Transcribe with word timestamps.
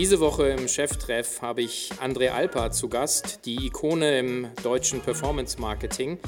Diese 0.00 0.18
Woche 0.18 0.48
im 0.48 0.66
Cheftreff 0.66 1.42
habe 1.42 1.60
ich 1.60 1.90
André 2.02 2.30
Alpa 2.30 2.70
zu 2.70 2.88
Gast, 2.88 3.40
die 3.44 3.66
Ikone 3.66 4.18
im 4.18 4.48
deutschen 4.62 5.02
Performance 5.02 5.60
Marketing. 5.60 6.18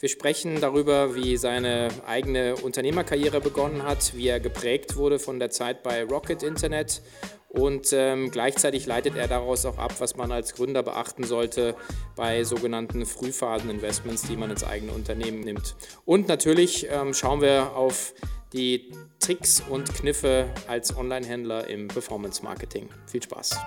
Wir 0.00 0.10
sprechen 0.10 0.60
darüber, 0.60 1.14
wie 1.14 1.38
seine 1.38 1.88
eigene 2.06 2.56
Unternehmerkarriere 2.56 3.40
begonnen 3.40 3.84
hat, 3.84 4.14
wie 4.14 4.28
er 4.28 4.38
geprägt 4.38 4.96
wurde 4.96 5.18
von 5.18 5.38
der 5.38 5.50
Zeit 5.50 5.82
bei 5.82 6.04
Rocket 6.04 6.42
Internet 6.42 7.00
und 7.48 7.94
ähm, 7.94 8.30
gleichzeitig 8.30 8.84
leitet 8.84 9.16
er 9.16 9.28
daraus 9.28 9.64
auch 9.64 9.78
ab, 9.78 9.94
was 9.98 10.14
man 10.14 10.30
als 10.30 10.52
Gründer 10.52 10.82
beachten 10.82 11.24
sollte 11.24 11.74
bei 12.16 12.44
sogenannten 12.44 13.06
Frühphasen-Investments, 13.06 14.24
die 14.28 14.36
man 14.36 14.50
ins 14.50 14.62
eigene 14.62 14.92
Unternehmen 14.92 15.40
nimmt. 15.40 15.74
Und 16.04 16.28
natürlich 16.28 16.86
ähm, 16.90 17.14
schauen 17.14 17.40
wir 17.40 17.74
auf 17.76 18.12
die 18.52 18.92
Tricks 19.18 19.62
und 19.68 19.92
Kniffe 19.94 20.50
als 20.68 20.96
Online-Händler 20.96 21.68
im 21.68 21.88
Performance-Marketing. 21.88 22.88
Viel 23.06 23.22
Spaß! 23.22 23.58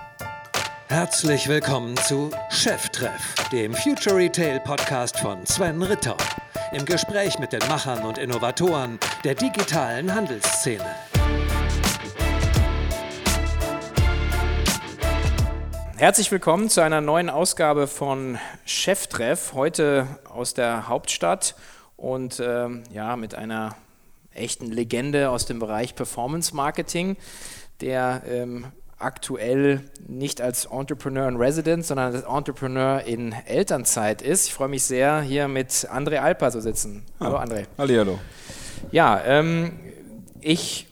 Herzlich 0.88 1.48
willkommen 1.48 1.96
zu 1.96 2.30
Cheftreff, 2.50 3.34
dem 3.50 3.74
Future 3.74 4.16
Retail 4.16 4.60
Podcast 4.60 5.18
von 5.18 5.44
Sven 5.44 5.82
Ritter. 5.82 6.16
Im 6.72 6.84
Gespräch 6.84 7.38
mit 7.40 7.52
den 7.52 7.60
Machern 7.68 8.04
und 8.04 8.18
Innovatoren 8.18 8.98
der 9.24 9.34
digitalen 9.34 10.14
Handelsszene. 10.14 10.86
Herzlich 15.96 16.30
willkommen 16.30 16.68
zu 16.68 16.82
einer 16.82 17.00
neuen 17.00 17.30
Ausgabe 17.30 17.88
von 17.88 18.38
Cheftreff, 18.64 19.54
heute 19.54 20.06
aus 20.28 20.54
der 20.54 20.88
Hauptstadt 20.88 21.56
und 21.96 22.38
ähm, 22.38 22.84
ja, 22.92 23.16
mit 23.16 23.34
einer 23.34 23.74
echten 24.36 24.70
Legende 24.70 25.30
aus 25.30 25.46
dem 25.46 25.58
Bereich 25.58 25.94
Performance 25.94 26.54
Marketing, 26.54 27.16
der 27.80 28.22
ähm, 28.28 28.66
aktuell 28.98 29.82
nicht 30.06 30.40
als 30.40 30.66
Entrepreneur 30.66 31.28
in 31.28 31.36
Residence, 31.36 31.88
sondern 31.88 32.14
als 32.14 32.24
Entrepreneur 32.24 33.02
in 33.02 33.32
Elternzeit 33.32 34.22
ist. 34.22 34.46
Ich 34.46 34.54
freue 34.54 34.68
mich 34.68 34.84
sehr, 34.84 35.20
hier 35.20 35.48
mit 35.48 35.70
André 35.70 36.18
Alpa 36.18 36.50
zu 36.50 36.60
sitzen. 36.60 37.04
Hallo 37.20 37.36
André. 37.36 37.66
Hallo, 37.76 37.98
hallo. 37.98 38.18
Ja, 38.90 39.22
ähm, 39.24 39.78
ich 40.40 40.85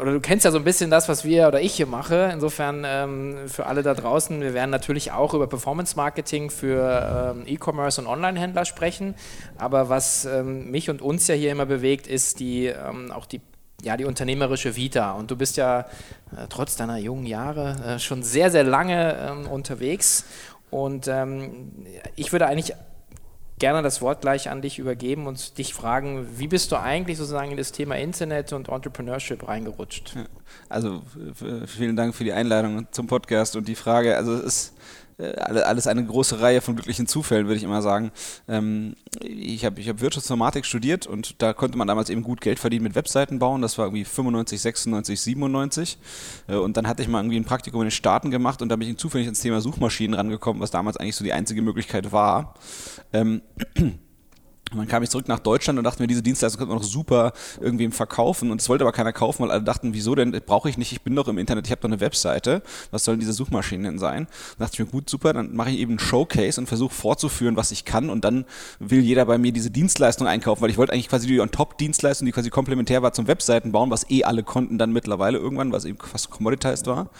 oder 0.00 0.12
du 0.12 0.20
kennst 0.20 0.44
ja 0.44 0.50
so 0.50 0.58
ein 0.58 0.64
bisschen 0.64 0.90
das, 0.90 1.08
was 1.08 1.24
wir 1.24 1.48
oder 1.48 1.60
ich 1.60 1.74
hier 1.74 1.86
mache. 1.86 2.30
Insofern 2.32 2.84
ähm, 2.86 3.48
für 3.48 3.66
alle 3.66 3.82
da 3.82 3.94
draußen, 3.94 4.40
wir 4.40 4.54
werden 4.54 4.70
natürlich 4.70 5.12
auch 5.12 5.34
über 5.34 5.46
Performance 5.46 5.96
Marketing 5.96 6.50
für 6.50 7.34
ähm, 7.36 7.44
E-Commerce 7.46 8.00
und 8.00 8.06
Online-Händler 8.06 8.64
sprechen. 8.64 9.14
Aber 9.58 9.88
was 9.88 10.24
ähm, 10.24 10.70
mich 10.70 10.88
und 10.90 11.02
uns 11.02 11.26
ja 11.26 11.34
hier 11.34 11.52
immer 11.52 11.66
bewegt, 11.66 12.06
ist 12.06 12.40
die 12.40 12.66
ähm, 12.66 13.12
auch 13.12 13.26
die 13.26 13.40
ja, 13.82 13.96
die 13.96 14.04
unternehmerische 14.04 14.76
Vita. 14.76 15.12
Und 15.12 15.30
du 15.30 15.36
bist 15.36 15.56
ja 15.56 15.80
äh, 15.80 16.46
trotz 16.50 16.76
deiner 16.76 16.98
jungen 16.98 17.24
Jahre 17.24 17.76
äh, 17.86 17.98
schon 17.98 18.22
sehr, 18.22 18.50
sehr 18.50 18.64
lange 18.64 19.16
ähm, 19.16 19.46
unterwegs. 19.46 20.26
Und 20.70 21.08
ähm, 21.08 21.72
ich 22.14 22.32
würde 22.32 22.46
eigentlich 22.46 22.74
gerne 23.60 23.82
das 23.82 24.02
Wort 24.02 24.22
gleich 24.22 24.50
an 24.50 24.62
dich 24.62 24.80
übergeben 24.80 25.28
und 25.28 25.58
dich 25.58 25.72
fragen, 25.72 26.26
wie 26.36 26.48
bist 26.48 26.72
du 26.72 26.76
eigentlich 26.76 27.18
sozusagen 27.18 27.52
in 27.52 27.56
das 27.56 27.70
Thema 27.70 27.96
Internet 27.96 28.52
und 28.52 28.68
Entrepreneurship 28.68 29.46
reingerutscht? 29.46 30.16
Also 30.68 31.02
vielen 31.66 31.94
Dank 31.94 32.14
für 32.14 32.24
die 32.24 32.32
Einladung 32.32 32.88
zum 32.90 33.06
Podcast 33.06 33.54
und 33.54 33.68
die 33.68 33.76
Frage. 33.76 34.16
Also 34.16 34.34
es 34.34 34.42
ist 34.42 34.68
äh, 34.68 34.72
alles 35.36 35.86
eine 35.86 36.04
große 36.04 36.40
Reihe 36.40 36.60
von 36.60 36.74
glücklichen 36.74 37.06
Zufällen, 37.06 37.46
würde 37.46 37.58
ich 37.58 37.64
immer 37.64 37.82
sagen. 37.82 38.10
Ähm, 38.48 38.94
ich 39.20 39.64
habe 39.64 39.80
ich 39.80 39.88
hab 39.88 40.00
Wirtschaftsinformatik 40.00 40.64
studiert 40.64 41.06
und 41.06 41.40
da 41.42 41.52
konnte 41.52 41.78
man 41.78 41.88
damals 41.88 42.10
eben 42.10 42.22
gut 42.22 42.40
Geld 42.40 42.58
verdienen 42.58 42.84
mit 42.84 42.94
Webseiten 42.94 43.38
bauen. 43.38 43.62
Das 43.62 43.78
war 43.78 43.86
irgendwie 43.86 44.04
95, 44.04 44.60
96, 44.60 45.20
97. 45.20 45.98
Und 46.48 46.76
dann 46.76 46.86
hatte 46.88 47.02
ich 47.02 47.08
mal 47.08 47.20
irgendwie 47.20 47.38
ein 47.38 47.44
Praktikum 47.44 47.80
in 47.82 47.86
den 47.86 47.92
Staaten 47.92 48.30
gemacht 48.30 48.62
und 48.62 48.68
da 48.68 48.76
bin 48.76 48.88
ich 48.88 48.96
zufällig 48.96 49.26
ins 49.26 49.40
Thema 49.40 49.60
Suchmaschinen 49.60 50.14
rangekommen, 50.14 50.62
was 50.62 50.70
damals 50.70 50.96
eigentlich 50.96 51.16
so 51.16 51.24
die 51.24 51.32
einzige 51.32 51.62
Möglichkeit 51.62 52.12
war. 52.12 52.54
Und 54.72 54.78
dann 54.78 54.86
kam 54.86 55.02
ich 55.02 55.10
zurück 55.10 55.26
nach 55.26 55.40
Deutschland 55.40 55.78
und 55.78 55.84
dachte 55.84 56.00
mir, 56.00 56.06
diese 56.06 56.22
Dienstleistung 56.22 56.60
könnte 56.60 56.74
man 56.74 56.80
noch 56.80 56.88
super 56.88 57.32
irgendwem 57.60 57.90
verkaufen. 57.90 58.52
Und 58.52 58.60
es 58.60 58.68
wollte 58.68 58.84
aber 58.84 58.92
keiner 58.92 59.12
kaufen, 59.12 59.42
weil 59.42 59.50
alle 59.50 59.62
dachten, 59.62 59.94
wieso 59.94 60.14
denn? 60.14 60.30
Brauche 60.46 60.68
ich 60.68 60.78
nicht, 60.78 60.92
ich 60.92 61.02
bin 61.02 61.16
doch 61.16 61.26
im 61.26 61.38
Internet, 61.38 61.66
ich 61.66 61.72
habe 61.72 61.80
doch 61.80 61.88
eine 61.88 62.00
Webseite. 62.00 62.62
Was 62.92 63.04
sollen 63.04 63.18
diese 63.18 63.32
Suchmaschinen 63.32 63.84
denn 63.84 63.98
sein? 63.98 64.28
Da 64.58 64.66
dachte 64.66 64.74
ich 64.74 64.86
mir, 64.86 64.92
gut, 64.92 65.10
super, 65.10 65.32
dann 65.32 65.56
mache 65.56 65.70
ich 65.70 65.78
eben 65.78 65.92
einen 65.92 65.98
Showcase 65.98 66.60
und 66.60 66.68
versuche 66.68 66.94
vorzuführen, 66.94 67.56
was 67.56 67.72
ich 67.72 67.84
kann. 67.84 68.10
Und 68.10 68.24
dann 68.24 68.44
will 68.78 69.00
jeder 69.00 69.24
bei 69.24 69.38
mir 69.38 69.50
diese 69.50 69.70
Dienstleistung 69.70 70.28
einkaufen, 70.28 70.62
weil 70.62 70.70
ich 70.70 70.78
wollte 70.78 70.92
eigentlich 70.92 71.08
quasi 71.08 71.26
die 71.26 71.40
On-Top-Dienstleistung, 71.40 72.26
die 72.26 72.32
quasi 72.32 72.50
komplementär 72.50 73.02
war 73.02 73.12
zum 73.12 73.26
Webseiten 73.26 73.72
bauen, 73.72 73.90
was 73.90 74.08
eh 74.08 74.22
alle 74.22 74.44
konnten 74.44 74.78
dann 74.78 74.92
mittlerweile 74.92 75.38
irgendwann, 75.38 75.72
was 75.72 75.84
eben 75.84 75.98
fast 75.98 76.30
commoditized 76.30 76.86
war. 76.86 77.10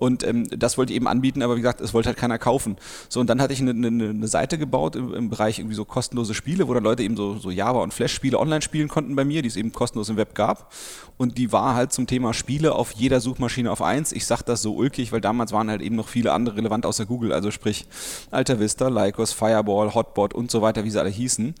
Und 0.00 0.24
ähm, 0.24 0.48
das 0.50 0.78
wollte 0.78 0.92
ich 0.92 0.96
eben 0.96 1.06
anbieten, 1.06 1.42
aber 1.42 1.56
wie 1.56 1.60
gesagt, 1.60 1.82
es 1.82 1.92
wollte 1.92 2.08
halt 2.08 2.16
keiner 2.16 2.38
kaufen. 2.38 2.76
So, 3.10 3.20
und 3.20 3.28
dann 3.28 3.40
hatte 3.40 3.52
ich 3.52 3.60
eine, 3.60 3.72
eine, 3.72 4.08
eine 4.08 4.28
Seite 4.28 4.56
gebaut 4.56 4.96
im, 4.96 5.14
im, 5.14 5.28
Bereich 5.28 5.58
irgendwie 5.58 5.76
so 5.76 5.84
kostenlose 5.84 6.32
Spiele, 6.32 6.66
wo 6.68 6.74
dann 6.80 6.84
Leute 6.84 7.02
eben 7.02 7.16
so, 7.16 7.36
so 7.36 7.50
Java- 7.50 7.82
und 7.82 7.94
Flash-Spiele 7.94 8.38
online 8.38 8.62
spielen 8.62 8.88
konnten 8.88 9.14
bei 9.14 9.24
mir, 9.24 9.42
die 9.42 9.48
es 9.48 9.56
eben 9.56 9.72
kostenlos 9.72 10.08
im 10.08 10.16
Web 10.16 10.34
gab. 10.34 10.72
Und 11.16 11.38
die 11.38 11.52
war 11.52 11.74
halt 11.74 11.92
zum 11.92 12.06
Thema 12.06 12.32
Spiele 12.32 12.74
auf 12.74 12.92
jeder 12.92 13.20
Suchmaschine 13.20 13.70
auf 13.70 13.82
eins. 13.82 14.12
Ich 14.12 14.26
sage 14.26 14.42
das 14.46 14.62
so 14.62 14.74
ulkig, 14.74 15.12
weil 15.12 15.20
damals 15.20 15.52
waren 15.52 15.70
halt 15.70 15.82
eben 15.82 15.96
noch 15.96 16.08
viele 16.08 16.32
andere 16.32 16.56
relevant 16.56 16.86
außer 16.86 17.06
Google, 17.06 17.32
also 17.32 17.50
sprich 17.50 17.86
Alta 18.30 18.58
Vista, 18.58 18.88
Lycos, 18.88 19.32
Fireball, 19.32 19.94
Hotbot 19.94 20.34
und 20.34 20.50
so 20.50 20.62
weiter, 20.62 20.84
wie 20.84 20.90
sie 20.90 20.98
alle 20.98 21.10
hießen. 21.10 21.54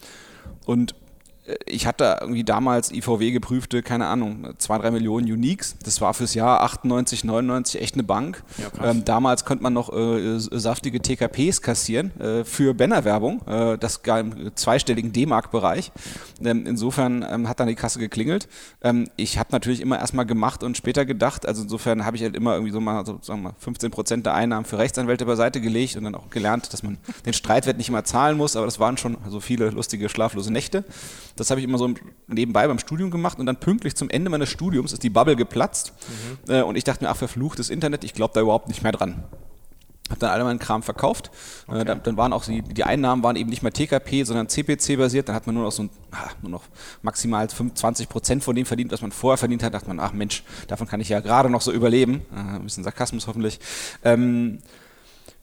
Und 0.66 0.94
ich 1.66 1.86
hatte 1.86 2.18
irgendwie 2.20 2.44
damals 2.44 2.92
IVW 2.92 3.30
geprüfte, 3.32 3.82
keine 3.82 4.06
Ahnung, 4.06 4.54
zwei, 4.58 4.78
drei 4.78 4.90
Millionen 4.90 5.30
Uniques. 5.30 5.76
Das 5.82 6.00
war 6.00 6.14
fürs 6.14 6.34
Jahr 6.34 6.62
98, 6.62 7.24
99 7.24 7.80
echt 7.80 7.94
eine 7.94 8.02
Bank. 8.02 8.42
Ja, 8.58 8.90
ähm, 8.90 9.04
damals 9.04 9.44
konnte 9.44 9.62
man 9.62 9.72
noch 9.72 9.92
äh, 9.92 10.38
saftige 10.38 11.00
TKPs 11.00 11.62
kassieren 11.62 12.18
äh, 12.20 12.44
für 12.44 12.74
Bannerwerbung, 12.74 13.46
äh, 13.46 13.78
das 13.78 14.02
gar 14.02 14.20
im 14.20 14.54
zweistelligen 14.54 15.12
D-Mark-Bereich. 15.12 15.92
Ähm, 16.44 16.66
insofern 16.66 17.24
ähm, 17.28 17.48
hat 17.48 17.60
dann 17.60 17.68
die 17.68 17.74
Kasse 17.74 17.98
geklingelt. 17.98 18.48
Ähm, 18.82 19.08
ich 19.16 19.38
habe 19.38 19.48
natürlich 19.52 19.80
immer 19.80 19.98
erstmal 19.98 20.26
gemacht 20.26 20.62
und 20.62 20.76
später 20.76 21.04
gedacht. 21.04 21.46
Also 21.46 21.62
insofern 21.62 22.04
habe 22.04 22.16
ich 22.16 22.22
halt 22.22 22.36
immer 22.36 22.54
irgendwie 22.54 22.72
so 22.72 22.80
mal, 22.80 23.04
so, 23.04 23.18
sagen 23.22 23.42
wir 23.42 23.50
mal 23.50 23.54
15 23.58 23.90
Prozent 23.90 24.26
der 24.26 24.34
Einnahmen 24.34 24.64
für 24.64 24.78
Rechtsanwälte 24.78 25.26
beiseite 25.26 25.60
gelegt 25.60 25.96
und 25.96 26.04
dann 26.04 26.14
auch 26.14 26.30
gelernt, 26.30 26.72
dass 26.72 26.82
man 26.82 26.98
den 27.26 27.32
Streitwert 27.32 27.76
nicht 27.76 27.88
immer 27.88 28.04
zahlen 28.04 28.36
muss. 28.36 28.56
Aber 28.56 28.66
das 28.66 28.80
waren 28.80 28.96
schon 28.96 29.16
so 29.28 29.40
viele 29.40 29.70
lustige 29.70 30.08
schlaflose 30.08 30.52
Nächte. 30.52 30.84
Das 31.40 31.50
habe 31.50 31.60
ich 31.60 31.64
immer 31.64 31.78
so 31.78 31.92
nebenbei 32.26 32.68
beim 32.68 32.78
Studium 32.78 33.10
gemacht 33.10 33.38
und 33.38 33.46
dann 33.46 33.56
pünktlich 33.56 33.96
zum 33.96 34.10
Ende 34.10 34.30
meines 34.30 34.50
Studiums 34.50 34.92
ist 34.92 35.02
die 35.02 35.10
Bubble 35.10 35.36
geplatzt 35.36 35.94
mhm. 36.46 36.52
äh, 36.52 36.62
und 36.62 36.76
ich 36.76 36.84
dachte 36.84 37.04
mir, 37.04 37.10
ach, 37.10 37.16
verfluchtes 37.16 37.70
Internet, 37.70 38.04
ich 38.04 38.14
glaube 38.14 38.34
da 38.34 38.40
überhaupt 38.40 38.68
nicht 38.68 38.82
mehr 38.82 38.92
dran. 38.92 39.24
Hab 40.10 40.18
dann 40.18 40.30
alle 40.30 40.42
meinen 40.44 40.58
Kram 40.58 40.82
verkauft. 40.82 41.30
Äh, 41.68 41.70
okay. 41.70 41.80
Äh, 41.80 41.84
dann, 41.84 42.02
dann, 42.02 42.16
waren 42.16 42.32
auch 42.32 42.44
die, 42.44 42.62
die, 42.62 42.84
Einnahmen 42.84 43.22
waren 43.22 43.36
eben 43.36 43.48
nicht 43.48 43.62
mehr 43.62 43.72
TKP, 43.72 44.24
sondern 44.24 44.48
CPC 44.48 44.98
basiert. 44.98 45.28
Dann 45.28 45.36
hat 45.36 45.46
man 45.46 45.54
nur 45.54 45.64
noch 45.64 45.72
so 45.72 45.84
ein, 45.84 45.90
ah, 46.10 46.28
nur 46.42 46.50
noch 46.50 46.64
maximal 47.02 47.48
25 47.48 48.08
Prozent 48.08 48.44
von 48.44 48.56
dem 48.56 48.66
verdient, 48.66 48.92
was 48.92 49.02
man 49.02 49.12
vorher 49.12 49.38
verdient 49.38 49.62
hat. 49.62 49.72
Da 49.72 49.78
dachte 49.78 49.88
man, 49.88 50.00
ach 50.00 50.12
Mensch, 50.12 50.42
davon 50.66 50.88
kann 50.88 51.00
ich 51.00 51.08
ja 51.08 51.20
gerade 51.20 51.48
noch 51.48 51.60
so 51.60 51.72
überleben. 51.72 52.22
Äh, 52.34 52.56
ein 52.56 52.64
bisschen 52.64 52.82
Sarkasmus 52.82 53.28
hoffentlich. 53.28 53.60
Ähm, 54.04 54.58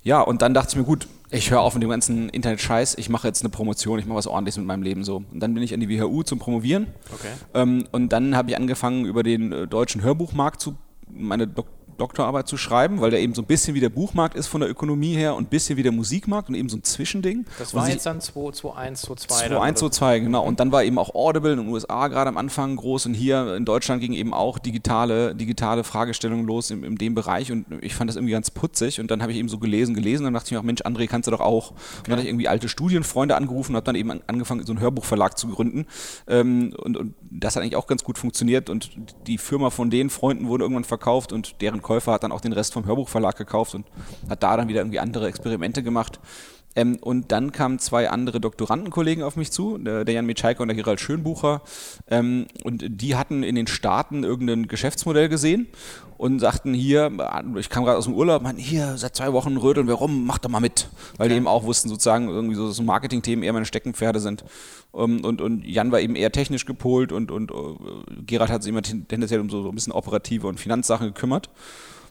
ja, 0.04 0.22
und 0.22 0.42
dann 0.42 0.54
dachte 0.54 0.72
ich 0.72 0.76
mir, 0.76 0.84
gut, 0.84 1.08
ich 1.30 1.52
höre 1.52 1.62
auf 1.62 1.74
mit 1.74 1.84
dem 1.84 1.90
ganzen 1.90 2.30
Internet-Scheiß, 2.30 2.96
ich 2.98 3.10
mache 3.10 3.28
jetzt 3.28 3.42
eine 3.42 3.50
Promotion, 3.50 4.00
ich 4.00 4.06
mache 4.06 4.18
was 4.18 4.28
ordentliches 4.28 4.58
mit 4.58 4.68
meinem 4.68 4.84
Leben 4.84 5.04
so. 5.04 5.18
Und 5.18 5.40
dann 5.40 5.54
bin 5.54 5.64
ich 5.64 5.74
an 5.74 5.80
die 5.80 5.90
WHU 5.90 6.24
zum 6.24 6.40
Promovieren. 6.40 6.88
Okay. 7.14 7.32
Ähm, 7.54 7.88
und 7.92 8.10
dann 8.14 8.36
habe 8.36 8.50
ich 8.50 8.58
angefangen, 8.58 9.06
über 9.06 9.24
den 9.24 9.52
äh, 9.52 9.68
deutschen 9.68 10.02
Hörbuchmarkt 10.02 10.62
zu 10.62 10.78
meine 11.10 11.48
Dok 11.48 11.68
Doktorarbeit 11.98 12.48
zu 12.48 12.58
schreiben, 12.58 13.02
weil 13.02 13.12
der 13.12 13.20
eben 13.20 13.34
so 13.34 13.42
ein 13.42 13.46
bisschen 13.46 13.76
wie 13.76 13.80
der 13.80 13.90
Buchmarkt 13.90 14.36
ist 14.36 14.48
von 14.48 14.62
der 14.62 14.70
Ökonomie 14.70 15.16
her 15.16 15.36
und 15.36 15.46
ein 15.46 15.50
bisschen 15.50 15.78
wie 15.78 15.84
der 15.84 15.92
Musikmarkt 15.92 16.50
und 16.50 16.56
eben 16.56 16.70
so 16.70 16.78
ein 16.78 16.84
Zwischending. 16.84 17.46
Das 17.60 17.74
war 17.74 17.90
jetzt 17.90 18.06
dann 18.06 18.22
2021, 18.22 19.28
2022. 19.28 19.92
2021, 19.92 20.24
genau. 20.24 20.44
Und 20.44 20.60
dann 20.60 20.72
war 20.72 20.84
eben 20.84 20.98
auch 20.98 21.14
Audible 21.14 21.54
in 21.54 21.60
den 21.60 21.68
USA 21.70 22.08
gerade 22.08 22.30
am 22.30 22.38
Anfang 22.38 22.76
groß 22.76 23.08
und 23.08 23.14
hier 23.14 23.56
in 23.56 23.66
Deutschland 23.66 24.02
ging 24.02 24.14
eben 24.14 24.34
auch 24.34 24.60
digitale, 24.60 25.36
digitale 25.36 25.84
Fragestellungen 25.84 26.46
los 26.46 26.72
in, 26.72 26.84
in 26.84 26.96
dem 26.96 27.16
Bereich 27.16 27.52
und 27.52 27.66
ich 27.82 27.96
fand 27.96 28.10
das 28.10 28.16
irgendwie 28.16 28.34
ganz 28.34 28.52
putzig 28.52 29.00
und 29.00 29.12
dann 29.12 29.22
habe 29.22 29.32
ich 29.32 29.38
eben 29.38 29.50
so 29.50 29.58
gelesen, 29.58 29.96
gelesen 29.96 30.26
und 30.26 30.34
dann 30.34 30.34
dachte 30.36 30.48
ich 30.48 30.52
mir 30.52 30.60
auch, 30.60 30.64
Mensch, 30.64 30.82
André, 30.82 31.08
kannst 31.08 31.28
du 31.28 31.32
doch 31.32 31.40
auch. 31.40 31.72
Und 31.72 32.08
dann 32.08 32.14
hatte 32.14 32.24
ich 32.24 32.30
irgendwie 32.30 32.48
alte 32.48 32.70
Studienfreunde 32.70 33.36
angerufen 33.36 33.72
und 33.72 33.78
habe 33.78 33.86
dann 33.86 33.96
eben 33.96 34.12
angefangen, 34.28 34.66
so 34.66 34.72
einen 34.72 34.82
Hörbuchverlag 34.82 35.38
zu 35.38 35.48
gründen 35.48 35.86
ähm, 36.28 36.74
und, 36.78 36.98
und 36.98 37.14
das 37.30 37.56
hat 37.56 37.64
eigentlich 37.64 37.76
auch 37.76 37.88
ganz 37.88 38.04
gut 38.04 38.18
funktioniert 38.18 38.70
und 38.70 38.92
die 39.28 39.38
Firma 39.38 39.70
von 39.70 39.90
den 39.90 40.10
Freunden 40.10 40.48
wurde 40.48 40.64
irgendwann 40.64 40.84
verkauft 40.84 41.32
und 41.34 41.62
deren 41.62 41.82
Käufer 41.88 42.12
hat 42.12 42.24
dann 42.24 42.34
auch 42.34 42.42
den 42.42 42.54
Rest 42.54 42.74
vom 42.74 42.86
Hörbuchverlag 42.86 43.38
gekauft 43.38 43.74
und 43.74 43.86
hat 44.30 44.44
da 44.44 44.58
dann 44.58 44.68
wieder 44.68 44.82
irgendwie 44.82 45.00
andere 45.00 45.28
Experimente 45.28 45.84
gemacht. 45.84 46.20
Ähm, 46.76 46.98
und 47.02 47.32
dann 47.32 47.52
kamen 47.52 47.80
zwei 47.80 48.10
andere 48.10 48.40
Doktorandenkollegen 48.40 49.24
auf 49.24 49.36
mich 49.36 49.52
zu, 49.52 49.78
der, 49.78 50.08
Jan 50.08 50.26
Mitschaiker 50.26 50.62
und 50.62 50.68
der 50.68 50.76
Gerald 50.76 51.00
Schönbucher. 51.00 51.62
Ähm, 52.10 52.48
und 52.64 52.84
die 52.88 53.16
hatten 53.16 53.42
in 53.42 53.56
den 53.56 53.68
Staaten 53.68 54.24
irgendein 54.24 54.68
Geschäftsmodell 54.68 55.30
gesehen 55.30 55.68
und 56.18 56.40
sagten 56.40 56.74
hier, 56.74 57.12
ich 57.58 57.70
kam 57.70 57.84
gerade 57.84 57.98
aus 57.98 58.06
dem 58.06 58.16
Urlaub, 58.16 58.42
man, 58.42 58.58
hier, 58.58 58.98
seit 58.98 59.16
zwei 59.16 59.34
Wochen 59.34 59.56
rödeln 59.58 59.88
wir 59.88 59.94
rum, 59.94 60.26
mach 60.26 60.40
doch 60.40 60.50
mal 60.50 60.60
mit. 60.60 60.90
Weil 61.18 61.26
okay. 61.26 61.30
die 61.30 61.38
eben 61.38 61.48
auch 61.48 61.64
wussten, 61.64 61.90
sozusagen, 61.90 62.28
irgendwie 62.30 62.56
so, 62.56 62.72
so 62.72 62.82
Marketing-Themen 62.84 63.44
eher 63.44 63.54
meine 63.54 63.66
Steckenpferde 63.66 64.20
sind. 64.20 64.44
Ähm, 64.96 65.24
und, 65.24 65.42
und 65.42 65.66
Jan 65.66 65.92
war 65.92 66.00
eben 66.00 66.16
eher 66.16 66.32
technisch 66.32 66.66
gepolt 66.66 67.12
und, 67.12 67.30
und 67.30 67.52
uh, 67.52 67.78
Gerald 68.26 68.50
hat 68.50 68.64
sich 68.64 68.72
immer 68.72 68.82
tendenziell 68.82 69.40
um 69.40 69.50
so, 69.50 69.62
so 69.62 69.70
ein 69.70 69.76
bisschen 69.76 69.94
operative 69.94 70.48
und 70.48 70.60
Finanzsachen 70.60 71.08
gekümmert. 71.08 71.50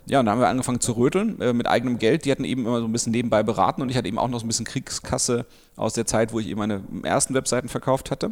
ja, 0.07 0.21
und 0.21 0.27
dann 0.27 0.35
haben 0.35 0.41
wir 0.41 0.49
angefangen 0.49 0.81
zu 0.81 0.93
röteln 0.93 1.41
äh, 1.41 1.53
mit 1.53 1.67
eigenem 1.67 1.99
Geld. 1.99 2.25
Die 2.25 2.31
hatten 2.31 2.45
eben 2.45 2.65
immer 2.65 2.79
so 2.79 2.87
ein 2.87 2.93
bisschen 2.93 3.13
nebenbei 3.13 3.43
beraten 3.43 3.83
und 3.83 3.91
ich 3.91 3.97
hatte 3.97 4.07
eben 4.07 4.19
auch 4.19 4.29
noch 4.29 4.39
so 4.39 4.45
ein 4.45 4.49
bisschen 4.49 4.67
Kriegskasse 4.67 5.47
aus 5.75 5.95
der 5.95 6.07
Zeit, 6.07 6.33
wo 6.33 6.39
ich 6.39 6.47
eben 6.47 6.61
meine 6.61 6.83
ersten 7.03 7.35
Webseiten 7.35 7.69
verkauft 7.69 8.13
hatte. 8.13 8.31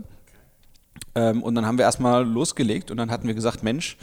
Ähm, 1.14 1.43
und 1.43 1.55
dann 1.55 1.66
haben 1.66 1.78
wir 1.78 1.84
erstmal 1.84 2.25
losgelegt 2.25 2.90
und 2.90 2.96
dann 2.96 3.11
hatten 3.11 3.26
wir 3.26 3.34
gesagt, 3.34 3.62
Mensch, 3.62 3.96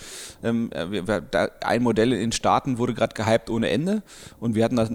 ähm, 0.44 0.72
wir, 0.90 1.24
ein 1.62 1.84
Modell 1.84 2.14
in 2.14 2.20
den 2.20 2.32
Staaten 2.32 2.78
wurde 2.78 2.94
gerade 2.94 3.14
gehypt 3.14 3.50
ohne 3.50 3.70
Ende 3.70 4.02
und 4.40 4.56
wir 4.56 4.64
hatten 4.64 4.76
da 4.78 4.88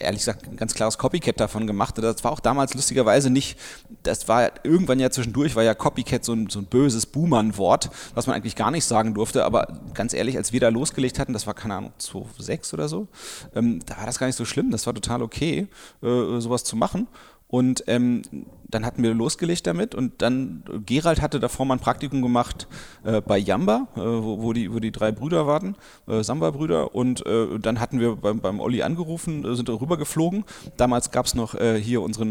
ehrlich 0.00 0.20
gesagt 0.20 0.46
ein 0.46 0.56
ganz 0.56 0.74
klares 0.74 0.98
Copycat 0.98 1.38
davon 1.38 1.66
gemacht. 1.66 1.96
Das 1.98 2.24
war 2.24 2.32
auch 2.32 2.40
damals 2.40 2.74
lustigerweise 2.74 3.30
nicht, 3.30 3.58
das 4.02 4.28
war 4.28 4.50
irgendwann 4.64 4.98
ja 4.98 5.10
zwischendurch, 5.10 5.54
war 5.54 5.62
ja 5.62 5.74
Copycat 5.74 6.24
so 6.24 6.32
ein, 6.32 6.50
so 6.50 6.58
ein 6.58 6.66
böses 6.66 7.06
Buhmann-Wort, 7.06 7.90
was 8.14 8.26
man 8.26 8.36
eigentlich 8.36 8.56
gar 8.56 8.70
nicht 8.70 8.84
sagen 8.84 9.14
durfte, 9.14 9.44
aber 9.44 9.78
ganz 9.94 10.14
ehrlich, 10.14 10.36
als 10.36 10.52
wir 10.52 10.60
da 10.60 10.68
losgelegt 10.68 11.18
hatten, 11.18 11.32
das 11.32 11.46
war 11.46 11.54
keine 11.54 11.74
Ahnung, 11.74 11.92
2006 11.98 12.74
oder 12.74 12.88
so, 12.88 13.06
ähm, 13.54 13.80
da 13.86 13.98
war 13.98 14.06
das 14.06 14.18
gar 14.18 14.26
nicht 14.26 14.36
so 14.36 14.44
schlimm, 14.44 14.70
das 14.70 14.86
war 14.86 14.94
total 14.94 15.22
okay, 15.22 15.68
äh, 16.02 16.40
sowas 16.40 16.64
zu 16.64 16.76
machen. 16.76 17.06
Und 17.48 17.84
ähm, 17.86 18.22
dann 18.68 18.84
hatten 18.84 19.02
wir 19.02 19.14
losgelegt 19.14 19.66
damit 19.66 19.94
und 19.94 20.20
dann 20.20 20.62
Gerald 20.84 21.22
hatte 21.22 21.40
davor 21.40 21.64
mal 21.64 21.74
ein 21.74 21.80
Praktikum 21.80 22.20
gemacht 22.20 22.68
äh, 23.02 23.20
bei 23.20 23.38
Jamba, 23.38 23.88
äh, 23.96 24.00
wo, 24.00 24.42
wo, 24.42 24.52
die, 24.52 24.72
wo 24.72 24.78
die 24.78 24.92
drei 24.92 25.10
Brüder 25.10 25.46
warten, 25.46 25.74
äh, 26.06 26.22
Samba-Brüder. 26.22 26.94
Und 26.94 27.24
äh, 27.26 27.58
dann 27.58 27.80
hatten 27.80 27.98
wir 27.98 28.16
beim, 28.16 28.40
beim 28.40 28.60
Olli 28.60 28.82
angerufen, 28.82 29.44
äh, 29.44 29.54
sind 29.56 29.70
rüber 29.70 29.96
geflogen. 29.96 30.44
Damals 30.76 31.10
gab 31.10 31.26
es 31.26 31.34
noch 31.34 31.54
äh, 31.54 31.80
hier 31.80 32.02
unseren 32.02 32.28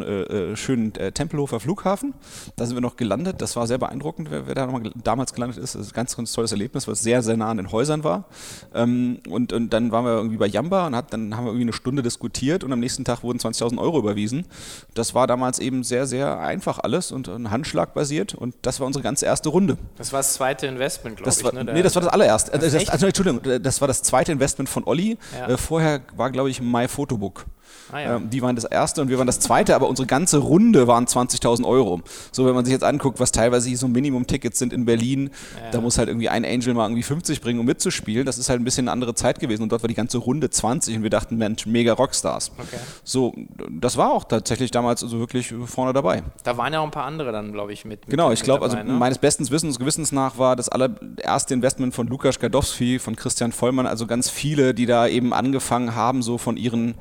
schönen 0.55 0.93
Tempelhofer 0.93 1.59
Flughafen. 1.59 2.13
Da 2.55 2.65
sind 2.65 2.75
wir 2.75 2.81
noch 2.81 2.95
gelandet. 2.95 3.41
Das 3.41 3.55
war 3.55 3.67
sehr 3.67 3.77
beeindruckend, 3.77 4.29
wer, 4.29 4.47
wer 4.47 4.55
da 4.55 4.65
nochmal 4.65 4.91
damals 5.03 5.33
gelandet 5.33 5.57
ist. 5.57 5.75
Das 5.75 5.81
ist 5.81 5.91
ein 5.91 5.95
ganz, 5.95 6.15
ganz 6.15 6.31
tolles 6.33 6.51
Erlebnis, 6.51 6.87
weil 6.87 6.93
es 6.93 7.01
sehr, 7.01 7.21
sehr 7.23 7.37
nah 7.37 7.49
an 7.49 7.57
den 7.57 7.71
Häusern 7.71 8.03
war. 8.03 8.25
Ähm, 8.73 9.19
und, 9.29 9.53
und 9.53 9.71
dann 9.73 9.91
waren 9.91 10.05
wir 10.05 10.13
irgendwie 10.13 10.37
bei 10.37 10.47
Jamba 10.47 10.87
und 10.87 10.95
hat, 10.95 11.13
dann 11.13 11.35
haben 11.35 11.45
wir 11.45 11.49
irgendwie 11.49 11.65
eine 11.65 11.73
Stunde 11.73 12.03
diskutiert 12.03 12.63
und 12.63 12.71
am 12.71 12.79
nächsten 12.79 13.05
Tag 13.05 13.23
wurden 13.23 13.39
20.000 13.39 13.77
Euro 13.79 13.99
überwiesen. 13.99 14.45
Das 14.93 15.15
war 15.15 15.27
damals 15.27 15.59
eben 15.59 15.83
sehr, 15.83 16.05
sehr 16.05 16.26
einfach 16.35 16.79
alles 16.79 17.11
und 17.11 17.27
ein 17.27 17.51
Handschlag 17.51 17.93
basiert 17.93 18.33
und 18.33 18.55
das 18.61 18.79
war 18.79 18.87
unsere 18.87 19.03
ganz 19.03 19.21
erste 19.21 19.49
Runde. 19.49 19.77
Das 19.97 20.11
war 20.11 20.19
das 20.19 20.33
zweite 20.33 20.67
Investment, 20.67 21.17
glaube 21.17 21.31
ich. 21.31 21.43
War, 21.43 21.53
ne? 21.53 21.73
Nee, 21.73 21.81
das 21.81 21.95
war 21.95 22.01
das 22.01 22.11
allererste. 22.11 22.51
Das, 22.51 22.71
das, 22.73 22.89
also, 22.89 23.05
Entschuldigung, 23.05 23.61
das 23.61 23.81
war 23.81 23.87
das 23.87 24.01
zweite 24.01 24.31
Investment 24.31 24.69
von 24.69 24.83
Olli. 24.85 25.17
Ja. 25.37 25.49
Äh, 25.49 25.57
vorher 25.57 26.01
war, 26.15 26.31
glaube 26.31 26.49
ich, 26.49 26.61
My 26.61 26.87
Photobook. 26.87 27.45
Ah, 27.91 27.99
ja. 27.99 28.15
ähm, 28.15 28.29
die 28.29 28.41
waren 28.41 28.55
das 28.55 28.65
erste 28.65 29.01
und 29.01 29.09
wir 29.09 29.17
waren 29.17 29.27
das 29.27 29.39
zweite, 29.39 29.75
aber 29.75 29.87
unsere 29.87 30.07
ganze 30.07 30.37
Runde 30.37 30.87
waren 30.87 31.05
20.000 31.05 31.65
Euro. 31.65 32.01
So, 32.31 32.45
wenn 32.45 32.53
man 32.53 32.65
sich 32.65 32.71
jetzt 32.71 32.83
anguckt, 32.83 33.19
was 33.19 33.31
teilweise 33.31 33.69
hier 33.69 33.77
so 33.77 33.87
Minimum-Tickets 33.87 34.59
sind 34.59 34.73
in 34.73 34.85
Berlin, 34.85 35.29
ja. 35.61 35.71
da 35.71 35.81
muss 35.81 35.97
halt 35.97 36.09
irgendwie 36.09 36.29
ein 36.29 36.45
Angel 36.45 36.73
mal 36.73 36.85
irgendwie 36.85 37.03
50 37.03 37.41
bringen, 37.41 37.59
um 37.59 37.65
mitzuspielen. 37.65 38.25
Das 38.25 38.37
ist 38.37 38.49
halt 38.49 38.59
ein 38.59 38.63
bisschen 38.63 38.85
eine 38.87 38.91
andere 38.91 39.15
Zeit 39.15 39.39
gewesen 39.39 39.63
und 39.63 39.71
dort 39.71 39.83
war 39.83 39.87
die 39.87 39.95
ganze 39.95 40.17
Runde 40.17 40.49
20 40.49 40.97
und 40.97 41.03
wir 41.03 41.09
dachten, 41.09 41.37
Mensch, 41.37 41.65
mega 41.65 41.93
Rockstars. 41.93 42.51
Okay. 42.57 42.77
So, 43.03 43.33
das 43.69 43.97
war 43.97 44.11
auch 44.11 44.23
tatsächlich 44.23 44.71
damals 44.71 45.03
also 45.03 45.19
wirklich 45.19 45.53
vorne 45.65 45.93
dabei. 45.93 46.23
Da 46.43 46.57
waren 46.57 46.73
ja 46.73 46.79
auch 46.79 46.85
ein 46.85 46.91
paar 46.91 47.05
andere 47.05 47.31
dann, 47.31 47.53
glaube 47.53 47.73
ich, 47.73 47.85
mit. 47.85 48.07
Genau, 48.07 48.31
ich 48.31 48.43
glaube, 48.43 48.63
also 48.63 48.77
ne? 48.77 48.83
meines 48.83 49.17
besten 49.17 49.49
Wissens, 49.49 49.79
Gewissens 49.79 50.11
nach 50.11 50.37
war 50.37 50.55
das 50.55 50.69
allererste 50.69 51.53
Investment 51.53 51.93
von 51.93 52.07
Lukas 52.07 52.39
Gadowski, 52.39 52.99
von 52.99 53.15
Christian 53.15 53.51
Vollmann, 53.51 53.87
also 53.87 54.07
ganz 54.07 54.29
viele, 54.29 54.73
die 54.73 54.85
da 54.85 55.07
eben 55.07 55.33
angefangen 55.33 55.95
haben, 55.95 56.21
so 56.21 56.37
von 56.37 56.57
ihren 56.57 56.95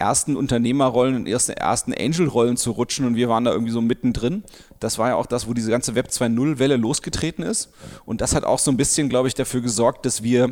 ersten 0.00 0.34
Unternehmerrollen 0.34 1.14
und 1.14 1.26
ersten, 1.26 1.52
ersten 1.52 1.92
Angel-Rollen 1.92 2.56
zu 2.56 2.72
rutschen 2.72 3.06
und 3.06 3.16
wir 3.16 3.28
waren 3.28 3.44
da 3.44 3.52
irgendwie 3.52 3.72
so 3.72 3.80
mittendrin. 3.80 4.42
Das 4.80 4.98
war 4.98 5.08
ja 5.08 5.14
auch 5.16 5.26
das, 5.26 5.46
wo 5.46 5.54
diese 5.54 5.70
ganze 5.70 5.94
Web 5.94 6.08
2.0-Welle 6.08 6.76
losgetreten 6.76 7.44
ist. 7.44 7.70
Und 8.06 8.20
das 8.20 8.34
hat 8.34 8.44
auch 8.44 8.58
so 8.58 8.70
ein 8.70 8.76
bisschen, 8.76 9.08
glaube 9.08 9.28
ich, 9.28 9.34
dafür 9.34 9.60
gesorgt, 9.60 10.06
dass 10.06 10.22
wir, 10.22 10.50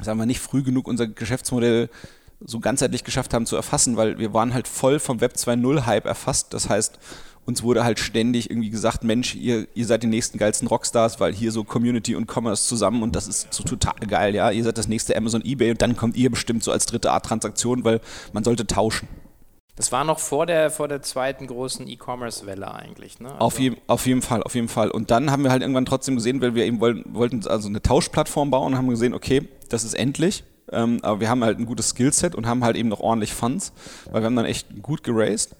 sagen 0.00 0.18
wir, 0.18 0.26
nicht 0.26 0.40
früh 0.40 0.62
genug 0.62 0.86
unser 0.86 1.08
Geschäftsmodell 1.08 1.90
so 2.40 2.60
ganzheitlich 2.60 3.02
geschafft 3.02 3.34
haben 3.34 3.46
zu 3.46 3.56
erfassen, 3.56 3.96
weil 3.96 4.18
wir 4.18 4.32
waren 4.32 4.54
halt 4.54 4.68
voll 4.68 5.00
vom 5.00 5.20
Web 5.20 5.34
2.0-Hype 5.34 6.04
erfasst. 6.04 6.54
Das 6.54 6.68
heißt, 6.68 6.98
uns 7.46 7.62
wurde 7.62 7.84
halt 7.84 7.98
ständig 7.98 8.50
irgendwie 8.50 8.70
gesagt, 8.70 9.04
Mensch, 9.04 9.34
ihr, 9.34 9.66
ihr 9.74 9.86
seid 9.86 10.02
die 10.02 10.08
nächsten 10.08 10.36
geilsten 10.36 10.68
Rockstars, 10.68 11.20
weil 11.20 11.32
hier 11.32 11.52
so 11.52 11.64
Community 11.64 12.14
und 12.16 12.30
Commerce 12.30 12.66
zusammen 12.66 13.02
und 13.02 13.16
das 13.16 13.28
ist 13.28 13.52
so 13.54 13.62
total 13.62 13.94
geil, 14.06 14.34
ja. 14.34 14.50
Ihr 14.50 14.64
seid 14.64 14.76
das 14.78 14.88
nächste 14.88 15.16
Amazon 15.16 15.42
eBay 15.44 15.70
und 15.70 15.80
dann 15.80 15.96
kommt 15.96 16.16
ihr 16.16 16.30
bestimmt 16.30 16.64
so 16.64 16.72
als 16.72 16.86
dritte 16.86 17.12
Art 17.12 17.24
Transaktion, 17.24 17.84
weil 17.84 18.00
man 18.32 18.44
sollte 18.44 18.66
tauschen. 18.66 19.08
Das 19.76 19.92
war 19.92 20.04
noch 20.04 20.18
vor 20.18 20.46
der, 20.46 20.70
vor 20.70 20.88
der 20.88 21.02
zweiten 21.02 21.46
großen 21.46 21.86
E-Commerce-Welle 21.86 22.72
eigentlich, 22.72 23.20
ne? 23.20 23.28
Also 23.28 23.40
auf, 23.40 23.60
je, 23.60 23.76
auf 23.86 24.06
jeden 24.06 24.22
Fall, 24.22 24.42
auf 24.42 24.54
jeden 24.54 24.68
Fall. 24.68 24.90
Und 24.90 25.10
dann 25.10 25.30
haben 25.30 25.44
wir 25.44 25.50
halt 25.50 25.60
irgendwann 25.60 25.84
trotzdem 25.84 26.16
gesehen, 26.16 26.40
weil 26.40 26.54
wir 26.54 26.64
eben 26.64 26.80
wollten, 26.80 27.14
wollten 27.14 27.46
also 27.46 27.68
eine 27.68 27.82
Tauschplattform 27.82 28.50
bauen 28.50 28.72
und 28.72 28.78
haben 28.78 28.88
gesehen, 28.88 29.12
okay, 29.12 29.46
das 29.68 29.84
ist 29.84 29.94
endlich. 29.94 30.44
Ähm, 30.72 30.98
aber 31.02 31.20
wir 31.20 31.28
haben 31.28 31.44
halt 31.44 31.58
ein 31.58 31.66
gutes 31.66 31.90
Skillset 31.90 32.34
und 32.34 32.46
haben 32.46 32.64
halt 32.64 32.76
eben 32.76 32.88
noch 32.88 33.00
ordentlich 33.00 33.34
Funds, 33.34 33.72
weil 34.10 34.22
wir 34.22 34.26
haben 34.26 34.36
dann 34.36 34.46
echt 34.46 34.82
gut 34.82 35.04
geraced 35.04 35.54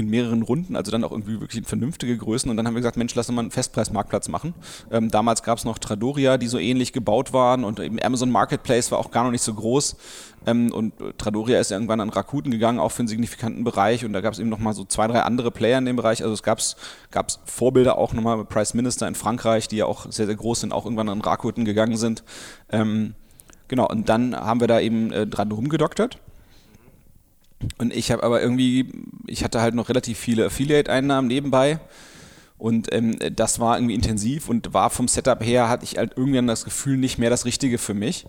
in 0.00 0.10
mehreren 0.10 0.42
Runden, 0.42 0.76
also 0.76 0.90
dann 0.90 1.04
auch 1.04 1.12
irgendwie 1.12 1.40
wirklich 1.40 1.66
vernünftige 1.66 2.16
Größen. 2.16 2.50
Und 2.50 2.56
dann 2.56 2.66
haben 2.66 2.74
wir 2.74 2.80
gesagt, 2.80 2.96
Mensch, 2.96 3.14
lass 3.14 3.28
uns 3.28 3.36
mal 3.36 3.42
einen 3.42 3.50
Festpreismarktplatz 3.50 4.28
machen. 4.28 4.54
Ähm, 4.90 5.10
damals 5.10 5.42
gab 5.42 5.58
es 5.58 5.64
noch 5.64 5.78
Tradoria, 5.78 6.38
die 6.38 6.48
so 6.48 6.58
ähnlich 6.58 6.92
gebaut 6.92 7.32
waren 7.32 7.64
und 7.64 7.80
eben 7.80 7.98
Amazon 8.02 8.30
Marketplace 8.30 8.90
war 8.90 8.98
auch 8.98 9.10
gar 9.10 9.24
noch 9.24 9.30
nicht 9.30 9.42
so 9.42 9.54
groß. 9.54 9.96
Ähm, 10.46 10.72
und 10.72 10.94
Tradoria 11.18 11.60
ist 11.60 11.70
irgendwann 11.70 12.00
an 12.00 12.08
Rakuten 12.10 12.50
gegangen, 12.50 12.78
auch 12.78 12.92
für 12.92 13.00
einen 13.00 13.08
signifikanten 13.08 13.64
Bereich. 13.64 14.04
Und 14.04 14.12
da 14.12 14.20
gab 14.20 14.32
es 14.32 14.38
eben 14.38 14.48
noch 14.48 14.58
mal 14.58 14.72
so 14.72 14.84
zwei, 14.84 15.06
drei 15.06 15.20
andere 15.22 15.50
Player 15.50 15.78
in 15.78 15.84
dem 15.84 15.96
Bereich. 15.96 16.22
Also 16.22 16.34
es 16.34 16.42
gab 16.42 16.58
es 16.58 16.76
Vorbilder 17.44 17.98
auch 17.98 18.12
nochmal 18.12 18.38
mit 18.38 18.48
Price 18.48 18.74
Minister 18.74 19.06
in 19.06 19.14
Frankreich, 19.14 19.68
die 19.68 19.76
ja 19.76 19.86
auch 19.86 20.10
sehr, 20.10 20.26
sehr 20.26 20.36
groß 20.36 20.60
sind, 20.60 20.72
auch 20.72 20.84
irgendwann 20.84 21.08
an 21.08 21.20
Rakuten 21.20 21.64
gegangen 21.64 21.96
sind. 21.96 22.24
Ähm, 22.70 23.14
genau, 23.68 23.88
und 23.88 24.08
dann 24.08 24.34
haben 24.34 24.60
wir 24.60 24.68
da 24.68 24.80
eben 24.80 25.12
äh, 25.12 25.26
dran 25.26 25.52
rumgedoktert 25.52 26.18
und 27.78 27.94
ich 27.94 28.10
habe 28.10 28.22
aber 28.22 28.40
irgendwie, 28.40 28.90
ich 29.26 29.44
hatte 29.44 29.60
halt 29.60 29.74
noch 29.74 29.88
relativ 29.88 30.18
viele 30.18 30.46
Affiliate-Einnahmen 30.46 31.28
nebenbei. 31.28 31.78
Und 32.58 32.92
ähm, 32.92 33.16
das 33.34 33.58
war 33.58 33.78
irgendwie 33.78 33.94
intensiv 33.94 34.50
und 34.50 34.74
war 34.74 34.90
vom 34.90 35.08
Setup 35.08 35.42
her, 35.42 35.70
hatte 35.70 35.84
ich 35.84 35.96
halt 35.96 36.18
irgendwann 36.18 36.46
das 36.46 36.64
Gefühl, 36.64 36.98
nicht 36.98 37.16
mehr 37.16 37.30
das 37.30 37.46
Richtige 37.46 37.78
für 37.78 37.94
mich. 37.94 38.26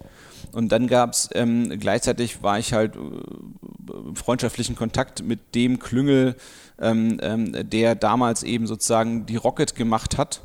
Und 0.54 0.72
dann 0.72 0.88
gab 0.88 1.12
es, 1.12 1.30
ähm, 1.34 1.70
gleichzeitig 1.80 2.42
war 2.42 2.58
ich 2.58 2.72
halt 2.72 2.96
äh, 2.96 4.16
freundschaftlichen 4.16 4.78
Kontakt 4.78 5.22
mit 5.24 5.54
dem 5.54 5.80
Klüngel, 5.80 6.36
ähm, 6.80 7.20
ähm 7.22 7.70
der 7.70 7.96
damals 7.96 8.44
eben 8.44 8.68
sozusagen 8.68 9.26
die 9.26 9.36
Rocket 9.36 9.76
gemacht 9.76 10.18
hat 10.18 10.42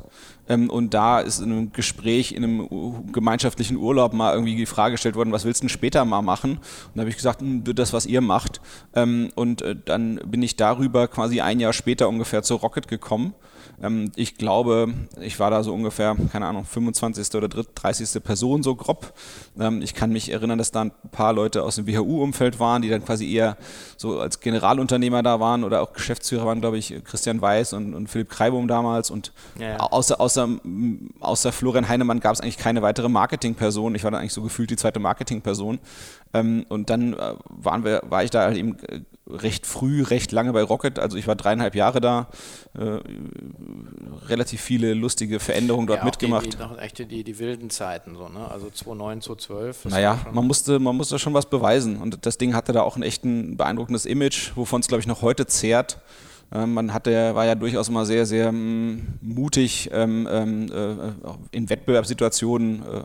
und 0.47 0.93
da 0.93 1.19
ist 1.19 1.39
in 1.39 1.51
einem 1.51 1.71
Gespräch, 1.73 2.31
in 2.31 2.43
einem 2.43 3.11
gemeinschaftlichen 3.11 3.77
Urlaub 3.77 4.13
mal 4.13 4.33
irgendwie 4.33 4.55
die 4.55 4.65
Frage 4.65 4.93
gestellt 4.93 5.15
worden, 5.15 5.31
was 5.31 5.45
willst 5.45 5.61
du 5.61 5.65
denn 5.65 5.69
später 5.69 6.05
mal 6.05 6.21
machen? 6.21 6.51
Und 6.51 6.91
da 6.95 7.01
habe 7.01 7.09
ich 7.09 7.17
gesagt, 7.17 7.41
hm, 7.41 7.63
das, 7.63 7.93
was 7.93 8.05
ihr 8.05 8.21
macht. 8.21 8.61
Ähm, 8.95 9.29
und 9.35 9.61
äh, 9.61 9.75
dann 9.75 10.15
bin 10.25 10.41
ich 10.41 10.55
darüber 10.55 11.07
quasi 11.07 11.41
ein 11.41 11.59
Jahr 11.59 11.73
später 11.73 12.07
ungefähr 12.07 12.43
zur 12.43 12.59
Rocket 12.59 12.87
gekommen. 12.87 13.33
Ähm, 13.81 14.11
ich 14.15 14.37
glaube, 14.37 14.93
ich 15.21 15.39
war 15.39 15.51
da 15.51 15.63
so 15.63 15.73
ungefähr, 15.73 16.15
keine 16.31 16.47
Ahnung, 16.47 16.65
25. 16.65 17.35
oder 17.35 17.47
30. 17.47 18.23
Person 18.23 18.63
so 18.63 18.75
grob. 18.75 19.13
Ähm, 19.59 19.81
ich 19.81 19.93
kann 19.93 20.11
mich 20.11 20.31
erinnern, 20.31 20.57
dass 20.57 20.71
da 20.71 20.81
ein 20.81 20.91
paar 21.11 21.33
Leute 21.33 21.63
aus 21.63 21.75
dem 21.75 21.87
WHU-Umfeld 21.87 22.59
waren, 22.59 22.81
die 22.81 22.89
dann 22.89 23.05
quasi 23.05 23.31
eher 23.31 23.57
so 23.97 24.19
als 24.19 24.39
Generalunternehmer 24.39 25.23
da 25.23 25.39
waren 25.39 25.63
oder 25.63 25.81
auch 25.81 25.93
Geschäftsführer 25.93 26.45
waren, 26.45 26.61
glaube 26.61 26.77
ich, 26.77 26.93
Christian 27.03 27.41
Weiß 27.41 27.73
und, 27.73 27.93
und 27.93 28.07
Philipp 28.07 28.29
Kreibum 28.29 28.67
damals. 28.67 29.11
Und 29.11 29.31
ja, 29.59 29.69
ja. 29.69 29.77
außer, 29.77 30.19
außer, 30.19 30.49
außer 31.19 31.51
Florian 31.51 31.87
Heinemann 31.87 32.19
gab 32.19 32.33
es 32.33 32.41
eigentlich 32.41 32.57
keine 32.57 32.81
weitere 32.81 33.09
Marketingperson. 33.09 33.95
Ich 33.95 34.03
war 34.03 34.11
dann 34.11 34.21
eigentlich 34.21 34.33
so 34.33 34.41
gefühlt 34.41 34.69
die 34.71 34.75
zweite 34.75 34.99
Marketingperson. 34.99 35.79
Ähm, 36.33 36.65
und 36.69 36.89
dann 36.89 37.13
äh, 37.13 37.35
waren 37.47 37.83
wir, 37.83 38.01
war 38.05 38.23
ich 38.23 38.31
da 38.31 38.41
halt 38.43 38.57
eben 38.57 38.77
äh, 38.79 39.01
recht 39.29 39.65
früh, 39.65 40.03
recht 40.03 40.31
lange 40.31 40.53
bei 40.53 40.61
Rocket. 40.61 40.99
Also 40.99 41.17
ich 41.17 41.27
war 41.27 41.35
dreieinhalb 41.35 41.75
Jahre 41.75 42.01
da, 42.01 42.27
äh, 42.77 42.99
relativ 44.27 44.61
viele 44.61 44.93
lustige 44.93 45.39
Veränderungen 45.39 45.87
dort 45.87 45.99
ja, 45.99 46.05
mitgemacht. 46.05 46.45
Die, 46.45 46.49
die, 46.51 46.57
noch 46.57 46.77
echt 46.79 46.99
die, 46.99 47.23
die 47.23 47.39
wilden 47.39 47.69
Zeiten, 47.69 48.15
so, 48.15 48.27
ne? 48.29 48.49
Also 48.49 48.69
2009, 48.69 49.21
2012. 49.21 49.85
Naja, 49.85 50.19
man 50.31 50.45
musste, 50.45 50.79
man 50.79 50.95
musste 50.95 51.19
schon 51.19 51.33
was 51.33 51.49
beweisen. 51.49 51.97
Und 51.97 52.25
das 52.25 52.37
Ding 52.37 52.53
hatte 52.53 52.73
da 52.73 52.81
auch 52.81 52.95
ein 52.95 53.03
echt 53.03 53.23
ein 53.23 53.57
beeindruckendes 53.57 54.05
Image, 54.05 54.51
wovon 54.55 54.81
es, 54.81 54.87
glaube 54.87 55.01
ich, 55.01 55.07
noch 55.07 55.21
heute 55.21 55.45
zehrt. 55.45 55.99
Ähm, 56.49 56.73
man 56.73 56.93
hatte, 56.93 57.35
war 57.35 57.45
ja 57.45 57.55
durchaus 57.55 57.89
immer 57.89 58.05
sehr, 58.05 58.25
sehr 58.25 58.51
mm, 58.51 59.19
mutig, 59.21 59.89
ähm, 59.91 60.27
ähm, 60.31 60.71
äh, 60.71 61.11
in 61.51 61.69
Wettbewerbssituationen 61.69 62.81
äh, 62.83 63.03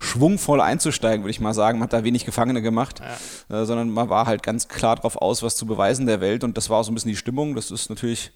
schwungvoll 0.00 0.60
einzusteigen, 0.60 1.22
würde 1.22 1.30
ich 1.30 1.40
mal 1.40 1.54
sagen. 1.54 1.78
Man 1.78 1.84
hat 1.84 1.92
da 1.92 2.02
wenig 2.02 2.24
Gefangene 2.24 2.62
gemacht, 2.62 3.00
ja. 3.48 3.62
Äh, 3.62 3.64
sondern 3.64 3.90
man 3.90 4.08
war 4.08 4.26
halt 4.26 4.42
ganz 4.42 4.66
klar 4.66 4.96
darauf 4.96 5.16
aus, 5.16 5.42
was 5.44 5.54
zu 5.54 5.66
beweisen 5.66 6.06
der 6.06 6.20
Welt. 6.20 6.42
Und 6.42 6.56
das 6.56 6.68
war 6.68 6.80
auch 6.80 6.82
so 6.82 6.90
ein 6.90 6.94
bisschen 6.94 7.10
die 7.10 7.16
Stimmung. 7.16 7.54
Das 7.54 7.70
ist 7.70 7.90
natürlich 7.90 8.32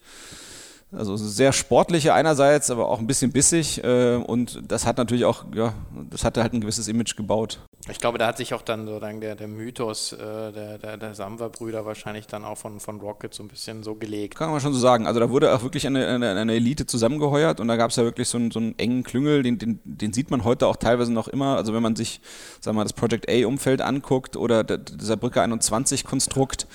Also 0.96 1.16
sehr 1.16 1.52
sportliche 1.52 2.14
einerseits, 2.14 2.70
aber 2.70 2.88
auch 2.88 2.98
ein 2.98 3.06
bisschen 3.06 3.32
bissig 3.32 3.82
äh, 3.82 4.16
und 4.16 4.62
das 4.68 4.86
hat 4.86 4.96
natürlich 4.96 5.24
auch, 5.24 5.44
ja, 5.54 5.74
das 6.10 6.24
hatte 6.24 6.42
halt 6.42 6.52
ein 6.52 6.60
gewisses 6.60 6.88
Image 6.88 7.16
gebaut. 7.16 7.58
Ich 7.90 7.98
glaube, 7.98 8.16
da 8.16 8.26
hat 8.26 8.38
sich 8.38 8.54
auch 8.54 8.62
dann 8.62 8.86
so 8.86 8.98
dann 8.98 9.20
der, 9.20 9.34
der 9.34 9.46
Mythos 9.48 10.12
äh, 10.12 10.16
der, 10.52 10.78
der, 10.78 10.96
der 10.96 11.14
Samwer-Brüder 11.14 11.84
wahrscheinlich 11.84 12.26
dann 12.26 12.44
auch 12.44 12.56
von, 12.56 12.80
von 12.80 12.98
Rocket 12.98 13.34
so 13.34 13.42
ein 13.42 13.48
bisschen 13.48 13.82
so 13.82 13.94
gelegt. 13.94 14.36
Kann 14.36 14.50
man 14.50 14.60
schon 14.60 14.72
so 14.72 14.78
sagen. 14.78 15.06
Also 15.06 15.20
da 15.20 15.28
wurde 15.28 15.54
auch 15.54 15.62
wirklich 15.62 15.86
eine, 15.86 16.06
eine, 16.06 16.30
eine 16.30 16.54
Elite 16.54 16.86
zusammengeheuert 16.86 17.60
und 17.60 17.68
da 17.68 17.76
gab 17.76 17.90
es 17.90 17.96
ja 17.96 18.04
wirklich 18.04 18.28
so 18.28 18.38
einen, 18.38 18.50
so 18.50 18.58
einen 18.58 18.78
engen 18.78 19.02
Klüngel, 19.02 19.42
den, 19.42 19.58
den, 19.58 19.80
den, 19.84 20.12
sieht 20.14 20.30
man 20.30 20.44
heute 20.44 20.66
auch 20.66 20.76
teilweise 20.76 21.12
noch 21.12 21.28
immer. 21.28 21.56
Also 21.56 21.74
wenn 21.74 21.82
man 21.82 21.94
sich, 21.94 22.20
sagen 22.60 22.76
wir 22.76 22.80
mal, 22.80 22.84
das 22.84 22.94
Project 22.94 23.28
A-Umfeld 23.28 23.82
anguckt 23.82 24.36
oder 24.36 24.64
dieser 24.64 25.16
Brücke 25.16 25.42
21-Konstrukt, 25.42 26.66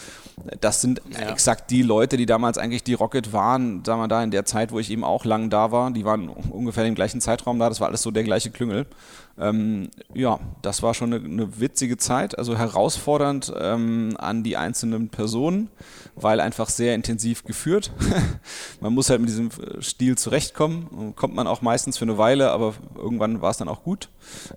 das 0.61 0.81
sind 0.81 1.01
ja. 1.11 1.29
exakt 1.29 1.71
die 1.71 1.81
Leute, 1.81 2.17
die 2.17 2.25
damals 2.25 2.57
eigentlich 2.57 2.83
die 2.83 2.93
Rocket 2.93 3.33
waren, 3.33 3.83
sagen 3.85 4.01
wir 4.01 4.07
da 4.07 4.23
in 4.23 4.31
der 4.31 4.45
Zeit, 4.45 4.71
wo 4.71 4.79
ich 4.79 4.91
eben 4.91 5.03
auch 5.03 5.25
lang 5.25 5.49
da 5.49 5.71
war. 5.71 5.91
Die 5.91 6.05
waren 6.05 6.29
ungefähr 6.29 6.85
im 6.85 6.95
gleichen 6.95 7.21
Zeitraum 7.21 7.59
da. 7.59 7.69
Das 7.69 7.79
war 7.79 7.87
alles 7.87 8.01
so 8.01 8.11
der 8.11 8.23
gleiche 8.23 8.51
Klüngel. 8.51 8.85
Ähm, 9.39 9.89
ja, 10.13 10.39
das 10.61 10.83
war 10.83 10.93
schon 10.93 11.13
eine, 11.13 11.23
eine, 11.23 11.59
witzige 11.61 11.95
Zeit, 11.95 12.37
also 12.37 12.57
herausfordernd 12.57 13.53
ähm, 13.57 14.15
an 14.17 14.43
die 14.43 14.57
einzelnen 14.57 15.07
Personen, 15.07 15.69
weil 16.15 16.41
einfach 16.41 16.67
sehr 16.67 16.93
intensiv 16.93 17.45
geführt. 17.45 17.91
man 18.81 18.93
muss 18.93 19.09
halt 19.09 19.21
mit 19.21 19.29
diesem 19.29 19.49
Stil 19.79 20.17
zurechtkommen. 20.17 21.13
Kommt 21.15 21.35
man 21.35 21.47
auch 21.47 21.61
meistens 21.61 21.97
für 21.97 22.03
eine 22.03 22.17
Weile, 22.17 22.51
aber 22.51 22.73
irgendwann 22.97 23.41
war 23.41 23.51
es 23.51 23.57
dann 23.57 23.69
auch 23.69 23.83
gut. 23.83 24.09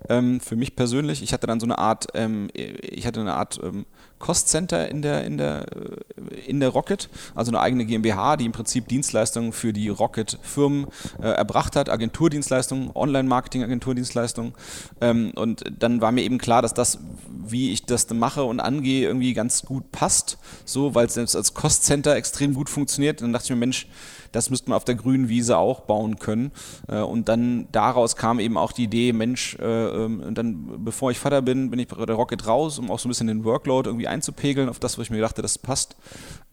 Ähm, 0.09 0.41
für 0.41 0.57
mich 0.57 0.75
persönlich, 0.75 1.23
ich 1.23 1.31
hatte 1.31 1.47
dann 1.47 1.61
so 1.61 1.65
eine 1.65 1.77
Art, 1.77 2.07
ähm, 2.13 2.49
ich 2.53 3.07
hatte 3.07 3.21
eine 3.21 3.35
Art 3.35 3.61
ähm, 3.63 3.85
Cost 4.23 4.47
Center 4.47 4.87
in 4.87 5.01
der, 5.01 5.25
in, 5.25 5.37
der, 5.37 5.65
äh, 5.75 6.39
in 6.47 6.61
der 6.61 6.69
Rocket, 6.69 7.09
also 7.35 7.51
eine 7.51 7.59
eigene 7.59 7.83
GmbH, 7.83 8.37
die 8.37 8.45
im 8.45 8.53
Prinzip 8.53 8.87
Dienstleistungen 8.87 9.51
für 9.51 9.73
die 9.73 9.89
Rocket-Firmen 9.89 10.87
äh, 11.21 11.27
erbracht 11.27 11.75
hat, 11.75 11.89
Agenturdienstleistungen, 11.89 12.91
Online-Marketing-Agenturdienstleistungen. 12.95 14.53
Ähm, 15.01 15.33
und 15.35 15.65
dann 15.77 15.99
war 15.99 16.13
mir 16.13 16.23
eben 16.23 16.37
klar, 16.37 16.61
dass 16.61 16.73
das, 16.73 16.99
wie 17.45 17.73
ich 17.73 17.85
das 17.85 18.09
mache 18.11 18.45
und 18.45 18.61
angehe, 18.61 19.05
irgendwie 19.05 19.33
ganz 19.33 19.63
gut 19.63 19.91
passt, 19.91 20.37
so, 20.63 20.95
weil 20.95 21.07
es 21.07 21.17
als 21.17 21.53
Cost 21.53 21.83
Center 21.83 22.15
extrem 22.15 22.53
gut 22.53 22.69
funktioniert. 22.69 23.21
Und 23.21 23.27
dann 23.27 23.33
dachte 23.33 23.47
ich 23.47 23.49
mir, 23.49 23.57
Mensch, 23.57 23.87
das 24.33 24.49
müsste 24.49 24.69
man 24.69 24.75
auf 24.75 24.83
der 24.83 24.95
grünen 24.95 25.29
Wiese 25.29 25.57
auch 25.57 25.81
bauen 25.81 26.19
können. 26.19 26.51
Äh, 26.89 26.99
und 26.99 27.29
dann 27.29 27.67
daraus 27.71 28.17
kam 28.17 28.39
eben 28.39 28.57
auch 28.57 28.73
die 28.73 28.83
Idee, 28.83 29.13
Mensch, 29.13 29.55
äh, 29.59 29.63
ähm, 29.63 30.33
dann 30.33 30.83
bevor 30.83 31.11
ich 31.11 31.19
Vater 31.19 31.41
bin, 31.41 31.69
bin 31.69 31.79
ich 31.79 31.87
bei 31.87 32.05
der 32.05 32.15
Rocket 32.15 32.45
raus, 32.45 32.79
um 32.79 32.91
auch 32.91 32.99
so 32.99 33.07
ein 33.07 33.11
bisschen 33.11 33.27
den 33.27 33.45
Workload 33.45 33.87
irgendwie 33.87 34.07
einzupegeln 34.07 34.67
auf 34.67 34.79
das, 34.79 34.97
wo 34.97 35.01
ich 35.01 35.09
mir 35.09 35.21
dachte, 35.21 35.41
das 35.41 35.57
passt. 35.57 35.95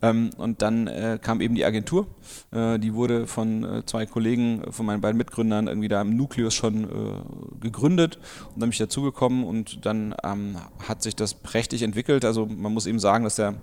Ähm, 0.02 0.30
und 0.36 0.62
dann 0.62 0.86
äh, 0.86 1.18
kam 1.20 1.40
eben 1.40 1.54
die 1.54 1.64
Agentur. 1.64 2.06
die 2.52 2.94
wurde 2.94 3.26
von 3.26 3.82
zwei 3.86 4.06
Kollegen, 4.06 4.62
von 4.70 4.84
meinen 4.86 5.00
beiden 5.00 5.16
Mitgründern 5.16 5.66
irgendwie 5.66 5.88
da 5.88 6.00
im 6.02 6.16
Nukleus 6.16 6.54
schon 6.54 6.86
gegründet 7.60 8.18
und 8.54 8.60
dann 8.60 8.68
bin 8.68 8.70
ich 8.70 8.78
dazugekommen 8.78 9.44
und 9.44 9.86
dann 9.86 10.14
ähm, 10.24 10.56
hat 10.86 11.02
sich 11.02 11.16
das 11.16 11.34
prächtig 11.34 11.82
entwickelt. 11.82 12.24
Also 12.24 12.46
man 12.46 12.72
muss 12.72 12.86
eben 12.86 12.98
sagen, 12.98 13.24
dass 13.24 13.36
der 13.36 13.54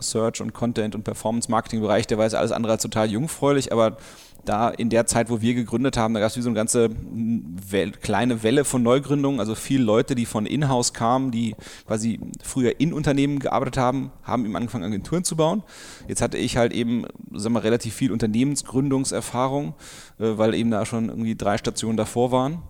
Search 0.00 0.40
und 0.40 0.52
Content 0.52 0.94
und 0.94 1.04
Performance 1.04 1.50
Marketing 1.50 1.80
Bereich, 1.80 2.06
der 2.06 2.18
war 2.18 2.24
jetzt 2.24 2.34
alles 2.34 2.52
andere 2.52 2.74
als 2.74 2.82
total 2.82 3.10
jungfräulich 3.10 3.45
jungfräulich, 3.46 3.72
aber 3.72 3.96
da 4.44 4.70
in 4.70 4.90
der 4.90 5.06
Zeit, 5.06 5.28
wo 5.28 5.40
wir 5.40 5.54
gegründet 5.54 5.96
haben, 5.96 6.14
da 6.14 6.20
gab 6.20 6.30
es 6.30 6.36
wie 6.36 6.42
so 6.42 6.48
eine 6.48 6.54
ganze 6.54 6.90
Wel 6.90 7.90
kleine 7.90 8.44
Welle 8.44 8.64
von 8.64 8.80
Neugründungen, 8.80 9.40
also 9.40 9.56
viele 9.56 9.82
Leute, 9.82 10.14
die 10.14 10.24
von 10.24 10.46
Inhouse 10.46 10.92
kamen, 10.92 11.32
die 11.32 11.56
quasi 11.84 12.20
früher 12.44 12.78
in 12.78 12.92
Unternehmen 12.92 13.40
gearbeitet 13.40 13.76
haben, 13.76 14.12
haben 14.22 14.44
eben 14.44 14.54
angefangen, 14.54 14.84
Agenturen 14.84 15.24
zu 15.24 15.34
bauen. 15.34 15.64
Jetzt 16.06 16.22
hatte 16.22 16.38
ich 16.38 16.56
halt 16.56 16.72
eben, 16.72 17.06
sagen 17.32 17.54
wir, 17.54 17.64
relativ 17.64 17.94
viel 17.94 18.12
Unternehmensgründungserfahrung, 18.12 19.74
äh, 20.20 20.38
weil 20.38 20.54
eben 20.54 20.70
da 20.70 20.86
schon 20.86 21.08
irgendwie 21.08 21.34
drei 21.34 21.58
Stationen 21.58 21.96
davor 21.96 22.30
waren. 22.30 22.62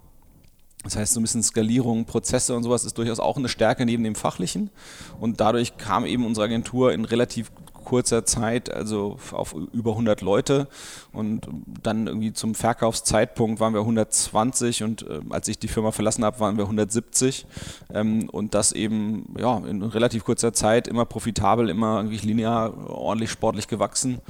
Das 0.83 0.97
heißt, 0.97 1.15
so 1.15 1.21
ein 1.21 1.25
bisschen 1.25 1.43
Skalierung, 1.43 2.05
Prozesse 2.05 2.55
und 2.55 2.63
sowas 2.63 2.85
ist 2.85 2.97
durchaus 2.97 3.19
auch 3.19 3.37
eine 3.37 3.49
Stärke 3.49 3.85
neben 3.85 4.05
dem 4.05 4.15
Fachlichen. 4.15 4.71
Und 5.21 5.41
dadurch 5.41 5.77
kam 5.79 6.07
eben 6.07 6.25
unsere 6.25 6.47
Agentur 6.47 6.93
in 6.93 7.05
relativ 7.05 7.51
kurzer 7.87 8.27
Zeit, 8.27 8.71
also 8.71 9.17
auf 9.33 9.55
über 9.73 9.93
100 9.93 10.21
Leute. 10.21 10.69
Und 11.13 11.49
dann 11.83 12.07
irgendwie 12.07 12.35
zum 12.35 12.55
Verkaufszeitpunkt 12.55 13.61
waren 13.61 13.73
wir 13.73 13.81
120 13.81 14.83
und 14.83 15.09
äh, 15.09 15.21
als 15.31 15.49
ich 15.49 15.59
die 15.59 15.69
Firma 15.69 15.93
verlassen 15.93 16.25
habe, 16.25 16.39
waren 16.41 16.59
wir 16.59 16.65
170. 16.65 17.47
Ähm, 17.95 18.29
und 18.29 18.53
das 18.53 18.73
eben 18.73 19.35
ja, 19.39 19.57
in 19.59 19.83
relativ 19.83 20.25
kurzer 20.25 20.53
Zeit 20.53 20.89
immer 20.89 21.07
profitabel, 21.07 21.71
immer 21.71 21.97
irgendwie 21.99 22.19
linear, 22.19 22.91
ordentlich 22.91 23.31
sportlich 23.31 23.69
gewachsen. 23.69 24.21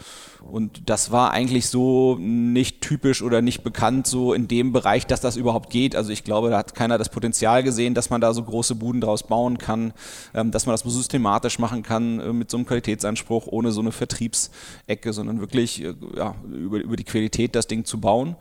Und 0.50 0.88
das 0.88 1.10
war 1.10 1.32
eigentlich 1.32 1.68
so 1.68 2.16
nicht 2.20 2.80
typisch 2.80 3.22
oder 3.22 3.42
nicht 3.42 3.62
bekannt 3.62 4.06
so 4.06 4.32
in 4.32 4.48
dem 4.48 4.72
Bereich, 4.72 5.06
dass 5.06 5.20
das 5.20 5.36
überhaupt 5.36 5.70
geht. 5.70 5.96
Also 5.96 6.10
ich 6.10 6.24
glaube, 6.24 6.50
da 6.50 6.58
hat 6.58 6.74
keiner 6.74 6.98
das 6.98 7.08
Potenzial 7.08 7.62
gesehen, 7.62 7.94
dass 7.94 8.10
man 8.10 8.20
da 8.20 8.32
so 8.32 8.42
große 8.42 8.74
Buden 8.74 9.00
draus 9.00 9.24
bauen 9.24 9.58
kann, 9.58 9.92
ähm, 10.34 10.50
dass 10.50 10.66
man 10.66 10.74
das 10.74 10.82
systematisch 10.82 11.58
machen 11.58 11.82
kann 11.82 12.20
äh, 12.20 12.32
mit 12.32 12.50
so 12.50 12.56
einem 12.56 12.66
Qualitätsanspruch, 12.66 13.46
ohne 13.46 13.72
so 13.72 13.80
eine 13.80 13.92
Vertriebsecke, 13.92 15.12
sondern 15.12 15.40
wirklich 15.40 15.82
äh, 15.82 15.94
ja, 16.16 16.34
über, 16.50 16.78
über 16.78 16.96
die 16.96 17.04
Qualität 17.04 17.54
das 17.54 17.66
Ding 17.66 17.84
zu 17.84 18.00
bauen. 18.00 18.36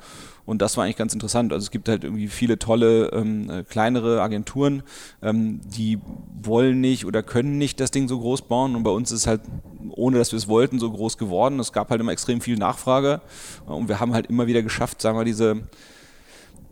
Und 0.45 0.61
das 0.61 0.77
war 0.77 0.83
eigentlich 0.83 0.97
ganz 0.97 1.13
interessant. 1.13 1.51
Also 1.51 1.65
es 1.65 1.71
gibt 1.71 1.89
halt 1.89 2.03
irgendwie 2.03 2.27
viele 2.27 2.59
tolle 2.59 3.07
ähm, 3.13 3.49
äh, 3.49 3.63
kleinere 3.63 4.21
Agenturen, 4.21 4.83
ähm, 5.21 5.61
die 5.63 5.99
wollen 6.43 6.81
nicht 6.81 7.05
oder 7.05 7.23
können 7.23 7.57
nicht 7.57 7.79
das 7.79 7.91
Ding 7.91 8.07
so 8.07 8.19
groß 8.19 8.43
bauen. 8.43 8.75
Und 8.75 8.83
bei 8.83 8.91
uns 8.91 9.11
ist 9.11 9.27
halt, 9.27 9.41
ohne 9.89 10.17
dass 10.17 10.31
wir 10.31 10.37
es 10.37 10.47
wollten, 10.47 10.79
so 10.79 10.91
groß 10.91 11.17
geworden. 11.17 11.59
Es 11.59 11.73
gab 11.73 11.89
halt 11.89 11.99
immer 11.99 12.11
extrem 12.11 12.41
viel 12.41 12.57
Nachfrage. 12.57 13.21
Und 13.65 13.87
wir 13.87 13.99
haben 13.99 14.13
halt 14.13 14.27
immer 14.27 14.47
wieder 14.47 14.61
geschafft, 14.61 15.01
sagen 15.01 15.17
wir, 15.17 15.25
diese 15.25 15.63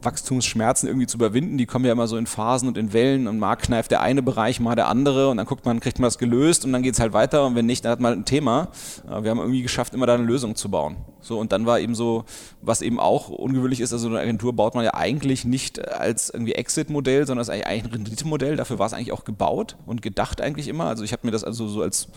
Wachstumsschmerzen 0.05 0.87
irgendwie 0.87 1.07
zu 1.07 1.17
überwinden. 1.17 1.57
Die 1.57 1.65
kommen 1.65 1.85
ja 1.85 1.91
immer 1.91 2.07
so 2.07 2.17
in 2.17 2.25
Phasen 2.25 2.67
und 2.67 2.77
in 2.77 2.93
Wellen 2.93 3.27
und 3.27 3.39
mal 3.39 3.55
kneift 3.55 3.91
der 3.91 4.01
eine 4.01 4.21
Bereich, 4.21 4.59
mal 4.59 4.75
der 4.75 4.87
andere 4.87 5.29
und 5.29 5.37
dann 5.37 5.45
guckt 5.45 5.65
man, 5.65 5.79
kriegt 5.79 5.99
man 5.99 6.07
das 6.07 6.17
gelöst 6.17 6.65
und 6.65 6.73
dann 6.73 6.83
geht 6.83 6.93
es 6.93 6.99
halt 6.99 7.13
weiter 7.13 7.45
und 7.45 7.55
wenn 7.55 7.65
nicht, 7.65 7.85
dann 7.85 7.91
hat 7.91 7.99
man 7.99 8.13
ein 8.13 8.25
Thema. 8.25 8.69
Wir 9.05 9.31
haben 9.31 9.39
irgendwie 9.39 9.61
geschafft, 9.61 9.93
immer 9.93 10.05
da 10.05 10.15
eine 10.15 10.23
Lösung 10.23 10.55
zu 10.55 10.69
bauen. 10.69 10.97
So 11.21 11.39
und 11.39 11.51
dann 11.51 11.65
war 11.65 11.79
eben 11.79 11.95
so, 11.95 12.25
was 12.61 12.81
eben 12.81 12.99
auch 12.99 13.29
ungewöhnlich 13.29 13.79
ist, 13.79 13.93
also 13.93 14.07
eine 14.07 14.19
Agentur 14.19 14.53
baut 14.53 14.75
man 14.75 14.83
ja 14.83 14.93
eigentlich 14.93 15.45
nicht 15.45 15.87
als 15.87 16.29
irgendwie 16.29 16.53
Exit-Modell, 16.53 17.25
sondern 17.25 17.41
ist 17.41 17.49
eigentlich 17.49 17.85
ein 17.85 17.91
Renditemodell. 17.91 18.55
Dafür 18.57 18.79
war 18.79 18.87
es 18.87 18.93
eigentlich 18.93 19.13
auch 19.13 19.23
gebaut 19.23 19.77
und 19.85 20.01
gedacht 20.01 20.41
eigentlich 20.41 20.67
immer. 20.67 20.85
Also 20.85 21.03
ich 21.03 21.13
habe 21.13 21.25
mir 21.25 21.31
das 21.31 21.43
also 21.43 21.67
so 21.67 21.81
als 21.81 22.09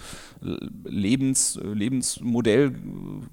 Lebens, 0.84 1.58
Lebensmodell 1.62 2.74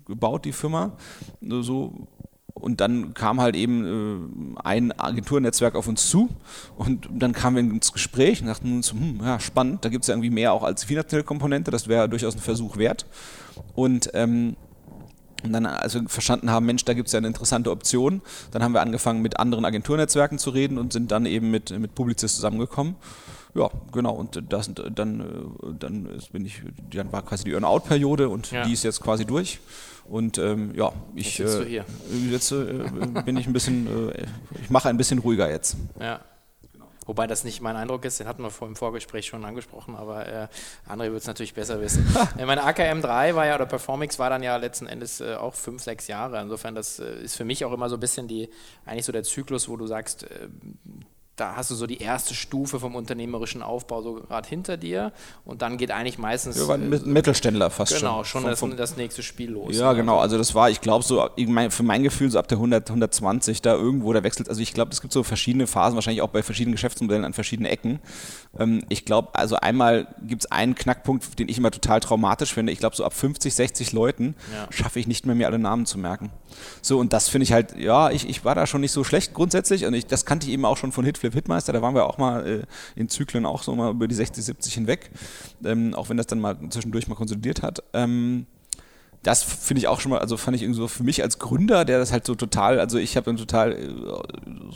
gebaut, 0.06 0.46
die 0.46 0.52
Firma. 0.52 0.94
So 1.42 2.08
und 2.54 2.82
dann 2.82 3.14
kam 3.14 3.42
halt 3.42 3.56
eben 3.56 4.56
äh, 4.56 4.60
ein 4.64 4.92
Agenturnetzwerk 4.98 5.76
auf 5.76 5.88
uns 5.88 6.10
zu 6.10 6.30
und 6.78 7.10
dann 7.12 7.34
kamen 7.34 7.56
wir 7.56 7.76
ins 7.76 7.92
Gespräch 7.92 8.42
und 8.42 8.48
dachten 8.48 8.74
uns, 8.74 8.92
hm, 8.92 9.20
ja, 9.24 9.40
spannend, 9.40 9.84
da 9.84 9.90
gibt 9.90 10.04
es 10.04 10.08
ja 10.08 10.14
irgendwie 10.14 10.30
mehr 10.30 10.54
auch 10.54 10.64
als 10.64 10.84
finanzielle 10.84 11.24
Komponente, 11.24 11.72
das 11.72 11.88
wäre 11.88 12.08
durchaus 12.08 12.36
ein 12.36 12.42
Versuch 12.42 12.78
wert. 12.78 13.06
Und 13.76 14.12
ähm, 14.14 14.56
und 15.44 15.54
dann, 15.54 15.66
als 15.66 15.94
wir 15.94 16.08
verstanden 16.08 16.50
haben, 16.50 16.66
Mensch, 16.66 16.86
da 16.86 16.94
gibt 16.94 17.08
es 17.08 17.14
ja 17.14 17.18
eine 17.18 17.28
interessante 17.28 17.72
Option, 17.72 18.22
dann 18.52 18.64
haben 18.64 18.74
wir 18.74 18.82
angefangen, 18.82 19.22
mit 19.22 19.40
anderen 19.40 19.66
Agenturnetzwerken 19.66 20.40
zu 20.40 20.50
reden 20.50 20.78
und 20.78 20.94
sind 20.94 21.12
dann 21.12 21.26
eben 21.26 21.52
mit, 21.52 21.78
mit 21.78 21.96
Publicis 21.96 22.36
zusammengekommen. 22.36 22.96
Ja, 23.56 23.70
genau. 23.92 24.14
Und 24.14 24.42
das, 24.50 24.72
dann, 24.74 25.20
äh, 25.20 25.74
dann 25.80 26.10
bin 26.32 26.46
ich, 26.46 26.62
dann 26.92 27.12
war 27.12 27.22
quasi 27.22 27.44
die 27.44 27.54
Earn-out-Periode 27.54 28.30
und 28.30 28.52
ja. 28.52 28.64
die 28.66 28.74
ist 28.74 28.84
jetzt 28.84 29.02
quasi 29.02 29.26
durch. 29.26 29.60
Und 30.06 30.38
ähm, 30.38 30.74
ja, 30.76 30.92
ich 31.16 31.38
jetzt, 31.38 31.60
äh, 31.60 31.84
jetzt 32.30 32.52
äh, 32.52 32.66
bin 33.26 33.38
ich 33.38 33.48
ein 33.48 33.54
bisschen, 33.54 34.10
äh, 34.10 34.26
ich 34.62 34.70
mache 34.70 34.90
ein 34.90 34.98
bisschen 34.98 35.20
ruhiger 35.20 35.50
jetzt. 35.50 35.78
Ja. 36.00 36.20
Wobei 37.06 37.28
das 37.28 37.44
nicht 37.44 37.62
mein 37.62 37.76
Eindruck 37.76 38.06
ist, 38.06 38.20
den 38.20 38.28
hatten 38.28 38.44
wir 38.44 38.50
vor 38.50 38.68
im 38.68 38.76
Vorgespräch 38.76 39.26
schon 39.26 39.44
angesprochen, 39.46 39.96
aber 39.96 40.28
äh, 40.28 40.48
André 40.88 41.12
wird 41.12 41.22
es 41.22 41.28
natürlich 41.28 41.54
besser 41.54 41.82
wissen. 41.82 42.06
äh, 42.38 42.46
meine 42.46 42.64
AKM 42.64 43.02
3 43.02 43.36
war 43.36 43.46
ja, 43.46 43.56
oder 43.56 43.66
Performix 43.66 44.20
war 44.20 44.30
dann 44.30 44.44
ja 44.44 44.56
letzten 44.58 44.88
Endes 44.88 45.22
äh, 45.22 45.36
auch 45.36 45.54
fünf, 45.54 45.84
sechs 45.84 46.08
Jahre. 46.08 46.42
Insofern, 46.42 46.76
das 46.76 47.00
äh, 47.00 47.24
ist 47.24 47.36
für 47.36 47.46
mich 47.46 47.66
auch 47.66 47.74
immer 47.74 47.90
so 47.90 47.98
ein 47.98 48.00
bisschen 48.00 48.28
die, 48.28 48.50
eigentlich 48.86 49.06
so 49.06 49.12
der 49.12 49.24
Zyklus, 49.24 49.68
wo 49.68 49.76
du 49.76 49.88
sagst, 49.88 50.24
äh, 50.24 50.48
da 51.36 51.56
hast 51.56 51.72
du 51.72 51.76
so 51.76 51.88
die 51.88 51.98
erste 51.98 52.36
Stufe 52.36 52.80
vom 52.80 52.96
unternehmerischen 52.96 53.64
Aufbau 53.64 54.04
so 54.04 54.14
gerade 54.14 54.48
hinter 54.48 54.78
dir 54.78 55.12
und 55.46 55.64
dann 55.64 55.78
geht 55.78 55.90
eigentlich 55.90 56.20
meistens. 56.20 56.58
Ja, 56.58 56.68
war 56.68 56.76
ein 56.76 56.94
äh, 56.94 57.00
Mittelständler 57.00 57.72
fast 57.72 57.98
genau, 57.98 58.24
schon. 58.24 58.44
Genau, 58.44 58.56
schon 58.56 58.72
das, 58.72 58.92
das, 58.92 58.98
nächste 58.98 59.24
Spiel 59.24 59.50
los. 59.52 59.76
Ja, 59.76 59.92
ne? 59.92 59.98
genau. 59.98 60.20
Also 60.20 60.38
das 60.38 60.54
war, 60.54 60.70
ich 60.70 60.80
glaube, 60.80 61.04
so 61.04 61.28
für 61.70 61.84
mein 61.84 62.04
Gefühl 62.04 62.30
so 62.30 62.38
ab 62.38 62.48
der 62.48 62.58
100, 62.58 62.88
120 62.88 63.64
da 63.64 63.74
irgendwo, 63.74 64.14
da 64.14 64.24
wechselt. 64.24 64.48
Also 64.48 64.62
ich 64.62 64.74
glaube, 64.74 64.92
es 64.92 65.02
gibt 65.02 65.12
so 65.12 65.24
verschiedene 65.24 65.66
Phasen, 65.66 65.96
wahrscheinlich 65.96 66.22
auch 66.22 66.30
bei 66.30 66.44
verschiedenen 66.44 66.76
Geschäftsmodellen 66.76 67.26
an 67.26 67.34
verschiedenen 67.34 67.72
Ecken. 67.72 68.00
Ähm, 68.60 68.84
ich 68.90 69.04
glaube, 69.04 69.30
also 69.34 69.56
einmal 69.56 70.14
gibt 70.22 70.46
es 70.46 70.52
einen 70.52 70.76
Knackpunkt, 70.76 71.40
den 71.40 71.50
ich 71.50 71.58
immer 71.58 71.72
total 71.72 72.00
traumatisch 72.00 72.54
finde. 72.54 72.72
Ich 72.72 72.80
glaube, 72.80 72.96
so 72.96 73.04
ab 73.04 73.14
50, 73.14 73.52
60 73.56 73.92
Leuten 73.92 74.36
ja. 74.54 74.68
schaffe 74.70 75.00
ich 75.00 75.08
nicht 75.08 75.26
mehr, 75.26 75.34
mir 75.34 75.48
alle 75.48 75.58
Namen 75.60 75.88
zu 75.88 75.98
merken. 75.98 76.32
So, 76.84 77.00
und 77.00 77.12
das 77.12 77.28
finde 77.28 77.44
ich 77.44 77.54
halt, 77.54 77.76
ja, 77.76 78.12
ich, 78.12 78.30
ich 78.30 78.46
war 78.46 78.54
da 78.54 78.68
schon 78.68 78.82
nicht 78.82 78.92
so 78.92 79.04
schlecht 79.04 79.34
grundsätzlich 79.34 79.86
und 79.86 79.96
ich, 79.96 80.06
das 80.06 80.26
kannte 80.26 80.46
ich 80.46 80.54
eben 80.54 80.66
auch 80.66 80.78
schon 80.78 80.92
von 80.92 81.04
Hit 81.04 81.23
Flip 81.24 81.34
Hitmeister, 81.34 81.72
da 81.72 81.82
waren 81.82 81.96
wir 81.96 82.06
auch 82.06 82.18
mal 82.18 82.46
äh, 82.46 83.00
in 83.00 83.08
Zyklen 83.08 83.46
auch 83.46 83.64
so 83.64 83.74
mal 83.76 83.92
über 83.92 84.10
die 84.10 84.16
60, 84.16 84.44
70 84.44 84.74
hinweg, 84.74 85.10
ähm, 85.64 85.94
auch 85.94 86.10
wenn 86.10 86.18
das 86.18 86.28
dann 86.28 86.42
mal 86.42 86.58
zwischendurch 86.70 87.08
mal 87.08 87.16
konsolidiert 87.16 87.62
hat. 87.62 87.82
Ähm, 87.94 88.46
das 89.24 89.42
finde 89.42 89.80
ich 89.80 89.88
auch 89.88 90.02
schon 90.02 90.12
mal, 90.12 90.20
also 90.20 90.36
fand 90.36 90.56
ich 90.56 90.64
irgendwie 90.64 90.82
so 90.82 90.88
für 90.90 91.04
mich 91.04 91.24
als 91.24 91.40
Gründer, 91.40 91.86
der 91.86 91.98
das 91.98 92.12
halt 92.12 92.26
so 92.26 92.36
total, 92.36 92.78
also 92.80 92.98
ich 92.98 93.16
habe 93.16 93.32
ein 93.32 93.38
total, 93.38 93.72
äh, 93.72 93.90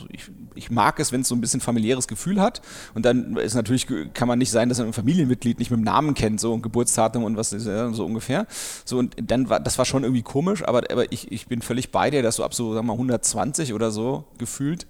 ich, 0.08 0.30
ich 0.54 0.70
mag 0.70 0.98
es, 1.00 1.12
wenn 1.12 1.20
es 1.20 1.28
so 1.28 1.34
ein 1.34 1.42
bisschen 1.42 1.60
familiäres 1.60 2.08
Gefühl 2.08 2.40
hat. 2.40 2.62
Und 2.94 3.04
dann 3.04 3.36
ist 3.36 3.54
natürlich, 3.54 3.86
kann 4.14 4.26
man 4.26 4.38
nicht 4.38 4.50
sein, 4.50 4.70
dass 4.70 4.78
man 4.78 4.88
ein 4.88 4.92
Familienmitglied 4.94 5.58
nicht 5.58 5.70
mit 5.70 5.80
dem 5.80 5.84
Namen 5.84 6.14
kennt, 6.14 6.40
so 6.40 6.54
und 6.54 6.62
Geburtsdatum 6.62 7.24
und 7.24 7.36
was 7.36 7.52
ist 7.52 7.64
so 7.64 8.06
ungefähr. 8.06 8.46
So 8.86 8.98
und 8.98 9.16
dann 9.20 9.50
war, 9.50 9.60
das 9.60 9.76
war 9.76 9.84
schon 9.84 10.02
irgendwie 10.02 10.22
komisch, 10.22 10.66
aber, 10.66 10.90
aber 10.90 11.12
ich, 11.12 11.30
ich 11.30 11.46
bin 11.46 11.60
völlig 11.60 11.92
bei 11.92 12.08
dir, 12.08 12.22
dass 12.22 12.36
so 12.36 12.44
ab 12.44 12.54
so, 12.54 12.72
sagen 12.72 12.86
wir 12.86 12.94
mal, 12.94 12.94
120 12.94 13.74
oder 13.74 13.90
so 13.90 14.24
gefühlt, 14.38 14.86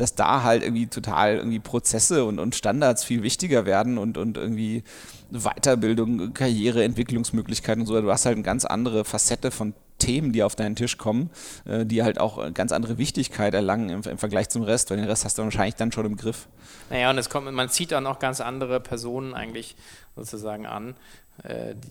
dass 0.00 0.14
da 0.14 0.42
halt 0.42 0.62
irgendwie 0.62 0.86
total 0.86 1.36
irgendwie 1.36 1.58
Prozesse 1.58 2.24
und, 2.24 2.38
und 2.38 2.54
Standards 2.54 3.04
viel 3.04 3.22
wichtiger 3.22 3.66
werden 3.66 3.98
und, 3.98 4.16
und 4.16 4.36
irgendwie 4.38 4.82
Weiterbildung, 5.30 6.32
Karriere, 6.32 6.82
Entwicklungsmöglichkeiten 6.84 7.82
und 7.82 7.86
so. 7.86 8.00
Du 8.00 8.10
hast 8.10 8.24
halt 8.24 8.36
eine 8.36 8.42
ganz 8.42 8.64
andere 8.64 9.04
Facette 9.04 9.50
von 9.50 9.74
Themen, 9.98 10.32
die 10.32 10.42
auf 10.42 10.56
deinen 10.56 10.74
Tisch 10.74 10.96
kommen, 10.96 11.28
äh, 11.66 11.84
die 11.84 12.02
halt 12.02 12.18
auch 12.18 12.52
ganz 12.54 12.72
andere 12.72 12.96
Wichtigkeit 12.96 13.52
erlangen 13.52 13.90
im, 13.90 14.02
im, 14.02 14.16
Vergleich 14.16 14.48
zum 14.48 14.62
Rest, 14.62 14.90
weil 14.90 14.96
den 14.96 15.06
Rest 15.06 15.26
hast 15.26 15.36
du 15.36 15.42
wahrscheinlich 15.42 15.74
dann 15.74 15.92
schon 15.92 16.06
im 16.06 16.16
Griff. 16.16 16.48
Naja, 16.88 17.10
und 17.10 17.18
es 17.18 17.28
kommt, 17.28 17.52
man 17.52 17.68
zieht 17.68 17.92
dann 17.92 18.06
auch 18.06 18.18
ganz 18.18 18.40
andere 18.40 18.80
Personen 18.80 19.34
eigentlich 19.34 19.76
sozusagen 20.16 20.66
an, 20.66 20.94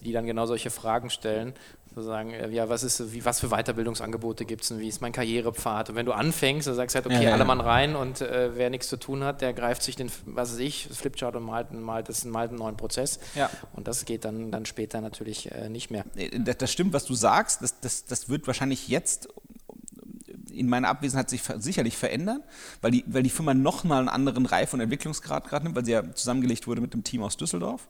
die 0.03 0.11
dann 0.11 0.25
genau 0.25 0.45
solche 0.45 0.69
Fragen 0.69 1.09
stellen 1.09 1.53
sozusagen, 1.95 2.31
äh, 2.31 2.49
ja, 2.49 2.69
was 2.69 2.83
ist, 2.83 3.13
wie, 3.13 3.25
was 3.25 3.39
für 3.39 3.49
Weiterbildungsangebote 3.49 4.45
gibt 4.45 4.63
es 4.63 4.71
und 4.71 4.79
wie 4.79 4.87
ist 4.87 5.01
mein 5.01 5.11
Karrierepfad? 5.11 5.89
Und 5.89 5.95
wenn 5.95 6.05
du 6.05 6.13
anfängst, 6.13 6.67
du 6.67 6.73
sagst 6.73 6.95
halt, 6.95 7.05
okay, 7.05 7.15
ja, 7.15 7.21
ja, 7.21 7.33
alle 7.33 7.45
Mann 7.45 7.61
rein 7.61 7.95
und 7.95 8.21
äh, 8.21 8.51
wer 8.55 8.69
nichts 8.69 8.87
zu 8.87 8.97
tun 8.97 9.23
hat, 9.23 9.41
der 9.41 9.53
greift 9.53 9.83
sich 9.83 9.95
den, 9.95 10.11
was 10.25 10.53
weiß 10.53 10.59
ich, 10.59 10.87
Flipchart 10.91 11.35
und 11.35 11.43
malt, 11.43 11.71
malt, 11.71 12.09
das, 12.09 12.25
malt 12.25 12.49
einen 12.49 12.59
neuen 12.59 12.77
Prozess. 12.77 13.19
Ja. 13.35 13.49
Und 13.73 13.87
das 13.87 14.05
geht 14.05 14.25
dann, 14.25 14.51
dann 14.51 14.65
später 14.65 15.01
natürlich 15.01 15.51
äh, 15.51 15.69
nicht 15.69 15.91
mehr. 15.91 16.05
Das, 16.39 16.57
das, 16.57 16.71
stimmt, 16.71 16.93
was 16.93 17.05
du 17.05 17.13
sagst, 17.13 17.61
das, 17.61 17.79
das, 17.79 18.05
das 18.05 18.29
wird 18.29 18.47
wahrscheinlich 18.47 18.87
jetzt 18.87 19.29
in 20.51 20.67
meiner 20.67 20.89
Abwesenheit 20.89 21.29
sich 21.29 21.41
sicherlich 21.59 21.95
verändern, 21.95 22.43
weil 22.81 22.91
die, 22.91 23.05
weil 23.07 23.23
die 23.23 23.29
Firma 23.29 23.53
nochmal 23.53 23.99
einen 23.99 24.09
anderen 24.09 24.45
Reif- 24.45 24.73
und 24.73 24.81
Entwicklungsgrad 24.81 25.47
gerade 25.47 25.65
nimmt, 25.65 25.75
weil 25.75 25.85
sie 25.85 25.93
ja 25.93 26.13
zusammengelegt 26.13 26.67
wurde 26.67 26.81
mit 26.81 26.93
dem 26.93 27.03
Team 27.03 27.23
aus 27.23 27.37
Düsseldorf 27.37 27.87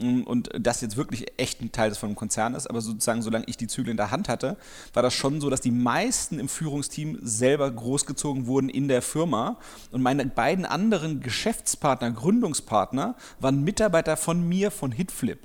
und 0.00 0.50
das 0.58 0.80
jetzt 0.80 0.96
wirklich 0.96 1.26
echt 1.36 1.60
ein 1.60 1.70
Teil 1.70 1.94
von 1.94 2.08
einem 2.08 2.16
Konzern 2.16 2.54
ist, 2.54 2.66
aber 2.66 2.80
sozusagen, 2.80 3.22
solange 3.22 3.44
ich 3.46 3.56
die 3.56 3.68
Zügel 3.68 3.92
in 3.92 3.96
der 3.96 4.10
Hand 4.10 4.28
hatte, 4.28 4.56
war 4.92 5.02
das 5.02 5.14
schon 5.14 5.40
so, 5.40 5.50
dass 5.50 5.60
die 5.60 5.70
meisten 5.70 6.40
im 6.40 6.48
Führungsteam 6.48 7.18
selber 7.22 7.70
großgezogen 7.70 8.46
wurden 8.46 8.68
in 8.68 8.88
der 8.88 9.02
Firma 9.02 9.56
und 9.92 10.02
meine 10.02 10.26
beiden 10.26 10.64
anderen 10.64 11.20
Geschäftspartner, 11.20 12.10
Gründungspartner 12.10 13.14
waren 13.38 13.62
Mitarbeiter 13.62 14.16
von 14.16 14.46
mir 14.48 14.72
von 14.72 14.90
Hitflip. 14.90 15.38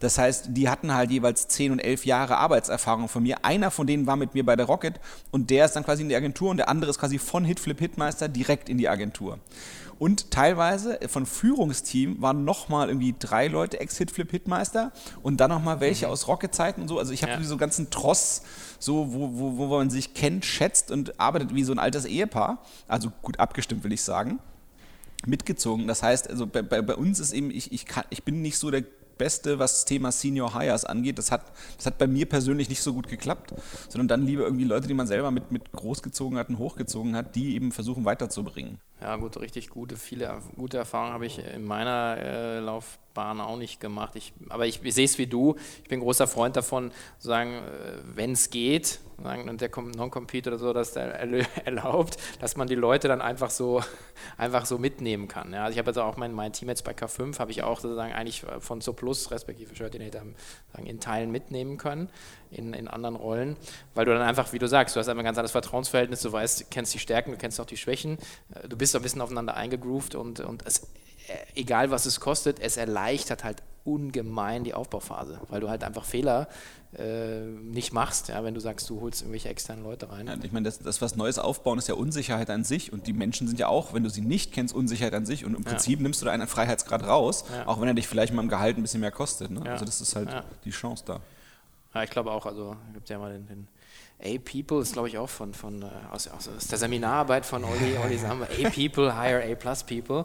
Das 0.00 0.18
heißt, 0.18 0.50
die 0.50 0.68
hatten 0.68 0.94
halt 0.94 1.10
jeweils 1.10 1.48
10 1.48 1.72
und 1.72 1.78
11 1.80 2.06
Jahre 2.06 2.36
Arbeitserfahrung 2.36 3.08
von 3.08 3.22
mir. 3.22 3.44
Einer 3.44 3.70
von 3.70 3.86
denen 3.86 4.06
war 4.06 4.16
mit 4.16 4.34
mir 4.34 4.44
bei 4.44 4.54
der 4.54 4.66
Rocket 4.66 5.00
und 5.30 5.50
der 5.50 5.64
ist 5.64 5.72
dann 5.72 5.84
quasi 5.84 6.02
in 6.02 6.08
die 6.08 6.14
Agentur 6.14 6.50
und 6.50 6.58
der 6.58 6.68
andere 6.68 6.90
ist 6.90 7.00
quasi 7.00 7.18
von 7.18 7.44
Hitflip 7.44 7.80
Hitmeister 7.80 8.28
direkt 8.28 8.68
in 8.68 8.78
die 8.78 8.88
Agentur. 8.88 9.38
Und 9.98 10.30
teilweise 10.30 10.98
von 11.08 11.26
Führungsteam 11.26 12.22
waren 12.22 12.44
nochmal 12.44 12.88
irgendwie 12.88 13.14
drei 13.18 13.48
Leute 13.48 13.80
Ex-Hitflip-Hitmeister 13.80 14.92
und 15.22 15.38
dann 15.38 15.50
nochmal 15.50 15.80
welche 15.80 16.06
mhm. 16.06 16.12
aus 16.12 16.28
Rocket-Zeiten 16.28 16.82
und 16.82 16.88
so. 16.88 16.98
Also 16.98 17.12
ich 17.12 17.22
habe 17.22 17.32
ja. 17.32 17.42
so 17.42 17.56
ganzen 17.56 17.90
Tross, 17.90 18.42
so, 18.78 19.12
wo, 19.12 19.30
wo, 19.34 19.56
wo 19.56 19.66
man 19.66 19.90
sich 19.90 20.14
kennt, 20.14 20.44
schätzt 20.44 20.90
und 20.90 21.18
arbeitet 21.18 21.54
wie 21.54 21.64
so 21.64 21.72
ein 21.72 21.78
altes 21.78 22.04
Ehepaar. 22.04 22.62
Also 22.86 23.10
gut 23.22 23.40
abgestimmt, 23.40 23.84
will 23.84 23.92
ich 23.92 24.02
sagen 24.02 24.38
mitgezogen. 25.26 25.86
Das 25.88 26.02
heißt, 26.02 26.30
also 26.30 26.46
bei, 26.46 26.62
bei, 26.62 26.82
bei 26.82 26.94
uns 26.94 27.18
ist 27.20 27.32
eben, 27.32 27.50
ich, 27.50 27.72
ich, 27.72 27.86
kann, 27.86 28.04
ich 28.10 28.22
bin 28.22 28.42
nicht 28.42 28.58
so 28.58 28.70
der 28.70 28.84
Beste, 29.16 29.58
was 29.58 29.72
das 29.72 29.84
Thema 29.84 30.12
Senior 30.12 30.58
Hires 30.58 30.84
angeht. 30.84 31.18
Das 31.18 31.32
hat, 31.32 31.42
das 31.76 31.86
hat 31.86 31.98
bei 31.98 32.06
mir 32.06 32.26
persönlich 32.26 32.68
nicht 32.68 32.80
so 32.80 32.94
gut 32.94 33.08
geklappt, 33.08 33.52
sondern 33.88 34.08
dann 34.08 34.26
lieber 34.26 34.44
irgendwie 34.44 34.64
Leute, 34.64 34.86
die 34.86 34.94
man 34.94 35.08
selber 35.08 35.30
mit, 35.30 35.50
mit 35.50 35.72
großgezogen 35.72 36.38
hat 36.38 36.48
und 36.48 36.58
hochgezogen 36.58 37.16
hat, 37.16 37.34
die 37.34 37.54
eben 37.54 37.72
versuchen 37.72 38.04
weiterzubringen. 38.04 38.78
Ja, 39.00 39.14
gut, 39.14 39.40
richtig 39.40 39.70
gute, 39.70 39.96
viele 39.96 40.40
gute 40.56 40.76
Erfahrungen 40.76 41.12
habe 41.12 41.24
ich 41.24 41.38
in 41.38 41.64
meiner 41.64 42.16
äh, 42.18 42.58
Laufbahn 42.58 43.40
auch 43.40 43.56
nicht 43.56 43.78
gemacht. 43.78 44.16
Ich, 44.16 44.32
aber 44.48 44.66
ich, 44.66 44.82
ich 44.82 44.92
sehe 44.92 45.04
es 45.04 45.18
wie 45.18 45.28
du. 45.28 45.54
Ich 45.84 45.88
bin 45.88 46.00
großer 46.00 46.26
Freund 46.26 46.56
davon, 46.56 46.90
sagen, 47.18 47.52
äh, 47.52 47.98
wenn 48.16 48.32
es 48.32 48.50
geht, 48.50 48.98
sagen, 49.22 49.48
und 49.48 49.60
der 49.60 49.70
Non-Compete 49.70 50.50
oder 50.50 50.58
so, 50.58 50.72
dass 50.72 50.94
der 50.94 51.14
erlaubt, 51.64 52.16
dass 52.40 52.56
man 52.56 52.66
die 52.66 52.74
Leute 52.74 53.06
dann 53.06 53.20
einfach 53.20 53.50
so, 53.50 53.84
einfach 54.36 54.66
so 54.66 54.78
mitnehmen 54.78 55.28
kann. 55.28 55.52
Ja, 55.52 55.62
also 55.62 55.74
ich 55.74 55.78
habe 55.78 55.90
also 55.90 56.02
auch 56.02 56.16
mein, 56.16 56.32
mein 56.32 56.52
Team 56.52 56.68
jetzt 56.68 56.82
bei 56.82 56.92
K5, 56.92 57.38
habe 57.38 57.52
ich 57.52 57.62
auch 57.62 57.78
sozusagen 57.78 58.12
eigentlich 58.12 58.44
von 58.58 58.80
So 58.80 58.94
Plus, 58.94 59.30
respektive 59.30 59.76
Shirtinator, 59.76 60.22
in 60.84 60.98
Teilen 60.98 61.30
mitnehmen 61.30 61.76
können 61.76 62.10
in, 62.50 62.74
in 62.74 62.88
anderen 62.88 63.16
Rollen, 63.16 63.56
weil 63.94 64.04
du 64.04 64.12
dann 64.12 64.22
einfach, 64.22 64.52
wie 64.52 64.58
du 64.58 64.68
sagst, 64.68 64.96
du 64.96 65.00
hast 65.00 65.08
einfach 65.08 65.22
ein 65.22 65.24
ganz 65.24 65.38
anderes 65.38 65.52
Vertrauensverhältnis, 65.52 66.22
du 66.22 66.32
weißt, 66.32 66.70
kennst 66.70 66.94
die 66.94 66.98
Stärken, 66.98 67.32
du 67.32 67.36
kennst 67.36 67.60
auch 67.60 67.66
die 67.66 67.76
Schwächen, 67.76 68.18
äh, 68.54 68.68
du 68.68 68.76
bist 68.76 68.94
ein 68.96 69.02
bisschen 69.02 69.20
aufeinander 69.20 69.54
eingegroovt 69.54 70.14
und, 70.14 70.40
und 70.40 70.66
es, 70.66 70.78
äh, 71.28 71.36
egal 71.54 71.90
was 71.90 72.06
es 72.06 72.20
kostet, 72.20 72.60
es 72.60 72.76
erleichtert 72.76 73.44
halt 73.44 73.62
ungemein 73.84 74.64
die 74.64 74.74
Aufbauphase, 74.74 75.40
weil 75.48 75.60
du 75.60 75.70
halt 75.70 75.82
einfach 75.82 76.04
Fehler 76.04 76.48
äh, 76.96 77.40
nicht 77.40 77.92
machst, 77.92 78.28
ja, 78.28 78.44
wenn 78.44 78.54
du 78.54 78.60
sagst, 78.60 78.88
du 78.90 79.00
holst 79.00 79.22
irgendwelche 79.22 79.48
externen 79.48 79.84
Leute 79.84 80.10
rein. 80.10 80.26
Ja, 80.26 80.36
ich 80.42 80.52
meine, 80.52 80.64
das, 80.64 80.78
das, 80.78 81.00
was 81.00 81.16
Neues 81.16 81.38
aufbauen, 81.38 81.78
ist 81.78 81.88
ja 81.88 81.94
Unsicherheit 81.94 82.50
an 82.50 82.64
sich 82.64 82.92
und 82.92 83.06
die 83.06 83.12
Menschen 83.12 83.46
sind 83.46 83.58
ja 83.58 83.68
auch, 83.68 83.94
wenn 83.94 84.02
du 84.02 84.10
sie 84.10 84.20
nicht 84.20 84.52
kennst, 84.52 84.74
Unsicherheit 84.74 85.14
an 85.14 85.26
sich 85.26 85.44
und 85.44 85.54
im 85.54 85.64
Prinzip 85.64 85.98
ja. 85.98 86.02
nimmst 86.02 86.20
du 86.20 86.26
da 86.26 86.32
einen 86.32 86.48
Freiheitsgrad 86.48 87.06
raus, 87.06 87.44
auch 87.66 87.80
wenn 87.80 87.88
er 87.88 87.94
dich 87.94 88.08
vielleicht 88.08 88.32
mal 88.32 88.42
im 88.42 88.48
Gehalt 88.48 88.76
ein 88.76 88.82
bisschen 88.82 89.00
mehr 89.00 89.10
kostet. 89.10 89.50
Ne? 89.50 89.62
Also 89.70 89.84
das 89.84 90.00
ist 90.00 90.16
halt 90.16 90.28
die 90.64 90.70
Chance 90.70 91.04
da. 91.06 91.20
Ja, 91.94 92.02
ich 92.02 92.10
glaube 92.10 92.30
auch, 92.30 92.46
also 92.46 92.76
gibt 92.92 93.08
ja 93.08 93.18
mal 93.18 93.32
den, 93.32 93.46
den 93.46 93.68
A-People 94.20 94.80
ist, 94.80 94.94
glaube 94.94 95.06
ich, 95.06 95.16
auch 95.16 95.28
von, 95.28 95.54
von 95.54 95.82
äh, 95.82 95.86
aus, 96.10 96.26
aus, 96.26 96.48
der 96.68 96.78
Seminararbeit 96.78 97.46
von 97.46 97.62
Olli, 97.62 97.96
Olli 98.04 98.18
Samba. 98.18 98.46
A-People, 98.46 99.14
hire 99.14 99.44
A-Plus-People. 99.44 100.24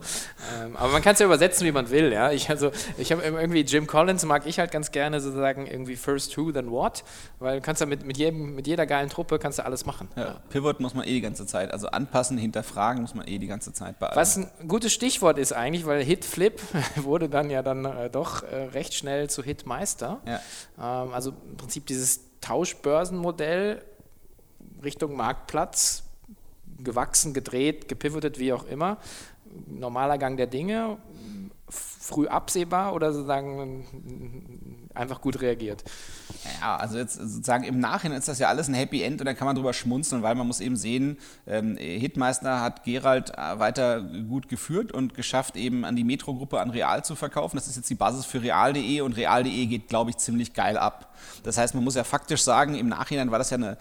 Ähm, 0.59 0.75
aber 0.75 0.91
man 0.91 1.03
kann 1.03 1.13
es 1.13 1.19
ja 1.19 1.27
übersetzen, 1.27 1.67
wie 1.67 1.71
man 1.71 1.91
will. 1.91 2.11
Ja? 2.11 2.31
Ich, 2.31 2.49
also, 2.49 2.71
ich 2.97 3.11
habe 3.11 3.21
irgendwie 3.21 3.61
Jim 3.61 3.85
Collins, 3.85 4.25
mag 4.25 4.47
ich 4.47 4.57
halt 4.57 4.71
ganz 4.71 4.91
gerne 4.91 5.21
sozusagen 5.21 5.67
irgendwie 5.67 5.95
first 5.95 6.35
who, 6.35 6.51
then 6.51 6.71
what, 6.71 7.03
weil 7.37 7.57
du 7.57 7.61
kannst 7.61 7.81
ja 7.81 7.85
mit, 7.85 8.03
mit, 8.03 8.17
jedem, 8.17 8.55
mit 8.55 8.65
jeder 8.65 8.87
geilen 8.87 9.09
Truppe 9.09 9.37
kannst 9.37 9.59
du 9.59 9.65
alles 9.65 9.85
machen. 9.85 10.09
Ja, 10.15 10.23
ja. 10.23 10.41
Pivot 10.49 10.79
muss 10.79 10.95
man 10.95 11.05
eh 11.05 11.11
die 11.11 11.21
ganze 11.21 11.45
Zeit, 11.45 11.71
also 11.71 11.87
anpassen, 11.87 12.39
hinterfragen 12.39 13.03
muss 13.03 13.13
man 13.13 13.27
eh 13.27 13.37
die 13.37 13.47
ganze 13.47 13.73
Zeit 13.73 13.99
bei 13.99 14.07
allem. 14.07 14.15
Was 14.15 14.37
ein 14.37 14.49
gutes 14.67 14.91
Stichwort 14.91 15.37
ist 15.37 15.53
eigentlich, 15.53 15.85
weil 15.85 16.03
Hit-Flip 16.03 16.59
wurde 16.95 17.29
dann 17.29 17.51
ja 17.51 17.61
dann 17.61 17.85
äh, 17.85 18.09
doch 18.09 18.41
äh, 18.41 18.55
recht 18.73 18.95
schnell 18.95 19.29
zu 19.29 19.43
Hit-Meister. 19.43 20.19
Ja. 20.25 21.03
Ähm, 21.03 21.13
also 21.13 21.29
im 21.29 21.57
Prinzip 21.57 21.85
dieses 21.85 22.32
Tauschbörsenmodell 22.43 23.81
Richtung 24.83 25.15
Marktplatz, 25.15 26.03
gewachsen, 26.83 27.33
gedreht, 27.33 27.87
gepivotet, 27.87 28.37
wie 28.37 28.51
auch 28.51 28.65
immer. 28.65 28.97
Normaler 29.67 30.17
Gang 30.17 30.35
der 30.35 30.47
Dinge, 30.47 30.97
früh 32.03 32.27
absehbar 32.27 32.93
oder 32.93 33.13
sozusagen 33.13 34.89
einfach 34.93 35.21
gut 35.21 35.39
reagiert? 35.41 35.83
Ja, 36.59 36.75
also 36.75 36.97
jetzt 36.97 37.15
sozusagen 37.15 37.63
im 37.63 37.79
Nachhinein 37.79 38.17
ist 38.17 38.27
das 38.27 38.39
ja 38.39 38.49
alles 38.49 38.67
ein 38.67 38.73
Happy 38.73 39.01
End 39.01 39.21
und 39.21 39.25
da 39.25 39.33
kann 39.33 39.45
man 39.45 39.55
drüber 39.55 39.71
schmunzeln, 39.71 40.21
weil 40.21 40.35
man 40.35 40.45
muss 40.45 40.59
eben 40.59 40.75
sehen, 40.75 41.17
ähm, 41.47 41.77
Hitmeister 41.77 42.59
hat 42.59 42.83
Gerald 42.83 43.31
äh, 43.37 43.57
weiter 43.59 44.01
gut 44.01 44.49
geführt 44.49 44.91
und 44.91 45.13
geschafft, 45.13 45.55
eben 45.55 45.85
an 45.85 45.95
die 45.95 46.03
Metro-Gruppe 46.03 46.59
an 46.59 46.71
Real 46.71 47.05
zu 47.05 47.15
verkaufen. 47.15 47.55
Das 47.55 47.67
ist 47.67 47.77
jetzt 47.77 47.89
die 47.89 47.95
Basis 47.95 48.25
für 48.25 48.41
real.de 48.41 48.99
und 49.01 49.15
real.de 49.15 49.65
geht, 49.65 49.87
glaube 49.87 50.09
ich, 50.09 50.17
ziemlich 50.17 50.53
geil 50.53 50.77
ab. 50.77 51.13
Das 51.43 51.57
heißt, 51.57 51.73
man 51.73 51.85
muss 51.85 51.95
ja 51.95 52.03
faktisch 52.03 52.41
sagen, 52.41 52.75
im 52.75 52.89
Nachhinein 52.89 53.31
war 53.31 53.37
das 53.37 53.49
ja 53.49 53.57
eine 53.57 53.77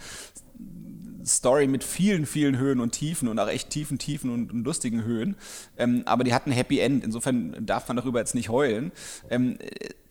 Story 1.25 1.67
mit 1.67 1.85
vielen, 1.85 2.27
vielen 2.27 2.59
Höhen 2.59 2.81
und 2.81 2.93
Tiefen 2.93 3.29
und 3.29 3.39
auch 3.39 3.49
echt 3.49 3.71
tiefen, 3.71 3.99
tiefen 3.99 4.31
und, 4.31 4.53
und 4.53 4.65
lustigen 4.65 5.05
Höhen. 5.05 5.37
Ähm, 5.77 6.03
aber 6.07 6.25
die 6.25 6.35
hatten 6.35 6.53
Happy 6.53 6.81
End. 6.81 7.05
Insofern 7.05 7.55
darf 7.65 7.89
man 7.89 7.97
darüber 7.97 8.19
jetzt 8.19 8.35
nicht 8.35 8.49
heulen. 8.49 8.93
Ähm, 9.31 9.59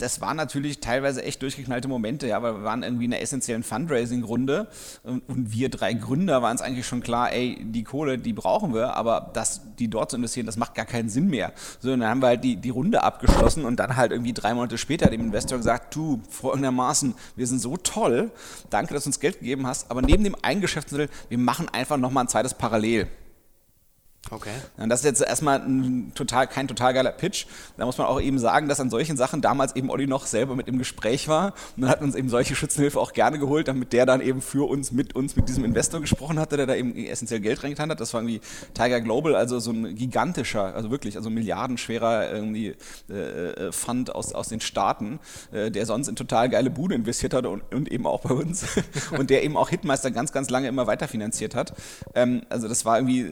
das 0.02 0.20
waren 0.22 0.38
natürlich 0.38 0.80
teilweise 0.80 1.24
echt 1.24 1.42
durchgeknallte 1.42 1.88
Momente, 1.88 2.28
ja, 2.28 2.42
weil 2.42 2.56
wir 2.56 2.64
waren 2.64 2.84
irgendwie 2.84 3.06
in 3.06 3.14
einer 3.14 3.22
essentiellen 3.22 3.64
Fundraising-Runde 3.64 4.68
und, 5.04 5.28
und, 5.28 5.52
wir 5.52 5.70
drei 5.70 5.94
Gründer 5.94 6.42
waren 6.42 6.56
es 6.56 6.62
eigentlich 6.62 6.88
schon 6.88 7.02
klar, 7.02 7.32
ey, 7.32 7.58
die 7.62 7.84
Kohle, 7.84 8.18
die 8.18 8.34
brauchen 8.34 8.74
wir, 8.74 8.96
aber 8.96 9.30
das, 9.34 9.62
die 9.78 9.90
dort 9.90 10.12
zu 10.12 10.18
investieren, 10.18 10.46
das 10.46 10.58
macht 10.58 10.76
gar 10.76 10.86
keinen 10.86 11.10
Sinn 11.10 11.28
mehr. 11.28 11.54
So, 11.80 11.92
und 11.92 12.00
dann 12.00 12.10
haben 12.10 12.22
wir 12.22 12.28
halt 12.28 12.44
die, 12.44 12.56
die 12.56 12.70
Runde 12.70 13.04
abgeschlossen 13.04 13.66
und 13.66 13.80
dann 13.80 13.96
halt 13.96 14.12
irgendwie 14.12 14.34
drei 14.34 14.54
Monate 14.54 14.78
später 14.78 15.10
dem 15.10 15.22
Investor 15.22 15.58
gesagt, 15.58 15.96
du, 15.96 16.22
folgendermaßen, 16.30 17.14
wir 17.36 17.48
sind 17.48 17.60
so 17.60 17.78
toll, 17.78 18.32
danke, 18.70 18.94
dass 18.94 19.04
du 19.04 19.10
uns 19.10 19.20
Geld 19.20 19.40
gegeben 19.40 19.68
hast, 19.68 19.92
aber 19.92 20.02
neben 20.02 20.24
dem 20.24 20.36
einen 20.42 20.62
Geschäftsmodell, 20.62 21.01
wir 21.30 21.38
machen 21.38 21.70
einfach 21.70 21.98
nochmal 21.98 22.26
ein 22.26 22.28
zweites 22.28 22.54
Parallel. 22.54 23.08
Okay. 24.30 24.52
Und 24.78 24.90
das 24.90 25.00
ist 25.00 25.06
jetzt 25.06 25.22
erstmal 25.22 25.60
ein 25.60 26.12
total, 26.14 26.48
kein 26.48 26.68
total 26.68 26.94
geiler 26.94 27.12
Pitch. 27.12 27.48
Da 27.78 27.86
muss 27.86 27.98
man 27.98 28.08
auch 28.08 28.22
eben 28.22 28.40
sagen, 28.40 28.70
dass 28.70 28.80
an 28.80 28.90
solchen 28.90 29.18
Sachen 29.18 29.42
damals 29.42 29.76
eben 29.76 29.90
Olli 29.90 30.08
noch 30.08 30.26
selber 30.26 30.56
mit 30.56 30.68
im 30.68 30.78
Gespräch 30.78 31.28
war. 31.28 31.54
Und 31.76 31.82
dann 31.82 31.90
hat 31.90 32.02
uns 32.02 32.16
eben 32.16 32.30
solche 32.30 32.56
Schützenhilfe 32.56 33.00
auch 33.00 33.14
gerne 33.14 33.40
geholt, 33.40 33.68
damit 33.68 33.94
der 33.94 34.06
dann 34.06 34.22
eben 34.22 34.42
für 34.42 34.70
uns, 34.70 34.92
mit 34.92 35.16
uns, 35.16 35.36
mit 35.36 35.50
diesem 35.50 35.66
Investor 35.66 36.00
gesprochen 36.02 36.40
hatte, 36.40 36.56
der 36.56 36.68
da 36.68 36.76
eben 36.76 36.96
essentiell 36.96 37.40
Geld 37.40 37.64
reingetan 37.64 37.90
hat. 37.90 38.00
Das 38.00 38.14
war 38.14 38.22
irgendwie 38.22 38.42
Tiger 38.74 39.02
Global, 39.02 39.36
also 39.36 39.60
so 39.60 39.72
ein 39.72 39.96
gigantischer, 39.96 40.76
also 40.76 40.92
wirklich, 40.92 41.18
also 41.18 41.30
milliardenschwerer 41.30 42.32
irgendwie 42.32 42.76
äh, 43.10 43.14
äh 43.14 43.72
Fund 43.72 44.14
aus, 44.14 44.34
aus 44.34 44.50
den 44.50 44.62
Staaten, 44.62 45.20
äh, 45.52 45.72
der 45.72 45.86
sonst 45.86 46.08
in 46.08 46.16
total 46.16 46.50
geile 46.50 46.70
Bude 46.70 46.96
investiert 46.96 47.34
hat 47.34 47.46
und, 47.46 47.64
und 47.74 47.92
eben 47.92 48.06
auch 48.06 48.22
bei 48.22 48.34
uns. 48.34 48.66
und 49.18 49.30
der 49.30 49.44
eben 49.44 49.58
auch 49.58 49.70
Hitmeister 49.70 50.12
ganz, 50.12 50.32
ganz 50.32 50.50
lange 50.50 50.68
immer 50.68 50.88
weiterfinanziert 50.88 51.56
hat. 51.56 51.74
Ähm, 52.16 52.44
also 52.50 52.68
das 52.68 52.86
war 52.86 52.98
irgendwie 52.98 53.32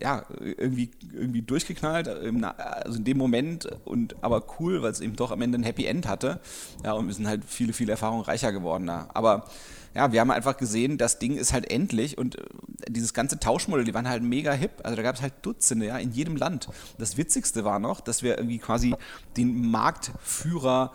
ja, 0.00 0.24
irgendwie, 0.40 0.90
irgendwie 1.12 1.42
durchgeknallt, 1.42 2.08
also 2.08 2.98
in 2.98 3.04
dem 3.04 3.18
Moment 3.18 3.68
und 3.84 4.16
aber 4.22 4.44
cool, 4.58 4.82
weil 4.82 4.92
es 4.92 5.00
eben 5.00 5.16
doch 5.16 5.30
am 5.30 5.42
Ende 5.42 5.58
ein 5.58 5.64
Happy 5.64 5.86
End 5.86 6.06
hatte. 6.06 6.40
Ja, 6.84 6.92
und 6.92 7.06
wir 7.06 7.14
sind 7.14 7.26
halt 7.26 7.44
viele, 7.46 7.72
viele 7.72 7.92
Erfahrungen 7.92 8.22
reicher 8.24 8.52
geworden 8.52 8.86
da. 8.86 9.08
Aber 9.14 9.46
ja, 9.96 10.12
wir 10.12 10.20
haben 10.20 10.30
einfach 10.30 10.58
gesehen, 10.58 10.98
das 10.98 11.18
Ding 11.18 11.36
ist 11.36 11.54
halt 11.54 11.70
endlich 11.70 12.18
und 12.18 12.36
äh, 12.36 12.42
dieses 12.88 13.14
ganze 13.14 13.40
Tauschmodell, 13.40 13.86
die 13.86 13.94
waren 13.94 14.08
halt 14.08 14.22
mega 14.22 14.52
hip. 14.52 14.72
Also 14.82 14.94
da 14.94 15.02
gab 15.02 15.16
es 15.16 15.22
halt 15.22 15.32
Dutzende, 15.40 15.86
ja, 15.86 15.96
in 15.96 16.12
jedem 16.12 16.36
Land. 16.36 16.68
Das 16.98 17.16
Witzigste 17.16 17.64
war 17.64 17.78
noch, 17.78 18.02
dass 18.02 18.22
wir 18.22 18.36
irgendwie 18.36 18.58
quasi 18.58 18.94
den 19.38 19.70
Marktführer 19.70 20.92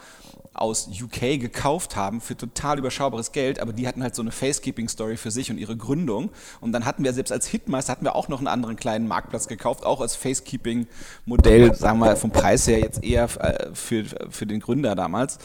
aus 0.54 0.90
UK 1.02 1.40
gekauft 1.40 1.96
haben 1.96 2.20
für 2.20 2.36
total 2.36 2.78
überschaubares 2.78 3.32
Geld, 3.32 3.60
aber 3.60 3.72
die 3.72 3.88
hatten 3.88 4.04
halt 4.04 4.16
so 4.16 4.22
eine 4.22 4.32
Facekeeping-Story 4.32 5.16
für 5.16 5.32
sich 5.32 5.50
und 5.50 5.58
ihre 5.58 5.78
Gründung. 5.78 6.30
Und 6.60 6.74
dann 6.74 6.86
hatten 6.86 7.04
wir 7.04 7.14
selbst 7.14 7.32
als 7.32 7.48
Hitmeister 7.48 7.94
hatten 7.94 8.04
wir 8.04 8.16
auch 8.16 8.28
noch 8.28 8.40
einen 8.40 8.48
anderen 8.48 8.76
kleinen 8.76 9.08
Marktplatz 9.08 9.48
gekauft, 9.48 9.86
auch 9.86 10.02
als 10.02 10.16
Facekeeping-Modell, 10.16 11.74
sagen 11.74 12.00
wir 12.00 12.18
vom 12.18 12.32
Preis 12.32 12.68
her 12.68 12.80
jetzt 12.80 13.02
eher 13.04 13.30
äh, 13.40 13.70
für, 13.74 14.04
für 14.30 14.46
den 14.46 14.60
Gründer 14.60 14.94
damals. 14.96 15.40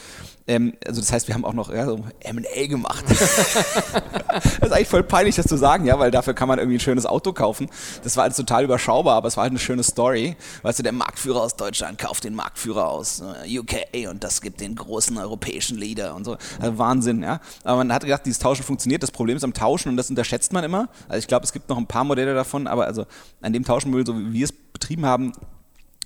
Ähm, 0.45 0.73
also 0.85 1.01
das 1.01 1.11
heißt, 1.11 1.27
wir 1.27 1.35
haben 1.35 1.45
auch 1.45 1.53
noch 1.53 1.73
ja, 1.73 1.85
so 1.85 2.03
M&A 2.19 2.67
gemacht. 2.67 3.05
das 3.09 4.45
ist 4.61 4.71
eigentlich 4.71 4.87
voll 4.87 5.03
peinlich, 5.03 5.35
das 5.35 5.47
zu 5.47 5.57
sagen, 5.57 5.85
ja, 5.85 5.99
weil 5.99 6.11
dafür 6.11 6.33
kann 6.33 6.47
man 6.47 6.59
irgendwie 6.59 6.77
ein 6.77 6.81
schönes 6.81 7.05
Auto 7.05 7.33
kaufen. 7.33 7.69
Das 8.03 8.17
war 8.17 8.23
alles 8.25 8.37
total 8.37 8.65
überschaubar, 8.65 9.15
aber 9.15 9.27
es 9.27 9.37
war 9.37 9.43
halt 9.43 9.51
eine 9.51 9.59
schöne 9.59 9.83
Story. 9.83 10.35
Weißt 10.63 10.79
du, 10.79 10.83
der 10.83 10.93
Marktführer 10.93 11.41
aus 11.41 11.55
Deutschland 11.55 11.97
kauft 11.97 12.23
den 12.23 12.35
Marktführer 12.35 12.89
aus 12.89 13.21
äh, 13.45 13.59
UK 13.59 14.09
und 14.09 14.23
das 14.23 14.41
gibt 14.41 14.61
den 14.61 14.75
großen 14.75 14.96
europäischen 15.17 15.77
Leader 15.77 16.15
und 16.15 16.25
so. 16.25 16.37
Also 16.59 16.77
Wahnsinn, 16.77 17.23
ja. 17.23 17.39
Aber 17.63 17.77
man 17.77 17.93
hat 17.93 18.03
gedacht, 18.03 18.25
dieses 18.25 18.39
Tauschen 18.39 18.63
funktioniert. 18.63 19.03
Das 19.03 19.11
Problem 19.11 19.37
ist 19.37 19.43
am 19.43 19.53
Tauschen 19.53 19.89
und 19.89 19.97
das 19.97 20.09
unterschätzt 20.09 20.53
man 20.53 20.63
immer. 20.63 20.89
Also 21.07 21.19
ich 21.19 21.27
glaube, 21.27 21.45
es 21.45 21.53
gibt 21.53 21.69
noch 21.69 21.77
ein 21.77 21.87
paar 21.87 22.03
Modelle 22.03 22.33
davon, 22.33 22.67
aber 22.67 22.85
also 22.85 23.05
an 23.41 23.53
dem 23.53 23.63
Tauschmodell, 23.63 24.05
so 24.05 24.17
wie 24.17 24.33
wir 24.33 24.45
es 24.45 24.51
betrieben 24.51 25.05
haben, 25.05 25.33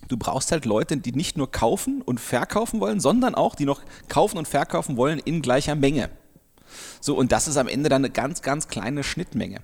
du 0.07 0.17
brauchst 0.17 0.51
halt 0.51 0.65
Leute, 0.65 0.97
die 0.97 1.13
nicht 1.13 1.37
nur 1.37 1.51
kaufen 1.51 2.01
und 2.01 2.19
verkaufen 2.19 2.79
wollen, 2.79 2.99
sondern 2.99 3.35
auch, 3.35 3.55
die 3.55 3.65
noch 3.65 3.81
kaufen 4.09 4.37
und 4.37 4.47
verkaufen 4.47 4.97
wollen 4.97 5.19
in 5.19 5.41
gleicher 5.41 5.75
Menge. 5.75 6.09
So, 6.99 7.15
und 7.15 7.31
das 7.31 7.47
ist 7.47 7.57
am 7.57 7.67
Ende 7.67 7.89
dann 7.89 8.01
eine 8.01 8.11
ganz, 8.11 8.41
ganz 8.41 8.67
kleine 8.67 9.03
Schnittmenge. 9.03 9.59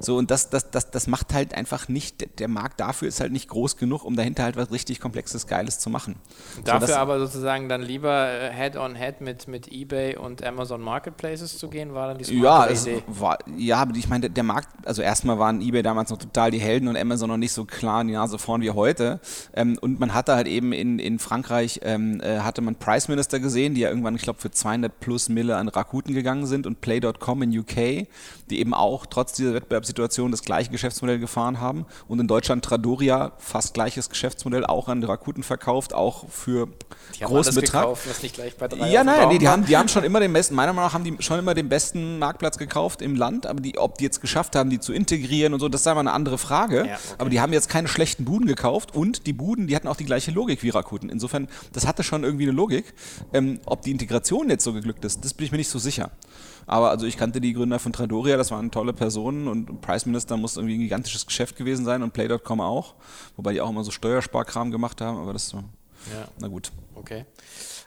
So, 0.00 0.16
und 0.16 0.30
das, 0.30 0.50
das, 0.50 0.70
das, 0.70 0.90
das 0.90 1.06
macht 1.06 1.34
halt 1.34 1.54
einfach 1.54 1.88
nicht, 1.88 2.38
der 2.38 2.48
Markt 2.48 2.80
dafür 2.80 3.08
ist 3.08 3.20
halt 3.20 3.32
nicht 3.32 3.48
groß 3.48 3.76
genug, 3.76 4.04
um 4.04 4.16
dahinter 4.16 4.44
halt 4.44 4.56
was 4.56 4.70
richtig 4.70 5.00
Komplexes, 5.00 5.46
Geiles 5.46 5.78
zu 5.78 5.90
machen. 5.90 6.16
Dafür 6.64 6.88
so, 6.88 6.94
aber 6.94 7.18
sozusagen 7.18 7.68
dann 7.68 7.82
lieber 7.82 8.28
äh, 8.30 8.52
Head-on-Head 8.52 9.20
mit, 9.20 9.48
mit 9.48 9.68
Ebay 9.68 10.16
und 10.16 10.44
Amazon 10.44 10.80
Marketplaces 10.80 11.58
zu 11.58 11.68
gehen, 11.68 11.94
war 11.94 12.08
dann 12.08 12.18
die 12.18 12.38
ja, 12.38 12.68
Idee? 12.68 13.02
War, 13.06 13.38
ja, 13.56 13.78
aber 13.78 13.96
ich 13.96 14.08
meine, 14.08 14.30
der 14.30 14.44
Markt, 14.44 14.68
also 14.86 15.02
erstmal 15.02 15.38
waren 15.38 15.60
Ebay 15.60 15.82
damals 15.82 16.10
noch 16.10 16.18
total 16.18 16.50
die 16.50 16.60
Helden 16.60 16.88
und 16.88 16.96
Amazon 16.96 17.28
noch 17.28 17.36
nicht 17.36 17.52
so 17.52 17.64
klar 17.64 18.00
in 18.00 18.08
die 18.08 18.14
Nase 18.14 18.38
vorn 18.38 18.60
wie 18.60 18.70
heute. 18.70 19.20
Ähm, 19.54 19.78
und 19.80 20.00
man 20.00 20.14
hatte 20.14 20.34
halt 20.34 20.46
eben 20.46 20.72
in, 20.72 20.98
in 20.98 21.18
Frankreich, 21.18 21.80
ähm, 21.82 22.20
äh, 22.20 22.40
hatte 22.40 22.60
man 22.60 22.76
Price 22.76 23.08
Minister 23.08 23.40
gesehen, 23.40 23.74
die 23.74 23.80
ja 23.80 23.88
irgendwann, 23.88 24.14
ich 24.14 24.22
glaube, 24.22 24.38
für 24.38 24.50
200 24.50 25.00
plus 25.00 25.28
Mille 25.28 25.56
an 25.56 25.68
Rakuten 25.68 26.14
gegangen 26.14 26.46
sind 26.46 26.66
und 26.66 26.80
Play.com 26.80 27.42
in 27.42 27.58
UK, 27.58 28.06
die 28.50 28.60
eben 28.60 28.74
auch 28.74 29.06
trotz 29.06 29.32
dieser 29.32 29.54
Wettbewerbs 29.54 29.87
Situation 29.88 30.30
das 30.30 30.42
gleiche 30.42 30.70
Geschäftsmodell 30.70 31.18
gefahren 31.18 31.60
haben 31.60 31.86
und 32.06 32.20
in 32.20 32.28
Deutschland 32.28 32.64
Tradoria 32.64 33.32
fast 33.38 33.74
gleiches 33.74 34.08
Geschäftsmodell 34.08 34.64
auch 34.64 34.88
an 34.88 35.02
Rakuten 35.02 35.42
verkauft, 35.42 35.92
auch 35.92 36.28
für 36.28 36.68
die 37.18 37.24
großen 37.24 37.54
Betrag. 37.54 37.82
Gekauft, 37.82 38.08
was 38.08 38.22
nicht 38.22 38.34
gleich 38.34 38.56
bei 38.56 38.68
drei 38.68 38.88
ja, 38.88 39.02
nein, 39.02 39.28
nee, 39.28 39.38
die 39.38 39.48
haben, 39.48 39.66
die 39.66 39.76
haben 39.76 39.88
schon 39.88 40.04
immer 40.04 40.20
den 40.20 40.32
besten, 40.32 40.54
meiner 40.54 40.72
Meinung 40.72 40.88
nach 40.88 40.94
haben 40.94 41.04
die 41.04 41.16
schon 41.20 41.38
immer 41.38 41.54
den 41.54 41.68
besten 41.68 42.18
Marktplatz 42.18 42.58
gekauft 42.58 43.02
im 43.02 43.16
Land, 43.16 43.46
aber 43.46 43.60
die, 43.60 43.78
ob 43.78 43.98
die 43.98 44.04
jetzt 44.04 44.20
geschafft 44.20 44.54
haben, 44.54 44.70
die 44.70 44.78
zu 44.78 44.92
integrieren 44.92 45.54
und 45.54 45.60
so, 45.60 45.68
das 45.68 45.80
ist 45.80 45.86
einmal 45.86 46.02
eine 46.02 46.12
andere 46.12 46.38
Frage. 46.38 46.76
Ja, 46.76 46.82
okay. 46.82 46.94
Aber 47.18 47.30
die 47.30 47.40
haben 47.40 47.52
jetzt 47.52 47.68
keine 47.68 47.88
schlechten 47.88 48.24
Buden 48.24 48.46
gekauft 48.46 48.94
und 48.94 49.26
die 49.26 49.32
Buden, 49.32 49.66
die 49.66 49.74
hatten 49.74 49.88
auch 49.88 49.96
die 49.96 50.04
gleiche 50.04 50.30
Logik 50.30 50.62
wie 50.62 50.70
Rakuten. 50.70 51.08
Insofern, 51.10 51.48
das 51.72 51.86
hatte 51.86 52.02
schon 52.02 52.24
irgendwie 52.24 52.44
eine 52.44 52.52
Logik. 52.52 52.94
Ähm, 53.32 53.60
ob 53.66 53.82
die 53.82 53.90
Integration 53.90 54.50
jetzt 54.50 54.64
so 54.64 54.72
geglückt 54.72 55.04
ist, 55.04 55.24
das 55.24 55.34
bin 55.34 55.46
ich 55.46 55.52
mir 55.52 55.58
nicht 55.58 55.70
so 55.70 55.78
sicher. 55.78 56.10
Aber 56.68 56.90
also 56.90 57.06
ich 57.06 57.16
kannte 57.16 57.40
die 57.40 57.54
Gründer 57.54 57.78
von 57.78 57.94
Tradoria, 57.94 58.36
das 58.36 58.50
waren 58.50 58.70
tolle 58.70 58.92
Personen 58.92 59.48
und 59.48 59.80
Price 59.80 60.04
Minister 60.04 60.36
muss 60.36 60.56
irgendwie 60.56 60.76
ein 60.76 60.80
gigantisches 60.80 61.26
Geschäft 61.26 61.56
gewesen 61.56 61.84
sein 61.86 62.02
und 62.02 62.12
Play.com 62.12 62.60
auch, 62.60 62.94
wobei 63.36 63.54
die 63.54 63.60
auch 63.62 63.70
immer 63.70 63.84
so 63.84 63.90
Steuersparkram 63.90 64.70
gemacht 64.70 65.00
haben, 65.00 65.16
aber 65.18 65.32
das 65.32 65.48
so, 65.48 65.56
ja. 65.56 66.28
na 66.38 66.48
gut. 66.48 66.70
Okay. 66.94 67.24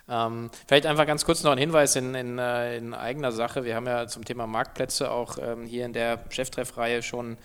Ähm, 0.09 0.49
vielleicht 0.67 0.87
einfach 0.87 1.05
ganz 1.05 1.25
kurz 1.25 1.43
noch 1.43 1.51
ein 1.51 1.59
Hinweis 1.59 1.95
in, 1.95 2.15
in, 2.15 2.39
äh, 2.39 2.77
in, 2.77 2.95
eigener 2.95 3.31
Sache. 3.31 3.63
Wir 3.63 3.75
haben 3.75 3.85
ja 3.85 4.07
zum 4.07 4.25
Thema 4.25 4.47
Marktplätze 4.47 5.11
auch 5.11 5.37
ähm, 5.39 5.65
hier 5.65 5.85
in 5.85 5.93
der 5.93 6.19
Cheftreffreihe 6.29 7.03
schon 7.03 7.37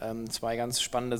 ähm, 0.00 0.28
zwei 0.30 0.56
ganz 0.56 0.82
spannende 0.82 1.18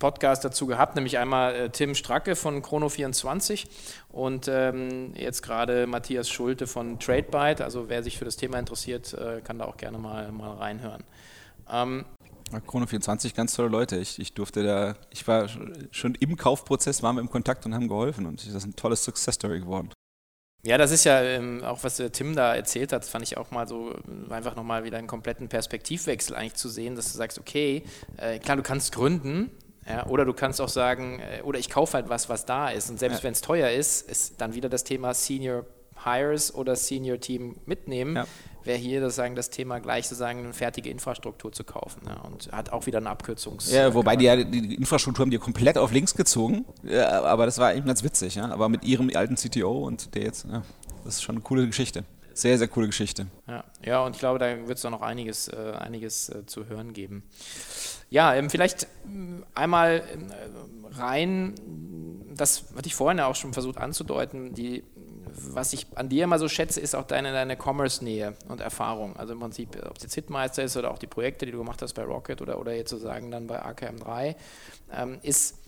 Podcast 0.00 0.44
dazu 0.44 0.66
gehabt, 0.66 0.96
nämlich 0.96 1.18
einmal 1.18 1.54
äh, 1.54 1.70
Tim 1.70 1.94
Stracke 1.94 2.34
von 2.34 2.62
Chrono24 2.62 3.66
und 4.08 4.48
ähm, 4.48 5.12
jetzt 5.14 5.42
gerade 5.42 5.86
Matthias 5.86 6.28
Schulte 6.28 6.66
von 6.66 6.98
TradeByte. 6.98 7.62
Also 7.62 7.88
wer 7.88 8.02
sich 8.02 8.18
für 8.18 8.24
das 8.24 8.36
Thema 8.36 8.58
interessiert, 8.58 9.14
äh, 9.14 9.40
kann 9.42 9.60
da 9.60 9.66
auch 9.66 9.76
gerne 9.76 9.98
mal, 9.98 10.32
mal 10.32 10.56
reinhören. 10.56 11.04
Ähm, 11.70 12.04
Chrono24, 12.50 13.36
ganz 13.36 13.54
tolle 13.54 13.68
Leute. 13.68 13.96
Ich, 13.98 14.18
ich 14.18 14.34
durfte 14.34 14.64
da, 14.64 14.96
ich 15.10 15.28
war 15.28 15.48
schon 15.92 16.16
im 16.16 16.36
Kaufprozess, 16.36 17.02
waren 17.04 17.14
wir 17.14 17.20
im 17.20 17.30
Kontakt 17.30 17.64
und 17.64 17.74
haben 17.74 17.86
geholfen 17.86 18.26
und 18.26 18.44
das 18.44 18.52
ist 18.52 18.64
ein 18.64 18.74
tolles 18.74 19.04
Success 19.04 19.36
Story 19.36 19.60
geworden. 19.60 19.90
Ja, 20.62 20.76
das 20.76 20.90
ist 20.90 21.04
ja 21.04 21.22
ähm, 21.22 21.62
auch, 21.64 21.84
was 21.84 21.96
der 21.96 22.12
Tim 22.12 22.36
da 22.36 22.54
erzählt 22.54 22.92
hat, 22.92 23.06
fand 23.06 23.24
ich 23.24 23.38
auch 23.38 23.50
mal 23.50 23.66
so, 23.66 23.92
äh, 23.92 24.32
einfach 24.32 24.56
nochmal 24.56 24.84
wieder 24.84 24.98
einen 24.98 25.06
kompletten 25.06 25.48
Perspektivwechsel 25.48 26.36
eigentlich 26.36 26.54
zu 26.54 26.68
sehen, 26.68 26.96
dass 26.96 27.12
du 27.12 27.16
sagst, 27.16 27.38
okay, 27.38 27.82
äh, 28.18 28.38
klar, 28.38 28.58
du 28.58 28.62
kannst 28.62 28.92
gründen, 28.92 29.50
ja, 29.90 30.06
oder 30.06 30.24
du 30.24 30.32
kannst 30.32 30.60
auch 30.60 30.68
sagen, 30.68 31.20
äh, 31.20 31.42
oder 31.42 31.58
ich 31.58 31.70
kaufe 31.70 31.94
halt 31.94 32.08
was, 32.08 32.28
was 32.28 32.46
da 32.46 32.68
ist. 32.68 32.90
Und 32.90 32.98
selbst 32.98 33.18
ja. 33.18 33.24
wenn 33.24 33.32
es 33.32 33.40
teuer 33.40 33.70
ist, 33.70 34.08
ist 34.08 34.40
dann 34.40 34.54
wieder 34.54 34.68
das 34.68 34.84
Thema 34.84 35.14
Senior 35.14 35.64
Hires 36.04 36.54
oder 36.54 36.76
Senior 36.76 37.20
Team 37.20 37.56
mitnehmen. 37.66 38.16
Ja. 38.16 38.26
Wäre 38.62 38.78
hier 38.78 39.00
das, 39.00 39.16
sagen, 39.16 39.36
das 39.36 39.48
Thema 39.48 39.78
gleich 39.78 40.06
sozusagen 40.06 40.40
eine 40.40 40.52
fertige 40.52 40.90
Infrastruktur 40.90 41.50
zu 41.50 41.64
kaufen 41.64 42.02
ja, 42.06 42.20
und 42.20 42.52
hat 42.52 42.70
auch 42.72 42.84
wieder 42.84 42.98
eine 42.98 43.08
Abkürzungs. 43.08 43.72
Ja, 43.72 43.94
wobei 43.94 44.16
die, 44.16 44.26
ja, 44.26 44.36
die 44.36 44.74
Infrastruktur 44.74 45.24
haben 45.24 45.30
die 45.30 45.38
komplett 45.38 45.78
auf 45.78 45.92
links 45.92 46.14
gezogen, 46.14 46.66
ja, 46.82 47.22
aber 47.22 47.46
das 47.46 47.58
war 47.58 47.74
eben 47.74 47.86
ganz 47.86 48.02
witzig, 48.04 48.34
ja. 48.34 48.50
Aber 48.50 48.68
mit 48.68 48.84
ihrem 48.84 49.10
alten 49.14 49.36
CTO 49.36 49.86
und 49.86 50.14
der 50.14 50.24
jetzt, 50.24 50.44
ja, 50.44 50.62
das 51.04 51.14
ist 51.14 51.22
schon 51.22 51.36
eine 51.36 51.42
coole 51.42 51.66
Geschichte. 51.66 52.04
Sehr, 52.40 52.56
sehr 52.56 52.68
coole 52.68 52.86
Geschichte. 52.86 53.26
Ja, 53.46 53.64
ja 53.84 54.02
und 54.02 54.16
ich 54.16 54.18
glaube, 54.18 54.38
da 54.38 54.66
wird 54.66 54.78
es 54.78 54.84
auch 54.86 54.90
noch 54.90 55.02
einiges, 55.02 55.48
äh, 55.48 55.74
einiges 55.78 56.30
äh, 56.30 56.46
zu 56.46 56.68
hören 56.68 56.94
geben. 56.94 57.22
Ja, 58.08 58.34
ähm, 58.34 58.48
vielleicht 58.48 58.86
ähm, 59.04 59.44
einmal 59.54 59.96
äh, 59.98 60.98
rein, 60.98 61.54
das 62.34 62.64
hatte 62.74 62.86
ich 62.86 62.94
vorhin 62.94 63.18
ja 63.18 63.26
auch 63.26 63.34
schon 63.34 63.52
versucht 63.52 63.76
anzudeuten, 63.76 64.54
die, 64.54 64.84
was 65.26 65.74
ich 65.74 65.86
an 65.96 66.08
dir 66.08 66.24
immer 66.24 66.38
so 66.38 66.48
schätze, 66.48 66.80
ist 66.80 66.94
auch 66.96 67.04
deine, 67.04 67.30
deine 67.32 67.58
Commerce-Nähe 67.62 68.32
und 68.48 68.62
Erfahrung. 68.62 69.16
Also 69.18 69.34
im 69.34 69.40
Prinzip, 69.40 69.76
ob 69.84 69.98
es 69.98 70.04
jetzt 70.04 70.14
Hitmeister 70.14 70.62
ist 70.62 70.78
oder 70.78 70.92
auch 70.92 70.98
die 70.98 71.08
Projekte, 71.08 71.44
die 71.44 71.52
du 71.52 71.58
gemacht 71.58 71.82
hast 71.82 71.92
bei 71.92 72.04
Rocket 72.04 72.40
oder, 72.40 72.58
oder 72.58 72.72
jetzt 72.74 72.88
sozusagen 72.88 73.30
dann 73.30 73.48
bei 73.48 73.62
AKM3, 73.62 74.34
ähm, 74.94 75.18
ist 75.22 75.59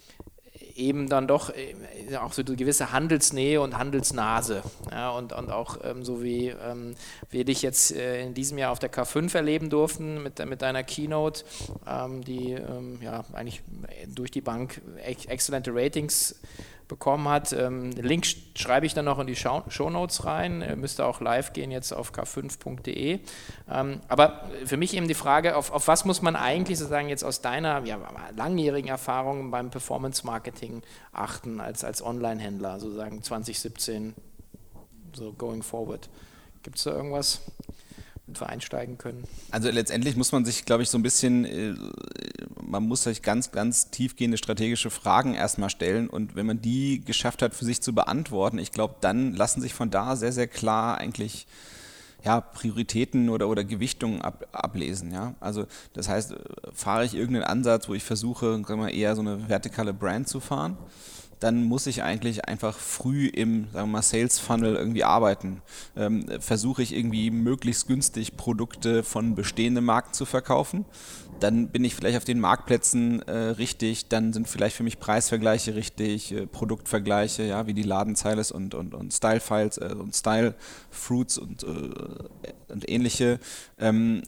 eben 0.77 1.09
dann 1.09 1.27
doch 1.27 1.51
äh, 1.51 2.17
auch 2.17 2.33
so 2.33 2.43
eine 2.43 2.57
gewisse 2.57 2.93
Handelsnähe 2.93 3.61
und 3.61 3.77
Handelsnase. 3.77 4.63
Ja, 4.91 5.11
und, 5.11 5.33
und 5.33 5.51
auch 5.51 5.79
ähm, 5.85 6.05
so 6.05 6.23
wie 6.23 6.49
ähm, 6.49 6.95
wir 7.31 7.45
dich 7.45 7.63
jetzt 7.63 7.93
äh, 7.93 8.23
in 8.23 8.35
diesem 8.35 8.59
Jahr 8.59 8.73
auf 8.73 8.79
der 8.79 8.93
K5 8.93 9.35
erleben 9.35 9.71
durften 9.71 10.23
mit, 10.23 10.45
mit 10.47 10.63
deiner 10.63 10.83
Keynote, 10.83 11.45
ähm, 11.87 12.23
die 12.25 12.53
ähm, 12.53 12.99
ja 13.03 13.25
eigentlich 13.33 13.63
durch 14.09 14.31
die 14.31 14.41
Bank 14.41 14.81
exzellente 15.05 15.73
Ratings 15.75 16.37
bekommen 16.93 17.27
hat. 17.29 17.53
Ähm, 17.53 17.91
Link 17.93 18.27
schreibe 18.55 18.85
ich 18.85 18.93
dann 18.93 19.07
noch 19.07 19.19
in 19.19 19.27
die 19.27 19.35
Show 19.35 19.91
Notes 19.91 20.27
rein. 20.27 20.61
Ihr 20.61 20.77
müsste 20.77 21.07
auch 21.07 21.21
live 21.21 21.55
gehen 21.55 21.71
jetzt 21.71 21.93
auf 21.93 22.13
k5.de. 22.13 23.21
Ähm, 23.71 24.01
aber 24.09 24.45
für 24.67 24.77
mich 24.77 24.95
eben 24.95 25.09
die 25.09 25.15
Frage, 25.15 25.57
auf, 25.57 25.73
auf 25.73 25.89
was 25.89 26.05
muss 26.05 26.21
man 26.21 26.37
eigentlich 26.37 26.79
sozusagen 26.79 27.09
jetzt 27.09 27.25
aus 27.25 27.41
deiner 27.41 27.83
ja, 27.85 27.99
langjährigen 28.37 28.91
Erfahrung 28.91 29.51
beim 29.51 29.71
Performance 29.71 30.27
Marketing 30.27 30.83
achten 31.13 31.61
als, 31.61 31.83
als 31.83 32.03
Online-Händler, 32.03 32.79
sozusagen 32.79 33.23
2017, 33.23 34.15
so 35.15 35.33
going 35.33 35.63
forward? 35.63 36.11
Gibt 36.63 36.77
es 36.77 36.85
da 36.85 36.93
irgendwas? 36.93 37.41
Wir 38.27 38.49
einsteigen 38.49 38.99
können. 38.99 39.25
Also 39.51 39.71
letztendlich 39.71 40.17
muss 40.17 40.33
man 40.33 40.45
sich, 40.45 40.65
glaube 40.65 40.83
ich, 40.83 40.91
so 40.91 40.99
ein 40.99 41.03
bisschen, 41.03 41.45
äh, 41.45 41.75
man 42.61 42.85
muss 42.85 43.03
sich 43.03 43.23
ganz, 43.23 43.51
ganz 43.51 43.91
tiefgehende 43.91 44.39
strategische 44.39 44.91
Fragen 44.91 45.35
erstmal 45.35 45.71
stellen 45.71 46.09
und 46.09 46.37
wenn 46.37 46.47
man 46.47 46.61
die 46.61 47.05
geschafft 47.05 47.43
hat, 47.43 47.55
für 47.55 47.65
sich 47.65 47.81
zu 47.81 47.95
beantworten, 47.95 48.59
ich 48.59 48.73
glaube, 48.73 48.97
dann 49.01 49.35
lassen 49.35 49.61
sich 49.61 49.75
von 49.75 49.91
da 49.91 50.17
sehr, 50.17 50.33
sehr 50.33 50.47
klar 50.47 50.99
eigentlich 50.99 51.47
ja, 52.25 52.41
Prioritäten 52.41 53.29
oder, 53.29 53.49
oder 53.49 53.65
Gewichtungen 53.65 54.23
ab, 54.23 54.47
ablesen. 54.53 55.13
Ja? 55.13 55.35
Also 55.41 55.67
das 55.93 56.09
heißt, 56.09 56.35
fahre 56.73 57.05
ich 57.05 57.15
irgendeinen 57.15 57.45
Ansatz, 57.45 57.89
wo 57.89 57.95
ich 57.95 58.05
versuche, 58.05 58.63
sagen 58.67 58.81
wir, 58.81 58.93
eher 58.93 59.17
so 59.17 59.23
eine 59.23 59.49
vertikale 59.49 59.93
Brand 59.93 60.29
zu 60.29 60.39
fahren, 60.39 60.77
dann 61.43 61.65
muss 61.65 61.87
ich 61.87 62.03
eigentlich 62.03 62.45
einfach 62.47 62.79
früh 62.79 63.27
im 63.27 63.65
sagen 63.73 63.89
wir 63.89 63.93
mal, 63.93 64.03
Sales 64.03 64.39
Funnel 64.39 64.77
irgendwie 64.77 65.05
arbeiten. 65.05 65.63
Ähm, 65.97 66.27
versuche 66.41 66.83
ich 66.83 66.95
irgendwie 66.95 67.31
möglichst 67.31 67.89
günstig 67.89 68.37
Produkte 68.37 69.03
von 69.03 69.35
bestehenden 69.35 69.85
Marken 69.85 70.13
zu 70.13 70.25
verkaufen 70.25 70.85
dann 71.43 71.69
bin 71.69 71.85
ich 71.85 71.95
vielleicht 71.95 72.17
auf 72.17 72.25
den 72.25 72.39
Marktplätzen 72.39 73.23
äh, 73.23 73.33
richtig, 73.33 74.09
dann 74.09 74.33
sind 74.33 74.49
vielleicht 74.49 74.77
für 74.77 74.85
mich 74.85 75.01
Preisvergleiche 75.01 75.75
richtig, 75.75 76.33
äh, 76.33 76.47
Produktvergleiche, 76.47 77.43
ja, 77.43 77.67
wie 77.67 77.75
die 77.75 77.83
Ladenzeile 77.83 78.43
und, 78.53 78.75
und, 78.75 78.95
und 78.95 79.13
Style-Files 79.13 79.79
äh, 79.79 79.95
und 79.99 80.15
Style-Fruits 80.15 81.39
und, 81.39 81.65
äh, 81.65 81.67
und 82.69 82.89
ähnliche. 82.89 83.41
Ähm, 83.79 84.23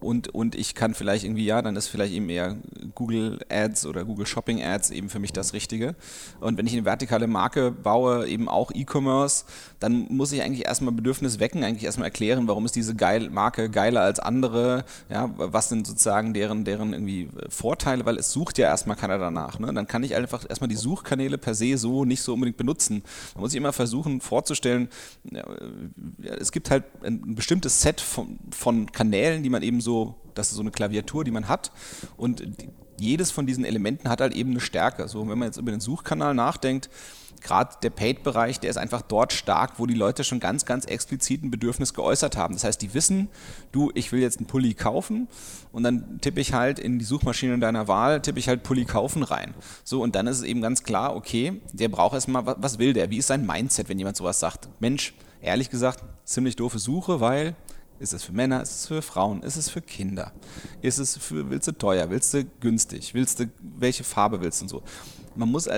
und, 0.00 0.28
und 0.34 0.54
ich 0.56 0.74
kann 0.74 0.94
vielleicht 0.94 1.24
irgendwie, 1.24 1.44
ja, 1.44 1.62
dann 1.62 1.76
ist 1.76 1.88
vielleicht 1.88 2.12
eben 2.12 2.28
eher 2.28 2.56
Google 2.94 3.38
Ads 3.48 3.86
oder 3.86 4.04
Google 4.04 4.26
Shopping 4.26 4.62
Ads 4.62 4.90
eben 4.90 5.08
für 5.08 5.20
mich 5.20 5.32
das 5.32 5.52
Richtige. 5.52 5.94
Und 6.40 6.58
wenn 6.58 6.66
ich 6.66 6.72
eine 6.72 6.84
vertikale 6.84 7.26
Marke 7.28 7.70
baue, 7.70 8.26
eben 8.26 8.48
auch 8.48 8.72
E-Commerce, 8.74 9.44
dann 9.78 10.06
muss 10.10 10.32
ich 10.32 10.42
eigentlich 10.42 10.66
erstmal 10.66 10.92
Bedürfnis 10.92 11.38
wecken, 11.38 11.62
eigentlich 11.62 11.84
erstmal 11.84 12.06
erklären, 12.06 12.48
warum 12.48 12.64
ist 12.66 12.74
diese 12.74 12.94
geil 12.94 13.30
Marke 13.30 13.70
geiler 13.70 14.02
als 14.02 14.18
andere, 14.18 14.84
ja, 15.08 15.30
was 15.36 15.68
sind 15.68 15.86
sozusagen 15.86 16.07
sozusagen 16.08 16.32
deren, 16.32 16.64
deren 16.64 16.92
irgendwie 16.92 17.22
äh, 17.22 17.50
Vorteile, 17.50 18.06
weil 18.06 18.16
es 18.16 18.32
sucht 18.32 18.56
ja 18.58 18.68
erstmal 18.68 18.96
keiner 18.96 19.18
danach. 19.18 19.58
Ne? 19.58 19.72
Dann 19.74 19.86
kann 19.86 20.02
ich 20.02 20.14
einfach 20.14 20.44
erstmal 20.48 20.68
die 20.68 20.76
Suchkanäle 20.76 21.36
per 21.36 21.54
se 21.54 21.76
so 21.76 22.04
nicht 22.04 22.22
so 22.22 22.32
unbedingt 22.32 22.56
benutzen. 22.56 23.02
Da 23.34 23.40
muss 23.40 23.52
ich 23.52 23.56
immer 23.56 23.72
versuchen 23.72 24.20
vorzustellen, 24.20 24.88
ja, 25.30 25.44
es 26.40 26.50
gibt 26.50 26.70
halt 26.70 26.84
ein 27.02 27.34
bestimmtes 27.34 27.82
Set 27.82 28.00
von, 28.00 28.38
von 28.50 28.90
Kanälen, 28.90 29.42
die 29.42 29.50
man 29.50 29.62
eben 29.62 29.80
so, 29.80 30.14
das 30.34 30.48
ist 30.48 30.56
so 30.56 30.62
eine 30.62 30.70
Klaviatur, 30.70 31.24
die 31.24 31.30
man 31.30 31.48
hat 31.48 31.72
und 32.16 32.42
jedes 32.98 33.30
von 33.30 33.46
diesen 33.46 33.64
Elementen 33.64 34.08
hat 34.08 34.20
halt 34.20 34.34
eben 34.34 34.50
eine 34.50 34.60
Stärke. 34.60 35.06
So, 35.08 35.28
wenn 35.28 35.38
man 35.38 35.48
jetzt 35.48 35.58
über 35.58 35.70
den 35.70 35.80
Suchkanal 35.80 36.34
nachdenkt, 36.34 36.90
gerade 37.42 37.76
der 37.82 37.90
Paid-Bereich, 37.90 38.60
der 38.60 38.70
ist 38.70 38.76
einfach 38.76 39.02
dort 39.02 39.32
stark, 39.32 39.78
wo 39.78 39.86
die 39.86 39.94
Leute 39.94 40.24
schon 40.24 40.40
ganz, 40.40 40.64
ganz 40.64 40.84
explizit 40.84 41.42
ein 41.42 41.50
Bedürfnis 41.50 41.94
geäußert 41.94 42.36
haben. 42.36 42.54
Das 42.54 42.64
heißt, 42.64 42.80
die 42.82 42.94
wissen, 42.94 43.28
du, 43.72 43.90
ich 43.94 44.12
will 44.12 44.20
jetzt 44.20 44.38
einen 44.38 44.46
Pulli 44.46 44.74
kaufen 44.74 45.28
und 45.72 45.82
dann 45.82 46.20
tippe 46.20 46.40
ich 46.40 46.52
halt 46.52 46.78
in 46.78 46.98
die 46.98 47.04
Suchmaschine 47.04 47.58
deiner 47.58 47.88
Wahl, 47.88 48.20
tippe 48.20 48.38
ich 48.38 48.48
halt 48.48 48.62
Pulli 48.62 48.84
kaufen 48.84 49.22
rein. 49.22 49.54
So, 49.84 50.02
und 50.02 50.14
dann 50.14 50.26
ist 50.26 50.38
es 50.38 50.42
eben 50.44 50.60
ganz 50.60 50.82
klar, 50.82 51.14
okay, 51.16 51.60
der 51.72 51.88
braucht 51.88 52.14
erstmal, 52.14 52.44
was, 52.46 52.78
will 52.78 52.92
der? 52.92 53.10
Wie 53.10 53.18
ist 53.18 53.26
sein 53.26 53.46
Mindset, 53.46 53.88
wenn 53.88 53.98
jemand 53.98 54.16
sowas 54.16 54.40
sagt? 54.40 54.68
Mensch, 54.80 55.14
ehrlich 55.40 55.70
gesagt, 55.70 56.02
ziemlich 56.24 56.56
doofe 56.56 56.78
Suche, 56.78 57.20
weil 57.20 57.54
ist 58.00 58.12
es 58.12 58.22
für 58.22 58.32
Männer, 58.32 58.62
ist 58.62 58.70
es 58.70 58.86
für 58.86 59.02
Frauen, 59.02 59.42
ist 59.42 59.56
es 59.56 59.68
für 59.68 59.80
Kinder? 59.80 60.32
Ist 60.82 60.98
es 60.98 61.16
für, 61.16 61.50
willst 61.50 61.66
du 61.66 61.72
teuer, 61.72 62.10
willst 62.10 62.32
du 62.32 62.44
günstig, 62.60 63.12
willst 63.14 63.40
du, 63.40 63.50
welche 63.60 64.04
Farbe 64.04 64.40
willst 64.40 64.60
du 64.60 64.64
und 64.64 64.68
so? 64.68 64.82
Man 65.38 65.50
muss 65.50 65.68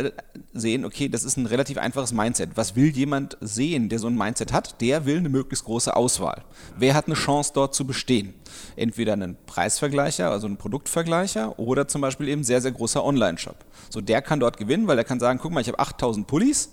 sehen, 0.55 0.85
okay, 0.85 1.09
das 1.09 1.23
ist 1.23 1.37
ein 1.37 1.46
relativ 1.46 1.77
einfaches 1.77 2.12
Mindset. 2.12 2.51
Was 2.55 2.77
will 2.77 2.88
jemand 2.88 3.37
sehen, 3.40 3.90
der 3.90 3.99
so 3.99 4.07
ein 4.07 4.16
Mindset 4.16 4.53
hat? 4.53 4.81
Der 4.81 5.05
will 5.05 5.18
eine 5.18 5.29
möglichst 5.29 5.66
große 5.66 5.94
Auswahl. 5.94 6.42
Wer 6.79 6.94
hat 6.94 7.07
eine 7.07 7.14
Chance 7.14 7.53
dort 7.55 7.75
zu 7.75 7.87
bestehen? 7.87 8.33
Entweder 8.77 9.12
einen 9.12 9.37
Preisvergleicher, 9.46 10.31
also 10.31 10.46
einen 10.46 10.57
Produktvergleicher 10.57 11.59
oder 11.59 11.87
zum 11.87 12.01
Beispiel 12.01 12.29
eben 12.29 12.42
sehr, 12.42 12.62
sehr 12.62 12.73
großer 12.73 13.05
Online-Shop. 13.05 13.57
So, 13.90 14.01
der 14.01 14.23
kann 14.23 14.40
dort 14.40 14.57
gewinnen, 14.57 14.87
weil 14.87 14.96
der 14.96 15.05
kann 15.05 15.20
sagen, 15.20 15.38
guck 15.40 15.53
mal, 15.53 15.61
ich 15.61 15.68
habe 15.68 15.79
8000 15.79 16.27
Pullis, 16.27 16.70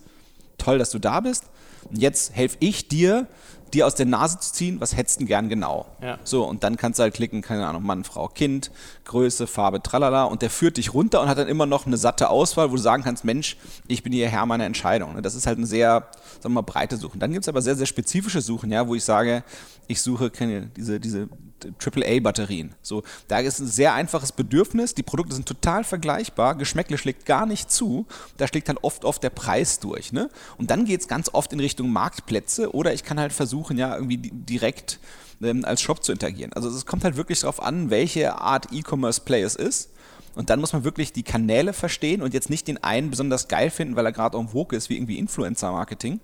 toll, 0.57 0.77
dass 0.77 0.91
du 0.91 0.99
da 0.99 1.19
bist. 1.19 1.43
Jetzt 1.91 2.35
helfe 2.35 2.57
ich 2.61 2.87
dir, 2.87 3.27
dir 3.73 3.87
aus 3.87 3.95
der 3.95 4.05
Nase 4.05 4.39
zu 4.39 4.53
ziehen, 4.53 4.79
was 4.79 4.95
hättest 4.95 5.21
du 5.21 5.25
gern 5.25 5.49
genau. 5.49 5.85
Ja. 6.01 6.17
So, 6.23 6.45
und 6.45 6.63
dann 6.63 6.77
kannst 6.77 6.99
du 6.99 7.03
halt 7.03 7.13
klicken, 7.13 7.41
keine 7.41 7.67
Ahnung, 7.67 7.83
Mann, 7.83 8.03
Frau, 8.03 8.27
Kind, 8.27 8.71
Größe, 9.05 9.47
Farbe, 9.47 9.81
tralala, 9.81 10.23
und 10.23 10.41
der 10.41 10.49
führt 10.49 10.77
dich 10.77 10.93
runter 10.93 11.21
und 11.21 11.29
hat 11.29 11.37
dann 11.37 11.47
immer 11.47 11.65
noch 11.65 11.85
eine 11.85 11.97
satte 11.97 12.29
Auswahl, 12.29 12.71
wo 12.71 12.75
du 12.75 12.81
sagen 12.81 13.03
kannst, 13.03 13.23
Mensch, 13.23 13.57
ich 13.87 14.03
bin 14.03 14.13
hier 14.13 14.29
Herr 14.29 14.45
meiner 14.45 14.65
Entscheidung. 14.65 15.15
Ne? 15.15 15.21
Das 15.21 15.35
ist 15.35 15.47
halt 15.47 15.57
eine 15.57 15.67
sehr, 15.67 16.07
sagen 16.39 16.43
wir 16.43 16.49
mal, 16.49 16.61
breite 16.61 16.97
Suche. 16.97 17.17
Dann 17.17 17.31
gibt 17.31 17.43
es 17.43 17.49
aber 17.49 17.61
sehr, 17.61 17.75
sehr 17.75 17.85
spezifische 17.85 18.41
Suchen, 18.41 18.71
ja, 18.71 18.87
wo 18.87 18.95
ich 18.95 19.03
sage, 19.03 19.43
ich 19.87 20.01
suche 20.01 20.29
keine, 20.29 20.67
diese, 20.67 20.99
diese 20.99 21.29
AAA-Batterien. 21.65 22.75
So, 22.81 23.03
da 23.27 23.39
ist 23.39 23.59
ein 23.59 23.67
sehr 23.67 23.93
einfaches 23.93 24.31
Bedürfnis. 24.31 24.93
Die 24.93 25.03
Produkte 25.03 25.35
sind 25.35 25.47
total 25.47 25.83
vergleichbar. 25.83 26.55
Geschmäckle 26.55 26.97
schlägt 26.97 27.25
gar 27.25 27.45
nicht 27.45 27.71
zu. 27.71 28.05
Da 28.37 28.47
schlägt 28.47 28.69
halt 28.69 28.79
oft, 28.83 29.05
oft 29.05 29.23
der 29.23 29.29
Preis 29.29 29.79
durch. 29.79 30.13
Ne? 30.13 30.29
Und 30.57 30.71
dann 30.71 30.85
geht 30.85 31.01
es 31.01 31.07
ganz 31.07 31.29
oft 31.33 31.53
in 31.53 31.59
Richtung 31.59 31.91
Marktplätze 31.91 32.73
oder 32.73 32.93
ich 32.93 33.03
kann 33.03 33.19
halt 33.19 33.33
versuchen, 33.33 33.77
ja, 33.77 33.95
irgendwie 33.95 34.17
direkt 34.17 34.99
ähm, 35.41 35.65
als 35.65 35.81
Shop 35.81 36.03
zu 36.03 36.11
interagieren. 36.11 36.53
Also 36.53 36.69
es 36.69 36.85
kommt 36.85 37.03
halt 37.03 37.17
wirklich 37.17 37.39
darauf 37.39 37.61
an, 37.61 37.89
welche 37.89 38.39
Art 38.39 38.67
E-Commerce-Play 38.71 39.41
es 39.41 39.55
ist. 39.55 39.91
Und 40.37 40.51
dann 40.51 40.59
muss 40.59 40.71
man 40.71 40.83
wirklich 40.83 41.13
die 41.13 41.23
Kanäle 41.23 41.73
verstehen 41.73 42.21
und 42.21 42.31
jetzt 42.31 42.51
nicht 42.51 42.67
den 42.67 42.83
einen 42.83 43.09
besonders 43.09 43.47
geil 43.47 43.71
finden, 43.71 43.95
weil 43.95 44.05
er 44.05 44.11
gerade 44.11 44.37
en 44.37 44.49
vogue 44.49 44.77
ist, 44.77 44.87
wie 44.87 44.95
irgendwie 44.95 45.17
Influencer-Marketing, 45.17 46.19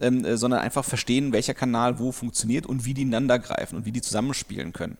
ähm, 0.00 0.24
äh, 0.24 0.36
sondern 0.36 0.60
einfach 0.60 0.84
verstehen, 0.84 1.32
welcher 1.32 1.52
Kanal 1.52 1.98
wo 1.98 2.12
funktioniert 2.12 2.64
und 2.64 2.84
wie 2.84 2.94
die 2.94 3.02
ineinander 3.02 3.40
greifen 3.40 3.76
und 3.76 3.84
wie 3.84 3.90
die 3.90 4.00
zusammenspielen 4.00 4.72
können. 4.72 4.96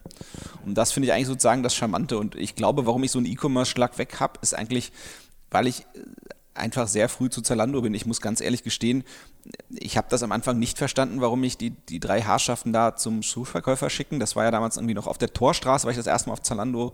Und 0.64 0.74
das 0.74 0.90
finde 0.90 1.07
ich 1.07 1.12
eigentlich 1.12 1.29
sozusagen 1.29 1.62
das 1.62 1.76
Charmante. 1.76 2.18
Und 2.18 2.35
ich 2.35 2.57
glaube, 2.57 2.87
warum 2.87 3.05
ich 3.05 3.12
so 3.12 3.18
einen 3.18 3.29
E-Commerce-Schlag 3.29 3.98
weg 3.98 4.18
habe, 4.18 4.40
ist 4.42 4.52
eigentlich, 4.52 4.90
weil 5.52 5.68
ich 5.68 5.83
äh, 5.83 5.85
einfach 6.55 6.88
sehr 6.88 7.09
früh 7.09 7.31
zu 7.31 7.42
Zalando 7.42 7.83
bin. 7.83 7.94
Ich 7.94 8.05
muss 8.05 8.20
ganz 8.20 8.40
ehrlich 8.40 8.64
gestehen, 8.64 9.05
ich 9.68 9.96
habe 9.96 10.06
das 10.11 10.22
am 10.22 10.32
Anfang 10.32 10.59
nicht 10.59 10.78
verstanden, 10.78 11.20
warum 11.20 11.40
mich 11.40 11.56
die, 11.56 11.70
die 11.70 12.00
drei 12.00 12.20
Herrschaften 12.20 12.72
da 12.72 12.96
zum 12.96 13.22
Schuhverkäufer 13.22 13.90
schicken. 13.90 14.20
Das 14.20 14.37
war 14.37 14.44
ja 14.44 14.50
damals 14.50 14.76
irgendwie 14.76 14.94
noch 14.94 15.06
auf 15.06 15.18
der 15.18 15.32
Torstraße, 15.32 15.85
war 15.85 15.90
ich 15.90 15.96
das 15.96 16.06
erste 16.06 16.28
Mal 16.28 16.35
auf 16.35 16.42
Zalando. 16.42 16.92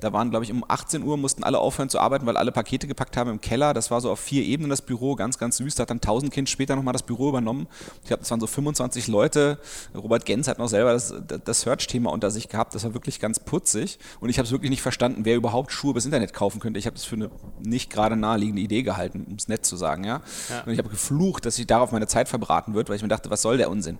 Da 0.00 0.12
waren, 0.12 0.30
glaube 0.30 0.44
ich, 0.44 0.52
um 0.52 0.64
18 0.66 1.02
Uhr 1.02 1.16
mussten 1.16 1.44
alle 1.44 1.58
aufhören 1.58 1.88
zu 1.88 1.98
arbeiten, 1.98 2.26
weil 2.26 2.36
alle 2.36 2.52
Pakete 2.52 2.86
gepackt 2.86 3.16
haben 3.16 3.30
im 3.30 3.40
Keller. 3.40 3.74
Das 3.74 3.90
war 3.90 4.00
so 4.00 4.10
auf 4.10 4.20
vier 4.20 4.44
Ebenen 4.44 4.70
das 4.70 4.82
Büro, 4.82 5.14
ganz, 5.14 5.38
ganz 5.38 5.56
süß. 5.58 5.74
Da 5.74 5.82
hat 5.82 5.90
dann 5.90 5.98
1000 5.98 6.32
Kind 6.32 6.48
später 6.48 6.76
nochmal 6.76 6.92
das 6.92 7.02
Büro 7.02 7.28
übernommen. 7.28 7.66
Ich 8.02 8.08
glaube, 8.08 8.20
das 8.20 8.30
waren 8.30 8.40
so 8.40 8.46
25 8.46 9.08
Leute. 9.08 9.58
Robert 9.94 10.24
Gens 10.24 10.48
hat 10.48 10.58
noch 10.58 10.68
selber 10.68 10.92
das, 10.92 11.14
das 11.44 11.60
Search-Thema 11.62 12.10
unter 12.10 12.30
sich 12.30 12.48
gehabt. 12.48 12.74
Das 12.74 12.84
war 12.84 12.94
wirklich 12.94 13.20
ganz 13.20 13.40
putzig. 13.40 13.98
Und 14.20 14.28
ich 14.28 14.38
habe 14.38 14.46
es 14.46 14.52
wirklich 14.52 14.70
nicht 14.70 14.82
verstanden, 14.82 15.24
wer 15.24 15.36
überhaupt 15.36 15.72
Schuhe 15.72 15.90
übers 15.90 16.04
Internet 16.04 16.32
kaufen 16.32 16.60
könnte. 16.60 16.78
Ich 16.78 16.86
habe 16.86 16.94
das 16.94 17.04
für 17.04 17.16
eine 17.16 17.30
nicht 17.60 17.90
gerade 17.90 18.16
naheliegende 18.16 18.62
Idee 18.62 18.82
gehalten, 18.82 19.26
um 19.28 19.36
es 19.36 19.48
nett 19.48 19.64
zu 19.64 19.76
sagen. 19.76 20.04
Ja? 20.04 20.22
ja. 20.48 20.62
Und 20.64 20.72
ich 20.72 20.78
habe 20.78 20.88
geflucht, 20.88 21.46
dass 21.46 21.58
ich 21.58 21.66
darauf 21.66 21.91
meine 21.92 22.06
Zeit 22.06 22.28
verbraten 22.28 22.74
wird, 22.74 22.88
weil 22.88 22.96
ich 22.96 23.02
mir 23.02 23.08
dachte, 23.08 23.30
was 23.30 23.42
soll 23.42 23.56
der 23.56 23.70
Unsinn? 23.70 23.98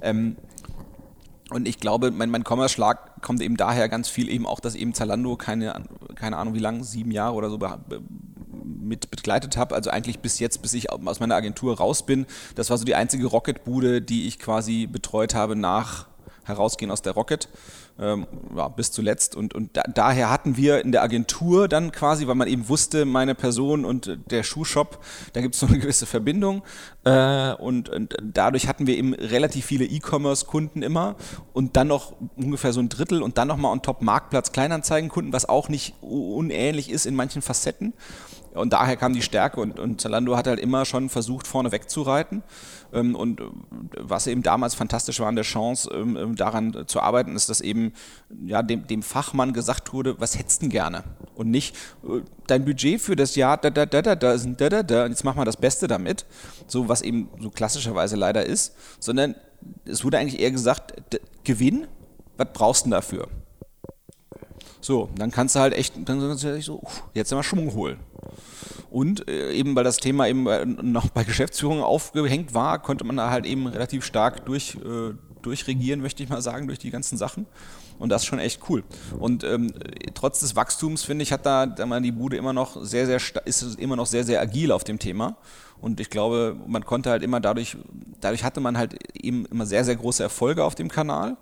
Ähm, 0.00 0.36
und 1.50 1.68
ich 1.68 1.78
glaube, 1.78 2.10
mein, 2.10 2.30
mein 2.30 2.44
Commerce-Schlag 2.44 3.20
kommt 3.20 3.42
eben 3.42 3.56
daher 3.56 3.88
ganz 3.88 4.08
viel 4.08 4.28
eben 4.30 4.46
auch, 4.46 4.60
dass 4.60 4.74
eben 4.74 4.94
Zalando 4.94 5.36
keine, 5.36 5.82
keine 6.14 6.38
Ahnung 6.38 6.54
wie 6.54 6.60
lange, 6.60 6.82
sieben 6.82 7.10
Jahre 7.10 7.34
oder 7.34 7.50
so 7.50 7.58
mit 8.64 9.10
begleitet 9.10 9.56
habe. 9.56 9.74
Also 9.74 9.90
eigentlich 9.90 10.20
bis 10.20 10.38
jetzt, 10.38 10.62
bis 10.62 10.72
ich 10.72 10.90
aus 10.90 11.20
meiner 11.20 11.34
Agentur 11.34 11.76
raus 11.76 12.06
bin. 12.06 12.26
Das 12.54 12.70
war 12.70 12.78
so 12.78 12.84
die 12.84 12.94
einzige 12.94 13.26
Rocket-Bude, 13.26 14.00
die 14.00 14.26
ich 14.26 14.38
quasi 14.38 14.86
betreut 14.86 15.34
habe 15.34 15.54
nach 15.56 16.06
Herausgehen 16.44 16.90
aus 16.90 17.02
der 17.02 17.12
Rocket 17.12 17.48
ähm, 17.98 18.26
ja, 18.56 18.68
bis 18.68 18.90
zuletzt. 18.90 19.36
Und, 19.36 19.54
und 19.54 19.76
da, 19.76 19.82
daher 19.82 20.30
hatten 20.30 20.56
wir 20.56 20.80
in 20.84 20.92
der 20.92 21.02
Agentur 21.02 21.68
dann 21.68 21.92
quasi, 21.92 22.26
weil 22.26 22.34
man 22.34 22.48
eben 22.48 22.68
wusste, 22.68 23.04
meine 23.04 23.34
Person 23.34 23.84
und 23.84 24.18
der 24.30 24.42
Schuhshop, 24.42 25.02
da 25.32 25.40
gibt 25.40 25.54
es 25.54 25.60
so 25.60 25.66
eine 25.66 25.78
gewisse 25.78 26.06
Verbindung. 26.06 26.62
Äh, 27.04 27.52
und, 27.54 27.88
und, 27.88 28.16
dadurch 28.22 28.68
hatten 28.68 28.86
wir 28.86 28.96
eben 28.96 29.14
relativ 29.14 29.66
viele 29.66 29.84
E-Commerce-Kunden 29.84 30.82
immer 30.82 31.16
und 31.52 31.76
dann 31.76 31.88
noch 31.88 32.14
ungefähr 32.36 32.72
so 32.72 32.80
ein 32.80 32.88
Drittel 32.88 33.22
und 33.22 33.38
dann 33.38 33.48
nochmal 33.48 33.72
on 33.72 33.82
top 33.82 34.02
Marktplatz 34.02 34.52
Kleinanzeigen-Kunden, 34.52 35.32
was 35.32 35.48
auch 35.48 35.68
nicht 35.68 35.94
unähnlich 36.00 36.90
ist 36.90 37.06
in 37.06 37.14
manchen 37.14 37.42
Facetten. 37.42 37.92
Und 38.54 38.74
daher 38.74 38.96
kam 38.96 39.14
die 39.14 39.22
Stärke 39.22 39.60
und, 39.60 39.78
und 39.78 40.00
Zalando 40.00 40.36
hat 40.36 40.46
halt 40.46 40.60
immer 40.60 40.84
schon 40.84 41.08
versucht, 41.08 41.46
vorne 41.46 41.72
wegzureiten. 41.72 42.42
Ähm, 42.92 43.14
und 43.14 43.40
äh, 43.40 43.44
was 43.98 44.26
eben 44.26 44.42
damals 44.42 44.74
fantastisch 44.74 45.20
war 45.20 45.28
an 45.28 45.36
der 45.36 45.44
Chance, 45.44 45.90
ähm, 45.92 46.16
ähm, 46.16 46.36
daran 46.36 46.84
zu 46.86 47.00
arbeiten, 47.00 47.34
ist, 47.34 47.48
dass 47.48 47.60
eben 47.60 47.92
ja, 48.44 48.62
dem, 48.62 48.86
dem 48.86 49.02
Fachmann 49.02 49.52
gesagt 49.52 49.92
wurde, 49.92 50.20
was 50.20 50.38
hättest 50.38 50.62
du 50.62 50.68
gerne? 50.68 51.04
Und 51.34 51.50
nicht, 51.50 51.74
äh, 52.04 52.20
dein 52.46 52.64
Budget 52.64 53.00
für 53.00 53.16
das 53.16 53.34
Jahr, 53.36 53.56
da, 53.56 53.70
da, 53.70 53.86
da, 53.86 54.02
da, 54.02 54.14
da, 54.14 54.36
da, 54.36 54.68
da, 54.68 54.82
da, 54.82 55.06
jetzt 55.06 55.24
mach 55.24 55.34
mal 55.34 55.44
das 55.44 55.56
Beste 55.56 55.88
damit, 55.88 56.26
so 56.66 56.88
was 56.88 57.02
eben 57.02 57.28
so 57.40 57.50
klassischerweise 57.50 58.16
leider 58.16 58.44
ist, 58.44 58.74
sondern 59.00 59.34
es 59.84 60.04
wurde 60.04 60.18
eigentlich 60.18 60.40
eher 60.40 60.50
gesagt, 60.50 60.94
Gewinn, 61.44 61.86
was 62.36 62.48
brauchst 62.52 62.86
du 62.86 62.90
dafür? 62.90 63.28
So, 64.80 65.10
dann 65.16 65.30
kannst 65.30 65.54
du 65.54 65.60
halt 65.60 65.74
echt, 65.74 65.94
dann 65.96 66.20
kannst 66.20 66.42
du 66.42 66.60
so, 66.60 66.82
jetzt 67.14 67.32
mal 67.32 67.42
Schwung 67.44 67.72
holen. 67.72 68.00
Und 68.92 69.26
äh, 69.26 69.52
eben 69.52 69.74
weil 69.74 69.84
das 69.84 69.96
Thema 69.96 70.28
eben 70.28 70.46
äh, 70.46 70.66
noch 70.66 71.08
bei 71.08 71.24
Geschäftsführung 71.24 71.82
aufgehängt 71.82 72.52
war, 72.52 72.78
konnte 72.78 73.04
man 73.04 73.16
da 73.16 73.30
halt 73.30 73.46
eben 73.46 73.66
relativ 73.66 74.04
stark 74.04 74.44
durch, 74.44 74.76
äh, 74.84 75.14
durchregieren, 75.40 76.02
möchte 76.02 76.22
ich 76.22 76.28
mal 76.28 76.42
sagen, 76.42 76.66
durch 76.66 76.78
die 76.78 76.90
ganzen 76.90 77.16
Sachen. 77.16 77.46
Und 77.98 78.10
das 78.10 78.22
ist 78.22 78.26
schon 78.26 78.38
echt 78.38 78.60
cool. 78.68 78.84
Und 79.18 79.44
ähm, 79.44 79.72
trotz 80.12 80.40
des 80.40 80.56
Wachstums, 80.56 81.04
finde 81.04 81.22
ich, 81.22 81.32
hat 81.32 81.46
da, 81.46 81.64
da 81.64 82.00
die 82.00 82.12
Bude 82.12 82.36
immer 82.36 82.52
noch 82.52 82.84
sehr, 82.84 83.06
sehr, 83.06 83.18
ist 83.46 83.80
immer 83.80 83.96
noch 83.96 84.06
sehr, 84.06 84.24
sehr 84.24 84.42
agil 84.42 84.70
auf 84.72 84.84
dem 84.84 84.98
Thema. 84.98 85.38
Und 85.80 85.98
ich 85.98 86.10
glaube, 86.10 86.56
man 86.66 86.84
konnte 86.84 87.08
halt 87.08 87.22
immer 87.22 87.40
dadurch, 87.40 87.78
dadurch 88.20 88.44
hatte 88.44 88.60
man 88.60 88.76
halt 88.76 88.96
eben 89.16 89.46
immer 89.46 89.64
sehr, 89.64 89.84
sehr 89.84 89.96
große 89.96 90.22
Erfolge 90.22 90.64
auf 90.64 90.74
dem 90.74 90.90
Kanal. 90.90 91.38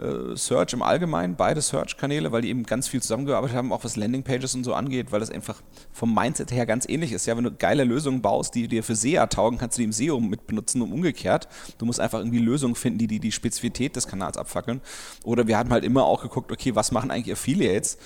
Äh, 0.00 0.36
Search 0.36 0.72
im 0.72 0.82
Allgemeinen, 0.82 1.34
beide 1.36 1.60
Search-Kanäle, 1.60 2.30
weil 2.30 2.42
die 2.42 2.50
eben 2.50 2.62
ganz 2.62 2.86
viel 2.86 3.02
zusammengearbeitet 3.02 3.56
haben, 3.56 3.72
auch 3.72 3.82
was 3.82 3.96
Landingpages 3.96 4.54
und 4.54 4.64
so 4.64 4.74
angeht, 4.74 5.10
weil 5.10 5.20
das 5.20 5.30
einfach 5.30 5.60
vom 5.92 6.14
Mindset 6.14 6.52
her 6.52 6.66
ganz 6.66 6.88
ähnlich 6.88 7.12
ist. 7.12 7.26
Ja, 7.26 7.36
wenn 7.36 7.44
du 7.44 7.50
geile 7.50 7.84
Lösungen 7.84 8.22
baust, 8.22 8.54
die 8.54 8.68
dir 8.68 8.84
für 8.84 8.94
SEA 8.94 9.26
taugen, 9.26 9.58
kannst 9.58 9.76
du 9.76 9.80
die 9.80 9.84
im 9.84 9.92
SEO 9.92 10.20
mit 10.20 10.46
benutzen 10.46 10.82
und 10.82 10.92
umgekehrt. 10.92 11.48
Du 11.78 11.86
musst 11.86 11.98
einfach 11.98 12.20
irgendwie 12.20 12.38
Lösungen 12.38 12.76
finden, 12.76 12.98
die 12.98 13.06
die, 13.08 13.18
die 13.18 13.32
Spezifität 13.32 13.96
des 13.96 14.06
Kanals 14.06 14.36
abfackeln. 14.36 14.80
Oder 15.24 15.46
wir 15.48 15.58
haben 15.58 15.70
halt 15.70 15.84
immer 15.84 16.04
auch 16.04 16.22
geguckt, 16.22 16.52
okay, 16.52 16.74
was 16.74 16.92
machen 16.92 17.10
eigentlich 17.10 17.32
Affiliates? 17.32 17.98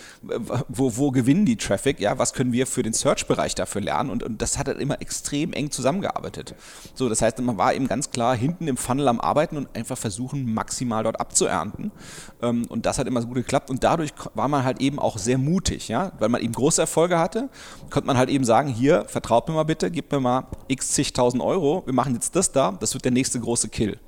Wo, 0.68 0.96
wo 0.96 1.10
gewinnen 1.10 1.44
die 1.44 1.56
Traffic? 1.56 2.00
Ja, 2.00 2.18
was 2.18 2.32
können 2.32 2.52
wir 2.52 2.66
für 2.66 2.82
den 2.82 2.94
Search-Bereich 2.94 3.54
dafür 3.54 3.82
lernen? 3.82 4.10
Und, 4.10 4.22
und 4.22 4.40
das 4.40 4.58
hat 4.58 4.68
halt 4.68 4.80
immer 4.80 5.00
extrem 5.02 5.52
eng 5.52 5.70
zusammengearbeitet. 5.70 6.54
So, 6.94 7.08
das 7.08 7.20
heißt, 7.20 7.38
man 7.40 7.58
war 7.58 7.74
eben 7.74 7.88
ganz 7.88 8.10
klar 8.10 8.34
hinten 8.34 8.68
im 8.68 8.76
Funnel 8.76 9.08
am 9.08 9.20
Arbeiten 9.20 9.56
und 9.56 9.74
einfach 9.76 9.98
versuchen, 9.98 10.52
maximal 10.54 11.02
dort 11.02 11.20
abzuernten 11.20 11.81
hatten. 11.82 11.92
Ähm, 12.40 12.66
und 12.68 12.86
das 12.86 12.98
hat 12.98 13.06
immer 13.06 13.20
so 13.20 13.28
gut 13.28 13.36
geklappt. 13.36 13.70
Und 13.70 13.84
dadurch 13.84 14.12
war 14.34 14.48
man 14.48 14.64
halt 14.64 14.80
eben 14.80 14.98
auch 14.98 15.18
sehr 15.18 15.38
mutig, 15.38 15.88
ja, 15.88 16.12
weil 16.18 16.28
man 16.28 16.40
eben 16.40 16.52
große 16.52 16.80
Erfolge 16.80 17.18
hatte, 17.18 17.48
konnte 17.90 18.06
man 18.06 18.16
halt 18.16 18.30
eben 18.30 18.44
sagen, 18.44 18.68
hier, 18.68 19.04
vertraut 19.06 19.48
mir 19.48 19.54
mal 19.54 19.64
bitte, 19.64 19.90
gib 19.90 20.12
mir 20.12 20.20
mal 20.20 20.46
x 20.68 20.92
zigtausend 20.92 21.42
Euro, 21.42 21.82
wir 21.86 21.94
machen 21.94 22.14
jetzt 22.14 22.36
das 22.36 22.52
da, 22.52 22.72
das 22.72 22.94
wird 22.94 23.04
der 23.04 23.12
nächste 23.12 23.40
große 23.40 23.68
Kill. 23.68 23.98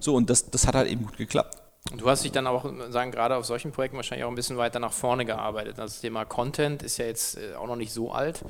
So, 0.00 0.14
und 0.14 0.30
das, 0.30 0.50
das 0.50 0.66
hat 0.66 0.74
halt 0.74 0.88
eben 0.88 1.04
gut 1.04 1.16
geklappt. 1.16 1.58
Du 1.98 2.08
hast 2.08 2.24
dich 2.24 2.32
dann 2.32 2.46
auch, 2.46 2.64
sagen, 2.88 3.10
gerade 3.10 3.36
auf 3.36 3.44
solchen 3.44 3.70
Projekten 3.70 3.98
wahrscheinlich 3.98 4.24
auch 4.24 4.30
ein 4.30 4.34
bisschen 4.34 4.56
weiter 4.56 4.78
nach 4.78 4.92
vorne 4.92 5.26
gearbeitet. 5.26 5.76
Das 5.76 6.00
Thema 6.00 6.24
Content 6.24 6.82
ist 6.82 6.96
ja 6.96 7.04
jetzt 7.04 7.36
äh, 7.36 7.54
auch 7.56 7.66
noch 7.66 7.76
nicht 7.76 7.92
so 7.92 8.10
alt. 8.10 8.40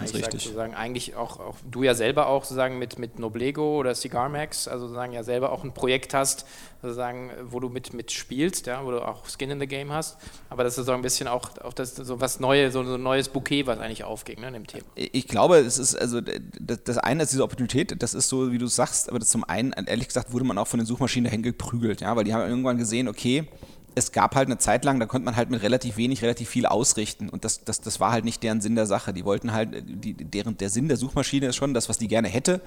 Das 0.00 0.10
ist 0.10 0.16
richtig. 0.16 0.42
Sozusagen 0.42 0.74
eigentlich 0.74 1.16
auch, 1.16 1.40
auch, 1.40 1.56
du 1.70 1.82
ja 1.82 1.94
selber 1.94 2.26
auch 2.26 2.44
sozusagen 2.44 2.78
mit, 2.78 2.98
mit 2.98 3.18
Noblego 3.18 3.78
oder 3.78 3.94
Cigar 3.94 4.28
Max, 4.28 4.68
also 4.68 4.86
sozusagen 4.86 5.12
ja 5.12 5.22
selber 5.22 5.52
auch 5.52 5.64
ein 5.64 5.72
Projekt 5.72 6.14
hast, 6.14 6.46
sozusagen, 6.82 7.30
wo 7.44 7.60
du 7.60 7.68
mit, 7.68 7.94
mit 7.94 8.12
spielst, 8.12 8.66
ja, 8.66 8.84
wo 8.84 8.90
du 8.90 9.06
auch 9.06 9.24
Skin 9.28 9.50
in 9.50 9.60
the 9.60 9.66
Game 9.66 9.92
hast. 9.92 10.18
Aber 10.50 10.64
das 10.64 10.78
ist 10.78 10.86
so 10.86 10.92
ein 10.92 11.02
bisschen 11.02 11.28
auch, 11.28 11.56
auch 11.58 11.72
das, 11.72 11.96
so 11.96 12.20
was 12.20 12.40
Neues, 12.40 12.72
so, 12.72 12.84
so 12.84 12.94
ein 12.94 13.02
neues 13.02 13.28
Bouquet, 13.28 13.66
was 13.66 13.78
eigentlich 13.78 14.04
aufging 14.04 14.40
ne, 14.40 14.48
in 14.48 14.54
dem 14.54 14.66
Thema. 14.66 14.84
Ich 14.94 15.28
glaube, 15.28 15.58
es 15.58 15.78
ist, 15.78 15.96
also 15.96 16.20
das, 16.20 16.98
eine 16.98 17.22
ist 17.22 17.32
diese 17.32 17.42
Opportunität, 17.42 18.02
das 18.02 18.14
ist 18.14 18.28
so, 18.28 18.52
wie 18.52 18.58
du 18.58 18.66
sagst, 18.66 19.08
aber 19.08 19.18
das 19.18 19.28
zum 19.28 19.44
einen, 19.44 19.72
ehrlich 19.72 20.08
gesagt, 20.08 20.32
wurde 20.32 20.44
man 20.44 20.58
auch 20.58 20.66
von 20.66 20.78
den 20.78 20.86
Suchmaschinen 20.86 21.24
dahin 21.24 21.42
geprügelt, 21.42 22.00
ja, 22.00 22.14
weil 22.16 22.24
die 22.24 22.34
haben 22.34 22.48
irgendwann 22.48 22.78
gesehen, 22.78 23.08
okay, 23.08 23.48
es 23.94 24.12
gab 24.12 24.34
halt 24.34 24.48
eine 24.48 24.58
Zeit 24.58 24.84
lang, 24.84 24.98
da 24.98 25.06
konnte 25.06 25.24
man 25.24 25.36
halt 25.36 25.50
mit 25.50 25.62
relativ 25.62 25.96
wenig 25.96 26.22
relativ 26.22 26.48
viel 26.48 26.66
ausrichten 26.66 27.28
und 27.28 27.44
das, 27.44 27.64
das, 27.64 27.80
das 27.80 28.00
war 28.00 28.12
halt 28.12 28.24
nicht 28.24 28.42
deren 28.42 28.60
Sinn 28.60 28.74
der 28.74 28.86
Sache. 28.86 29.12
Die 29.12 29.24
wollten 29.24 29.52
halt, 29.52 29.70
die, 29.86 30.14
deren, 30.14 30.56
der 30.56 30.70
Sinn 30.70 30.88
der 30.88 30.96
Suchmaschine 30.96 31.46
ist 31.46 31.56
schon, 31.56 31.74
das, 31.74 31.88
was 31.88 31.98
die 31.98 32.08
gerne 32.08 32.28
hätte, 32.28 32.60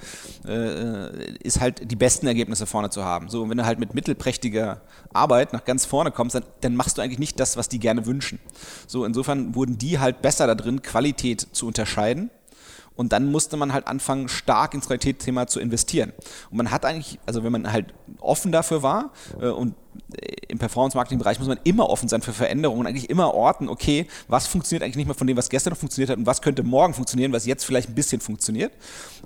äh, 0.48 1.34
ist 1.44 1.60
halt 1.60 1.92
die 1.92 1.96
besten 1.96 2.28
Ergebnisse 2.28 2.66
vorne 2.66 2.90
zu 2.90 3.04
haben. 3.04 3.30
So, 3.30 3.44
und 3.44 3.50
wenn 3.50 3.58
du 3.58 3.66
halt 3.66 3.80
mit 3.80 3.94
mittelprächtiger 3.94 4.82
Arbeit 5.13 5.54
nach 5.54 5.66
ganz 5.66 5.86
vorne 5.86 6.12
kommst, 6.12 6.36
dann, 6.36 6.44
dann 6.62 6.76
machst 6.76 6.98
du 6.98 7.02
eigentlich 7.02 7.20
nicht 7.20 7.40
das, 7.40 7.58
was 7.58 7.70
die 7.70 7.80
gerne 7.80 8.06
wünschen. 8.06 8.40
So, 8.88 9.06
insofern 9.06 9.56
wurden 9.56 9.78
die 9.78 10.00
halt 10.00 10.22
besser 10.22 10.48
da 10.48 10.56
drin, 10.56 10.82
Qualität 10.82 11.48
zu 11.52 11.68
unterscheiden 11.68 12.30
und 12.98 13.14
dann 13.14 13.32
musste 13.32 13.56
man 13.56 13.72
halt 13.72 13.88
anfangen, 13.88 14.28
stark 14.28 14.74
ins 14.74 14.88
Qualitätsthema 14.88 15.48
zu 15.48 15.60
investieren. 15.60 16.12
Und 16.50 16.58
man 16.58 16.72
hat 16.72 16.84
eigentlich, 16.84 17.20
also 17.26 17.44
wenn 17.44 17.52
man 17.52 17.72
halt 17.72 17.94
offen 18.20 18.52
dafür 18.52 18.84
war 18.84 19.12
äh, 19.40 19.48
und 19.48 19.76
äh, 20.14 20.34
im 20.50 20.58
Performance-Marketing-Bereich 20.58 21.40
muss 21.40 21.48
man 21.48 21.60
immer 21.64 21.90
offen 21.90 22.10
sein 22.10 22.22
für 22.22 22.34
Veränderungen, 22.34 22.88
eigentlich 22.88 23.10
immer 23.10 23.34
orten, 23.34 23.70
okay, 23.70 24.08
was 24.28 24.48
funktioniert 24.48 24.84
eigentlich 24.84 24.98
nicht 24.98 25.06
mehr 25.06 25.16
von 25.16 25.28
dem, 25.28 25.38
was 25.38 25.50
gestern 25.50 25.72
noch 25.72 25.80
funktioniert 25.80 26.10
hat 26.10 26.18
und 26.18 26.26
was 26.26 26.42
könnte 26.42 26.64
morgen 26.64 26.94
funktionieren, 26.94 27.32
was 27.32 27.46
jetzt 27.46 27.64
vielleicht 27.64 27.90
ein 27.90 27.96
bisschen 27.96 28.20
funktioniert. 28.20 28.74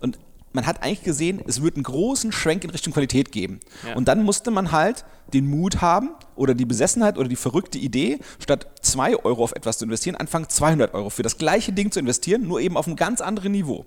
Und 0.02 0.20
man 0.54 0.66
hat 0.66 0.84
eigentlich 0.84 1.04
gesehen, 1.04 1.42
es 1.48 1.62
wird 1.62 1.76
einen 1.76 1.84
großen 1.84 2.32
Schwenk 2.32 2.64
in 2.64 2.70
Richtung 2.70 2.94
Qualität 2.94 3.32
geben. 3.32 3.60
Ja. 3.88 3.96
Und 3.96 4.08
dann 4.08 4.24
musste 4.24 4.52
man 4.52 4.72
halt 4.72 5.06
den 5.34 5.48
Mut 5.48 5.82
haben 5.82 6.10
oder 6.36 6.54
die 6.54 6.66
Besessenheit 6.66 7.18
oder 7.18 7.30
die 7.30 7.36
verrückte 7.36 7.78
Idee, 7.78 8.20
statt 8.40 8.68
2 8.82 9.24
Euro 9.24 9.44
auf 9.44 9.54
etwas 9.54 9.78
zu 9.78 9.86
investieren, 9.86 10.16
anfangen 10.16 10.50
200 10.50 10.94
Euro 10.94 11.10
für 11.10 11.24
das 11.24 11.38
gleiche 11.38 11.72
Ding 11.72 11.92
zu 11.92 12.00
investieren, 12.00 12.48
nur 12.48 12.60
eben 12.60 12.78
auf 12.78 12.88
einem 12.88 12.96
ganz 12.96 13.22
anderen 13.22 13.52
Niveau. 13.52 13.86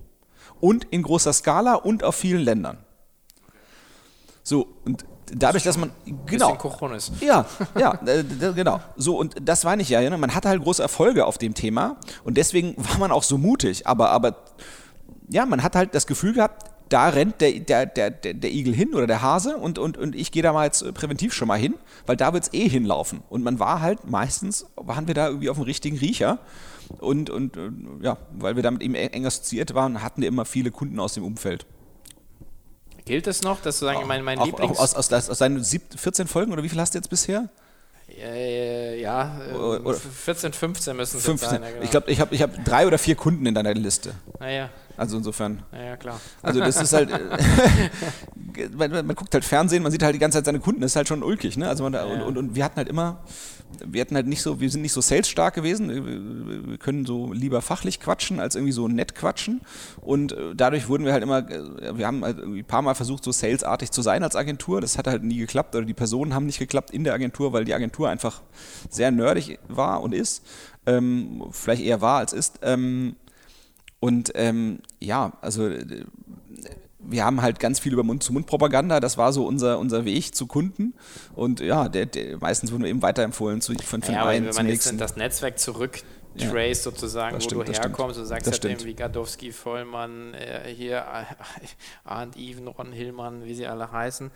Und 0.61 0.85
in 0.91 1.03
großer 1.03 1.33
Skala 1.33 1.75
und 1.75 2.05
auf 2.05 2.15
vielen 2.15 2.41
Ländern. 2.41 2.79
So, 4.43 4.69
und 4.85 5.05
dadurch, 5.33 5.65
dass 5.65 5.77
man 5.77 5.91
genau 6.27 6.57
ja, 7.21 7.47
ja, 7.79 7.99
äh, 8.07 8.23
genau. 8.55 8.81
So 8.97 9.19
und 9.19 9.35
das 9.43 9.65
war 9.65 9.77
nicht 9.77 9.89
ja, 9.89 10.01
ne? 10.09 10.19
man 10.19 10.35
hatte 10.35 10.49
halt 10.49 10.63
große 10.63 10.83
Erfolge 10.83 11.27
auf 11.27 11.39
dem 11.39 11.55
Thema 11.55 11.97
und 12.25 12.37
deswegen 12.37 12.75
war 12.77 12.99
man 12.99 13.11
auch 13.11 13.23
so 13.23 13.39
mutig. 13.39 13.87
Aber 13.87 14.11
aber 14.11 14.37
ja, 15.29 15.47
man 15.47 15.63
hat 15.63 15.77
halt 15.77 15.95
das 15.95 16.07
Gefühl 16.07 16.35
gehabt, 16.35 16.71
da 16.89 17.09
rennt 17.09 17.41
der, 17.41 17.53
der, 17.61 17.87
der, 17.87 18.11
der 18.11 18.53
Igel 18.53 18.75
hin 18.75 18.95
oder 18.95 19.07
der 19.07 19.23
Hase 19.23 19.57
und, 19.57 19.79
und, 19.79 19.97
und 19.97 20.15
ich 20.15 20.31
gehe 20.33 20.43
da 20.43 20.53
mal 20.53 20.65
jetzt 20.65 20.93
präventiv 20.95 21.33
schon 21.33 21.49
mal 21.49 21.59
hin, 21.59 21.75
weil 22.07 22.17
da 22.17 22.33
wird 22.33 22.45
es 22.45 22.53
eh 22.53 22.69
hinlaufen. 22.69 23.23
Und 23.31 23.43
man 23.43 23.59
war 23.59 23.81
halt 23.81 24.09
meistens, 24.09 24.67
waren 24.77 25.07
wir 25.07 25.15
da 25.15 25.29
irgendwie 25.29 25.51
auf 25.51 25.57
dem 25.57 25.65
richtigen 25.65 25.97
Riecher. 25.97 26.39
Und, 26.99 27.31
und 27.31 27.57
ja, 28.03 28.19
weil 28.33 28.57
wir 28.57 28.63
damit 28.63 28.83
eben 28.83 28.95
eng 28.95 29.27
assoziiert 29.27 29.75
waren, 29.75 30.03
hatten 30.03 30.21
wir 30.21 30.29
immer 30.29 30.45
viele 30.45 30.71
Kunden 30.71 31.01
aus 31.01 31.15
dem 31.15 31.25
Umfeld. 31.25 31.67
Gilt 33.07 33.27
es 33.27 33.43
noch, 33.43 33.61
dass 33.61 33.79
du 33.81 33.87
sagen, 33.87 34.07
mein, 34.07 34.23
mein 34.23 34.39
auch, 34.39 34.47
Lieblings... 34.47 34.79
Auch 34.79 34.83
aus, 34.83 34.95
aus, 34.95 35.31
aus 35.31 35.39
seinen 35.39 35.65
14 35.65 36.27
Folgen 36.27 36.53
oder 36.53 36.63
wie 36.63 36.69
viel 36.69 36.81
hast 36.81 36.95
du 36.95 36.99
jetzt 36.99 37.11
bisher? 37.11 37.49
Äh, 38.09 39.01
ja, 39.01 39.41
äh, 39.41 39.95
14, 39.95 40.53
15 40.53 40.97
müssen 40.97 41.17
es 41.17 41.25
15. 41.25 41.49
sein. 41.49 41.63
Ja, 41.63 41.71
genau. 41.71 41.83
Ich 41.83 41.91
glaube, 41.91 42.11
ich 42.11 42.21
habe 42.21 42.35
ich 42.35 42.43
hab 42.43 42.65
drei 42.65 42.87
oder 42.87 42.99
vier 42.99 43.17
Kunden 43.17 43.47
in 43.47 43.55
deiner 43.55 43.75
Liste. 43.75 44.15
Naja. 44.39 44.71
Also 44.97 45.17
insofern. 45.17 45.63
Ja, 45.73 45.97
klar. 45.97 46.21
Also 46.43 46.61
das 46.61 46.81
ist 46.81 46.93
halt, 46.93 47.11
man, 48.77 49.07
man, 49.07 49.17
guckt 49.17 49.35
halt 49.35 49.45
Fernsehen, 49.45 49.83
man 49.83 49.91
sieht 49.91 50.03
halt 50.03 50.15
die 50.15 50.19
ganze 50.19 50.39
Zeit 50.39 50.45
seine 50.45 50.61
Kunden, 50.61 50.81
das 50.81 50.93
ist 50.93 50.97
halt 50.97 51.09
schon 51.09 51.23
ulkig. 51.23 51.57
Ne? 51.57 51.69
Also 51.69 51.83
man, 51.85 51.95
ja. 51.95 52.05
und, 52.05 52.23
und, 52.23 52.39
und, 52.39 52.55
wir 52.55 52.65
hatten 52.65 52.77
halt 52.77 52.89
immer, 52.89 53.25
wir 53.85 54.01
hatten 54.01 54.15
halt 54.15 54.27
nicht 54.27 54.43
so, 54.43 54.61
wir 54.61 54.71
sind 54.71 54.83
nicht 54.83 54.93
so 54.93 55.01
salesstark 55.01 55.55
gewesen, 55.55 56.69
wir 56.69 56.79
können 56.79 57.07
so 57.07 57.33
lieber 57.33 57.61
fachlich 57.61 57.99
quatschen, 58.01 58.39
als 58.39 58.55
irgendwie 58.55 58.73
so 58.73 58.87
nett 58.87 59.15
quatschen. 59.15 59.63
Und 60.01 60.33
äh, 60.33 60.55
dadurch 60.55 60.89
wurden 60.89 61.05
wir 61.05 61.13
halt 61.13 61.23
immer, 61.23 61.39
äh, 61.51 61.99
wir 61.99 62.07
haben 62.07 62.25
halt 62.25 62.39
ein 62.39 62.65
paar 62.65 62.83
Mal 62.83 62.95
versucht, 62.95 63.25
so 63.25 63.33
salesartig 63.33 63.91
zu 63.91 64.03
sein 64.03 64.23
als 64.23 64.37
Agentur. 64.37 64.81
Das 64.81 64.97
hat 64.97 65.07
halt 65.07 65.25
nie 65.25 65.39
geklappt 65.39 65.75
oder 65.75 65.85
die 65.85 65.95
Personen 65.95 66.35
haben 66.35 66.47
nicht 66.47 66.59
geklappt 66.59 66.91
in 66.91 67.05
der 67.05 67.15
Agentur, 67.15 67.53
weil 67.53 67.65
die 67.65 67.75
Agentur 67.75 68.09
einfach 68.09 68.43
sehr 68.89 69.11
nerdig 69.11 69.59
war 69.69 70.03
und 70.03 70.15
ist. 70.15 70.45
Ähm, 70.87 71.45
vielleicht 71.51 71.83
eher 71.83 72.01
war 72.01 72.19
als 72.19 72.33
ist. 72.33 72.61
Ähm, 72.63 73.17
und 74.05 74.33
ähm, 74.35 74.81
ja, 75.01 75.33
also 75.41 75.67
äh, 75.67 76.05
wir 76.99 77.25
haben 77.25 77.41
halt 77.41 77.59
ganz 77.59 77.79
viel 77.79 77.95
über 77.95 78.03
Mund-zu-Mund-Propaganda, 78.03 79.01
das 79.01 79.17
war 79.17 79.33
so 79.33 79.47
unser, 79.47 79.79
unser 79.79 80.05
Weg 80.05 80.35
zu 80.35 80.47
Kunden. 80.47 80.93
Und 81.35 81.61
ja, 81.61 81.89
der, 81.89 82.05
der, 82.05 82.37
meistens 82.37 82.71
wurden 82.71 82.83
wir 82.83 82.91
eben 82.91 83.01
weiterempfohlen 83.01 83.63
zu, 83.63 83.73
von, 83.83 84.03
von 84.03 84.15
ja, 84.15 84.27
einen 84.27 84.49
wenn 84.49 84.55
man 84.55 84.69
jetzt 84.69 84.93
das 85.01 85.17
Netzwerk 85.17 85.59
zurück 85.59 86.03
Trace 86.37 86.79
ja, 86.79 86.91
sozusagen, 86.91 87.37
wo 87.37 87.41
stimmt, 87.41 87.69
du 87.69 87.73
herkommst. 87.73 88.19
Du 88.19 88.25
sagst 88.25 88.47
ja 88.47 88.71
irgendwie 88.71 88.95
Gadowski, 88.95 89.53
Vollmann, 89.53 90.35
äh, 90.35 90.73
hier 90.75 91.05
Arndt 92.05 92.37
Even, 92.37 92.69
Ron 92.69 92.93
Hillmann, 92.93 93.45
wie 93.45 93.55
sie 93.55 93.67
alle 93.67 93.91
heißen. 93.91 94.31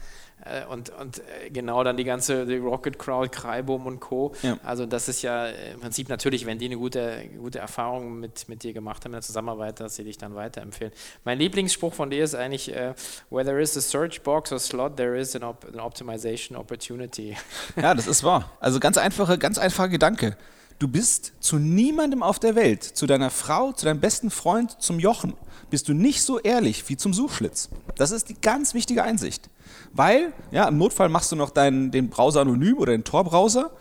Äh, 0.44 0.64
und 0.66 0.90
und 0.90 1.18
äh, 1.18 1.50
genau 1.50 1.82
dann 1.82 1.96
die 1.96 2.04
ganze 2.04 2.46
die 2.46 2.56
Rocket 2.56 2.98
Crowd, 2.98 3.30
Kreibum 3.30 3.86
und 3.86 4.00
Co. 4.00 4.34
Ja. 4.42 4.58
Also 4.62 4.86
das 4.86 5.08
ist 5.08 5.22
ja 5.22 5.46
im 5.46 5.80
Prinzip 5.80 6.08
natürlich, 6.08 6.46
wenn 6.46 6.58
die 6.58 6.66
eine 6.66 6.76
gute, 6.76 7.28
gute 7.38 7.58
Erfahrung 7.58 8.20
mit, 8.20 8.48
mit 8.48 8.62
dir 8.62 8.72
gemacht 8.72 9.04
haben 9.04 9.12
in 9.12 9.16
der 9.16 9.22
Zusammenarbeit, 9.22 9.80
dass 9.80 9.96
sie 9.96 10.04
dich 10.04 10.18
dann 10.18 10.34
weiterempfehlen. 10.34 10.92
Mein 11.24 11.38
Lieblingsspruch 11.38 11.94
von 11.94 12.10
dir 12.10 12.22
ist 12.22 12.34
eigentlich, 12.34 12.70
uh, 12.70 12.94
where 13.30 13.44
there 13.44 13.60
is 13.60 13.76
a 13.76 13.80
search 13.80 14.22
box 14.22 14.52
or 14.52 14.58
slot, 14.58 14.96
there 14.96 15.18
is 15.18 15.34
an, 15.34 15.42
op 15.42 15.66
an 15.72 15.80
optimization 15.80 16.56
opportunity. 16.56 17.36
Ja, 17.76 17.94
das 17.94 18.06
ist 18.06 18.22
wahr. 18.22 18.52
Also 18.60 18.80
ganz 18.80 18.98
einfache, 18.98 19.38
ganz 19.38 19.58
einfacher 19.58 19.88
Gedanke. 19.88 20.36
Du 20.78 20.86
bist 20.86 21.32
zu 21.40 21.56
niemandem 21.56 22.22
auf 22.22 22.38
der 22.38 22.54
Welt, 22.54 22.84
zu 22.84 23.06
deiner 23.06 23.30
Frau, 23.30 23.72
zu 23.72 23.84
deinem 23.84 23.98
besten 23.98 24.30
Freund, 24.30 24.80
zum 24.80 25.00
Jochen, 25.00 25.34
bist 25.70 25.88
du 25.88 25.92
nicht 25.92 26.22
so 26.22 26.38
ehrlich 26.38 26.88
wie 26.88 26.96
zum 26.96 27.12
Suchschlitz. 27.12 27.68
Das 27.96 28.12
ist 28.12 28.28
die 28.28 28.40
ganz 28.40 28.74
wichtige 28.74 29.02
Einsicht. 29.02 29.50
Weil, 29.92 30.32
ja, 30.52 30.68
im 30.68 30.78
Notfall 30.78 31.08
machst 31.08 31.32
du 31.32 31.36
noch 31.36 31.50
deinen, 31.50 31.90
den 31.90 32.10
Browser 32.10 32.42
anonym 32.42 32.78
oder 32.78 32.92
den 32.92 33.02
Tor-Browser, 33.02 33.72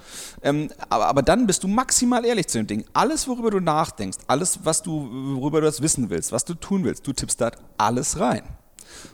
ähm, 0.41 0.69
aber, 0.89 1.05
aber 1.05 1.21
dann 1.21 1.45
bist 1.45 1.63
du 1.63 1.67
maximal 1.67 2.25
ehrlich 2.25 2.47
zu 2.47 2.57
dem 2.57 2.65
Ding. 2.65 2.85
Alles, 2.93 3.27
worüber 3.27 3.51
du 3.51 3.59
nachdenkst, 3.59 4.17
alles, 4.25 4.61
was 4.63 4.81
du, 4.81 5.07
worüber 5.35 5.61
du 5.61 5.67
das 5.67 5.83
wissen 5.83 6.09
willst, 6.09 6.31
was 6.31 6.45
du 6.45 6.55
tun 6.55 6.83
willst, 6.83 7.05
du 7.05 7.13
tippst 7.13 7.39
da 7.39 7.51
alles 7.77 8.19
rein. 8.19 8.41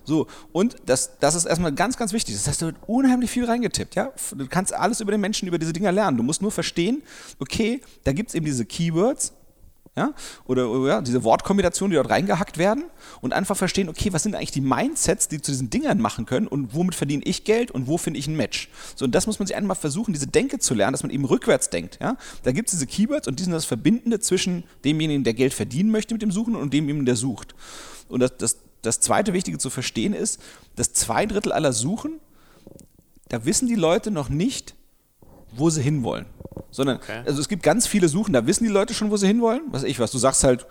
So, 0.04 0.28
und 0.52 0.76
das, 0.86 1.18
das 1.20 1.36
ist 1.36 1.46
erstmal 1.46 1.74
ganz, 1.74 1.98
ganz 1.98 2.14
wichtig. 2.14 2.36
Das 2.36 2.48
heißt, 2.48 2.62
du 2.62 2.66
wird 2.68 2.78
unheimlich 2.88 3.32
viel 3.32 3.46
reingetippt. 3.46 3.96
Ja? 3.96 4.12
Du 4.36 4.48
kannst 4.48 4.74
alles 4.74 5.02
über 5.02 5.12
den 5.12 5.22
Menschen, 5.22 5.48
über 5.48 5.58
diese 5.58 5.74
Dinger 5.74 5.92
lernen. 5.92 6.18
Du 6.18 6.24
musst 6.24 6.42
nur 6.42 6.52
verstehen, 6.52 7.04
okay, 7.40 7.82
da 8.04 8.14
gibt 8.14 8.30
es 8.30 8.36
eben 8.36 8.46
diese 8.46 8.66
Keywords, 8.66 9.34
ja, 9.96 10.12
oder, 10.46 10.72
oder 10.72 10.88
ja, 10.88 11.02
diese 11.02 11.24
Wortkombinationen, 11.24 11.92
die 11.92 11.98
dort 11.98 12.10
reingehackt 12.10 12.58
werden 12.58 12.86
und 13.22 13.32
einfach 13.32 13.56
verstehen, 13.56 13.90
okay, 13.90 14.12
was 14.12 14.24
sind 14.24 14.34
eigentlich 14.34 14.50
die 14.50 14.62
Mindsets, 14.62 15.28
die 15.28 15.40
zu 15.40 15.52
diesen 15.52 15.70
Dingern 15.70 16.00
machen 16.00 16.26
können 16.26 16.48
und 16.48 16.74
womit 16.74 16.96
verdiene 16.96 17.22
ich 17.26 17.44
Geld 17.44 17.70
und 17.70 17.86
wo 17.86 18.00
finde 18.00 18.20
ich 18.20 18.26
ein 18.26 18.36
Match. 18.36 18.70
So, 18.96 19.06
und 19.06 19.14
das 19.14 19.28
muss 19.28 19.38
man 19.38 19.46
sich 19.46 19.56
einmal 19.56 19.76
versuchen, 19.76 20.12
diese 20.12 20.26
Denke 20.26 20.58
zu 20.58 20.74
lernen, 20.74 20.94
dass 20.94 21.04
man 21.04 21.12
eben 21.12 21.26
rückwärts 21.26 21.70
denkt. 21.70 22.00
Ja? 22.02 22.18
Da 22.42 22.52
gibt 22.52 22.70
es 22.70 22.72
diese 22.72 22.88
Keywords 22.88 23.28
und 23.28 23.38
die 23.40 23.44
sind 23.44 23.52
das 23.52 23.66
Verbindende 23.66 24.20
zwischen 24.20 24.64
demjenigen, 24.84 25.24
der 25.24 25.36
Geld 25.36 25.54
verdienen 25.54 25.92
möchte 25.92 26.16
mit 26.16 26.24
dem 26.24 26.32
Suchen 26.32 26.56
und 26.56 26.74
demjenigen, 26.74 27.06
der 27.06 27.16
sucht. 27.16 27.54
Und 28.10 28.20
das, 28.22 28.36
das, 28.38 28.58
das 28.84 29.00
zweite 29.00 29.34
Wichtige 29.34 29.58
zu 29.58 29.70
verstehen 29.70 30.14
ist, 30.14 30.40
dass 30.76 30.94
zwei 30.94 31.26
Drittel 31.26 31.52
aller 31.52 31.74
Suchen, 31.74 32.20
da 33.30 33.46
wissen 33.46 33.68
die 33.68 33.76
Leute 33.76 34.12
noch 34.12 34.30
nicht, 34.30 34.76
wo 35.52 35.70
sie 35.70 35.82
hinwollen. 35.82 36.26
Sondern, 36.70 36.98
okay. 36.98 37.24
also 37.26 37.42
es 37.42 37.50
gibt 37.50 37.64
ganz 37.64 37.88
viele 37.88 38.10
Suchen, 38.10 38.34
da 38.34 38.46
wissen 38.46 38.64
die 38.64 38.70
Leute 38.70 38.94
schon, 38.94 39.10
wo 39.10 39.18
sie 39.18 39.28
hinwollen. 39.28 39.62
Was 39.68 39.84
ich 39.84 40.00
was, 40.00 40.12
du 40.12 40.18
sagst 40.18 40.44
halt, 40.44 40.68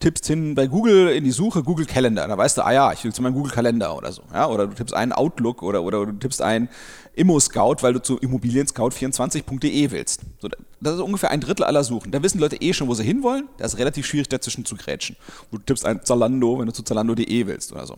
tippst 0.00 0.26
hin 0.26 0.54
bei 0.54 0.66
Google 0.66 1.08
in 1.10 1.24
die 1.24 1.30
Suche 1.30 1.62
Google 1.62 1.86
Calendar. 1.86 2.26
Da 2.26 2.36
weißt 2.36 2.58
du, 2.58 2.62
ah 2.62 2.72
ja, 2.72 2.92
ich 2.92 3.04
will 3.04 3.12
zu 3.12 3.22
meinem 3.22 3.34
Google 3.34 3.52
Kalender 3.52 3.96
oder 3.96 4.12
so. 4.12 4.22
Ja? 4.32 4.48
Oder 4.48 4.66
du 4.66 4.74
tippst 4.74 4.94
einen 4.94 5.12
Outlook 5.12 5.62
oder, 5.62 5.82
oder 5.82 6.06
du 6.06 6.12
tippst 6.12 6.42
einen 6.42 6.68
Immo 7.14 7.38
Scout, 7.40 7.76
weil 7.80 7.92
du 7.92 8.02
zu 8.02 8.18
immobilienscout24.de 8.18 9.90
willst. 9.90 10.20
So, 10.40 10.48
das 10.80 10.94
ist 10.94 11.00
ungefähr 11.00 11.30
ein 11.30 11.40
Drittel 11.40 11.64
aller 11.64 11.84
Suchen. 11.84 12.10
Da 12.10 12.22
wissen 12.22 12.38
Leute 12.38 12.56
eh 12.56 12.72
schon, 12.72 12.88
wo 12.88 12.94
sie 12.94 13.04
hinwollen. 13.04 13.48
Da 13.58 13.64
ist 13.64 13.78
relativ 13.78 14.06
schwierig 14.06 14.28
dazwischen 14.28 14.64
zu 14.64 14.76
grätschen. 14.76 15.16
Du 15.50 15.58
tippst 15.58 15.84
ein 15.84 16.04
Zalando, 16.04 16.58
wenn 16.58 16.66
du 16.66 16.72
zu 16.72 16.82
zalando.de 16.82 17.46
willst 17.46 17.72
oder 17.72 17.86
so 17.86 17.96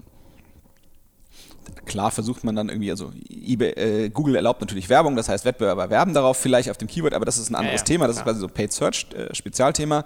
klar 1.85 2.11
versucht 2.11 2.45
man 2.45 2.57
dann 2.57 2.69
irgendwie, 2.69 2.91
also 2.91 3.13
eBay, 3.29 3.71
äh, 3.73 4.09
Google 4.11 4.37
erlaubt 4.37 4.61
natürlich 4.61 4.89
Werbung, 4.89 5.17
das 5.17 5.29
heißt 5.29 5.45
Wettbewerber 5.45 5.91
werben 5.91 6.15
daraus 6.15 6.39
vielleicht 6.39 6.71
auf 6.71 6.79
dem 6.79 6.89
Keyword, 6.89 7.15
aber 7.15 7.25
das 7.25 7.39
ist 7.39 7.51
ein 7.51 7.55
anderes 7.55 7.81
ja, 7.81 7.85
ja, 7.85 7.85
Thema, 7.85 8.07
das 8.07 8.17
klar. 8.17 8.27
ist 8.27 8.33
quasi 8.33 8.41
so 8.41 8.49
Paid 8.49 8.73
Search 8.73 9.07
äh, 9.15 9.35
Spezialthema. 9.35 10.05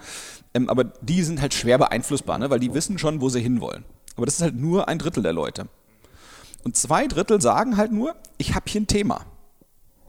Ähm, 0.55 0.69
aber 0.69 0.85
die 0.85 1.23
sind 1.23 1.41
halt 1.41 1.55
schwer 1.55 1.79
beeinflussbar, 1.79 2.39
ne? 2.39 2.51
weil 2.51 2.61
die 2.61 2.73
wissen 2.75 2.99
schon, 2.99 3.21
wo 3.21 3.29
sie 3.29 3.41
hinwollen. 3.41 3.85
Aber 4.17 4.27
das 4.27 4.37
ist 4.37 4.43
halt 4.43 4.57
nur 4.57 4.89
ein 4.89 4.99
Drittel 4.99 5.23
der 5.23 5.33
Leute. 5.33 5.67
Und 6.69 6.77
zwei 6.77 7.07
Drittel 7.07 7.41
sagen 7.41 7.79
halt 7.79 7.93
nur, 7.93 8.15
ich 8.37 8.55
habe 8.55 8.67
hier 8.69 8.83
ein 8.83 8.87
Thema. 8.87 9.25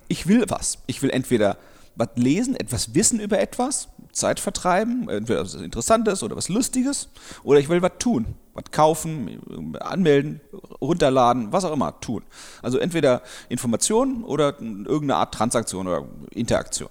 Ich 0.09 0.27
will 0.27 0.43
was. 0.49 0.79
Ich 0.87 1.01
will 1.01 1.09
entweder 1.09 1.55
was 1.95 2.09
lesen, 2.15 2.53
etwas 2.53 2.93
wissen 2.93 3.21
über 3.21 3.39
etwas, 3.39 3.87
Zeit 4.11 4.41
vertreiben, 4.41 5.07
entweder 5.07 5.39
was 5.39 5.53
Interessantes 5.53 6.21
oder 6.21 6.35
was 6.35 6.49
Lustiges, 6.49 7.07
oder 7.45 7.61
ich 7.61 7.69
will 7.69 7.81
was 7.81 7.93
tun, 7.97 8.35
was 8.55 8.65
kaufen, 8.71 9.73
anmelden, 9.79 10.41
runterladen, 10.81 11.53
was 11.53 11.63
auch 11.63 11.71
immer 11.71 11.97
tun. 12.01 12.23
Also 12.61 12.77
entweder 12.77 13.21
Informationen 13.47 14.25
oder 14.25 14.59
irgendeine 14.59 15.15
Art 15.15 15.33
Transaktion 15.33 15.87
oder 15.87 16.09
Interaktion. 16.31 16.89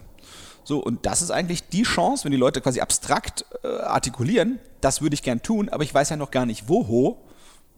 So, 0.65 0.83
und 0.83 1.05
das 1.05 1.21
ist 1.21 1.31
eigentlich 1.31 1.69
die 1.69 1.83
Chance, 1.83 2.25
wenn 2.25 2.33
die 2.33 2.39
Leute 2.39 2.63
quasi 2.63 2.81
abstrakt 2.81 3.45
äh, 3.63 3.69
artikulieren, 3.69 4.61
das 4.81 5.03
würde 5.03 5.13
ich 5.13 5.23
gern 5.23 5.43
tun, 5.43 5.69
aber 5.69 5.83
ich 5.83 5.93
weiß 5.93 6.09
ja 6.09 6.17
noch 6.17 6.31
gar 6.31 6.47
nicht 6.47 6.71
woho, 6.71 7.19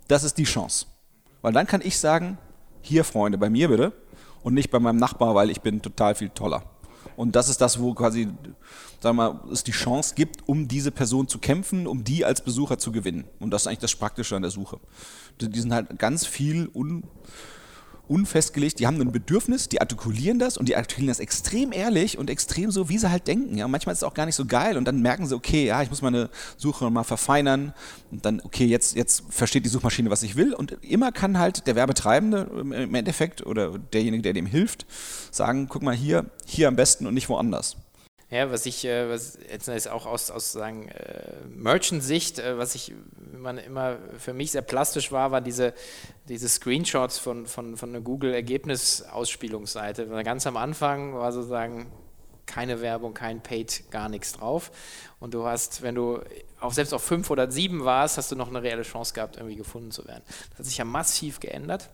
das 0.07 0.23
ist 0.23 0.39
die 0.39 0.45
Chance. 0.45 0.87
Weil 1.43 1.53
dann 1.53 1.67
kann 1.67 1.81
ich 1.83 1.99
sagen, 1.99 2.39
hier 2.83 3.05
Freunde, 3.05 3.39
bei 3.39 3.51
mir 3.51 3.69
bitte 3.69 3.93
und 4.43 4.55
nicht 4.55 4.71
bei 4.71 4.79
meinem 4.79 4.99
Nachbar, 4.99 5.35
weil 5.35 5.51
ich 5.51 5.61
bin 5.61 5.83
total 5.83 6.15
viel 6.15 6.31
toller. 6.31 6.63
Und 7.17 7.37
das 7.37 7.49
ist 7.49 7.61
das, 7.61 7.81
wo 7.81 7.93
quasi, 7.93 8.29
sagen 9.01 9.17
wir 9.17 9.33
mal, 9.33 9.41
es 9.53 9.65
die 9.65 9.73
Chance 9.73 10.15
gibt, 10.15 10.49
um 10.49 10.69
diese 10.69 10.91
Person 10.91 11.29
zu 11.29 11.39
kämpfen, 11.39 11.87
um 11.87 12.05
die 12.05 12.25
als 12.25 12.43
Besucher 12.43 12.79
zu 12.79 12.93
gewinnen. 12.93 13.25
Und 13.39 13.51
das 13.51 13.63
ist 13.63 13.67
eigentlich 13.67 13.81
das 13.81 13.95
Praktische 13.95 14.37
an 14.37 14.43
der 14.43 14.51
Suche. 14.51 14.79
Die 15.41 15.61
sind 15.61 15.75
halt 15.75 15.99
ganz 15.99 16.27
viel 16.27 16.71
un, 16.73 17.05
unfestgelegt, 18.11 18.81
die 18.81 18.87
haben 18.89 19.01
ein 19.01 19.13
Bedürfnis, 19.13 19.69
die 19.69 19.81
artikulieren 19.81 20.41
das 20.41 20.59
und 20.59 20.69
die 20.69 20.75
artikulieren 20.75 21.09
das 21.09 21.21
extrem 21.21 21.73
ehrlich 21.73 22.19
und 22.19 22.29
extrem 22.29 22.73
so, 22.73 22.89
wie 22.89 22.99
sie 22.99 23.11
halt 23.11 23.29
denken. 23.29 23.57
Ja, 23.57 23.69
manchmal 23.69 23.93
ist 23.93 24.01
es 24.01 24.03
auch 24.03 24.15
gar 24.15 24.27
nicht 24.27 24.35
so 24.35 24.47
geil 24.47 24.77
und 24.77 24.85
dann 24.85 25.01
merken 25.01 25.27
sie, 25.27 25.35
okay, 25.35 25.67
ja, 25.67 25.81
ich 25.83 25.91
muss 25.91 26.03
meine 26.03 26.29
Suche 26.57 26.91
mal 26.91 27.05
verfeinern 27.05 27.73
und 28.11 28.25
dann, 28.25 28.41
okay, 28.41 28.67
jetzt, 28.67 28.97
jetzt 28.97 29.23
versteht 29.31 29.65
die 29.65 29.69
Suchmaschine, 29.69 30.11
was 30.11 30.25
ich 30.25 30.35
will 30.35 30.53
und 30.53 30.73
immer 30.83 31.13
kann 31.13 31.39
halt 31.39 31.69
der 31.69 31.77
Werbetreibende 31.77 32.51
im 32.61 32.95
Endeffekt 32.95 33.47
oder 33.47 33.79
derjenige, 33.79 34.23
der 34.25 34.33
dem 34.33 34.47
hilft, 34.47 34.87
sagen, 35.31 35.69
guck 35.69 35.83
mal 35.83 35.95
hier, 35.95 36.27
hier 36.45 36.67
am 36.67 36.75
besten 36.75 37.07
und 37.07 37.15
nicht 37.15 37.29
woanders. 37.29 37.77
Ja, 38.31 38.53
was 38.53 38.65
ich, 38.65 38.85
äh, 38.85 39.09
was 39.11 39.39
jetzt 39.51 39.89
auch 39.89 40.07
aus, 40.07 40.31
aus 40.31 40.53
sagen, 40.53 40.89
äh, 40.89 41.33
Merchant-Sicht, 41.49 42.39
äh, 42.39 42.57
was 42.57 42.77
ich 42.77 42.93
man 43.41 43.59
immer 43.59 43.99
für 44.19 44.33
mich 44.33 44.53
sehr 44.53 44.63
plastisch 44.63 45.11
war, 45.13 45.33
waren 45.33 45.45
diese, 45.45 45.75
diese 46.29 46.49
Screenshots 46.49 47.19
von, 47.19 47.47
von, 47.47 47.77
von 47.77 47.91
einer 47.91 48.01
Google-Ergebnisausspielungsseite. 48.01 50.07
Ganz 50.25 50.47
am 50.47 50.57
Anfang 50.57 51.15
war 51.15 51.33
sozusagen 51.33 51.93
keine 52.47 52.81
Werbung, 52.81 53.13
kein 53.15 53.43
Paid, 53.43 53.85
gar 53.91 54.09
nichts 54.09 54.33
drauf. 54.33 54.73
Und 55.21 55.35
du 55.35 55.47
hast, 55.47 55.83
wenn 55.83 55.95
du 55.95 56.21
auch 56.59 56.73
selbst 56.73 56.93
auf 56.93 57.03
fünf 57.03 57.31
oder 57.31 57.49
sieben 57.51 57.85
warst, 57.85 58.19
hast 58.19 58.33
du 58.33 58.37
noch 58.37 58.49
eine 58.49 58.63
reelle 58.63 58.83
Chance 58.83 59.15
gehabt, 59.15 59.37
irgendwie 59.37 59.57
gefunden 59.57 59.93
zu 59.93 60.07
werden. 60.07 60.25
Das 60.51 60.59
hat 60.59 60.67
sich 60.67 60.79
ja 60.79 60.85
massiv 60.85 61.41
geändert 61.41 61.89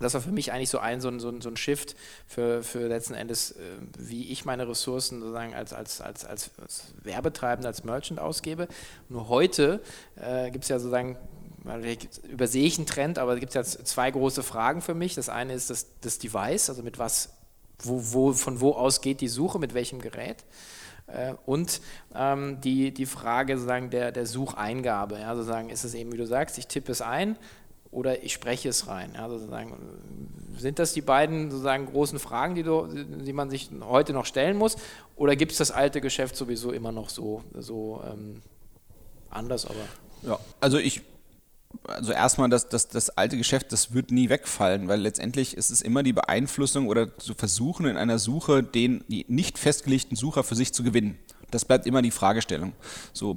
das 0.00 0.14
war 0.14 0.20
für 0.20 0.32
mich 0.32 0.52
eigentlich 0.52 0.70
so 0.70 0.78
ein, 0.78 1.00
so 1.00 1.08
ein, 1.08 1.20
so 1.20 1.28
ein, 1.28 1.56
Shift 1.56 1.96
für, 2.26 2.62
für 2.62 2.86
letzten 2.86 3.14
Endes, 3.14 3.52
äh, 3.52 3.56
wie 3.98 4.30
ich 4.30 4.44
meine 4.44 4.68
Ressourcen 4.68 5.20
sozusagen 5.20 5.54
als, 5.54 5.72
als, 5.72 6.00
als, 6.00 6.24
als, 6.24 6.50
Werbetreibender, 7.02 7.68
als 7.68 7.84
Merchant 7.84 8.20
ausgebe. 8.20 8.68
Nur 9.08 9.28
heute 9.28 9.80
äh, 10.16 10.50
gibt 10.50 10.64
es 10.64 10.70
ja 10.70 10.78
sozusagen, 10.78 11.16
übersehe 12.30 12.64
ich 12.64 12.78
einen 12.78 12.86
Trend, 12.86 13.18
aber 13.18 13.34
es 13.34 13.40
gibt 13.40 13.54
ja 13.54 13.62
zwei 13.64 14.10
große 14.10 14.42
Fragen 14.42 14.80
für 14.80 14.94
mich. 14.94 15.14
Das 15.14 15.28
eine 15.28 15.52
ist 15.52 15.70
das, 15.70 15.86
das 16.00 16.18
Device, 16.18 16.70
also 16.70 16.82
mit 16.82 16.98
was, 16.98 17.34
wo, 17.80 18.00
wo, 18.12 18.32
von 18.32 18.60
wo 18.60 18.72
aus 18.72 19.00
geht 19.00 19.20
die 19.20 19.28
Suche, 19.28 19.58
mit 19.58 19.74
welchem 19.74 20.00
Gerät. 20.00 20.44
Äh, 21.08 21.34
und 21.46 21.80
ähm, 22.14 22.60
die, 22.60 22.92
die 22.92 23.06
Frage 23.06 23.54
sozusagen 23.54 23.90
der, 23.90 24.12
der 24.12 24.26
Sucheingabe. 24.26 25.18
Ja, 25.18 25.34
sozusagen 25.34 25.70
ist 25.70 25.84
es 25.84 25.94
eben, 25.94 26.12
wie 26.12 26.16
du 26.16 26.26
sagst, 26.26 26.58
ich 26.58 26.66
tippe 26.66 26.92
es 26.92 27.02
ein, 27.02 27.36
oder 27.90 28.22
ich 28.22 28.32
spreche 28.32 28.68
es 28.68 28.86
rein. 28.86 29.12
Ja. 29.14 29.28
Sind 30.56 30.78
das 30.78 30.92
die 30.92 31.00
beiden 31.00 31.50
sozusagen 31.50 31.86
großen 31.86 32.18
Fragen, 32.18 32.54
die, 32.54 32.62
du, 32.62 32.86
die 32.86 33.32
man 33.32 33.50
sich 33.50 33.70
heute 33.80 34.12
noch 34.12 34.26
stellen 34.26 34.56
muss? 34.56 34.76
Oder 35.16 35.36
gibt 35.36 35.52
es 35.52 35.58
das 35.58 35.70
alte 35.70 36.00
Geschäft 36.00 36.36
sowieso 36.36 36.72
immer 36.72 36.92
noch 36.92 37.08
so, 37.08 37.42
so 37.54 38.02
ähm, 38.06 38.42
anders? 39.30 39.66
Aber 39.66 39.80
ja, 40.22 40.38
also 40.60 40.78
ich 40.78 41.02
also 41.84 42.12
erstmal, 42.12 42.48
das, 42.48 42.68
das, 42.68 42.88
das 42.88 43.10
alte 43.10 43.36
Geschäft, 43.36 43.72
das 43.72 43.92
wird 43.92 44.10
nie 44.10 44.28
wegfallen, 44.28 44.88
weil 44.88 45.00
letztendlich 45.00 45.56
ist 45.56 45.70
es 45.70 45.82
immer 45.82 46.02
die 46.02 46.12
Beeinflussung 46.12 46.88
oder 46.88 47.18
zu 47.18 47.34
versuchen, 47.34 47.86
in 47.86 47.96
einer 47.96 48.18
Suche 48.18 48.62
den 48.62 49.04
nicht 49.06 49.58
festgelegten 49.58 50.16
Sucher 50.16 50.44
für 50.44 50.54
sich 50.54 50.72
zu 50.72 50.82
gewinnen. 50.82 51.18
Das 51.50 51.64
bleibt 51.64 51.86
immer 51.86 52.02
die 52.02 52.10
Fragestellung. 52.10 52.72
So, 53.12 53.36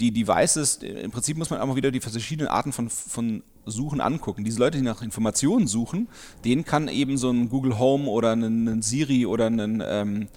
die 0.00 0.12
Devices, 0.12 0.76
im 0.76 1.10
Prinzip 1.12 1.36
muss 1.36 1.50
man 1.50 1.60
auch 1.60 1.66
mal 1.66 1.76
wieder 1.76 1.92
die 1.92 2.00
verschiedenen 2.00 2.48
Arten 2.48 2.72
von, 2.72 2.90
von 2.90 3.42
Suchen 3.66 4.00
angucken. 4.00 4.44
Diese 4.44 4.58
Leute, 4.58 4.78
die 4.78 4.84
nach 4.84 5.02
Informationen 5.02 5.66
suchen, 5.66 6.08
denen 6.44 6.64
kann 6.64 6.88
eben 6.88 7.16
so 7.16 7.30
ein 7.30 7.48
Google 7.48 7.78
Home 7.78 8.08
oder 8.08 8.32
ein, 8.34 8.82
Siri 8.82 9.26
oder 9.26 9.46
ein 9.46 9.82
ähm, 9.86 10.28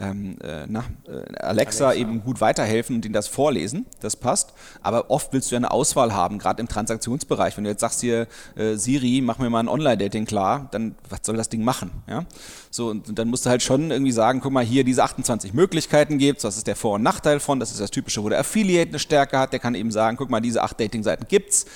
ähm, 0.00 0.36
äh, 0.42 0.66
na, 0.66 0.84
äh, 1.06 1.10
Alexa, 1.10 1.88
Alexa, 1.88 1.92
eben 1.94 2.22
gut 2.22 2.40
weiterhelfen 2.40 2.96
und 2.96 3.04
ihnen 3.04 3.12
das 3.12 3.28
vorlesen. 3.28 3.86
Das 4.00 4.16
passt. 4.16 4.54
Aber 4.82 5.10
oft 5.10 5.32
willst 5.32 5.50
du 5.50 5.54
ja 5.54 5.58
eine 5.58 5.70
Auswahl 5.70 6.14
haben, 6.14 6.38
gerade 6.38 6.60
im 6.60 6.68
Transaktionsbereich. 6.68 7.56
Wenn 7.56 7.64
du 7.64 7.70
jetzt 7.70 7.80
sagst 7.80 8.00
hier, 8.00 8.26
äh, 8.56 8.76
Siri, 8.76 9.20
mach 9.20 9.38
mir 9.38 9.50
mal 9.50 9.60
ein 9.60 9.68
Online-Dating 9.68 10.24
klar, 10.24 10.68
dann 10.70 10.94
was 11.08 11.20
soll 11.22 11.36
das 11.36 11.48
Ding 11.48 11.64
machen? 11.64 11.90
Ja? 12.08 12.24
So, 12.70 12.88
und, 12.88 13.18
dann 13.18 13.28
musst 13.28 13.46
du 13.46 13.50
halt 13.50 13.62
schon 13.62 13.90
irgendwie 13.90 14.12
sagen, 14.12 14.40
guck 14.40 14.52
mal, 14.52 14.64
hier 14.64 14.84
diese 14.84 15.02
28 15.02 15.52
Möglichkeiten 15.52 16.18
gibt 16.18 16.42
das 16.44 16.56
ist 16.56 16.66
der 16.66 16.76
Vor- 16.76 16.94
und 16.94 17.02
Nachteil 17.02 17.40
von, 17.40 17.60
das 17.60 17.70
ist 17.70 17.80
das 17.80 17.90
Typische, 17.90 18.22
wo 18.22 18.28
der 18.28 18.38
Affiliate 18.38 18.88
eine 18.88 18.98
Stärke 18.98 19.38
hat, 19.38 19.52
der 19.52 19.58
kann 19.58 19.74
eben 19.74 19.90
sagen, 19.90 20.16
guck 20.16 20.30
mal, 20.30 20.40
diese 20.40 20.62
acht 20.62 20.80
Dating-Seiten 20.80 21.26
gibt's 21.28 21.66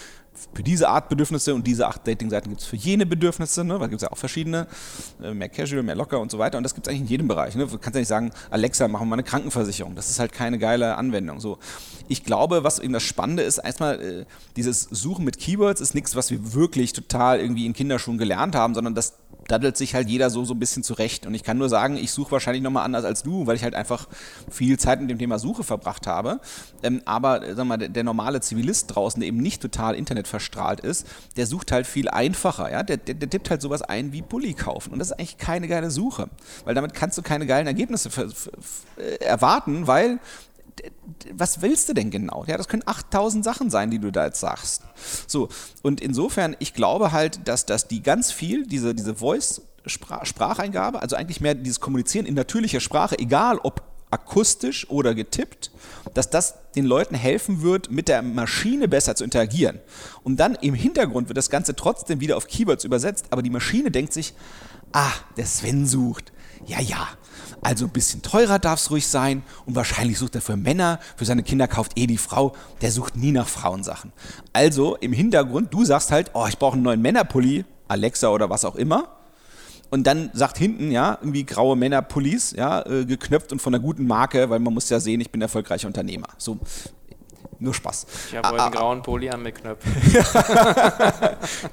für 0.54 0.62
diese 0.62 0.88
Art 0.88 1.08
Bedürfnisse 1.08 1.54
und 1.54 1.66
diese 1.66 1.86
acht 1.86 2.06
Dating-Seiten 2.06 2.48
gibt 2.48 2.60
es 2.60 2.66
für 2.66 2.76
jene 2.76 3.06
Bedürfnisse, 3.06 3.64
ne? 3.64 3.78
weil 3.80 3.88
gibt 3.88 4.02
ja 4.02 4.10
auch 4.10 4.18
verschiedene, 4.18 4.66
äh, 5.22 5.32
mehr 5.32 5.48
casual, 5.48 5.82
mehr 5.82 5.94
locker 5.94 6.20
und 6.20 6.30
so 6.30 6.38
weiter. 6.38 6.58
Und 6.58 6.64
das 6.64 6.74
gibt 6.74 6.86
es 6.86 6.90
eigentlich 6.90 7.02
in 7.02 7.08
jedem 7.08 7.28
Bereich. 7.28 7.54
Ne? 7.54 7.66
Du 7.66 7.78
kannst 7.78 7.94
ja 7.94 8.00
nicht 8.00 8.08
sagen, 8.08 8.30
Alexa, 8.50 8.88
machen 8.88 9.02
wir 9.02 9.10
mal 9.10 9.14
eine 9.16 9.22
Krankenversicherung. 9.22 9.94
Das 9.94 10.10
ist 10.10 10.18
halt 10.18 10.32
keine 10.32 10.58
geile 10.58 10.96
Anwendung. 10.96 11.40
So. 11.40 11.58
Ich 12.08 12.24
glaube, 12.24 12.64
was 12.64 12.78
eben 12.78 12.92
das 12.92 13.02
Spannende 13.02 13.42
ist, 13.42 13.58
erstmal, 13.58 14.00
äh, 14.00 14.24
dieses 14.56 14.82
Suchen 14.82 15.24
mit 15.24 15.38
Keywords 15.38 15.80
ist 15.80 15.94
nichts, 15.94 16.16
was 16.16 16.30
wir 16.30 16.54
wirklich 16.54 16.92
total 16.92 17.40
irgendwie 17.40 17.66
in 17.66 17.72
Kinderschuhen 17.72 18.18
gelernt 18.18 18.54
haben, 18.54 18.74
sondern 18.74 18.94
das 18.94 19.14
daddelt 19.48 19.76
sich 19.76 19.94
halt 19.94 20.08
jeder 20.08 20.30
so, 20.30 20.44
so 20.44 20.54
ein 20.54 20.58
bisschen 20.58 20.82
zurecht. 20.82 21.26
Und 21.26 21.34
ich 21.34 21.42
kann 21.42 21.58
nur 21.58 21.68
sagen, 21.68 21.96
ich 21.96 22.12
suche 22.12 22.32
wahrscheinlich 22.32 22.62
nochmal 22.62 22.84
anders 22.84 23.04
als 23.04 23.22
du, 23.22 23.46
weil 23.46 23.56
ich 23.56 23.64
halt 23.64 23.74
einfach 23.74 24.08
viel 24.50 24.78
Zeit 24.78 25.00
mit 25.00 25.10
dem 25.10 25.18
Thema 25.18 25.38
Suche 25.38 25.64
verbracht 25.64 26.06
habe. 26.06 26.40
Ähm, 26.82 27.02
aber 27.04 27.54
sag 27.54 27.66
mal, 27.66 27.76
der, 27.76 28.04
normale 28.04 28.40
Zivilist 28.40 28.94
draußen, 28.94 29.20
der 29.20 29.28
eben 29.28 29.38
nicht 29.38 29.62
total 29.62 29.94
Internet 29.94 30.28
verstrahlt 30.28 30.80
ist, 30.80 31.06
der 31.36 31.46
sucht 31.46 31.72
halt 31.72 31.86
viel 31.86 32.08
einfacher. 32.08 32.70
Ja? 32.70 32.82
Der, 32.82 32.96
der, 32.96 33.14
der 33.14 33.30
tippt 33.30 33.50
halt 33.50 33.62
sowas 33.62 33.82
ein 33.82 34.12
wie 34.12 34.22
Pulli 34.22 34.54
kaufen. 34.54 34.92
Und 34.92 34.98
das 34.98 35.10
ist 35.10 35.18
eigentlich 35.18 35.38
keine 35.38 35.68
geile 35.68 35.90
Suche. 35.90 36.28
Weil 36.64 36.74
damit 36.74 36.94
kannst 36.94 37.18
du 37.18 37.22
keine 37.22 37.46
geilen 37.46 37.66
Ergebnisse 37.66 38.10
äh, 38.96 39.24
erwarten, 39.24 39.86
weil 39.86 40.18
was 41.32 41.62
willst 41.62 41.88
du 41.88 41.94
denn 41.94 42.10
genau? 42.10 42.44
Ja, 42.46 42.56
das 42.56 42.68
können 42.68 42.82
8000 42.84 43.44
Sachen 43.44 43.70
sein, 43.70 43.90
die 43.90 43.98
du 43.98 44.10
da 44.10 44.26
jetzt 44.26 44.40
sagst. 44.40 44.82
So, 45.26 45.48
und 45.82 46.00
insofern, 46.00 46.56
ich 46.58 46.74
glaube 46.74 47.12
halt, 47.12 47.46
dass, 47.46 47.66
dass 47.66 47.88
die 47.88 48.02
ganz 48.02 48.32
viel, 48.32 48.66
diese, 48.66 48.94
diese 48.94 49.14
Voice- 49.14 49.62
Spracheingabe, 49.86 51.02
also 51.02 51.14
eigentlich 51.14 51.42
mehr 51.42 51.54
dieses 51.54 51.78
Kommunizieren 51.78 52.24
in 52.24 52.32
natürlicher 52.32 52.80
Sprache, 52.80 53.18
egal 53.18 53.58
ob 53.58 53.82
akustisch 54.10 54.88
oder 54.88 55.14
getippt, 55.14 55.72
dass 56.14 56.30
das 56.30 56.54
den 56.76 56.84
Leuten 56.84 57.14
helfen 57.14 57.62
wird, 57.62 57.90
mit 57.90 58.08
der 58.08 58.22
Maschine 58.22 58.86
besser 58.86 59.16
zu 59.16 59.24
interagieren. 59.24 59.80
Und 60.22 60.38
dann 60.38 60.54
im 60.54 60.74
Hintergrund 60.74 61.28
wird 61.28 61.36
das 61.36 61.50
Ganze 61.50 61.74
trotzdem 61.74 62.20
wieder 62.20 62.36
auf 62.36 62.46
Keywords 62.46 62.84
übersetzt, 62.84 63.26
aber 63.30 63.42
die 63.42 63.50
Maschine 63.50 63.90
denkt 63.90 64.12
sich, 64.12 64.34
ah, 64.92 65.12
der 65.36 65.46
Sven 65.46 65.86
sucht. 65.86 66.32
Ja, 66.66 66.80
ja. 66.80 67.08
Also 67.64 67.86
ein 67.86 67.90
bisschen 67.90 68.22
teurer 68.22 68.58
darf 68.58 68.78
es 68.78 68.90
ruhig 68.90 69.08
sein 69.08 69.42
und 69.66 69.74
wahrscheinlich 69.74 70.18
sucht 70.18 70.34
er 70.34 70.42
für 70.42 70.56
Männer, 70.56 71.00
für 71.16 71.24
seine 71.24 71.42
Kinder 71.42 71.66
kauft 71.66 71.92
eh 71.96 72.06
die 72.06 72.18
Frau, 72.18 72.54
der 72.82 72.92
sucht 72.92 73.16
nie 73.16 73.32
nach 73.32 73.48
Frauensachen. 73.48 74.12
Also 74.52 74.96
im 74.96 75.12
Hintergrund, 75.12 75.72
du 75.72 75.84
sagst 75.84 76.12
halt, 76.12 76.30
oh, 76.34 76.46
ich 76.46 76.58
brauche 76.58 76.74
einen 76.74 76.82
neuen 76.82 77.02
Männerpulli, 77.02 77.64
Alexa 77.88 78.28
oder 78.28 78.50
was 78.50 78.64
auch 78.64 78.76
immer 78.76 79.08
und 79.94 80.06
dann 80.06 80.30
sagt 80.32 80.58
hinten, 80.58 80.90
ja, 80.90 81.18
irgendwie 81.20 81.44
graue 81.44 81.76
Männer 81.76 82.02
Police, 82.02 82.52
ja, 82.56 82.84
äh, 82.84 83.04
geknöpft 83.04 83.52
und 83.52 83.62
von 83.62 83.74
einer 83.74 83.82
guten 83.82 84.06
Marke, 84.06 84.50
weil 84.50 84.58
man 84.58 84.74
muss 84.74 84.88
ja 84.90 84.98
sehen, 84.98 85.20
ich 85.20 85.30
bin 85.30 85.40
erfolgreicher 85.40 85.86
Unternehmer. 85.86 86.26
So, 86.36 86.58
nur 87.60 87.74
Spaß. 87.74 88.06
Ich 88.30 88.36
habe 88.36 88.48
heute 88.48 88.62
einen 88.64 88.74
grauen 88.74 89.02
Pulli 89.02 89.30
an 89.30 89.42
mit 89.42 89.54
Knöpfen. 89.54 89.92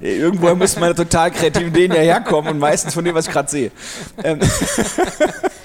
Irgendwoher 0.00 0.54
müssen 0.54 0.80
meine 0.80 0.94
total 0.94 1.32
kreativen 1.32 1.68
Ideen 1.68 1.92
ja 1.92 2.00
herkommen 2.00 2.52
und 2.52 2.58
meistens 2.60 2.94
von 2.94 3.04
dem, 3.04 3.14
was 3.14 3.26
ich 3.26 3.32
gerade 3.32 3.50
sehe. 3.50 3.72
Ähm 4.22 4.38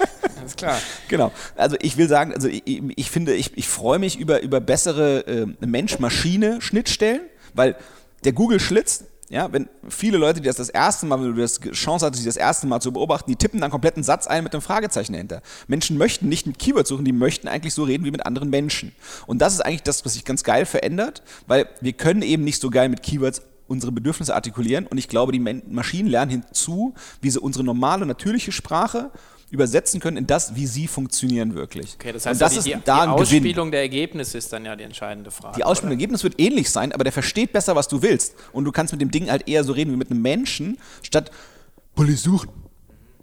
Alles 0.48 0.56
klar. 0.56 0.80
Genau. 1.08 1.32
Also 1.56 1.76
ich 1.80 1.96
will 1.96 2.08
sagen, 2.08 2.32
also 2.32 2.48
ich, 2.48 2.62
ich 2.64 3.10
finde, 3.10 3.34
ich, 3.34 3.56
ich 3.56 3.68
freue 3.68 3.98
mich 3.98 4.18
über, 4.18 4.40
über 4.42 4.60
bessere 4.60 5.26
äh, 5.26 5.46
Mensch-Maschine-Schnittstellen, 5.60 7.20
weil 7.54 7.76
der 8.24 8.32
Google-Schlitz, 8.32 9.04
ja, 9.28 9.52
wenn 9.52 9.68
viele 9.88 10.16
Leute, 10.16 10.40
die 10.40 10.46
das 10.46 10.56
das 10.56 10.70
erste 10.70 11.04
Mal, 11.04 11.20
wenn 11.20 11.34
du 11.34 11.40
das 11.40 11.60
Chance 11.72 12.06
hattest, 12.06 12.22
die 12.22 12.26
das 12.26 12.38
erste 12.38 12.66
Mal 12.66 12.80
zu 12.80 12.92
beobachten, 12.92 13.30
die 13.30 13.36
tippen 13.36 13.60
dann 13.60 13.70
kompletten 13.70 14.02
Satz 14.02 14.26
ein 14.26 14.42
mit 14.42 14.54
einem 14.54 14.62
Fragezeichen 14.62 15.12
dahinter. 15.12 15.42
Menschen 15.66 15.98
möchten 15.98 16.28
nicht 16.30 16.46
mit 16.46 16.58
Keywords 16.58 16.88
suchen, 16.88 17.04
die 17.04 17.12
möchten 17.12 17.46
eigentlich 17.46 17.74
so 17.74 17.84
reden 17.84 18.06
wie 18.06 18.10
mit 18.10 18.24
anderen 18.24 18.48
Menschen. 18.48 18.92
Und 19.26 19.40
das 19.40 19.52
ist 19.52 19.60
eigentlich 19.60 19.82
das, 19.82 20.04
was 20.06 20.14
sich 20.14 20.24
ganz 20.24 20.44
geil 20.44 20.64
verändert, 20.64 21.22
weil 21.46 21.68
wir 21.82 21.92
können 21.92 22.22
eben 22.22 22.42
nicht 22.44 22.60
so 22.60 22.70
geil 22.70 22.88
mit 22.88 23.02
Keywords 23.02 23.42
unsere 23.66 23.92
Bedürfnisse 23.92 24.34
artikulieren 24.34 24.86
und 24.86 24.96
ich 24.96 25.08
glaube, 25.08 25.30
die 25.30 25.40
Maschinen 25.40 26.08
lernen 26.08 26.30
hinzu, 26.30 26.94
wie 27.20 27.28
sie 27.28 27.38
unsere 27.38 27.64
normale, 27.64 28.06
natürliche 28.06 28.50
Sprache 28.50 29.10
übersetzen 29.50 30.00
können 30.00 30.16
in 30.16 30.26
das, 30.26 30.54
wie 30.54 30.66
sie 30.66 30.86
funktionieren 30.86 31.54
wirklich. 31.54 31.94
Okay, 31.94 32.12
das 32.12 32.26
heißt, 32.26 32.34
und 32.34 32.40
das 32.40 32.52
die, 32.52 32.58
ist 32.58 32.66
die, 32.66 32.72
da 32.72 32.78
die 32.78 32.90
ein 32.90 33.16
Gewinn. 33.16 33.38
Ausspielung 33.38 33.70
der 33.70 33.80
Ergebnisse 33.80 34.38
ist 34.38 34.52
dann 34.52 34.64
ja 34.64 34.76
die 34.76 34.84
entscheidende 34.84 35.30
Frage. 35.30 35.56
Die 35.56 35.64
Ausspielung 35.64 35.90
der 35.90 35.96
Ergebnisse 35.96 36.24
wird 36.24 36.38
ähnlich 36.38 36.70
sein, 36.70 36.92
aber 36.92 37.04
der 37.04 37.12
versteht 37.12 37.52
besser, 37.52 37.74
was 37.74 37.88
du 37.88 38.02
willst. 38.02 38.34
Und 38.52 38.64
du 38.64 38.72
kannst 38.72 38.92
mit 38.92 39.00
dem 39.00 39.10
Ding 39.10 39.30
halt 39.30 39.48
eher 39.48 39.64
so 39.64 39.72
reden 39.72 39.92
wie 39.92 39.96
mit 39.96 40.10
einem 40.10 40.20
Menschen, 40.22 40.78
statt 41.02 41.30
Pulli 41.94 42.14
suchen. 42.14 42.50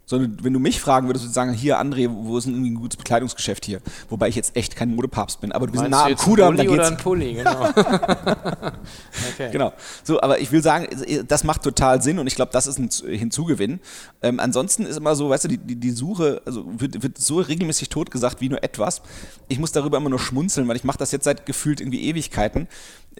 Sondern 0.05 0.37
wenn 0.43 0.53
du 0.53 0.59
mich 0.59 0.79
fragen 0.79 1.07
würdest, 1.07 1.15
würdest 1.15 1.25
du 1.25 1.33
sagen, 1.33 1.53
hier 1.53 1.79
André, 1.79 2.09
wo 2.09 2.37
ist 2.37 2.45
denn 2.45 2.53
irgendwie 2.53 2.71
ein 2.71 2.75
gutes 2.75 2.97
Bekleidungsgeschäft 2.97 3.65
hier? 3.65 3.79
Wobei 4.09 4.27
ich 4.27 4.35
jetzt 4.35 4.55
echt 4.55 4.75
kein 4.75 4.93
Modepapst 4.95 5.41
bin, 5.41 5.51
aber 5.51 5.65
sind 5.65 5.75
Meinst 5.75 5.91
nah 5.91 6.07
du 6.07 6.13
am 6.13 6.17
Kudamm, 6.17 6.57
da 6.57 6.63
Pulli 6.63 6.73
oder 6.73 6.83
geht's. 6.83 6.91
ein 6.91 7.03
Pulli, 7.03 7.33
genau. 7.33 7.61
okay. 9.33 9.51
Genau. 9.51 9.73
So, 10.03 10.21
aber 10.21 10.39
ich 10.39 10.51
will 10.51 10.61
sagen, 10.61 10.87
das 11.27 11.43
macht 11.43 11.63
total 11.63 12.01
Sinn 12.01 12.19
und 12.19 12.27
ich 12.27 12.35
glaube, 12.35 12.51
das 12.51 12.67
ist 12.67 12.79
ein 12.79 12.89
Hinzugewinn. 13.07 13.79
Ähm, 14.21 14.39
ansonsten 14.39 14.85
ist 14.85 14.97
immer 14.97 15.15
so, 15.15 15.29
weißt 15.29 15.45
du, 15.45 15.47
die, 15.47 15.57
die, 15.57 15.75
die 15.75 15.91
Suche 15.91 16.41
also 16.45 16.65
wird, 16.79 17.01
wird 17.01 17.17
so 17.17 17.39
regelmäßig 17.39 17.89
totgesagt 17.89 18.41
wie 18.41 18.49
nur 18.49 18.63
etwas. 18.63 19.01
Ich 19.47 19.59
muss 19.59 19.71
darüber 19.71 19.97
immer 19.97 20.09
nur 20.09 20.19
schmunzeln, 20.19 20.67
weil 20.67 20.75
ich 20.75 20.83
mache 20.83 20.97
das 20.97 21.11
jetzt 21.11 21.23
seit 21.23 21.45
gefühlt 21.45 21.81
irgendwie 21.81 22.03
Ewigkeiten. 22.03 22.67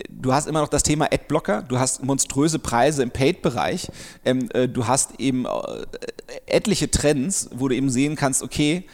Du 0.10 0.34
hast 0.34 0.48
immer 0.48 0.62
noch 0.62 0.68
das 0.68 0.84
Thema 0.84 1.06
Adblocker, 1.06 1.62
du 1.62 1.80
hast 1.80 2.04
monströse 2.04 2.60
Preise 2.60 3.02
im 3.02 3.12
Paid-Bereich, 3.12 3.90
ähm, 4.26 4.50
äh, 4.54 4.68
du 4.68 4.88
hast 4.88 5.20
eben 5.20 5.46
äh, 5.46 5.86
etliche 6.48 6.92
Trends, 6.92 7.50
wo 7.54 7.70
du 7.70 7.76
eben 7.76 7.90
sehen 7.90 8.16
kannst, 8.16 8.44
okay, 8.44 8.86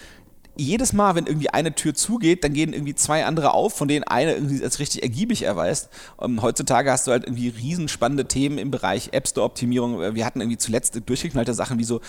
jedes 0.57 0.93
Mal, 0.93 1.15
wenn 1.15 1.25
irgendwie 1.25 1.49
eine 1.49 1.73
Tür 1.73 1.93
zugeht, 1.93 2.43
dann 2.43 2.53
gehen 2.53 2.73
irgendwie 2.73 2.93
zwei 2.93 3.25
andere 3.25 3.53
auf, 3.53 3.73
von 3.73 3.87
denen 3.87 4.03
eine 4.03 4.33
irgendwie 4.33 4.63
als 4.63 4.79
richtig 4.79 5.01
ergiebig 5.01 5.43
erweist. 5.43 5.89
Ähm, 6.21 6.41
heutzutage 6.41 6.91
hast 6.91 7.07
du 7.07 7.11
halt 7.11 7.23
irgendwie 7.23 7.49
riesenspannende 7.49 8.27
Themen 8.27 8.57
im 8.57 8.69
Bereich 8.69 9.09
App 9.13 9.27
Store 9.27 9.45
Optimierung. 9.45 10.01
Äh, 10.01 10.15
Wir 10.15 10.25
hatten 10.25 10.41
irgendwie 10.41 10.57
zuletzt 10.57 10.99
durchgeknallte 11.05 11.53
Sachen 11.53 11.79
wie 11.79 11.83
so 11.83 12.01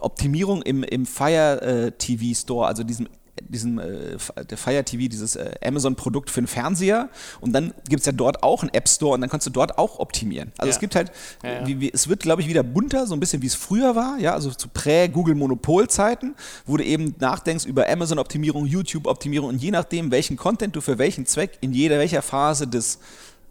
Optimierung 0.00 0.62
im, 0.62 0.82
im 0.82 1.06
Fire 1.06 1.62
äh, 1.62 1.92
TV 1.92 2.34
Store, 2.38 2.66
also 2.66 2.82
diesem 2.82 3.08
diesem 3.40 3.78
äh, 3.78 4.16
der 4.48 4.58
Fire 4.58 4.84
TV, 4.84 5.08
dieses 5.08 5.36
äh, 5.36 5.52
Amazon-Produkt 5.64 6.30
für 6.30 6.40
den 6.40 6.46
Fernseher 6.46 7.08
und 7.40 7.52
dann 7.52 7.72
gibt 7.88 8.00
es 8.00 8.06
ja 8.06 8.12
dort 8.12 8.42
auch 8.42 8.62
einen 8.62 8.72
App 8.72 8.88
Store 8.88 9.14
und 9.14 9.20
dann 9.20 9.30
kannst 9.30 9.46
du 9.46 9.50
dort 9.50 9.78
auch 9.78 9.98
optimieren. 9.98 10.52
Also 10.58 10.68
Ja. 10.68 10.74
es 10.74 10.80
gibt 10.80 10.94
halt, 10.94 11.10
Ja, 11.42 11.60
ja. 11.60 11.66
Wie, 11.66 11.80
wie, 11.80 11.92
es 11.92 12.08
wird 12.08 12.20
glaube 12.20 12.42
ich 12.42 12.48
wieder 12.48 12.62
bunter, 12.62 13.06
so 13.06 13.14
ein 13.14 13.20
bisschen 13.20 13.42
wie 13.42 13.46
es 13.46 13.54
früher 13.54 13.94
war, 13.96 14.18
ja, 14.18 14.32
also 14.34 14.50
zu 14.50 14.68
Prä-Google-Monopol-Zeiten, 14.68 16.34
wo 16.66 16.76
du 16.76 16.84
eben 16.84 17.14
nachdenkst 17.18 17.64
über 17.66 17.88
Amazon-Optimierung, 17.88 18.66
YouTube-Optimierung 18.66 19.48
und 19.50 19.62
je 19.62 19.70
nachdem, 19.70 20.10
welchen 20.10 20.36
Content 20.36 20.74
du 20.76 20.80
für 20.80 20.98
welchen 20.98 21.26
Zweck 21.26 21.58
in 21.60 21.72
jeder 21.72 21.98
welcher 21.98 22.22
Phase 22.22 22.66
des 22.66 22.98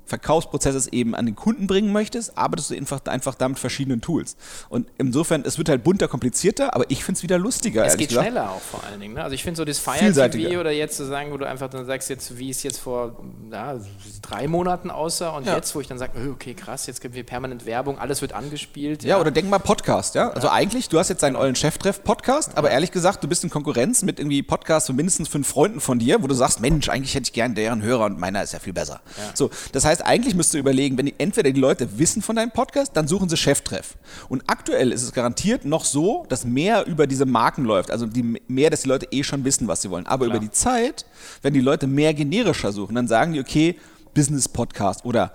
Verkaufsprozesses 0.05 0.87
eben 0.87 1.15
an 1.15 1.25
den 1.25 1.35
Kunden 1.35 1.67
bringen 1.67 1.91
möchtest, 1.91 2.37
arbeitest 2.37 2.71
du 2.71 2.75
einfach, 2.75 3.01
einfach 3.05 3.35
da 3.35 3.47
mit 3.49 3.59
verschiedenen 3.59 4.01
Tools. 4.01 4.35
Und 4.69 4.87
insofern, 4.97 5.43
es 5.45 5.57
wird 5.57 5.69
halt 5.69 5.83
bunter, 5.83 6.07
komplizierter, 6.07 6.75
aber 6.75 6.85
ich 6.89 7.03
finde 7.03 7.17
es 7.17 7.23
wieder 7.23 7.37
lustiger. 7.37 7.85
Es 7.85 7.97
geht 7.97 8.09
gesagt. 8.09 8.27
schneller 8.27 8.51
auch 8.51 8.61
vor 8.61 8.83
allen 8.83 8.99
Dingen. 8.99 9.13
Ne? 9.15 9.23
Also 9.23 9.33
ich 9.33 9.43
finde 9.43 9.57
so 9.57 9.65
das 9.65 9.79
Fire. 9.79 10.11
TV 10.29 10.59
oder 10.59 10.71
jetzt 10.71 10.97
zu 10.97 11.05
sagen, 11.05 11.31
wo 11.31 11.37
du 11.37 11.47
einfach 11.47 11.69
dann 11.69 11.85
sagst, 11.85 12.09
jetzt 12.09 12.37
wie 12.37 12.49
es 12.49 12.63
jetzt 12.63 12.79
vor 12.79 13.23
ja, 13.51 13.79
drei 14.21 14.47
Monaten 14.47 14.89
aussah 14.89 15.29
und 15.29 15.45
Ja. 15.45 15.55
jetzt, 15.55 15.73
wo 15.75 15.81
ich 15.81 15.87
dann 15.87 15.97
sage, 15.97 16.13
okay, 16.31 16.53
krass, 16.53 16.87
jetzt 16.87 17.01
gibt 17.01 17.15
es 17.15 17.25
permanent 17.25 17.65
Werbung, 17.65 17.97
alles 17.99 18.21
wird 18.21 18.33
angespielt. 18.33 19.03
Ja, 19.03 19.19
oder 19.19 19.31
denk 19.31 19.49
mal 19.49 19.59
Podcast, 19.59 20.15
ja. 20.15 20.29
Also 20.31 20.49
eigentlich, 20.49 20.89
du 20.89 20.99
hast 20.99 21.09
jetzt 21.09 21.23
deinen 21.23 21.35
ollen 21.35 21.55
Cheftreff-Podcast, 21.55 22.57
aber 22.57 22.71
ehrlich 22.71 22.91
gesagt, 22.91 23.23
du 23.23 23.27
bist 23.27 23.43
in 23.43 23.49
Konkurrenz 23.49 24.01
mit 24.01 24.19
irgendwie 24.19 24.43
Podcasts 24.43 24.87
von 24.87 24.95
mindestens 24.95 25.27
fünf 25.29 25.47
Freunden 25.47 25.79
von 25.79 25.99
dir, 25.99 26.21
wo 26.23 26.27
du 26.27 26.33
sagst, 26.35 26.59
Mensch, 26.59 26.89
eigentlich 26.89 27.15
hätte 27.15 27.25
ich 27.25 27.33
gern 27.33 27.55
deren 27.55 27.81
Hörer 27.81 28.05
und 28.05 28.19
meiner 28.19 28.41
ist 28.43 28.53
ja 28.53 28.59
viel 28.59 28.73
besser. 28.73 29.01
So, 29.33 29.49
das 29.71 29.85
heißt, 29.85 29.92
eigentlich 30.01 30.35
müsst 30.35 30.53
du 30.53 30.57
überlegen, 30.57 30.97
wenn 30.97 31.05
die, 31.07 31.15
entweder 31.17 31.51
die 31.51 31.59
Leute 31.59 31.97
wissen 31.97 32.21
von 32.21 32.35
deinem 32.35 32.51
Podcast, 32.51 32.95
dann 32.95 33.07
suchen 33.07 33.29
sie 33.29 33.37
Cheftreff. 33.37 33.95
Und 34.29 34.43
aktuell 34.47 34.91
ist 34.91 35.03
es 35.03 35.13
garantiert 35.13 35.65
noch 35.65 35.85
so, 35.85 36.25
dass 36.29 36.45
mehr 36.45 36.85
über 36.85 37.07
diese 37.07 37.25
Marken 37.25 37.65
läuft, 37.65 37.91
also 37.91 38.05
die, 38.05 38.39
mehr, 38.47 38.69
dass 38.69 38.81
die 38.81 38.89
Leute 38.89 39.07
eh 39.11 39.23
schon 39.23 39.43
wissen, 39.43 39.67
was 39.67 39.81
sie 39.81 39.89
wollen. 39.89 40.07
Aber 40.07 40.25
über 40.25 40.39
die 40.39 40.51
Zeit, 40.51 41.05
wenn 41.41 41.53
die 41.53 41.61
Leute 41.61 41.87
mehr 41.87 42.13
generischer 42.13 42.71
suchen, 42.71 42.95
dann 42.95 43.07
sagen 43.07 43.33
die, 43.33 43.39
okay, 43.39 43.75
Business-Podcast 44.13 45.05
oder 45.05 45.31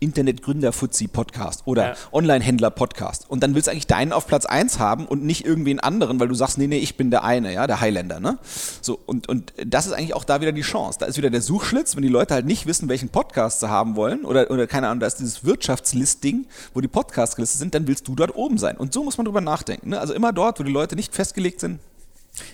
Internet-Gründer-Fuzzi-Podcast 0.00 1.62
oder 1.66 1.88
Ja. 1.90 1.94
Online-Händler-Podcast. 2.12 3.28
Und 3.28 3.42
dann 3.42 3.54
willst 3.54 3.68
du 3.68 3.72
eigentlich 3.72 3.86
deinen 3.86 4.12
auf 4.12 4.26
Platz 4.26 4.46
1 4.46 4.78
haben 4.78 5.06
und 5.06 5.24
nicht 5.24 5.44
irgendwen 5.44 5.80
anderen, 5.80 6.20
weil 6.20 6.28
du 6.28 6.34
sagst, 6.34 6.58
nee, 6.58 6.66
nee, 6.66 6.78
ich 6.78 6.96
bin 6.96 7.10
der 7.10 7.24
eine, 7.24 7.52
ja, 7.52 7.66
der 7.66 7.80
Highlander, 7.80 8.20
ne? 8.20 8.38
So, 8.80 8.98
und, 9.06 9.28
und 9.28 9.52
das 9.66 9.86
ist 9.86 9.92
eigentlich 9.92 10.14
auch 10.14 10.24
da 10.24 10.40
wieder 10.40 10.52
die 10.52 10.62
Chance. 10.62 10.98
Da 10.98 11.06
ist 11.06 11.16
wieder 11.16 11.30
der 11.30 11.42
Suchschlitz, 11.42 11.96
wenn 11.96 12.02
die 12.02 12.08
Leute 12.08 12.34
halt 12.34 12.46
nicht 12.46 12.66
wissen, 12.66 12.88
welchen 12.88 13.08
Podcast 13.08 13.60
sie 13.60 13.68
haben 13.68 13.96
wollen 13.96 14.24
oder, 14.24 14.50
oder 14.50 14.66
keine 14.66 14.88
Ahnung, 14.88 15.00
da 15.00 15.06
ist 15.06 15.16
dieses 15.16 15.44
Wirtschaftslisting, 15.44 16.46
wo 16.74 16.80
die 16.80 16.88
Podcasts 16.88 17.36
gelistet 17.36 17.60
sind, 17.60 17.74
dann 17.74 17.86
willst 17.86 18.08
du 18.08 18.14
dort 18.14 18.34
oben 18.34 18.58
sein. 18.58 18.76
Und 18.76 18.92
so 18.92 19.04
muss 19.04 19.16
man 19.18 19.24
drüber 19.26 19.40
nachdenken. 19.40 19.90
Ne? 19.90 20.00
Also 20.00 20.14
immer 20.14 20.32
dort, 20.32 20.58
wo 20.60 20.64
die 20.64 20.72
Leute 20.72 20.96
nicht 20.96 21.14
festgelegt 21.14 21.60
sind, 21.60 21.80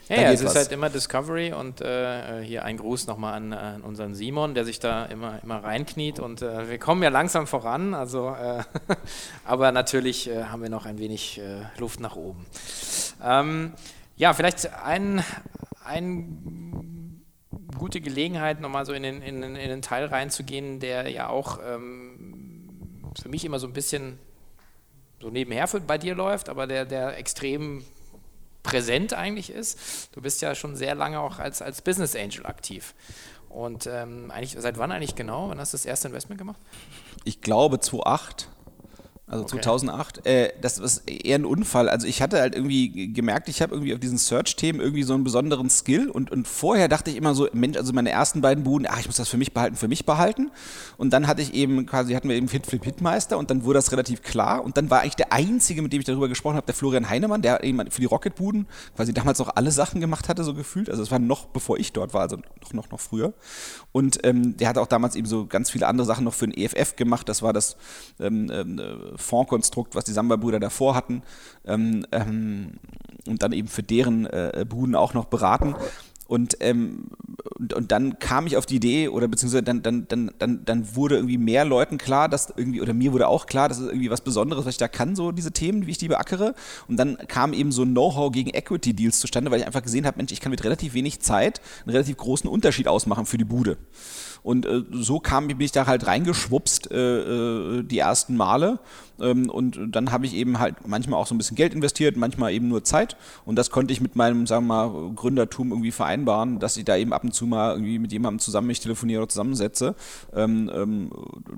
Ja, 0.08 0.16
ja 0.16 0.32
es 0.32 0.40
ist 0.40 0.46
was. 0.46 0.56
halt 0.56 0.72
immer 0.72 0.90
Discovery 0.90 1.52
und 1.52 1.80
äh, 1.80 2.42
hier 2.42 2.64
ein 2.64 2.76
Gruß 2.76 3.06
nochmal 3.06 3.34
an, 3.34 3.52
an 3.52 3.82
unseren 3.82 4.14
Simon, 4.14 4.54
der 4.54 4.64
sich 4.64 4.78
da 4.78 5.06
immer, 5.06 5.42
immer 5.42 5.62
reinkniet 5.62 6.20
und 6.20 6.42
äh, 6.42 6.68
wir 6.70 6.78
kommen 6.78 7.02
ja 7.02 7.08
langsam 7.08 7.46
voran, 7.46 7.94
also 7.94 8.30
äh, 8.30 8.62
aber 9.44 9.72
natürlich 9.72 10.28
äh, 10.28 10.44
haben 10.44 10.62
wir 10.62 10.70
noch 10.70 10.86
ein 10.86 10.98
wenig 10.98 11.38
äh, 11.38 11.62
Luft 11.78 12.00
nach 12.00 12.16
oben. 12.16 12.46
Ähm, 13.22 13.72
ja, 14.16 14.32
vielleicht 14.32 14.72
ein, 14.82 15.22
ein 15.84 17.22
gute 17.76 18.00
Gelegenheit, 18.00 18.60
nochmal 18.60 18.86
so 18.86 18.92
in 18.92 19.02
den, 19.02 19.22
in, 19.22 19.42
in 19.42 19.54
den 19.54 19.82
Teil 19.82 20.06
reinzugehen, 20.06 20.80
der 20.80 21.08
ja 21.10 21.28
auch 21.28 21.58
ähm, 21.64 23.02
für 23.20 23.28
mich 23.28 23.44
immer 23.44 23.58
so 23.58 23.66
ein 23.66 23.72
bisschen 23.72 24.18
so 25.20 25.30
nebenher 25.30 25.66
bei 25.86 25.98
dir 25.98 26.14
läuft, 26.14 26.48
aber 26.48 26.66
der, 26.66 26.84
der 26.84 27.18
extrem 27.18 27.84
präsent 28.66 29.14
eigentlich 29.14 29.50
ist. 29.50 30.10
Du 30.12 30.20
bist 30.20 30.42
ja 30.42 30.54
schon 30.54 30.76
sehr 30.76 30.94
lange 30.94 31.20
auch 31.20 31.38
als, 31.38 31.62
als 31.62 31.82
Business 31.82 32.14
Angel 32.14 32.46
aktiv. 32.46 32.94
Und 33.48 33.86
ähm, 33.86 34.30
eigentlich, 34.30 34.56
seit 34.58 34.76
wann 34.76 34.92
eigentlich 34.92 35.14
genau? 35.14 35.48
Wann 35.48 35.58
hast 35.58 35.72
du 35.72 35.76
das 35.76 35.86
erste 35.86 36.08
Investment 36.08 36.38
gemacht? 36.38 36.60
ich 37.26 37.40
glaube 37.40 37.80
2008, 37.80 38.48
also 39.28 39.42
Okay. 39.42 39.60
2008, 39.60 40.24
äh, 40.24 40.52
das 40.60 40.78
ist 40.78 41.10
eher 41.10 41.36
ein 41.36 41.44
Unfall. 41.44 41.88
Also 41.88 42.06
ich 42.06 42.22
hatte 42.22 42.38
halt 42.38 42.54
irgendwie 42.54 43.12
gemerkt, 43.12 43.48
ich 43.48 43.60
habe 43.60 43.74
irgendwie 43.74 43.92
auf 43.92 43.98
diesen 43.98 44.18
Search-Themen 44.18 44.80
irgendwie 44.80 45.02
so 45.02 45.14
einen 45.14 45.24
besonderen 45.24 45.68
Skill 45.68 46.10
und, 46.10 46.30
und 46.30 46.46
vorher 46.46 46.86
dachte 46.86 47.10
ich 47.10 47.16
immer 47.16 47.34
so, 47.34 47.48
Mensch, 47.52 47.76
also 47.76 47.92
meine 47.92 48.10
ersten 48.10 48.40
beiden 48.40 48.62
Buden, 48.62 48.86
ach, 48.88 49.00
ich 49.00 49.06
muss 49.06 49.16
das 49.16 49.28
für 49.28 49.36
mich 49.36 49.52
behalten, 49.52 49.74
für 49.74 49.88
mich 49.88 50.06
behalten. 50.06 50.52
Und 50.96 51.12
dann 51.12 51.26
hatte 51.26 51.42
ich 51.42 51.54
eben 51.54 51.86
quasi, 51.86 52.14
hatten 52.14 52.28
wir 52.28 52.36
eben 52.36 52.46
Fit 52.46 52.66
Flip 52.66 52.84
Hitmeister 52.84 53.36
und 53.36 53.50
dann 53.50 53.64
wurde 53.64 53.78
das 53.78 53.90
relativ 53.90 54.22
klar 54.22 54.62
und 54.64 54.76
dann 54.76 54.90
war 54.90 55.00
eigentlich 55.00 55.16
der 55.16 55.32
Einzige, 55.32 55.82
mit 55.82 55.92
dem 55.92 56.00
ich 56.00 56.06
darüber 56.06 56.28
gesprochen 56.28 56.56
habe, 56.56 56.66
der 56.66 56.74
Florian 56.74 57.08
Heinemann, 57.10 57.42
der 57.42 57.64
eben 57.64 57.90
für 57.90 58.00
die 58.00 58.06
Rocket-Buden 58.06 58.68
quasi 58.94 59.12
damals 59.12 59.40
auch 59.40 59.50
alle 59.56 59.72
Sachen 59.72 60.00
gemacht 60.00 60.28
hatte, 60.28 60.44
so 60.44 60.54
gefühlt. 60.54 60.88
Also 60.88 61.02
es 61.02 61.10
war 61.10 61.18
noch 61.18 61.46
bevor 61.46 61.78
ich 61.78 61.92
dort 61.92 62.14
war, 62.14 62.20
also 62.20 62.36
noch, 62.36 62.72
noch, 62.72 62.90
noch 62.90 63.00
früher. 63.00 63.32
Und 63.90 64.20
ähm, 64.24 64.56
der 64.56 64.68
hatte 64.68 64.80
auch 64.80 64.86
damals 64.86 65.16
eben 65.16 65.26
so 65.26 65.46
ganz 65.46 65.70
viele 65.70 65.88
andere 65.88 66.06
Sachen 66.06 66.24
noch 66.24 66.34
für 66.34 66.46
den 66.46 66.56
EFF 66.56 66.94
gemacht. 66.94 67.28
Das 67.28 67.42
war 67.42 67.52
das 67.52 67.76
ähm, 68.20 68.50
ähm, 68.52 68.80
Fondkonstrukt, 69.16 69.94
was 69.94 70.04
die 70.04 70.12
Samba-Brüder 70.12 70.60
davor 70.60 70.94
hatten. 70.94 71.22
Ähm, 71.64 72.06
ähm, 72.12 72.72
und 73.26 73.42
dann 73.42 73.52
eben 73.52 73.68
für 73.68 73.82
deren 73.82 74.26
äh, 74.26 74.64
Buden 74.68 74.94
auch 74.94 75.14
noch 75.14 75.26
beraten. 75.26 75.74
Und, 76.28 76.56
ähm, 76.60 77.06
und, 77.56 77.72
und, 77.72 77.92
dann 77.92 78.18
kam 78.18 78.48
ich 78.48 78.56
auf 78.56 78.66
die 78.66 78.76
Idee, 78.76 79.08
oder 79.08 79.28
beziehungsweise 79.28 79.62
dann, 79.62 79.82
dann, 79.82 80.08
dann, 80.08 80.32
dann, 80.38 80.64
dann 80.64 80.96
wurde 80.96 81.16
irgendwie 81.16 81.38
mehr 81.38 81.64
Leuten 81.64 81.98
klar, 81.98 82.28
dass 82.28 82.52
irgendwie, 82.56 82.80
oder 82.80 82.94
mir 82.94 83.12
wurde 83.12 83.28
auch 83.28 83.46
klar, 83.46 83.68
dass 83.68 83.78
es 83.78 83.86
irgendwie 83.86 84.10
was 84.10 84.22
Besonderes, 84.22 84.64
was 84.64 84.74
ich 84.74 84.78
da 84.78 84.88
kann, 84.88 85.14
so 85.14 85.30
diese 85.30 85.52
Themen, 85.52 85.86
wie 85.86 85.92
ich 85.92 85.98
die 85.98 86.08
beackere. 86.08 86.54
Und 86.88 86.96
dann 86.96 87.16
kam 87.28 87.52
eben 87.52 87.70
so 87.70 87.82
ein 87.82 87.92
Know-how 87.92 88.32
gegen 88.32 88.50
Equity-Deals 88.50 89.20
zustande, 89.20 89.52
weil 89.52 89.60
ich 89.60 89.66
einfach 89.66 89.82
gesehen 89.82 90.04
habe, 90.04 90.16
Mensch, 90.16 90.32
ich 90.32 90.40
kann 90.40 90.50
mit 90.50 90.64
relativ 90.64 90.94
wenig 90.94 91.20
Zeit 91.20 91.60
einen 91.84 91.92
relativ 91.92 92.16
großen 92.16 92.50
Unterschied 92.50 92.88
ausmachen 92.88 93.26
für 93.26 93.38
die 93.38 93.44
Bude. 93.44 93.76
Und 94.42 94.66
äh, 94.66 94.82
so 94.92 95.20
kam, 95.20 95.48
ich 95.58 95.72
da 95.72 95.86
halt 95.86 96.06
reingeschwupst 96.06 96.90
äh, 96.90 97.78
äh, 97.78 97.82
die 97.82 97.98
ersten 97.98 98.36
Male. 98.36 98.78
Ähm, 99.20 99.48
und 99.50 99.78
dann 99.94 100.12
habe 100.12 100.26
ich 100.26 100.34
eben 100.34 100.58
halt 100.58 100.86
manchmal 100.86 101.20
auch 101.20 101.26
so 101.26 101.34
ein 101.34 101.38
bisschen 101.38 101.56
Geld 101.56 101.74
investiert, 101.74 102.16
manchmal 102.16 102.52
eben 102.52 102.68
nur 102.68 102.84
Zeit. 102.84 103.16
Und 103.44 103.56
das 103.56 103.70
konnte 103.70 103.92
ich 103.92 104.00
mit 104.00 104.16
meinem, 104.16 104.46
sagen 104.46 104.66
wir 104.66 104.88
mal, 104.88 105.12
Gründertum 105.14 105.70
irgendwie 105.70 105.90
vereinbaren, 105.90 106.58
dass 106.58 106.76
ich 106.76 106.84
da 106.84 106.96
eben 106.96 107.12
ab 107.12 107.24
und 107.24 107.32
zu 107.32 107.46
mal 107.46 107.72
irgendwie 107.72 107.98
mit 107.98 108.12
jemandem 108.12 108.38
zusammen 108.38 108.66
mich 108.66 108.80
telefoniere 108.80 109.22
oder 109.22 109.28
zusammensetze. 109.28 109.94
Ähm, 110.34 110.70
ähm, 110.74 111.10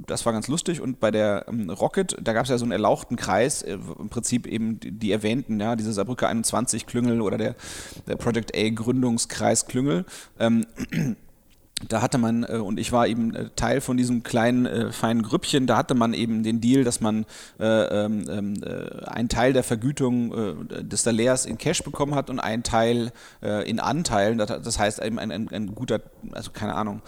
das 0.06 0.24
war 0.26 0.32
ganz 0.32 0.48
lustig. 0.48 0.80
Und 0.80 1.00
bei 1.00 1.10
der 1.10 1.46
ähm, 1.48 1.70
Rocket, 1.70 2.16
da 2.22 2.32
gab 2.32 2.44
es 2.44 2.50
ja 2.50 2.58
so 2.58 2.64
einen 2.64 2.72
erlauchten 2.72 3.16
Kreis, 3.16 3.62
äh, 3.62 3.78
im 3.98 4.08
Prinzip 4.08 4.46
eben 4.46 4.80
die, 4.80 4.92
die, 4.92 5.12
erwähnten, 5.12 5.60
ja, 5.60 5.76
diese 5.76 5.92
Saarbrücke 5.92 6.28
21 6.28 6.86
Klüngel 6.86 7.20
oder 7.20 7.38
der, 7.38 7.56
der 8.06 8.16
Project 8.16 8.56
A 8.56 8.68
Gründungskreis 8.70 9.66
Klüngel. 9.66 10.04
Da 11.86 12.02
hatte 12.02 12.18
man, 12.18 12.42
äh, 12.42 12.56
und 12.56 12.80
ich 12.80 12.90
war 12.90 13.06
eben 13.06 13.34
äh, 13.34 13.50
Teil 13.54 13.80
von 13.80 13.96
diesem 13.96 14.22
kleinen, 14.22 14.66
äh, 14.66 14.92
feinen 14.92 15.22
Grüppchen, 15.22 15.66
da 15.66 15.76
hatte 15.76 15.94
man 15.94 16.12
eben 16.12 16.42
den 16.42 16.60
Deal, 16.60 16.82
dass 16.82 17.00
man 17.00 17.24
äh, 17.60 17.64
ähm, 17.64 18.24
ähm, 18.28 18.54
äh, 18.64 19.04
einen 19.06 19.28
Teil 19.28 19.52
der 19.52 19.62
Vergütung 19.62 20.32
äh, 20.32 20.84
des 20.84 21.04
Salärs 21.04 21.46
in 21.46 21.56
Cash 21.56 21.84
bekommen 21.84 22.14
hat 22.14 22.30
und 22.30 22.40
einen 22.40 22.62
Teil 22.62 23.12
in 23.40 23.80
Anteilen. 23.80 24.38
Das, 24.38 24.48
das 24.48 24.78
heißt 24.78 25.02
eben 25.02 25.18
ein, 25.18 25.30
ein, 25.30 25.48
ein, 25.48 25.74
guter, 25.74 26.00
also 26.32 26.50
keine 26.50 26.74
Ahnung, 26.74 27.02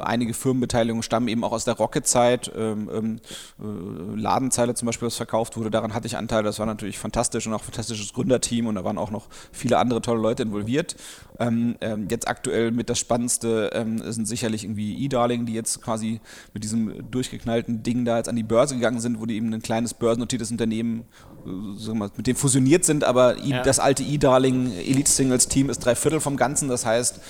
einige 0.00 0.34
Firmenbeteiligungen 0.34 1.02
stammen 1.02 1.28
eben 1.28 1.44
auch 1.44 1.52
aus 1.52 1.64
der 1.64 1.74
Rocket-Zeit. 1.74 2.50
Ähm, 2.56 2.88
ähm, 2.92 4.16
Ladenzeile 4.16 4.74
zum 4.74 4.86
Beispiel, 4.86 5.06
was 5.06 5.16
verkauft 5.16 5.56
wurde, 5.56 5.70
daran 5.70 5.94
hatte 5.94 6.06
ich 6.06 6.16
Anteil. 6.16 6.42
Das 6.42 6.58
war 6.58 6.66
natürlich 6.66 6.98
fantastisch 6.98 7.46
und 7.46 7.54
auch 7.54 7.60
ein 7.60 7.64
fantastisches 7.64 8.12
Gründerteam 8.12 8.66
und 8.66 8.74
da 8.76 8.84
waren 8.84 8.98
auch 8.98 9.10
noch 9.10 9.26
viele 9.52 9.78
andere 9.78 10.00
tolle 10.00 10.20
Leute 10.20 10.42
involviert. 10.42 10.96
Ähm, 11.38 11.76
ähm, 11.80 12.08
jetzt 12.10 12.28
aktuell 12.28 12.70
mit 12.70 12.88
das 12.88 12.98
Spannendste 12.98 13.70
sind 14.12 14.26
sicherlich 14.26 14.64
irgendwie 14.64 15.04
E-Darling, 15.04 15.46
die 15.46 15.54
jetzt 15.54 15.82
quasi 15.82 16.20
mit 16.54 16.64
diesem 16.64 17.10
durchgeknallten 17.10 17.82
Ding 17.82 18.04
da 18.04 18.18
jetzt 18.18 18.28
an 18.28 18.36
die 18.36 18.42
Börse 18.42 18.74
gegangen 18.74 19.00
sind, 19.00 19.20
wo 19.20 19.26
die 19.26 19.36
eben 19.36 19.52
ein 19.52 19.62
kleines 19.62 19.94
börsennotiertes 19.94 20.50
Unternehmen 20.50 21.04
äh, 21.46 21.94
mal, 21.94 22.10
mit 22.16 22.26
dem 22.26 22.36
fusioniert 22.36 22.84
sind, 22.84 23.04
aber 23.04 23.38
ja. 23.42 23.62
das 23.62 23.78
alte 23.78 24.02
E-Darling 24.02 24.72
Elite 24.72 25.10
Singles 25.10 25.48
Team 25.48 25.70
ist 25.70 25.78
drei 25.80 25.94
Viertel 25.94 26.20
vom 26.20 26.36
Ganzen. 26.36 26.68
Das 26.68 26.86
heißt, 26.86 27.20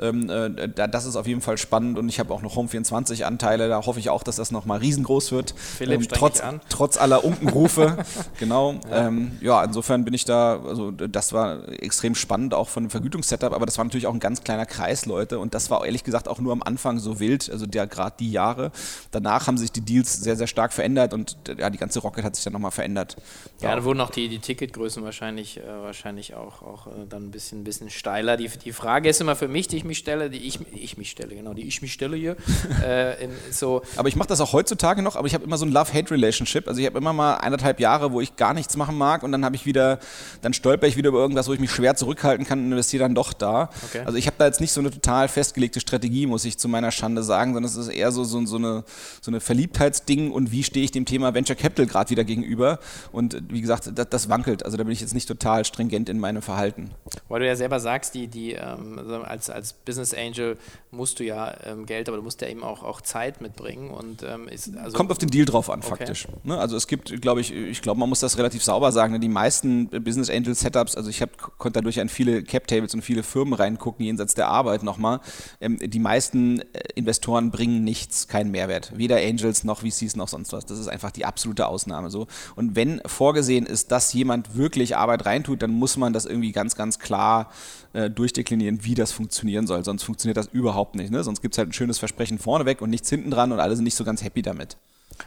ähm, 0.00 0.30
äh, 0.30 0.68
das 0.68 1.04
ist 1.04 1.16
auf 1.16 1.26
jeden 1.26 1.40
Fall 1.40 1.58
spannend 1.58 1.98
und 1.98 2.08
ich 2.08 2.20
habe 2.20 2.32
auch 2.32 2.42
noch 2.42 2.56
Home 2.56 2.68
24 2.68 3.26
Anteile. 3.26 3.68
Da 3.68 3.84
hoffe 3.84 3.98
ich 3.98 4.10
auch, 4.10 4.22
dass 4.22 4.36
das 4.36 4.50
nochmal 4.50 4.78
riesengroß 4.78 5.32
wird. 5.32 5.54
Philipp, 5.56 6.02
ähm, 6.02 6.08
trotz, 6.08 6.42
trotz 6.68 6.96
aller 6.96 7.24
Unkenrufe. 7.24 7.96
genau. 8.38 8.74
Ja. 8.90 9.08
Ähm, 9.08 9.32
ja. 9.40 9.64
insofern 9.64 10.04
bin 10.04 10.14
ich 10.14 10.24
da, 10.24 10.60
also 10.60 10.90
das 10.90 11.32
war 11.32 11.68
extrem 11.68 12.14
spannend 12.14 12.54
auch 12.54 12.68
von 12.68 12.84
dem 12.84 12.90
Vergütungssetup, 12.90 13.52
aber 13.52 13.66
das 13.66 13.78
war 13.78 13.84
natürlich 13.84 14.06
auch 14.06 14.14
ein 14.14 14.20
ganz 14.20 14.42
kleiner 14.44 14.66
Kreis, 14.66 15.06
Leute. 15.06 15.38
Und 15.38 15.54
das 15.54 15.70
war 15.70 15.84
ehrlich 15.84 16.04
gesagt 16.04 16.28
auch 16.28 16.38
nur 16.38 16.52
am 16.52 16.62
Anfang 16.62 16.98
so 16.98 17.20
wild, 17.20 17.50
also 17.50 17.66
der 17.66 17.86
gerade 17.86 18.16
die 18.18 18.30
Jahre. 18.30 18.70
Danach 19.10 19.46
haben 19.46 19.58
sich 19.58 19.72
die 19.72 19.80
Deals 19.80 20.14
sehr, 20.14 20.36
sehr 20.36 20.46
stark 20.46 20.72
verändert 20.72 21.14
und 21.14 21.36
ja, 21.58 21.70
die 21.70 21.78
ganze 21.78 22.00
Rocket 22.00 22.24
hat 22.24 22.36
sich 22.36 22.44
dann 22.44 22.52
nochmal 22.52 22.70
verändert. 22.70 23.16
Ja, 23.60 23.74
da 23.74 23.84
wurden 23.84 24.00
auch 24.00 24.10
die, 24.10 24.28
die 24.28 24.38
Ticketgrößen 24.38 25.02
wahrscheinlich, 25.02 25.58
äh, 25.58 25.66
wahrscheinlich 25.66 26.34
auch, 26.34 26.62
auch 26.62 26.86
äh, 26.86 26.90
dann 27.08 27.24
ein 27.24 27.30
bisschen, 27.30 27.60
ein 27.60 27.64
bisschen 27.64 27.90
steiler. 27.90 28.36
Die, 28.36 28.48
die 28.48 28.72
Frage 28.72 29.08
ist 29.08 29.20
immer 29.20 29.36
für 29.36 29.48
mich, 29.48 29.68
die 29.68 29.76
ich 29.76 29.84
mich 29.88 29.98
stelle, 29.98 30.30
die 30.30 30.38
ich, 30.38 30.60
ich 30.72 30.96
mich 30.96 31.10
stelle, 31.10 31.34
genau, 31.34 31.54
die 31.54 31.66
ich 31.66 31.82
mich 31.82 31.92
stelle 31.92 32.16
hier. 32.16 32.36
äh, 32.84 33.24
in, 33.24 33.30
so 33.50 33.82
aber 33.96 34.08
ich 34.08 34.14
mache 34.14 34.28
das 34.28 34.40
auch 34.40 34.52
heutzutage 34.52 35.02
noch, 35.02 35.16
aber 35.16 35.26
ich 35.26 35.34
habe 35.34 35.44
immer 35.44 35.58
so 35.58 35.66
ein 35.66 35.72
Love-Hate-Relationship. 35.72 36.68
Also 36.68 36.80
ich 36.80 36.86
habe 36.86 36.98
immer 36.98 37.12
mal 37.12 37.34
eineinhalb 37.34 37.80
Jahre, 37.80 38.12
wo 38.12 38.20
ich 38.20 38.36
gar 38.36 38.54
nichts 38.54 38.76
machen 38.76 38.96
mag 38.96 39.22
und 39.22 39.32
dann 39.32 39.44
habe 39.44 39.56
ich 39.56 39.66
wieder, 39.66 39.98
dann 40.42 40.52
stolper 40.52 40.86
ich 40.86 40.96
wieder 40.96 41.08
über 41.08 41.18
irgendwas, 41.18 41.48
wo 41.48 41.52
ich 41.52 41.60
mich 41.60 41.72
schwer 41.72 41.96
zurückhalten 41.96 42.46
kann 42.46 42.60
und 42.60 42.66
investiere 42.66 43.02
dann 43.02 43.14
doch 43.14 43.32
da. 43.32 43.70
Okay. 43.88 44.02
Also 44.04 44.18
ich 44.18 44.26
habe 44.26 44.36
da 44.38 44.46
jetzt 44.46 44.60
nicht 44.60 44.72
so 44.72 44.80
eine 44.80 44.90
total 44.90 45.28
festgelegte 45.28 45.80
Strategie, 45.80 46.26
muss 46.26 46.44
ich 46.44 46.58
zu 46.58 46.68
meiner 46.68 46.92
Schande 46.92 47.22
sagen, 47.22 47.54
sondern 47.54 47.70
es 47.70 47.76
ist 47.76 47.88
eher 47.88 48.12
so, 48.12 48.24
so, 48.24 48.44
so 48.46 48.56
eine, 48.56 48.84
so 49.20 49.30
eine 49.30 49.40
Verliebtheitsding 49.40 50.30
und 50.30 50.52
wie 50.52 50.62
stehe 50.62 50.84
ich 50.84 50.90
dem 50.90 51.04
Thema 51.04 51.34
Venture 51.34 51.56
Capital 51.56 51.86
gerade 51.86 52.10
wieder 52.10 52.24
gegenüber. 52.24 52.78
Und 53.12 53.42
wie 53.48 53.60
gesagt, 53.60 53.90
das, 53.94 54.08
das, 54.08 54.28
wankelt. 54.28 54.64
Also 54.64 54.76
da 54.76 54.84
bin 54.84 54.92
ich 54.92 55.00
jetzt 55.00 55.14
nicht 55.14 55.26
total 55.26 55.64
stringent 55.64 56.08
in 56.08 56.18
meinem 56.18 56.42
Verhalten. 56.42 56.90
Weil 57.28 57.40
du 57.40 57.46
ja 57.46 57.56
selber 57.56 57.80
sagst, 57.80 58.14
die, 58.14 58.26
die 58.26 58.52
ähm, 58.52 59.00
als, 59.24 59.48
als 59.48 59.67
Business 59.72 60.14
Angel 60.14 60.56
musst 60.90 61.18
du 61.18 61.24
ja 61.24 61.54
ähm, 61.64 61.86
Geld, 61.86 62.08
aber 62.08 62.16
du 62.16 62.22
musst 62.22 62.40
ja 62.40 62.48
eben 62.48 62.62
auch, 62.62 62.82
auch 62.82 63.00
Zeit 63.00 63.40
mitbringen. 63.40 63.90
Und, 63.90 64.22
ähm, 64.22 64.48
ist, 64.48 64.76
also 64.76 64.96
Kommt 64.96 65.10
auf 65.10 65.18
den 65.18 65.30
Deal 65.30 65.44
drauf 65.44 65.70
an, 65.70 65.80
okay. 65.80 65.88
faktisch. 65.88 66.26
Ne? 66.44 66.58
Also 66.58 66.76
es 66.76 66.86
gibt, 66.86 67.20
glaube 67.20 67.40
ich, 67.40 67.52
ich 67.52 67.82
glaube, 67.82 68.00
man 68.00 68.08
muss 68.08 68.20
das 68.20 68.38
relativ 68.38 68.62
sauber 68.62 68.92
sagen. 68.92 69.12
Ne? 69.12 69.20
Die 69.20 69.28
meisten 69.28 69.88
Business 69.88 70.30
Angel 70.30 70.54
Setups, 70.54 70.96
also 70.96 71.10
ich 71.10 71.22
hab, 71.22 71.58
konnte 71.58 71.78
dadurch 71.80 72.00
an 72.00 72.08
viele 72.08 72.42
Cap 72.42 72.66
Tables 72.66 72.94
und 72.94 73.02
viele 73.02 73.22
Firmen 73.22 73.54
reingucken, 73.54 74.04
jenseits 74.04 74.34
der 74.34 74.48
Arbeit 74.48 74.82
nochmal. 74.82 75.20
Ähm, 75.60 75.78
die 75.78 75.98
meisten 75.98 76.60
äh, 76.60 76.64
Investoren 76.94 77.50
bringen 77.50 77.84
nichts, 77.84 78.28
keinen 78.28 78.50
Mehrwert. 78.50 78.92
Weder 78.96 79.16
Angels 79.16 79.64
noch 79.64 79.80
VCs 79.80 80.16
noch 80.16 80.28
sonst 80.28 80.52
was. 80.52 80.66
Das 80.66 80.78
ist 80.78 80.88
einfach 80.88 81.10
die 81.10 81.24
absolute 81.24 81.66
Ausnahme. 81.66 82.10
So. 82.10 82.26
Und 82.56 82.76
wenn 82.76 83.00
vorgesehen 83.06 83.66
ist, 83.66 83.92
dass 83.92 84.12
jemand 84.12 84.56
wirklich 84.56 84.96
Arbeit 84.96 85.26
reintut, 85.26 85.62
dann 85.62 85.70
muss 85.70 85.96
man 85.96 86.12
das 86.12 86.26
irgendwie 86.26 86.52
ganz, 86.52 86.74
ganz 86.74 86.98
klar 86.98 87.50
äh, 87.98 88.10
durchdeklinieren, 88.10 88.84
wie 88.84 88.94
das 88.94 89.10
funktionieren 89.10 89.66
soll. 89.66 89.84
Sonst 89.84 90.04
funktioniert 90.04 90.36
das 90.36 90.46
überhaupt 90.52 90.94
nicht. 90.94 91.10
Ne? 91.10 91.24
Sonst 91.24 91.42
gibt 91.42 91.54
es 91.54 91.58
halt 91.58 91.70
ein 91.70 91.72
schönes 91.72 91.98
Versprechen 91.98 92.38
vorneweg 92.38 92.80
und 92.80 92.90
nichts 92.90 93.10
hinten 93.10 93.32
dran 93.32 93.50
und 93.50 93.58
alle 93.58 93.74
sind 93.74 93.82
nicht 93.82 93.96
so 93.96 94.04
ganz 94.04 94.22
happy 94.22 94.40
damit. 94.40 94.76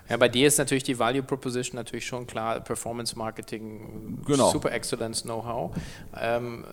Ja, 0.10 0.16
bei 0.16 0.30
dir 0.30 0.48
ist 0.48 0.58
natürlich 0.58 0.84
die 0.84 0.98
Value 0.98 1.22
Proposition 1.22 1.76
natürlich 1.76 2.06
schon 2.06 2.28
klar, 2.28 2.62
Performance 2.62 3.18
Marketing, 3.18 4.20
genau. 4.26 4.52
Super 4.52 4.72
Excellence 4.72 5.24
Know-how. 5.24 5.76
Ähm, 6.18 6.64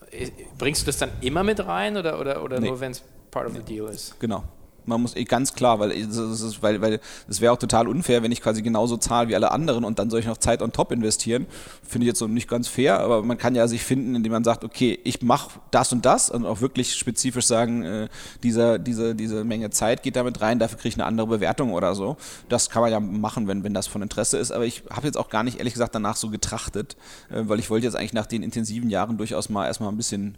bringst 0.56 0.82
du 0.82 0.86
das 0.86 0.98
dann 0.98 1.10
immer 1.20 1.42
mit 1.42 1.66
rein 1.66 1.96
oder, 1.96 2.20
oder, 2.20 2.44
oder 2.44 2.60
nee. 2.60 2.68
nur, 2.68 2.78
wenn 2.78 2.92
es 2.92 3.02
part 3.32 3.48
of 3.48 3.54
the 3.56 3.62
deal 3.62 3.88
ist? 3.88 4.20
Genau, 4.20 4.44
man 4.88 5.02
muss 5.02 5.14
eh 5.14 5.24
ganz 5.24 5.54
klar, 5.54 5.78
weil 5.78 5.92
es 5.92 6.62
weil, 6.62 6.80
weil 6.80 7.00
es 7.28 7.40
wäre 7.40 7.52
auch 7.52 7.58
total 7.58 7.86
unfair, 7.86 8.22
wenn 8.22 8.32
ich 8.32 8.42
quasi 8.42 8.62
genauso 8.62 8.96
zahle 8.96 9.28
wie 9.28 9.34
alle 9.34 9.52
anderen 9.52 9.84
und 9.84 9.98
dann 9.98 10.10
soll 10.10 10.20
ich 10.20 10.26
noch 10.26 10.38
Zeit 10.38 10.62
on 10.62 10.72
top 10.72 10.90
investieren. 10.90 11.46
Finde 11.86 12.04
ich 12.04 12.08
jetzt 12.08 12.18
so 12.18 12.26
nicht 12.26 12.48
ganz 12.48 12.68
fair, 12.68 13.00
aber 13.00 13.22
man 13.22 13.38
kann 13.38 13.54
ja 13.54 13.68
sich 13.68 13.82
finden, 13.82 14.14
indem 14.14 14.32
man 14.32 14.44
sagt, 14.44 14.64
okay, 14.64 14.98
ich 15.04 15.22
mache 15.22 15.60
das 15.70 15.92
und 15.92 16.04
das 16.04 16.30
und 16.30 16.46
auch 16.46 16.60
wirklich 16.60 16.94
spezifisch 16.94 17.46
sagen, 17.46 17.84
äh, 17.84 18.08
dieser, 18.42 18.78
diese, 18.78 19.14
diese 19.14 19.44
Menge 19.44 19.70
Zeit 19.70 20.02
geht 20.02 20.16
damit 20.16 20.40
rein, 20.40 20.58
dafür 20.58 20.78
kriege 20.78 20.88
ich 20.88 20.96
eine 20.96 21.06
andere 21.06 21.26
Bewertung 21.26 21.72
oder 21.72 21.94
so. 21.94 22.16
Das 22.48 22.70
kann 22.70 22.82
man 22.82 22.90
ja 22.90 23.00
machen, 23.00 23.46
wenn, 23.46 23.64
wenn 23.64 23.74
das 23.74 23.86
von 23.86 24.02
Interesse 24.02 24.38
ist, 24.38 24.50
aber 24.50 24.64
ich 24.64 24.82
habe 24.90 25.06
jetzt 25.06 25.16
auch 25.16 25.28
gar 25.28 25.42
nicht 25.42 25.58
ehrlich 25.58 25.74
gesagt 25.74 25.94
danach 25.94 26.16
so 26.16 26.30
getrachtet, 26.30 26.96
äh, 27.30 27.42
weil 27.44 27.58
ich 27.58 27.70
wollte 27.70 27.86
jetzt 27.86 27.94
eigentlich 27.94 28.14
nach 28.14 28.26
den 28.26 28.42
intensiven 28.42 28.90
Jahren 28.90 29.18
durchaus 29.18 29.48
mal 29.48 29.66
erstmal 29.66 29.90
ein 29.90 29.96
bisschen 29.96 30.36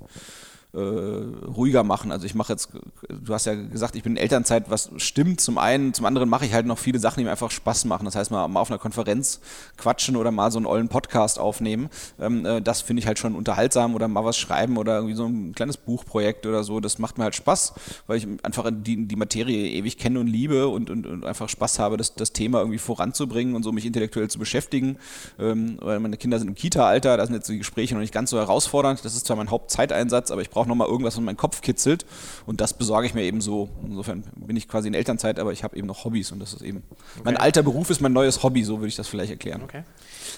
äh, 0.72 0.78
ruhiger 0.78 1.82
machen. 1.82 2.12
Also 2.12 2.26
ich 2.26 2.34
mache 2.34 2.52
jetzt, 2.52 2.70
du 3.08 3.34
hast 3.34 3.46
ja 3.46 3.54
gesagt, 3.54 3.96
ich 3.96 4.02
bin 4.02 4.12
in 4.12 4.18
Elternzeit, 4.18 4.70
was 4.70 4.90
stimmt 4.96 5.40
zum 5.40 5.58
einen, 5.58 5.94
zum 5.94 6.06
anderen 6.06 6.28
mache 6.28 6.46
ich 6.46 6.52
halt 6.52 6.66
noch 6.66 6.78
viele 6.78 6.98
Sachen, 6.98 7.20
die 7.20 7.24
mir 7.24 7.30
einfach 7.30 7.50
Spaß 7.50 7.84
machen. 7.86 8.04
Das 8.04 8.14
heißt 8.14 8.30
mal, 8.30 8.46
mal 8.48 8.60
auf 8.60 8.70
einer 8.70 8.78
Konferenz 8.78 9.40
quatschen 9.76 10.16
oder 10.16 10.30
mal 10.30 10.50
so 10.50 10.58
einen 10.58 10.66
ollen 10.66 10.88
Podcast 10.88 11.38
aufnehmen. 11.38 11.90
Ähm, 12.20 12.46
äh, 12.46 12.62
das 12.62 12.82
finde 12.82 13.00
ich 13.00 13.06
halt 13.06 13.18
schon 13.18 13.34
unterhaltsam 13.34 13.94
oder 13.94 14.08
mal 14.08 14.24
was 14.24 14.38
schreiben 14.38 14.76
oder 14.76 14.96
irgendwie 14.96 15.14
so 15.14 15.26
ein 15.26 15.54
kleines 15.54 15.76
Buchprojekt 15.76 16.46
oder 16.46 16.62
so. 16.62 16.80
Das 16.80 16.98
macht 16.98 17.18
mir 17.18 17.24
halt 17.24 17.34
Spaß, 17.34 17.74
weil 18.06 18.18
ich 18.18 18.28
einfach 18.42 18.70
die, 18.72 19.06
die 19.06 19.16
Materie 19.16 19.70
ewig 19.70 19.98
kenne 19.98 20.20
und 20.20 20.26
liebe 20.26 20.68
und, 20.68 20.90
und, 20.90 21.06
und 21.06 21.24
einfach 21.24 21.48
Spaß 21.48 21.78
habe, 21.78 21.96
das, 21.96 22.14
das 22.14 22.32
Thema 22.32 22.60
irgendwie 22.60 22.78
voranzubringen 22.78 23.54
und 23.54 23.62
so 23.62 23.72
mich 23.72 23.86
intellektuell 23.86 24.28
zu 24.28 24.38
beschäftigen. 24.38 24.98
Ähm, 25.38 25.78
weil 25.80 25.98
meine 26.00 26.16
Kinder 26.16 26.38
sind 26.38 26.48
im 26.48 26.54
Kita-Alter, 26.54 27.16
da 27.16 27.26
sind 27.26 27.34
jetzt 27.34 27.48
die 27.48 27.58
Gespräche 27.58 27.94
noch 27.94 28.00
nicht 28.00 28.14
ganz 28.14 28.30
so 28.30 28.38
herausfordernd. 28.38 29.04
Das 29.04 29.16
ist 29.16 29.26
zwar 29.26 29.36
mein 29.36 29.50
Hauptzeiteinsatz, 29.50 30.30
aber 30.30 30.42
ich 30.42 30.50
brauche 30.50 30.59
brauche 30.60 30.68
nochmal 30.68 30.88
irgendwas, 30.88 31.16
was 31.16 31.22
meinen 31.22 31.38
Kopf 31.38 31.62
kitzelt. 31.62 32.04
Und 32.44 32.60
das 32.60 32.74
besorge 32.74 33.06
ich 33.06 33.14
mir 33.14 33.22
eben 33.22 33.40
so. 33.40 33.70
Insofern 33.82 34.24
bin 34.36 34.56
ich 34.56 34.68
quasi 34.68 34.88
in 34.88 34.94
Elternzeit, 34.94 35.38
aber 35.38 35.52
ich 35.52 35.64
habe 35.64 35.74
eben 35.76 35.86
noch 35.86 36.04
Hobbys 36.04 36.32
und 36.32 36.38
das 36.38 36.52
ist 36.52 36.60
eben. 36.60 36.82
Okay. 36.88 37.22
Mein 37.24 37.36
alter 37.38 37.62
Beruf 37.62 37.88
ist 37.88 38.02
mein 38.02 38.12
neues 38.12 38.42
Hobby, 38.42 38.62
so 38.62 38.78
würde 38.78 38.88
ich 38.88 38.96
das 38.96 39.08
vielleicht 39.08 39.30
erklären. 39.30 39.62
Okay. 39.62 39.84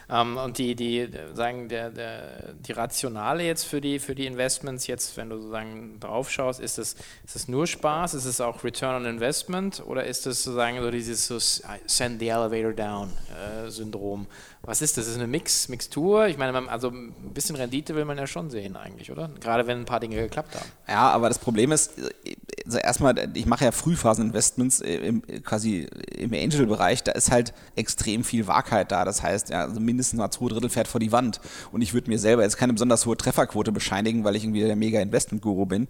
Ähm, 0.09 0.37
und 0.37 0.59
die, 0.59 0.77
die 0.77 1.09
sagen, 1.35 1.69
der, 1.69 1.91
der, 1.91 2.55
die 2.55 2.73
Rationale 2.73 3.45
jetzt 3.45 3.65
für 3.65 3.81
die, 3.81 3.99
für 3.99 4.15
die 4.15 4.27
Investments, 4.27 4.87
jetzt, 4.87 5.17
wenn 5.17 5.29
du 5.29 5.39
sozusagen 5.39 5.99
drauf 5.99 6.31
schaust, 6.31 6.61
ist 6.61 6.79
es, 6.79 6.95
ist 7.27 7.35
es 7.35 7.49
nur 7.49 7.67
Spaß? 7.67 8.15
Ist 8.15 8.25
es 8.25 8.41
auch 8.41 8.63
Return 8.63 9.03
on 9.03 9.07
Investment? 9.07 9.83
Oder 9.85 10.05
ist 10.05 10.27
es 10.27 10.45
sozusagen 10.45 10.81
so 10.81 10.91
dieses 10.93 11.27
so 11.27 11.39
Send 11.39 12.21
the 12.21 12.29
Elevator 12.29 12.73
Down 12.73 13.11
äh, 13.67 13.71
Syndrom? 13.71 14.29
Was 14.65 14.81
ist 14.81 14.97
das? 14.97 15.09
Ist 15.09 15.17
eine 15.17 15.27
Mix, 15.27 15.69
Mixtur? 15.69 16.29
Ich 16.29 16.39
meine, 16.39 16.71
also 16.71 16.89
ein 16.89 17.13
bisschen 17.35 17.57
Rendite 17.57 17.97
will 17.97 18.05
man 18.05 18.17
ja 18.17 18.29
schon 18.29 18.49
sehen 18.49 18.77
eigentlich, 18.77 19.11
oder? 19.11 19.29
Gerade 19.41 19.67
wenn 19.67 19.81
ein 19.81 19.85
paar 19.87 19.99
Dinge 19.99 20.17
geklappt 20.17 20.55
haben. 20.55 20.69
Ja, 20.89 21.11
aber 21.11 21.29
das 21.29 21.41
Problem 21.41 21.73
ist, 21.73 21.95
also 22.65 22.79
erstmal, 22.79 23.29
ich 23.35 23.47
mache 23.47 23.65
ja 23.65 23.73
Frühphasen-Investments 23.73 24.81
im, 24.81 25.23
quasi 25.43 25.89
im 26.17 26.33
Angel-Bereich, 26.33 27.03
da 27.03 27.11
ist 27.11 27.33
halt 27.33 27.53
extrem 27.75 28.23
viel 28.23 28.47
Wahrheit 28.47 28.93
da. 28.93 29.05
Das 29.05 29.21
heißt, 29.21 29.51
ja, 29.51 29.63
also 29.63 29.81
mindestens 29.81 30.19
mal 30.19 30.31
zwei 30.31 30.49
Drittel 30.49 30.71
fährt 30.71 30.87
vor 30.87 31.01
die 31.01 31.11
Wand. 31.11 31.41
Und 31.73 31.83
ich 31.83 31.93
würde 31.93 32.09
mir 32.09 32.21
selber 32.21 32.43
jetzt 32.43 32.57
keine 32.57 32.73
besonders 32.73 33.05
hohe 33.05 33.17
Trefferquote 33.17 33.73
bescheinigen, 33.73 34.23
weil 34.23 34.37
ich 34.37 34.45
irgendwie 34.45 34.61
der 34.61 34.77
mega 34.77 35.01
Investment-Guru 35.01 35.67
bin. 35.67 35.89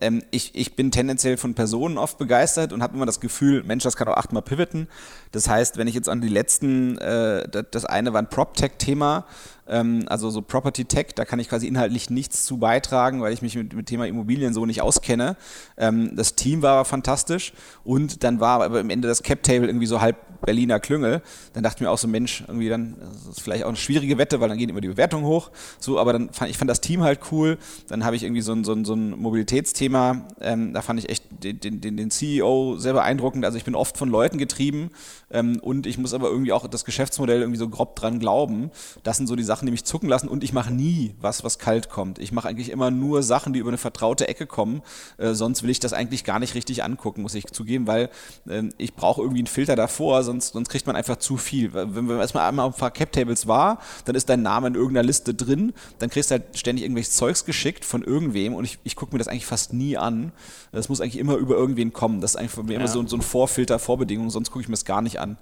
Ähm, 0.00 0.22
ich, 0.30 0.54
ich 0.54 0.76
bin 0.76 0.90
tendenziell 0.90 1.36
von 1.36 1.52
Personen 1.52 1.98
oft 1.98 2.16
begeistert 2.16 2.72
und 2.72 2.82
habe 2.82 2.96
immer 2.96 3.06
das 3.06 3.20
Gefühl, 3.20 3.62
Mensch, 3.64 3.84
das 3.84 3.96
kann 3.96 4.08
auch 4.08 4.16
achtmal 4.16 4.42
pivoten. 4.42 4.88
Das 5.32 5.46
heißt, 5.46 5.76
wenn 5.76 5.88
ich 5.88 5.94
jetzt 5.94 6.08
an 6.08 6.22
die 6.22 6.28
letzten, 6.28 6.96
äh, 6.98 7.46
das 7.70 7.84
eine 7.84 8.13
war 8.14 8.22
ein 8.22 8.30
Prop-Tech-Thema, 8.30 9.26
ähm, 9.66 10.04
also 10.06 10.30
so 10.30 10.42
Property 10.42 10.84
Tech, 10.84 11.08
da 11.14 11.24
kann 11.24 11.38
ich 11.38 11.48
quasi 11.48 11.66
inhaltlich 11.66 12.10
nichts 12.10 12.44
zu 12.44 12.58
beitragen, 12.58 13.20
weil 13.20 13.32
ich 13.32 13.42
mich 13.42 13.56
mit 13.56 13.72
dem 13.72 13.84
Thema 13.84 14.06
Immobilien 14.06 14.52
so 14.54 14.66
nicht 14.66 14.82
auskenne. 14.82 15.36
Ähm, 15.76 16.16
das 16.16 16.34
Team 16.34 16.62
war 16.62 16.84
fantastisch 16.84 17.52
und 17.82 18.24
dann 18.24 18.40
war 18.40 18.62
aber 18.62 18.80
am 18.80 18.90
Ende 18.90 19.08
das 19.08 19.22
Cap 19.22 19.42
Table 19.42 19.66
irgendwie 19.66 19.86
so 19.86 20.00
halb 20.00 20.16
Berliner 20.44 20.80
Klüngel. 20.80 21.22
Dann 21.52 21.62
dachte 21.62 21.78
ich 21.78 21.80
mir 21.82 21.90
auch 21.90 21.98
so, 21.98 22.08
Mensch, 22.08 22.44
irgendwie 22.46 22.68
dann, 22.68 22.96
das 23.00 23.26
ist 23.26 23.40
vielleicht 23.40 23.64
auch 23.64 23.68
eine 23.68 23.76
schwierige 23.76 24.18
Wette, 24.18 24.40
weil 24.40 24.48
dann 24.48 24.58
gehen 24.58 24.68
immer 24.68 24.80
die 24.80 24.88
Bewertungen 24.88 25.24
hoch. 25.24 25.50
So, 25.78 25.98
aber 25.98 26.12
dann 26.12 26.32
fand 26.32 26.50
ich 26.50 26.58
fand 26.58 26.70
das 26.70 26.80
Team 26.80 27.02
halt 27.02 27.20
cool. 27.32 27.58
Dann 27.88 28.04
habe 28.04 28.16
ich 28.16 28.22
irgendwie 28.22 28.42
so 28.42 28.52
ein, 28.52 28.64
so 28.64 28.72
ein, 28.72 28.84
so 28.84 28.94
ein 28.94 29.10
Mobilitätsthema, 29.10 30.26
ähm, 30.40 30.72
da 30.72 30.82
fand 30.82 31.00
ich 31.00 31.08
echt 31.08 31.24
den, 31.42 31.80
den, 31.80 31.96
den 31.96 32.10
CEO 32.10 32.76
sehr 32.78 32.92
beeindruckend. 32.92 33.44
Also 33.44 33.58
ich 33.58 33.64
bin 33.64 33.74
oft 33.74 33.96
von 33.96 34.08
Leuten 34.08 34.38
getrieben 34.38 34.90
ähm, 35.30 35.58
und 35.60 35.86
ich 35.86 35.98
muss 35.98 36.14
aber 36.14 36.28
irgendwie 36.28 36.52
auch 36.52 36.66
das 36.66 36.84
Geschäftsmodell 36.84 37.40
irgendwie 37.40 37.58
so 37.58 37.68
grob 37.68 37.96
dran 37.96 38.18
glauben. 38.18 38.70
Das 39.02 39.16
sind 39.16 39.26
so 39.26 39.36
die 39.36 39.42
Sachen, 39.42 39.66
die 39.66 39.72
mich 39.72 39.84
zucken 39.84 40.08
lassen 40.08 40.28
und 40.28 40.44
ich 40.44 40.52
mache 40.52 40.72
nie 40.72 41.14
was, 41.20 41.44
was 41.44 41.58
kalt 41.58 41.88
kommt. 41.88 42.18
Ich 42.18 42.32
mache 42.32 42.48
eigentlich 42.48 42.70
immer 42.70 42.90
nur 42.90 43.22
Sachen, 43.22 43.52
die 43.52 43.60
über 43.60 43.70
eine 43.70 43.78
vertraute 43.78 44.28
Ecke 44.28 44.46
kommen. 44.46 44.82
Äh, 45.18 45.34
sonst 45.34 45.62
will 45.62 45.70
ich 45.70 45.80
das 45.80 45.92
eigentlich 45.92 46.24
gar 46.24 46.38
nicht 46.38 46.54
richtig 46.54 46.84
angucken, 46.84 47.22
muss 47.22 47.34
ich 47.34 47.46
zugeben, 47.46 47.86
weil 47.86 48.10
äh, 48.48 48.62
ich 48.78 48.94
brauche 48.94 49.20
irgendwie 49.20 49.40
einen 49.40 49.46
Filter 49.46 49.76
davor, 49.76 50.22
sonst, 50.22 50.33
sonst 50.40 50.68
kriegt 50.68 50.86
man 50.86 50.96
einfach 50.96 51.16
zu 51.16 51.36
viel. 51.36 51.72
Wenn 51.72 52.06
man 52.06 52.18
erstmal 52.18 52.48
einmal 52.48 52.66
auf 52.66 52.76
ein 52.76 52.78
paar 52.78 52.90
Cap-Tables 52.90 53.46
war, 53.46 53.78
dann 54.04 54.14
ist 54.14 54.28
dein 54.28 54.42
Name 54.42 54.68
in 54.68 54.74
irgendeiner 54.74 55.06
Liste 55.06 55.34
drin, 55.34 55.72
dann 55.98 56.10
kriegst 56.10 56.30
du 56.30 56.36
halt 56.36 56.58
ständig 56.58 56.84
irgendwelches 56.84 57.14
Zeugs 57.14 57.44
geschickt 57.44 57.84
von 57.84 58.02
irgendwem 58.02 58.54
und 58.54 58.64
ich, 58.64 58.78
ich 58.84 58.96
gucke 58.96 59.12
mir 59.14 59.18
das 59.18 59.28
eigentlich 59.28 59.46
fast 59.46 59.72
nie 59.72 59.96
an. 59.96 60.32
Das 60.72 60.88
muss 60.88 61.00
eigentlich 61.00 61.18
immer 61.18 61.36
über 61.36 61.54
irgendwen 61.54 61.92
kommen. 61.92 62.20
Das 62.20 62.32
ist 62.32 62.36
eigentlich 62.36 62.52
für 62.52 62.62
mich 62.62 62.72
ja. 62.72 62.78
immer 62.78 62.88
so, 62.88 63.06
so 63.06 63.16
ein 63.16 63.22
Vorfilter, 63.22 63.78
Vorbedingung, 63.78 64.30
sonst 64.30 64.50
gucke 64.50 64.62
ich 64.62 64.68
mir 64.68 64.74
das 64.74 64.84
gar 64.84 65.02
nicht 65.02 65.20
an. 65.20 65.36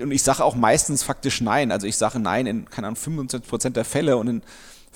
Und 0.00 0.12
ich 0.12 0.22
sage 0.22 0.44
auch 0.44 0.54
meistens 0.54 1.02
faktisch 1.02 1.40
nein. 1.40 1.72
Also 1.72 1.86
ich 1.86 1.96
sage 1.96 2.18
nein 2.18 2.46
in, 2.46 2.70
keine 2.70 2.88
Ahnung, 2.88 2.98
25% 2.98 3.70
der 3.70 3.84
Fälle 3.84 4.16
und 4.16 4.28
in 4.28 4.42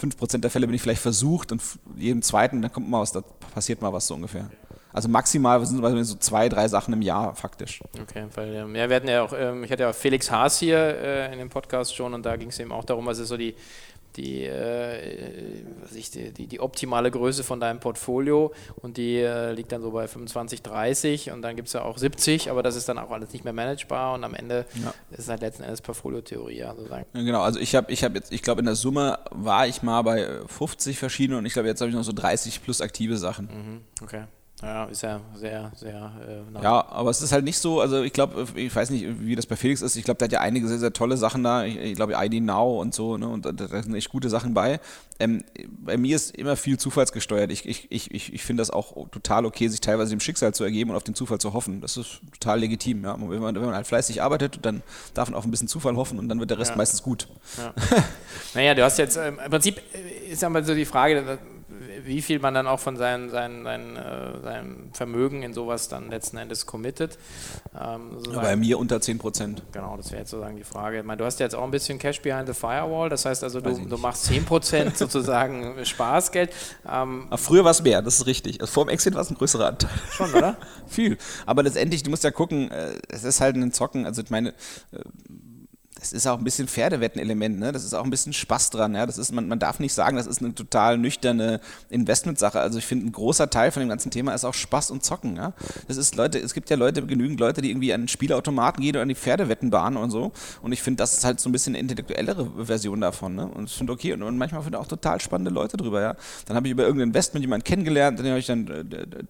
5% 0.00 0.38
der 0.38 0.50
Fälle 0.50 0.66
bin 0.66 0.74
ich 0.74 0.82
vielleicht 0.82 1.00
versucht 1.00 1.52
und 1.52 1.62
jedem 1.96 2.22
zweiten, 2.22 2.60
dann 2.60 2.72
kommt 2.72 2.88
mal 2.88 3.00
was, 3.00 3.12
da 3.12 3.22
passiert 3.54 3.80
mal 3.80 3.92
was 3.92 4.06
so 4.06 4.14
ungefähr. 4.14 4.50
Also 4.96 5.10
maximal 5.10 5.64
sind 5.66 5.84
es 5.84 6.08
so 6.08 6.14
zwei, 6.14 6.48
drei 6.48 6.68
Sachen 6.68 6.94
im 6.94 7.02
Jahr 7.02 7.34
faktisch. 7.34 7.82
Okay, 8.00 8.24
weil 8.34 8.54
ja, 8.54 8.88
wir 8.88 8.96
hatten 8.96 9.08
ja 9.08 9.24
auch, 9.24 9.32
ähm, 9.36 9.62
ich 9.62 9.70
hatte 9.70 9.82
ja 9.82 9.92
Felix 9.92 10.30
Haas 10.30 10.58
hier 10.58 10.78
äh, 10.78 11.32
in 11.34 11.38
dem 11.38 11.50
Podcast 11.50 11.94
schon 11.94 12.14
und 12.14 12.24
da 12.24 12.36
ging 12.36 12.48
es 12.48 12.58
eben 12.58 12.72
auch 12.72 12.82
darum, 12.82 13.04
was 13.04 13.18
ist 13.18 13.28
so 13.28 13.36
die 13.36 13.54
die, 14.16 14.44
äh, 14.44 15.60
ich, 15.94 16.10
die, 16.10 16.32
die, 16.32 16.60
optimale 16.60 17.10
Größe 17.10 17.44
von 17.44 17.60
deinem 17.60 17.80
Portfolio 17.80 18.54
und 18.76 18.96
die 18.96 19.18
äh, 19.18 19.52
liegt 19.52 19.72
dann 19.72 19.82
so 19.82 19.90
bei 19.90 20.08
25, 20.08 20.62
30 20.62 21.32
und 21.32 21.42
dann 21.42 21.56
gibt 21.56 21.68
es 21.68 21.74
ja 21.74 21.82
auch 21.82 21.98
70, 21.98 22.50
aber 22.50 22.62
das 22.62 22.76
ist 22.76 22.88
dann 22.88 22.96
auch 22.96 23.10
alles 23.10 23.34
nicht 23.34 23.44
mehr 23.44 23.52
managebar 23.52 24.14
und 24.14 24.24
am 24.24 24.32
Ende 24.32 24.64
ja. 24.82 24.94
ist 25.10 25.18
es 25.18 25.28
halt 25.28 25.42
letzten 25.42 25.64
Endes 25.64 25.82
Portfoliotheorie. 25.82 26.56
Ja, 26.56 26.74
sozusagen. 26.74 27.04
Genau, 27.12 27.42
also 27.42 27.60
ich 27.60 27.74
habe 27.74 27.92
ich 27.92 28.02
hab 28.02 28.14
jetzt, 28.14 28.32
ich 28.32 28.40
glaube 28.40 28.60
in 28.60 28.64
der 28.64 28.76
Summe 28.76 29.18
war 29.30 29.66
ich 29.66 29.82
mal 29.82 30.00
bei 30.00 30.26
50 30.46 30.98
verschiedenen 30.98 31.40
und 31.40 31.44
ich 31.44 31.52
glaube 31.52 31.68
jetzt 31.68 31.82
habe 31.82 31.90
ich 31.90 31.94
noch 31.94 32.04
so 32.04 32.12
30 32.12 32.62
plus 32.62 32.80
aktive 32.80 33.18
Sachen. 33.18 33.46
Mhm, 33.46 33.80
okay. 34.02 34.24
Ja, 34.62 34.84
ist 34.86 35.02
ja 35.02 35.20
sehr, 35.34 35.70
sehr. 35.76 36.12
Äh, 36.26 36.62
ja, 36.62 36.86
aber 36.88 37.10
es 37.10 37.20
ist 37.20 37.30
halt 37.30 37.44
nicht 37.44 37.58
so, 37.58 37.82
also 37.82 38.02
ich 38.02 38.14
glaube, 38.14 38.46
ich 38.54 38.74
weiß 38.74 38.88
nicht, 38.88 39.04
wie 39.20 39.36
das 39.36 39.44
bei 39.44 39.54
Felix 39.54 39.82
ist. 39.82 39.96
Ich 39.96 40.04
glaube, 40.04 40.16
der 40.16 40.26
hat 40.26 40.32
ja 40.32 40.40
einige 40.40 40.66
sehr, 40.66 40.78
sehr 40.78 40.94
tolle 40.94 41.18
Sachen 41.18 41.44
da. 41.44 41.64
Ich, 41.64 41.76
ich 41.76 41.94
glaube, 41.94 42.14
ID 42.16 42.42
Now 42.42 42.80
und 42.80 42.94
so, 42.94 43.18
ne? 43.18 43.28
Und 43.28 43.44
da, 43.44 43.52
da 43.52 43.82
sind 43.82 43.94
echt 43.94 44.08
gute 44.08 44.30
Sachen 44.30 44.54
bei. 44.54 44.80
Ähm, 45.18 45.44
bei 45.68 45.98
mir 45.98 46.16
ist 46.16 46.34
immer 46.34 46.56
viel 46.56 46.78
zufallsgesteuert. 46.78 47.52
Ich, 47.52 47.68
ich, 47.68 47.90
ich, 47.90 48.32
ich 48.32 48.44
finde 48.44 48.62
das 48.62 48.70
auch 48.70 49.10
total 49.10 49.44
okay, 49.44 49.68
sich 49.68 49.82
teilweise 49.82 50.10
dem 50.10 50.20
Schicksal 50.20 50.54
zu 50.54 50.64
ergeben 50.64 50.90
und 50.90 50.96
auf 50.96 51.04
den 51.04 51.14
Zufall 51.14 51.38
zu 51.38 51.52
hoffen. 51.52 51.82
Das 51.82 51.98
ist 51.98 52.20
total 52.32 52.60
legitim. 52.60 53.04
Ja? 53.04 53.14
Wenn, 53.18 53.40
man, 53.40 53.54
wenn 53.54 53.62
man 53.62 53.74
halt 53.74 53.86
fleißig 53.86 54.22
arbeitet, 54.22 54.60
dann 54.62 54.82
darf 55.12 55.28
man 55.28 55.36
auf 55.36 55.44
ein 55.44 55.50
bisschen 55.50 55.68
Zufall 55.68 55.96
hoffen 55.96 56.18
und 56.18 56.30
dann 56.30 56.40
wird 56.40 56.48
der 56.48 56.58
Rest 56.58 56.70
ja. 56.70 56.76
meistens 56.78 57.02
gut. 57.02 57.28
Ja. 57.58 57.74
naja, 58.54 58.74
du 58.74 58.82
hast 58.82 58.98
jetzt 58.98 59.18
ähm, 59.18 59.38
im 59.44 59.50
Prinzip 59.50 59.82
äh, 59.92 60.32
ist 60.32 60.40
ja 60.40 60.48
mal 60.48 60.64
so 60.64 60.74
die 60.74 60.86
Frage, 60.86 61.38
wie 62.04 62.22
viel 62.22 62.38
man 62.38 62.54
dann 62.54 62.66
auch 62.66 62.80
von 62.80 62.96
seinen, 62.96 63.30
seinen, 63.30 63.64
seinen, 63.64 63.96
äh, 63.96 64.40
seinem 64.42 64.90
Vermögen 64.92 65.42
in 65.42 65.52
sowas 65.52 65.88
dann 65.88 66.10
letzten 66.10 66.36
Endes 66.36 66.66
committet. 66.66 67.18
Ähm, 67.78 68.18
ja, 68.32 68.40
bei 68.40 68.56
mir 68.56 68.78
unter 68.78 69.00
10 69.00 69.18
Prozent. 69.18 69.62
Genau, 69.72 69.96
das 69.96 70.10
wäre 70.10 70.20
jetzt 70.20 70.30
sozusagen 70.30 70.56
die 70.56 70.64
Frage. 70.64 70.98
Ich 70.98 71.04
meine, 71.04 71.18
du 71.18 71.24
hast 71.24 71.40
ja 71.40 71.46
jetzt 71.46 71.54
auch 71.54 71.64
ein 71.64 71.70
bisschen 71.70 71.98
Cash 71.98 72.20
behind 72.20 72.46
the 72.46 72.54
Firewall, 72.54 73.08
das 73.08 73.24
heißt 73.24 73.44
also, 73.44 73.60
du, 73.60 73.74
du 73.74 73.96
machst 73.98 74.24
10 74.24 74.44
Prozent 74.44 74.96
sozusagen 74.96 75.84
Spaßgeld. 75.84 76.52
Ähm, 76.90 77.28
früher 77.36 77.64
war 77.64 77.70
es 77.70 77.82
mehr, 77.82 78.02
das 78.02 78.20
ist 78.20 78.26
richtig. 78.26 78.60
Also 78.60 78.72
vor 78.72 78.84
dem 78.84 78.90
Exit 78.90 79.14
war 79.14 79.22
es 79.22 79.30
ein 79.30 79.36
größerer 79.36 79.66
Anteil. 79.66 79.90
Schon, 80.10 80.32
oder? 80.34 80.56
Viel. 80.86 81.18
Aber 81.46 81.62
letztendlich, 81.62 82.02
du 82.02 82.10
musst 82.10 82.24
ja 82.24 82.30
gucken, 82.30 82.70
äh, 82.70 82.98
es 83.08 83.24
ist 83.24 83.40
halt 83.40 83.56
ein 83.56 83.72
Zocken, 83.72 84.06
also 84.06 84.22
ich 84.22 84.30
meine, 84.30 84.54
äh, 86.12 86.16
das 86.16 86.24
ist 86.24 86.26
auch 86.26 86.38
ein 86.38 86.44
bisschen 86.44 86.68
Pferdewettenelement, 86.68 87.58
ne? 87.58 87.72
Das 87.72 87.84
ist 87.84 87.94
auch 87.94 88.04
ein 88.04 88.10
bisschen 88.10 88.32
Spaß 88.32 88.70
dran, 88.70 88.94
ja. 88.94 89.06
Das 89.06 89.18
ist, 89.18 89.32
man, 89.32 89.48
man 89.48 89.58
darf 89.58 89.78
nicht 89.80 89.92
sagen, 89.92 90.16
das 90.16 90.26
ist 90.26 90.40
eine 90.40 90.54
total 90.54 90.98
nüchterne 90.98 91.60
Investmentsache. 91.90 92.60
Also 92.60 92.78
ich 92.78 92.86
finde, 92.86 93.06
ein 93.06 93.12
großer 93.12 93.50
Teil 93.50 93.70
von 93.70 93.80
dem 93.80 93.88
ganzen 93.88 94.10
Thema 94.10 94.34
ist 94.34 94.44
auch 94.44 94.54
Spaß 94.54 94.90
und 94.90 95.04
Zocken, 95.04 95.36
ja. 95.36 95.52
Das 95.88 95.96
ist 95.96 96.16
Leute, 96.16 96.38
es 96.38 96.54
gibt 96.54 96.70
ja 96.70 96.76
Leute, 96.76 97.04
genügend 97.04 97.40
Leute, 97.40 97.60
die 97.60 97.70
irgendwie 97.70 97.92
an 97.92 98.02
den 98.02 98.08
Spielautomaten 98.08 98.82
gehen 98.82 98.94
oder 98.94 99.02
an 99.02 99.08
die 99.08 99.14
Pferdewettenbahn 99.14 99.96
und 99.96 100.10
so. 100.10 100.32
Und 100.62 100.72
ich 100.72 100.82
finde, 100.82 100.98
das 100.98 101.16
ist 101.16 101.24
halt 101.24 101.40
so 101.40 101.48
ein 101.48 101.52
bisschen 101.52 101.74
eine 101.74 101.80
intellektuellere 101.80 102.64
Version 102.64 103.00
davon, 103.00 103.34
ne? 103.34 103.46
Und 103.46 103.70
ich 103.70 103.76
finde 103.76 103.92
okay. 103.92 104.12
Und, 104.12 104.22
und 104.22 104.38
manchmal 104.38 104.62
finde 104.62 104.78
auch 104.78 104.86
total 104.86 105.20
spannende 105.20 105.50
Leute 105.50 105.76
drüber, 105.76 106.00
ja. 106.00 106.16
Dann 106.46 106.56
habe 106.56 106.66
ich 106.68 106.72
über 106.72 106.84
irgendein 106.84 107.08
Investment 107.08 107.44
jemanden 107.44 107.64
kennengelernt, 107.64 108.18
dann 108.18 108.26
habe 108.26 108.38
ich 108.38 108.46
dann, 108.46 108.66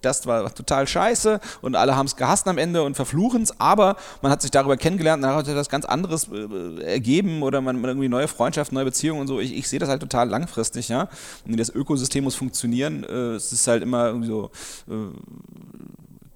das 0.02 0.26
war 0.26 0.52
total 0.54 0.86
scheiße 0.86 1.40
und 1.62 1.76
alle 1.76 1.96
haben 1.96 2.06
es 2.06 2.16
gehasst 2.16 2.46
am 2.48 2.58
Ende 2.58 2.82
und 2.82 2.94
verfluchen 2.94 3.42
es, 3.42 3.60
aber 3.60 3.96
man 4.22 4.32
hat 4.32 4.42
sich 4.42 4.50
darüber 4.50 4.76
kennengelernt 4.76 5.22
und 5.22 5.28
dann 5.28 5.36
hat 5.36 5.48
er 5.48 5.54
das 5.54 5.68
ganz 5.68 5.84
anderes 5.84 6.28
äh, 6.28 6.46
ergeben 6.80 7.42
oder 7.42 7.60
man, 7.60 7.80
man 7.80 7.90
irgendwie 7.90 8.08
neue 8.08 8.28
Freundschaften, 8.28 8.74
neue 8.74 8.86
Beziehungen 8.86 9.20
und 9.20 9.26
so. 9.26 9.40
Ich, 9.40 9.54
ich 9.54 9.68
sehe 9.68 9.78
das 9.78 9.88
halt 9.88 10.00
total 10.00 10.28
langfristig, 10.28 10.88
ja. 10.88 11.08
Und 11.46 11.58
das 11.58 11.70
Ökosystem 11.70 12.24
muss 12.24 12.34
funktionieren. 12.34 13.04
Äh, 13.04 13.34
es 13.34 13.52
ist 13.52 13.66
halt 13.66 13.82
immer 13.82 14.06
irgendwie 14.06 14.28
so, 14.28 14.50
äh, 14.88 14.94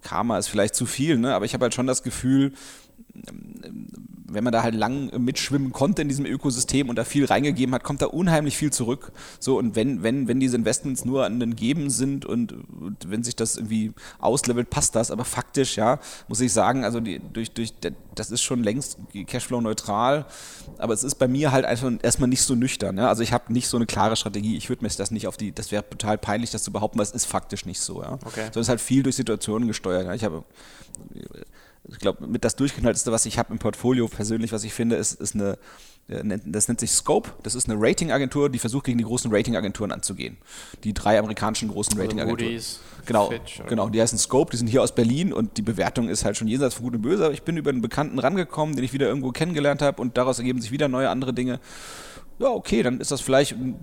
Karma 0.03 0.39
ist 0.39 0.49
vielleicht 0.49 0.75
zu 0.75 0.87
viel, 0.87 1.19
ne? 1.19 1.35
aber 1.35 1.45
ich 1.45 1.55
habe 1.55 1.65
halt 1.65 1.75
schon 1.75 1.87
das 1.87 2.03
Gefühl, 2.03 2.53
wenn 4.33 4.45
man 4.45 4.53
da 4.53 4.63
halt 4.63 4.75
lang 4.75 5.11
mitschwimmen 5.19 5.73
konnte 5.73 6.03
in 6.03 6.09
diesem 6.09 6.25
Ökosystem 6.25 6.89
und 6.89 6.97
da 6.97 7.05
viel 7.05 7.25
reingegeben 7.25 7.75
hat, 7.75 7.83
kommt 7.83 8.01
da 8.01 8.07
unheimlich 8.07 8.57
viel 8.57 8.73
zurück. 8.73 9.13
So, 9.41 9.59
und 9.59 9.75
wenn, 9.75 10.03
wenn, 10.03 10.29
wenn 10.29 10.39
diese 10.39 10.57
Investments 10.57 11.05
nur 11.05 11.25
an 11.25 11.41
den 11.41 11.57
Geben 11.57 11.91
sind 11.91 12.25
und, 12.25 12.53
und 12.53 13.11
wenn 13.11 13.25
sich 13.25 13.35
das 13.35 13.57
irgendwie 13.57 13.93
auslevelt, 14.21 14.71
passt 14.71 14.95
das. 14.95 15.11
Aber 15.11 15.25
faktisch, 15.25 15.77
ja, 15.77 15.99
muss 16.29 16.41
ich 16.41 16.53
sagen, 16.53 16.85
also 16.85 17.01
die, 17.01 17.21
durch, 17.33 17.51
durch, 17.51 17.75
das 18.15 18.31
ist 18.31 18.43
schon 18.43 18.63
längst 18.63 18.99
Cashflow-neutral, 19.27 20.27
aber 20.79 20.95
es 20.95 21.03
ist 21.03 21.17
bei 21.17 21.27
mir 21.27 21.51
halt 21.51 21.65
einfach 21.65 21.91
erstmal 22.03 22.29
nicht 22.29 22.43
so 22.43 22.55
nüchtern. 22.55 22.99
Ja? 22.99 23.09
Also 23.09 23.23
ich 23.23 23.33
habe 23.33 23.53
nicht 23.53 23.69
so 23.69 23.77
eine 23.77 23.87
klare 23.87 24.17
Strategie. 24.17 24.57
Ich 24.57 24.69
würde 24.69 24.85
mir 24.85 24.91
das 24.91 25.11
nicht 25.11 25.27
auf 25.27 25.37
die, 25.37 25.53
das 25.53 25.73
wäre 25.73 25.89
total 25.89 26.19
peinlich, 26.19 26.51
das 26.51 26.63
zu 26.63 26.73
behaupten, 26.73 26.99
weil 26.99 27.05
es 27.05 27.13
ist 27.13 27.27
faktisch 27.27 27.67
nicht 27.67 27.81
so. 27.81 28.03
Ja? 28.03 28.15
Okay. 28.25 28.45
Sondern 28.45 28.61
es 28.61 28.67
ist 28.67 28.69
halt 28.69 28.81
viel 28.81 29.03
durch 29.03 29.17
Situationen 29.17 29.67
gesteuert. 29.67 30.07
Ja? 30.07 30.15
Ich 30.15 30.25
habe 30.25 30.45
ich 31.93 31.99
glaube, 31.99 32.27
mit 32.27 32.45
das 32.45 32.57
durchgeknallteste, 32.57 33.13
was 33.13 33.27
ich 33.27 33.39
habe 33.39 33.53
im 33.53 33.59
Portfolio 33.59 34.09
persönlich, 34.09 34.53
was 34.53 34.65
ich 34.65 34.73
finde, 34.73 34.97
ist, 34.97 35.21
ist 35.21 35.35
eine, 35.35 35.59
äh, 36.09 36.23
das 36.45 36.69
nennt 36.69 36.81
sich 36.81 36.91
Scope. 36.91 37.31
Das 37.43 37.55
ist 37.55 37.69
eine 37.69 37.81
Ratingagentur, 37.81 38.49
die 38.49 38.59
versucht, 38.59 38.85
gegen 38.87 38.99
die 38.99 39.05
großen 39.05 39.33
Ratingagenturen 39.33 39.93
anzugehen. 39.93 40.37
Die 40.85 40.95
drei 40.95 41.19
amerikanischen 41.19 41.69
großen 41.69 41.93
also 41.93 42.03
Ratingagenturen. 42.03 42.53
Moody's, 42.53 42.81
genau, 43.07 43.31
Fitch, 43.31 43.63
genau, 43.67 43.89
die 43.89 44.01
heißen 44.01 44.19
Scope, 44.19 44.51
die 44.53 44.57
sind 44.57 44.69
hier 44.69 44.83
aus 44.83 44.95
Berlin 44.95 45.33
und 45.33 45.57
die 45.57 45.63
Bewertung 45.63 46.09
ist 46.09 46.25
halt 46.25 46.37
schon 46.37 46.49
jenseits 46.49 46.75
von 46.75 46.85
gut 46.85 46.95
und 46.95 47.03
böse. 47.03 47.25
Aber 47.25 47.35
ich 47.35 47.43
bin 47.43 47.57
über 47.57 47.71
einen 47.71 47.83
Bekannten 47.83 48.19
rangekommen, 48.19 48.77
den 48.77 48.85
ich 48.85 48.93
wieder 48.93 49.09
irgendwo 49.09 49.31
kennengelernt 49.31 49.83
habe 49.83 50.01
und 50.01 50.17
daraus 50.17 50.39
ergeben 50.39 50.61
sich 50.61 50.71
wieder 50.71 50.89
neue 50.89 51.09
andere 51.09 51.33
Dinge. 51.33 51.61
Ja, 52.39 52.49
okay, 52.49 52.83
dann 52.83 53.01
ist 53.01 53.11
das 53.11 53.21
vielleicht 53.21 53.53
äh, 53.53 53.75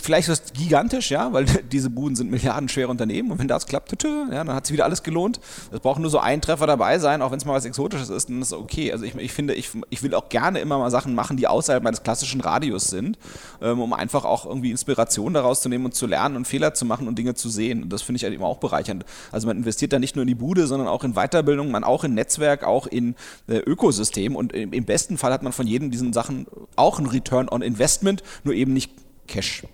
vielleicht 0.00 0.28
ist 0.28 0.44
das 0.44 0.52
gigantisch, 0.52 1.10
ja, 1.10 1.32
weil 1.32 1.44
diese 1.72 1.90
Buden 1.90 2.16
sind 2.16 2.30
milliardenschwere 2.30 2.88
Unternehmen 2.88 3.30
und 3.30 3.38
wenn 3.38 3.48
das 3.48 3.66
klappt, 3.66 3.98
tü, 3.98 4.08
ja, 4.30 4.44
dann 4.44 4.54
hat 4.54 4.66
sich 4.66 4.74
wieder 4.74 4.84
alles 4.84 5.02
gelohnt. 5.02 5.40
Es 5.70 5.80
braucht 5.80 6.00
nur 6.00 6.10
so 6.10 6.18
ein 6.18 6.40
Treffer 6.40 6.66
dabei 6.66 6.98
sein, 6.98 7.22
auch 7.22 7.30
wenn 7.30 7.38
es 7.38 7.44
mal 7.44 7.54
was 7.54 7.64
Exotisches 7.64 8.10
ist, 8.10 8.28
dann 8.28 8.40
ist 8.40 8.48
es 8.48 8.52
okay. 8.52 8.92
Also 8.92 9.04
ich, 9.04 9.14
ich 9.14 9.32
finde, 9.32 9.54
ich, 9.54 9.70
ich 9.90 10.02
will 10.02 10.14
auch 10.14 10.28
gerne 10.28 10.60
immer 10.60 10.78
mal 10.78 10.90
Sachen 10.90 11.14
machen, 11.14 11.36
die 11.36 11.46
außerhalb 11.46 11.82
meines 11.82 12.02
klassischen 12.02 12.40
Radius 12.40 12.88
sind, 12.88 13.18
ähm, 13.60 13.80
um 13.80 13.92
einfach 13.92 14.24
auch 14.24 14.46
irgendwie 14.46 14.70
Inspiration 14.70 15.34
daraus 15.34 15.62
zu 15.62 15.68
nehmen 15.68 15.84
und 15.84 15.94
zu 15.94 16.06
lernen 16.06 16.36
und 16.36 16.46
Fehler 16.46 16.74
zu 16.74 16.84
machen 16.84 17.08
und 17.08 17.18
Dinge 17.18 17.34
zu 17.34 17.48
sehen. 17.48 17.84
Und 17.84 17.92
das 17.92 18.02
finde 18.02 18.16
ich 18.16 18.24
halt 18.24 18.34
immer 18.34 18.46
auch 18.46 18.58
bereichernd. 18.58 19.04
Also 19.30 19.46
man 19.46 19.56
investiert 19.56 19.92
da 19.92 19.98
nicht 19.98 20.16
nur 20.16 20.22
in 20.22 20.28
die 20.28 20.34
Bude, 20.34 20.66
sondern 20.66 20.88
auch 20.88 21.04
in 21.04 21.14
Weiterbildung, 21.14 21.70
man 21.70 21.84
auch 21.84 22.04
in 22.04 22.14
Netzwerk, 22.14 22.64
auch 22.64 22.86
in 22.86 23.14
äh, 23.48 23.58
Ökosystem 23.58 24.36
und 24.36 24.52
im, 24.52 24.72
im 24.72 24.84
besten 24.84 25.18
Fall 25.18 25.32
hat 25.32 25.42
man 25.42 25.52
von 25.52 25.66
jedem 25.66 25.90
diesen 25.90 26.12
Sachen 26.12 26.46
auch 26.76 26.98
einen 26.98 27.08
Return 27.08 27.48
on 27.48 27.62
Investment, 27.62 28.22
nur 28.44 28.54
eben 28.54 28.72
nicht 28.72 28.90
Cash. 29.32 29.64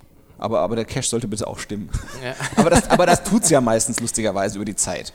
Aber, 0.40 0.60
aber 0.60 0.76
der 0.76 0.84
Cash 0.84 1.08
sollte 1.08 1.26
bitte 1.26 1.46
auch 1.48 1.58
stimmen. 1.58 1.90
Ja. 2.22 2.34
aber 2.56 2.70
das, 2.70 2.88
aber 2.88 3.06
das 3.06 3.24
tut 3.24 3.42
es 3.42 3.50
ja 3.50 3.60
meistens 3.60 3.98
lustigerweise 3.98 4.56
über 4.56 4.64
die 4.64 4.76
Zeit. 4.76 5.12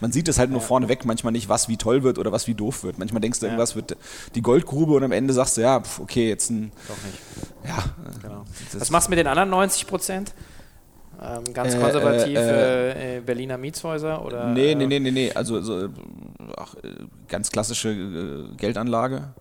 Man 0.00 0.10
sieht 0.10 0.26
es 0.26 0.38
halt 0.38 0.50
nur 0.50 0.60
ja. 0.60 0.66
vorneweg 0.66 1.04
manchmal 1.04 1.32
nicht, 1.32 1.48
was 1.48 1.68
wie 1.68 1.76
toll 1.76 2.02
wird 2.02 2.18
oder 2.18 2.32
was 2.32 2.48
wie 2.48 2.54
doof 2.54 2.82
wird. 2.82 2.98
Manchmal 2.98 3.20
denkst 3.20 3.38
du, 3.38 3.46
irgendwas 3.46 3.76
wird 3.76 3.96
die 4.34 4.42
Goldgrube 4.42 4.94
und 4.94 5.04
am 5.04 5.12
Ende 5.12 5.32
sagst 5.32 5.56
du, 5.56 5.60
ja, 5.60 5.80
okay, 6.00 6.28
jetzt 6.28 6.50
ein. 6.50 6.72
Doch 6.88 6.96
nicht. 7.04 7.18
Ja. 7.68 7.84
Genau. 8.20 8.44
Was 8.76 8.90
machst 8.90 9.06
du 9.06 9.10
mit 9.10 9.18
den 9.20 9.28
anderen 9.28 9.50
90 9.50 9.86
Prozent? 9.86 10.34
Ähm, 11.22 11.54
ganz 11.54 11.74
äh, 11.74 11.78
konservativ 11.78 12.36
äh, 12.36 12.90
äh, 12.90 13.16
äh, 13.18 13.20
Berliner 13.20 13.56
Mietshäuser 13.56 14.24
oder? 14.24 14.48
Nee, 14.48 14.74
nee, 14.74 14.86
nee, 14.86 14.98
nee, 14.98 15.12
nee. 15.12 15.32
Also, 15.32 15.54
also 15.56 15.88
ach, 16.56 16.74
ganz 17.28 17.50
klassische 17.50 18.48
Geldanlage. 18.56 19.32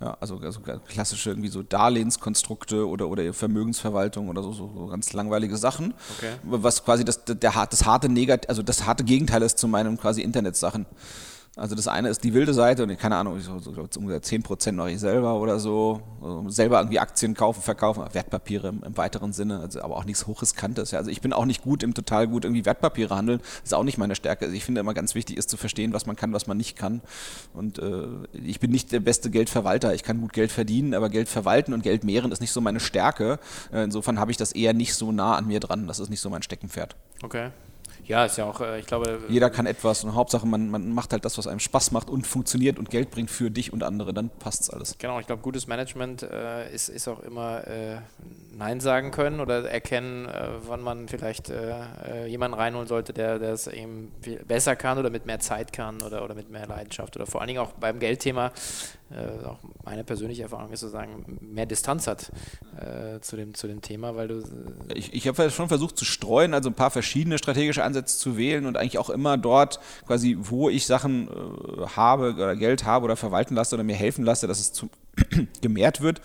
Ja, 0.00 0.16
also, 0.18 0.38
also 0.38 0.60
klassische 0.88 1.28
irgendwie 1.28 1.50
so 1.50 1.62
Darlehenskonstrukte 1.62 2.88
oder, 2.88 3.08
oder 3.08 3.34
Vermögensverwaltung 3.34 4.30
oder 4.30 4.42
so, 4.42 4.52
so, 4.52 4.72
so 4.74 4.86
ganz 4.86 5.12
langweilige 5.12 5.58
Sachen. 5.58 5.92
Okay. 6.16 6.32
Was 6.42 6.82
quasi 6.84 7.04
das, 7.04 7.24
der, 7.24 7.36
das 7.36 7.84
harte 7.84 8.08
Negat 8.08 8.48
also 8.48 8.62
das 8.62 8.86
harte 8.86 9.04
Gegenteil 9.04 9.42
ist 9.42 9.58
zu 9.58 9.68
meinen 9.68 9.98
quasi 9.98 10.22
Internetsachen. 10.22 10.86
Also 11.56 11.74
das 11.74 11.88
eine 11.88 12.08
ist 12.08 12.22
die 12.22 12.32
wilde 12.32 12.54
Seite 12.54 12.84
und 12.84 12.96
keine 12.96 13.16
Ahnung, 13.16 13.40
so, 13.40 13.58
so, 13.58 13.74
so 13.74 13.82
ungefähr 13.98 14.22
10% 14.22 14.72
mache 14.72 14.92
ich 14.92 15.00
selber 15.00 15.34
oder 15.34 15.58
so. 15.58 16.00
Also 16.22 16.48
selber 16.48 16.78
irgendwie 16.78 17.00
Aktien 17.00 17.34
kaufen, 17.34 17.60
verkaufen, 17.60 18.04
Wertpapiere 18.12 18.68
im, 18.68 18.84
im, 18.84 18.96
weiteren 18.96 19.32
Sinne, 19.32 19.58
also 19.58 19.82
aber 19.82 19.96
auch 19.96 20.04
nichts 20.04 20.28
Hochriskantes. 20.28 20.92
Ja. 20.92 20.98
Also 20.98 21.10
ich 21.10 21.20
bin 21.20 21.32
auch 21.32 21.46
nicht 21.46 21.62
gut 21.62 21.82
im 21.82 21.92
total 21.92 22.28
gut 22.28 22.44
irgendwie 22.44 22.64
Wertpapiere 22.64 23.16
handeln. 23.16 23.40
Das 23.40 23.64
ist 23.64 23.74
auch 23.74 23.82
nicht 23.82 23.98
meine 23.98 24.14
Stärke. 24.14 24.44
Also 24.44 24.56
ich 24.56 24.64
finde 24.64 24.80
immer 24.80 24.94
ganz 24.94 25.16
wichtig 25.16 25.36
ist 25.38 25.50
zu 25.50 25.56
verstehen, 25.56 25.92
was 25.92 26.06
man 26.06 26.14
kann, 26.14 26.32
was 26.32 26.46
man 26.46 26.56
nicht 26.56 26.76
kann. 26.76 27.00
Und 27.52 27.80
äh, 27.80 28.06
ich 28.32 28.60
bin 28.60 28.70
nicht 28.70 28.92
der 28.92 29.00
beste 29.00 29.28
Geldverwalter. 29.28 29.92
Ich 29.92 30.04
kann 30.04 30.20
gut 30.20 30.32
Geld 30.32 30.52
verdienen, 30.52 30.94
aber 30.94 31.08
Geld 31.08 31.28
verwalten 31.28 31.74
und 31.74 31.82
Geld 31.82 32.04
mehren 32.04 32.30
ist 32.30 32.40
nicht 32.40 32.52
so 32.52 32.60
meine 32.60 32.78
Stärke. 32.78 33.40
Äh, 33.72 33.82
insofern 33.82 34.20
habe 34.20 34.30
ich 34.30 34.36
das 34.36 34.52
eher 34.52 34.72
nicht 34.72 34.94
so 34.94 35.10
nah 35.10 35.34
an 35.34 35.48
mir 35.48 35.58
dran. 35.58 35.88
Das 35.88 35.98
ist 35.98 36.10
nicht 36.10 36.20
so 36.20 36.30
mein 36.30 36.42
Steckenpferd. 36.42 36.94
Okay. 37.22 37.50
Ja, 38.10 38.24
ist 38.24 38.38
ja 38.38 38.44
auch, 38.44 38.60
äh, 38.60 38.80
ich 38.80 38.86
glaube. 38.86 39.20
Jeder 39.28 39.50
kann 39.50 39.66
etwas 39.66 40.02
und 40.02 40.16
Hauptsache, 40.16 40.44
man, 40.44 40.68
man 40.68 40.92
macht 40.92 41.12
halt 41.12 41.24
das, 41.24 41.38
was 41.38 41.46
einem 41.46 41.60
Spaß 41.60 41.92
macht 41.92 42.10
und 42.10 42.26
funktioniert 42.26 42.76
und 42.76 42.90
Geld 42.90 43.12
bringt 43.12 43.30
für 43.30 43.52
dich 43.52 43.72
und 43.72 43.84
andere, 43.84 44.12
dann 44.12 44.30
passt 44.30 44.62
es 44.62 44.70
alles. 44.70 44.96
Genau, 44.98 45.20
ich 45.20 45.28
glaube, 45.28 45.42
gutes 45.42 45.68
Management 45.68 46.24
äh, 46.24 46.74
ist, 46.74 46.88
ist 46.88 47.06
auch 47.06 47.20
immer 47.20 47.64
äh, 47.68 47.98
Nein 48.50 48.80
sagen 48.80 49.12
können 49.12 49.38
oder 49.38 49.70
erkennen, 49.70 50.26
äh, 50.26 50.48
wann 50.66 50.80
man 50.82 51.06
vielleicht 51.06 51.50
äh, 51.50 51.72
äh, 52.04 52.26
jemanden 52.26 52.58
reinholen 52.58 52.88
sollte, 52.88 53.12
der 53.12 53.40
es 53.40 53.68
eben 53.68 54.10
besser 54.48 54.74
kann 54.74 54.98
oder 54.98 55.10
mit 55.10 55.26
mehr 55.26 55.38
Zeit 55.38 55.72
kann 55.72 56.02
oder, 56.02 56.24
oder 56.24 56.34
mit 56.34 56.50
mehr 56.50 56.66
Leidenschaft 56.66 57.14
oder 57.14 57.26
vor 57.26 57.40
allen 57.40 57.48
Dingen 57.48 57.60
auch 57.60 57.70
beim 57.74 58.00
Geldthema 58.00 58.50
äh, 59.10 59.44
auch 59.44 59.58
meine 59.84 60.04
persönliche 60.04 60.42
Erfahrung 60.42 60.72
ist 60.72 60.80
zu 60.80 60.88
sagen, 60.88 61.38
mehr 61.40 61.66
Distanz 61.66 62.06
hat 62.06 62.30
äh, 62.76 63.20
zu, 63.20 63.36
dem, 63.36 63.54
zu 63.54 63.66
dem 63.66 63.80
Thema, 63.80 64.14
weil 64.14 64.28
du. 64.28 64.38
Äh 64.38 64.94
ich, 64.94 65.12
ich 65.12 65.26
habe 65.26 65.50
schon 65.50 65.68
versucht 65.68 65.98
zu 65.98 66.04
streuen, 66.04 66.54
also 66.54 66.70
ein 66.70 66.74
paar 66.74 66.90
verschiedene 66.90 67.38
strategische 67.38 67.82
Ansätze 67.82 68.18
zu 68.18 68.36
wählen 68.36 68.66
und 68.66 68.76
eigentlich 68.76 68.98
auch 68.98 69.10
immer 69.10 69.36
dort 69.36 69.80
quasi, 70.06 70.36
wo 70.38 70.68
ich 70.68 70.86
Sachen 70.86 71.28
äh, 71.28 71.86
habe 71.96 72.34
oder 72.34 72.54
Geld 72.54 72.84
habe 72.84 73.04
oder 73.04 73.16
verwalten 73.16 73.54
lasse 73.54 73.74
oder 73.74 73.84
mir 73.84 73.96
helfen 73.96 74.24
lasse, 74.24 74.46
dass 74.46 74.60
es 74.60 74.72
zu, 74.72 74.88
gemehrt 75.60 76.00
wird, 76.00 76.20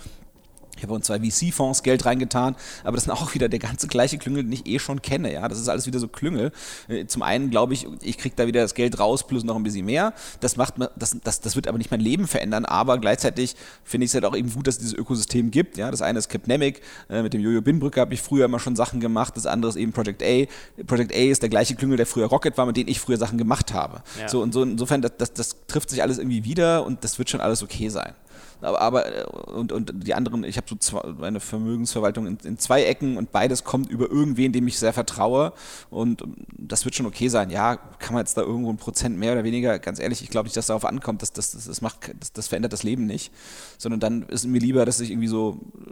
ich 0.75 0.83
habe 0.83 0.95
in 0.95 1.01
zwei 1.01 1.19
VC-Fonds 1.19 1.83
Geld 1.83 2.05
reingetan, 2.05 2.55
aber 2.83 2.95
das 2.95 3.05
sind 3.05 3.13
auch 3.13 3.33
wieder 3.33 3.49
der 3.49 3.59
ganze 3.59 3.87
gleiche 3.87 4.17
Klüngel, 4.17 4.43
den 4.43 4.51
ich 4.51 4.67
eh 4.67 4.79
schon 4.79 5.01
kenne. 5.01 5.33
Ja, 5.33 5.47
das 5.47 5.59
ist 5.59 5.69
alles 5.69 5.87
wieder 5.87 5.99
so 5.99 6.07
Klüngel. 6.07 6.51
Äh, 6.87 7.05
zum 7.05 7.21
einen 7.21 7.49
glaube 7.49 7.73
ich, 7.73 7.87
ich 8.01 8.17
kriege 8.17 8.35
da 8.35 8.47
wieder 8.47 8.61
das 8.61 8.73
Geld 8.73 8.99
raus 8.99 9.25
plus 9.25 9.43
noch 9.43 9.55
ein 9.55 9.63
bisschen 9.63 9.85
mehr. 9.85 10.13
Das 10.39 10.57
macht 10.57 10.75
das, 10.95 11.17
das, 11.23 11.41
das 11.41 11.55
wird 11.55 11.67
aber 11.67 11.77
nicht 11.77 11.91
mein 11.91 11.99
Leben 11.99 12.27
verändern. 12.27 12.65
Aber 12.65 12.97
gleichzeitig 12.97 13.55
finde 13.83 14.05
ich 14.05 14.11
es 14.11 14.15
halt 14.15 14.25
auch 14.25 14.35
eben 14.35 14.51
gut, 14.51 14.67
dass 14.67 14.75
es 14.75 14.79
dieses 14.79 14.93
Ökosystem 14.93 15.51
gibt. 15.51 15.77
Ja, 15.77 15.91
das 15.91 16.01
eine 16.01 16.19
ist 16.19 16.29
Capnemic, 16.29 16.81
äh, 17.09 17.21
mit 17.21 17.33
dem 17.33 17.41
Jojo 17.41 17.61
Binbrücke 17.61 18.01
habe 18.01 18.13
ich 18.13 18.21
früher 18.21 18.45
immer 18.45 18.59
schon 18.59 18.75
Sachen 18.75 18.99
gemacht. 18.99 19.35
Das 19.35 19.45
andere 19.45 19.69
ist 19.69 19.75
eben 19.75 19.93
Project 19.93 20.23
A. 20.23 20.45
Project 20.85 21.13
A 21.13 21.17
ist 21.17 21.41
der 21.41 21.49
gleiche 21.49 21.75
Klüngel, 21.75 21.97
der 21.97 22.05
früher 22.05 22.27
Rocket 22.27 22.57
war, 22.57 22.65
mit 22.65 22.77
dem 22.77 22.87
ich 22.87 22.99
früher 22.99 23.17
Sachen 23.17 23.37
gemacht 23.37 23.73
habe. 23.73 24.01
Ja. 24.19 24.29
So 24.29 24.41
und 24.41 24.53
so 24.53 24.63
insofern 24.63 25.01
das, 25.01 25.11
das, 25.17 25.33
das 25.33 25.55
trifft 25.67 25.89
sich 25.89 26.01
alles 26.01 26.17
irgendwie 26.17 26.43
wieder 26.43 26.85
und 26.85 27.03
das 27.03 27.17
wird 27.17 27.29
schon 27.29 27.41
alles 27.41 27.63
okay 27.63 27.89
sein. 27.89 28.13
Aber, 28.61 28.81
aber 28.81 29.05
äh, 29.05 29.25
und, 29.51 29.71
und 29.71 30.07
die 30.07 30.13
anderen, 30.13 30.43
ich 30.43 30.57
habe 30.57 30.67
so 30.69 30.75
zwei, 30.75 31.01
eine 31.25 31.39
Vermögensverwaltung 31.39 32.27
in, 32.27 32.37
in, 32.43 32.57
zwei 32.57 32.83
Ecken 32.83 33.17
und 33.17 33.31
beides 33.31 33.63
kommt 33.63 33.89
über 33.89 34.09
irgendwen, 34.09 34.51
dem 34.51 34.67
ich 34.67 34.79
sehr 34.79 34.93
vertraue. 34.93 35.53
Und 35.89 36.23
das 36.57 36.85
wird 36.85 36.95
schon 36.95 37.05
okay 37.05 37.27
sein. 37.27 37.49
Ja, 37.49 37.75
kann 37.75 38.13
man 38.13 38.21
jetzt 38.21 38.37
da 38.37 38.41
irgendwo 38.41 38.69
ein 38.69 38.77
Prozent 38.77 39.17
mehr 39.17 39.33
oder 39.33 39.43
weniger, 39.43 39.79
ganz 39.79 39.99
ehrlich, 39.99 40.21
ich 40.21 40.29
glaube 40.29 40.47
nicht, 40.47 40.57
dass 40.57 40.67
darauf 40.67 40.85
ankommt, 40.85 41.21
das, 41.21 41.33
das, 41.33 41.51
das, 41.51 41.81
macht, 41.81 42.13
das, 42.19 42.33
das 42.33 42.47
verändert 42.47 42.73
das 42.73 42.83
Leben 42.83 43.05
nicht. 43.05 43.31
Sondern 43.77 43.99
dann 43.99 44.23
ist 44.23 44.45
mir 44.45 44.59
lieber, 44.59 44.85
dass 44.85 44.99
ich 44.99 45.11
irgendwie 45.11 45.27
so 45.27 45.59
äh, 45.75 45.91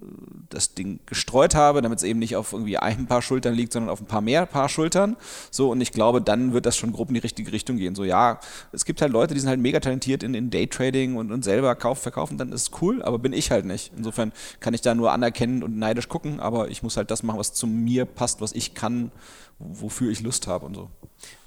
das 0.49 0.73
Ding 0.73 0.99
gestreut 1.05 1.55
habe, 1.55 1.81
damit 1.81 1.99
es 1.99 2.03
eben 2.03 2.19
nicht 2.19 2.35
auf 2.35 2.53
irgendwie 2.53 2.77
ein 2.77 3.07
paar 3.07 3.21
Schultern 3.21 3.53
liegt, 3.53 3.73
sondern 3.73 3.89
auf 3.89 3.99
ein 3.99 4.05
paar 4.05 4.21
mehr 4.21 4.45
Paar 4.45 4.69
Schultern. 4.69 5.17
So, 5.51 5.71
und 5.71 5.81
ich 5.81 5.91
glaube, 5.91 6.21
dann 6.21 6.53
wird 6.53 6.65
das 6.65 6.77
schon 6.77 6.91
grob 6.91 7.09
in 7.09 7.15
die 7.15 7.21
richtige 7.21 7.51
Richtung 7.51 7.77
gehen. 7.77 7.95
So, 7.95 8.03
ja, 8.03 8.39
es 8.71 8.85
gibt 8.85 9.01
halt 9.01 9.11
Leute, 9.11 9.33
die 9.33 9.39
sind 9.39 9.49
halt 9.49 9.59
mega 9.59 9.79
talentiert 9.79 10.23
in, 10.23 10.33
in 10.33 10.49
Daytrading 10.49 11.15
und, 11.15 11.31
und 11.31 11.43
selber 11.43 11.75
kaufen, 11.75 12.32
verkaufen, 12.33 12.37
dann 12.37 12.51
ist 12.51 12.81
cool, 12.81 13.01
aber 13.01 13.19
bin 13.19 13.33
ich 13.33 13.51
halt 13.51 13.65
nicht. 13.65 13.91
Insofern 13.95 14.31
kann 14.59 14.73
ich 14.73 14.81
da 14.81 14.95
nur 14.95 15.11
anerkennen 15.11 15.63
und 15.63 15.77
neidisch 15.77 16.09
gucken, 16.09 16.39
aber 16.39 16.69
ich 16.69 16.83
muss 16.83 16.97
halt 16.97 17.11
das 17.11 17.23
machen, 17.23 17.39
was 17.39 17.53
zu 17.53 17.67
mir 17.67 18.05
passt, 18.05 18.41
was 18.41 18.53
ich 18.53 18.73
kann, 18.73 19.11
wofür 19.59 20.11
ich 20.11 20.21
Lust 20.21 20.47
habe 20.47 20.65
und 20.65 20.75
so. 20.75 20.89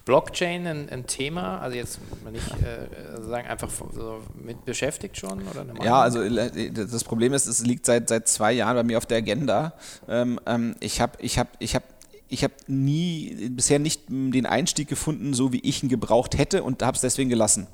Blockchain 0.04 0.66
ein, 0.68 0.88
ein, 0.88 1.06
Thema, 1.08 1.58
also 1.58 1.76
jetzt 1.76 1.98
nicht 2.32 2.48
äh, 2.62 3.22
sagen 3.22 3.48
einfach 3.48 3.68
so 3.92 4.22
mit 4.40 4.64
beschäftigt 4.64 5.18
schon 5.18 5.42
oder 5.48 5.66
Ja, 5.82 6.00
also 6.00 6.22
äh, 6.22 6.70
das 6.70 7.02
Problem 7.02 7.32
ist, 7.32 7.46
es 7.46 7.66
liegt 7.66 7.86
seit 7.86 8.08
seit 8.08 8.28
zwei 8.28 8.52
Jahren 8.52 8.76
bei 8.76 8.84
mir 8.84 8.98
auf 8.98 9.06
der 9.06 9.18
Agenda. 9.18 9.72
Ähm, 10.08 10.38
ähm, 10.46 10.76
ich 10.78 11.00
habe 11.00 11.14
ich 11.20 11.40
habe 11.40 11.50
ich 11.58 11.74
habe 11.74 11.84
ich 12.28 12.44
habe 12.44 12.54
nie 12.68 13.48
bisher 13.50 13.80
nicht 13.80 14.08
den 14.08 14.46
Einstieg 14.46 14.86
gefunden, 14.86 15.34
so 15.34 15.52
wie 15.52 15.60
ich 15.60 15.82
ihn 15.82 15.88
gebraucht 15.88 16.38
hätte 16.38 16.62
und 16.62 16.84
habe 16.84 16.94
es 16.94 17.00
deswegen 17.00 17.28
gelassen. 17.28 17.66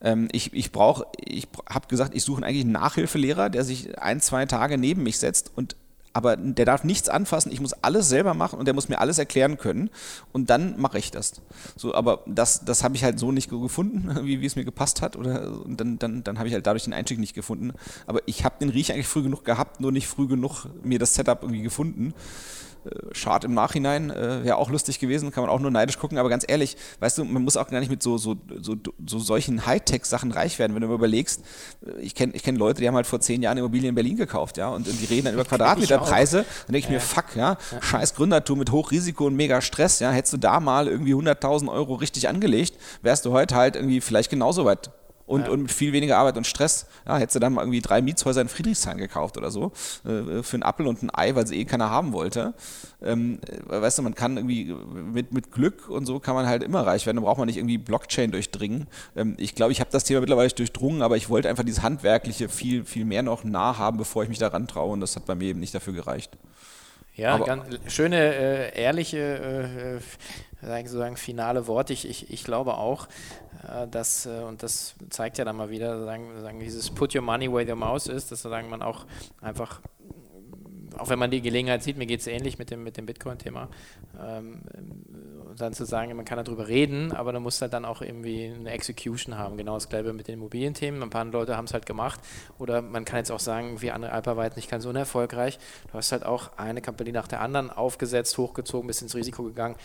Ähm, 0.00 0.28
ich 0.32 0.52
ich 0.52 0.72
brauche, 0.72 1.06
ich 1.18 1.48
habe 1.68 1.88
gesagt, 1.88 2.14
ich 2.14 2.22
suche 2.22 2.44
eigentlich 2.44 2.64
einen 2.64 2.72
Nachhilfelehrer, 2.72 3.50
der 3.50 3.64
sich 3.64 3.98
ein, 3.98 4.20
zwei 4.20 4.46
Tage 4.46 4.78
neben 4.78 5.02
mich 5.02 5.18
setzt 5.18 5.52
und 5.54 5.76
aber 6.16 6.34
der 6.38 6.64
darf 6.64 6.82
nichts 6.82 7.10
anfassen, 7.10 7.52
ich 7.52 7.60
muss 7.60 7.74
alles 7.74 8.08
selber 8.08 8.32
machen 8.32 8.58
und 8.58 8.64
der 8.64 8.72
muss 8.72 8.88
mir 8.88 9.00
alles 9.00 9.18
erklären 9.18 9.58
können 9.58 9.90
und 10.32 10.48
dann 10.48 10.80
mache 10.80 10.98
ich 10.98 11.10
das. 11.10 11.42
So, 11.76 11.94
aber 11.94 12.22
das, 12.24 12.64
das 12.64 12.82
habe 12.82 12.96
ich 12.96 13.04
halt 13.04 13.18
so 13.18 13.32
nicht 13.32 13.50
gefunden, 13.50 14.08
wie, 14.24 14.40
wie 14.40 14.46
es 14.46 14.56
mir 14.56 14.64
gepasst 14.64 15.02
hat 15.02 15.14
oder 15.16 15.62
und 15.62 15.78
dann, 15.78 15.98
dann, 15.98 16.24
dann 16.24 16.38
habe 16.38 16.48
ich 16.48 16.54
halt 16.54 16.66
dadurch 16.66 16.84
den 16.84 16.94
Einstieg 16.94 17.18
nicht 17.18 17.34
gefunden. 17.34 17.74
Aber 18.06 18.20
ich 18.24 18.46
habe 18.46 18.54
den 18.58 18.70
Riech 18.70 18.94
eigentlich 18.94 19.08
früh 19.08 19.24
genug 19.24 19.44
gehabt, 19.44 19.80
nur 19.80 19.92
nicht 19.92 20.06
früh 20.06 20.26
genug 20.26 20.66
mir 20.82 20.98
das 20.98 21.12
Setup 21.12 21.42
irgendwie 21.42 21.60
gefunden. 21.60 22.14
Äh, 22.86 23.14
schade 23.14 23.46
im 23.46 23.54
Nachhinein, 23.54 24.10
äh, 24.10 24.44
wäre 24.44 24.56
auch 24.56 24.70
lustig 24.70 24.98
gewesen, 24.98 25.30
kann 25.30 25.42
man 25.42 25.50
auch 25.50 25.60
nur 25.60 25.70
neidisch 25.70 25.98
gucken, 25.98 26.18
aber 26.18 26.28
ganz 26.28 26.44
ehrlich, 26.46 26.76
weißt 27.00 27.18
du, 27.18 27.24
man 27.24 27.42
muss 27.42 27.56
auch 27.56 27.68
gar 27.68 27.80
nicht 27.80 27.90
mit 27.90 28.02
so, 28.02 28.18
so, 28.18 28.36
so, 28.60 28.76
so 29.04 29.18
solchen 29.18 29.66
Hightech-Sachen 29.66 30.30
reich 30.30 30.58
werden, 30.58 30.74
wenn 30.74 30.82
du 30.82 30.88
mal 30.88 30.94
überlegst, 30.94 31.42
äh, 31.86 32.00
ich 32.00 32.14
kenne 32.14 32.34
ich 32.34 32.42
kenn 32.42 32.56
Leute, 32.56 32.80
die 32.80 32.88
haben 32.88 32.94
halt 32.94 33.06
vor 33.06 33.20
zehn 33.20 33.42
Jahren 33.42 33.58
Immobilien 33.58 33.90
in 33.90 33.94
Berlin 33.94 34.16
gekauft, 34.16 34.56
ja, 34.56 34.68
und, 34.68 34.88
und 34.88 35.00
die 35.00 35.06
reden 35.06 35.26
dann 35.26 35.34
über 35.34 35.44
Quadratmeterpreise, 35.44 36.44
dann 36.66 36.72
denke 36.72 36.86
ich 36.86 36.88
mir, 36.88 37.00
fuck, 37.00 37.34
ja, 37.34 37.56
scheiß 37.80 38.14
Gründertum 38.14 38.58
mit 38.58 38.70
Hochrisiko 38.70 39.26
und 39.26 39.36
mega 39.36 39.60
Stress, 39.60 40.00
ja, 40.00 40.10
hättest 40.10 40.34
du 40.34 40.38
da 40.38 40.60
mal 40.60 40.86
irgendwie 40.88 41.14
100.000 41.14 41.70
Euro 41.70 41.94
richtig 41.94 42.28
angelegt, 42.28 42.78
wärst 43.02 43.24
du 43.24 43.32
heute 43.32 43.56
halt 43.56 43.76
irgendwie 43.76 44.00
vielleicht 44.00 44.30
genauso 44.30 44.64
weit 44.64 44.90
und, 45.26 45.42
ja. 45.42 45.50
und 45.50 45.62
mit 45.62 45.72
viel 45.72 45.92
weniger 45.92 46.18
Arbeit 46.18 46.36
und 46.36 46.46
Stress. 46.46 46.86
Ja, 47.06 47.18
hättest 47.18 47.36
du 47.36 47.40
dann 47.40 47.52
mal 47.52 47.62
irgendwie 47.62 47.80
drei 47.80 48.00
Mietshäuser 48.00 48.40
in 48.40 48.48
Friedrichshain 48.48 48.96
gekauft 48.96 49.36
oder 49.36 49.50
so, 49.50 49.72
äh, 50.04 50.42
für 50.42 50.54
einen 50.54 50.62
Appel 50.62 50.86
und 50.86 51.02
ein 51.02 51.10
Ei, 51.12 51.34
weil 51.34 51.46
sie 51.46 51.58
eh 51.58 51.64
keiner 51.64 51.90
haben 51.90 52.12
wollte. 52.12 52.54
Ähm, 53.02 53.40
äh, 53.46 53.80
weißt 53.80 53.98
du, 53.98 54.02
man 54.02 54.14
kann 54.14 54.36
irgendwie 54.36 54.74
mit, 54.94 55.32
mit 55.32 55.50
Glück 55.50 55.88
und 55.88 56.06
so 56.06 56.20
kann 56.20 56.34
man 56.34 56.46
halt 56.46 56.62
immer 56.62 56.86
reich 56.86 57.06
werden. 57.06 57.16
Da 57.16 57.22
braucht 57.22 57.38
man 57.38 57.46
nicht 57.46 57.58
irgendwie 57.58 57.78
Blockchain 57.78 58.30
durchdringen. 58.30 58.86
Ähm, 59.16 59.34
ich 59.38 59.54
glaube, 59.54 59.72
ich 59.72 59.80
habe 59.80 59.90
das 59.90 60.04
Thema 60.04 60.20
mittlerweile 60.20 60.48
durchdrungen, 60.48 61.02
aber 61.02 61.16
ich 61.16 61.28
wollte 61.28 61.48
einfach 61.48 61.64
dieses 61.64 61.82
Handwerkliche 61.82 62.48
viel, 62.48 62.84
viel 62.84 63.04
mehr 63.04 63.22
noch 63.22 63.44
nah 63.44 63.78
haben, 63.78 63.98
bevor 63.98 64.22
ich 64.22 64.28
mich 64.28 64.38
daran 64.38 64.68
traue 64.68 64.92
und 64.92 65.00
das 65.00 65.16
hat 65.16 65.26
bei 65.26 65.34
mir 65.34 65.48
eben 65.48 65.60
nicht 65.60 65.74
dafür 65.74 65.92
gereicht. 65.92 66.36
Ja, 67.16 67.38
ganz 67.38 67.64
schöne, 67.86 68.16
äh, 68.16 68.80
ehrliche, 68.80 69.16
äh, 69.16 69.96
äh 69.96 70.00
sozusagen 70.60 71.16
finale 71.16 71.66
Worte. 71.66 71.92
Ich, 71.92 72.08
ich, 72.08 72.30
ich 72.30 72.44
glaube 72.44 72.74
auch, 72.74 73.08
äh, 73.68 73.86
dass, 73.88 74.26
äh, 74.26 74.42
und 74.46 74.62
das 74.62 74.94
zeigt 75.10 75.38
ja 75.38 75.44
dann 75.44 75.56
mal 75.56 75.70
wieder, 75.70 76.04
sagen, 76.04 76.60
dieses 76.60 76.90
Put 76.90 77.14
your 77.14 77.22
money 77.22 77.52
where 77.52 77.68
your 77.68 77.76
mouse 77.76 78.06
ist, 78.06 78.32
dass 78.32 78.42
sagen, 78.42 78.70
man 78.70 78.82
auch 78.82 79.06
einfach 79.40 79.80
auch 80.98 81.08
wenn 81.08 81.18
man 81.18 81.30
die 81.30 81.42
Gelegenheit 81.42 81.82
sieht, 81.82 81.96
mir 81.96 82.06
geht 82.06 82.20
es 82.20 82.26
ähnlich 82.26 82.58
mit 82.58 82.70
dem, 82.70 82.82
mit 82.82 82.96
dem 82.96 83.06
Bitcoin-Thema, 83.06 83.68
ähm, 84.18 84.62
dann 85.56 85.72
zu 85.72 85.84
sagen, 85.84 86.14
man 86.14 86.24
kann 86.24 86.42
darüber 86.42 86.68
reden, 86.68 87.12
aber 87.12 87.32
du 87.32 87.40
musst 87.40 87.62
halt 87.62 87.72
dann 87.72 87.84
auch 87.84 88.02
irgendwie 88.02 88.52
eine 88.54 88.70
Execution 88.70 89.38
haben. 89.38 89.56
Genau 89.56 89.74
das 89.74 89.88
gleiche 89.88 90.12
mit 90.12 90.28
den 90.28 90.34
Immobilienthemen. 90.34 91.02
Ein 91.02 91.10
paar 91.10 91.24
Leute 91.24 91.56
haben 91.56 91.64
es 91.64 91.72
halt 91.72 91.86
gemacht. 91.86 92.20
Oder 92.58 92.82
man 92.82 93.04
kann 93.04 93.18
jetzt 93.18 93.30
auch 93.30 93.40
sagen, 93.40 93.80
wie 93.80 93.90
andere 93.90 94.12
Alpaweit 94.12 94.56
nicht 94.56 94.70
ganz 94.70 94.84
unerfolgreich. 94.84 95.58
Du 95.90 95.94
hast 95.94 96.12
halt 96.12 96.26
auch 96.26 96.58
eine 96.58 96.82
Company 96.82 97.12
nach 97.12 97.28
der 97.28 97.40
anderen 97.40 97.70
aufgesetzt, 97.70 98.36
hochgezogen, 98.36 98.86
bis 98.86 99.00
ins 99.00 99.14
Risiko 99.14 99.44
gegangen 99.44 99.76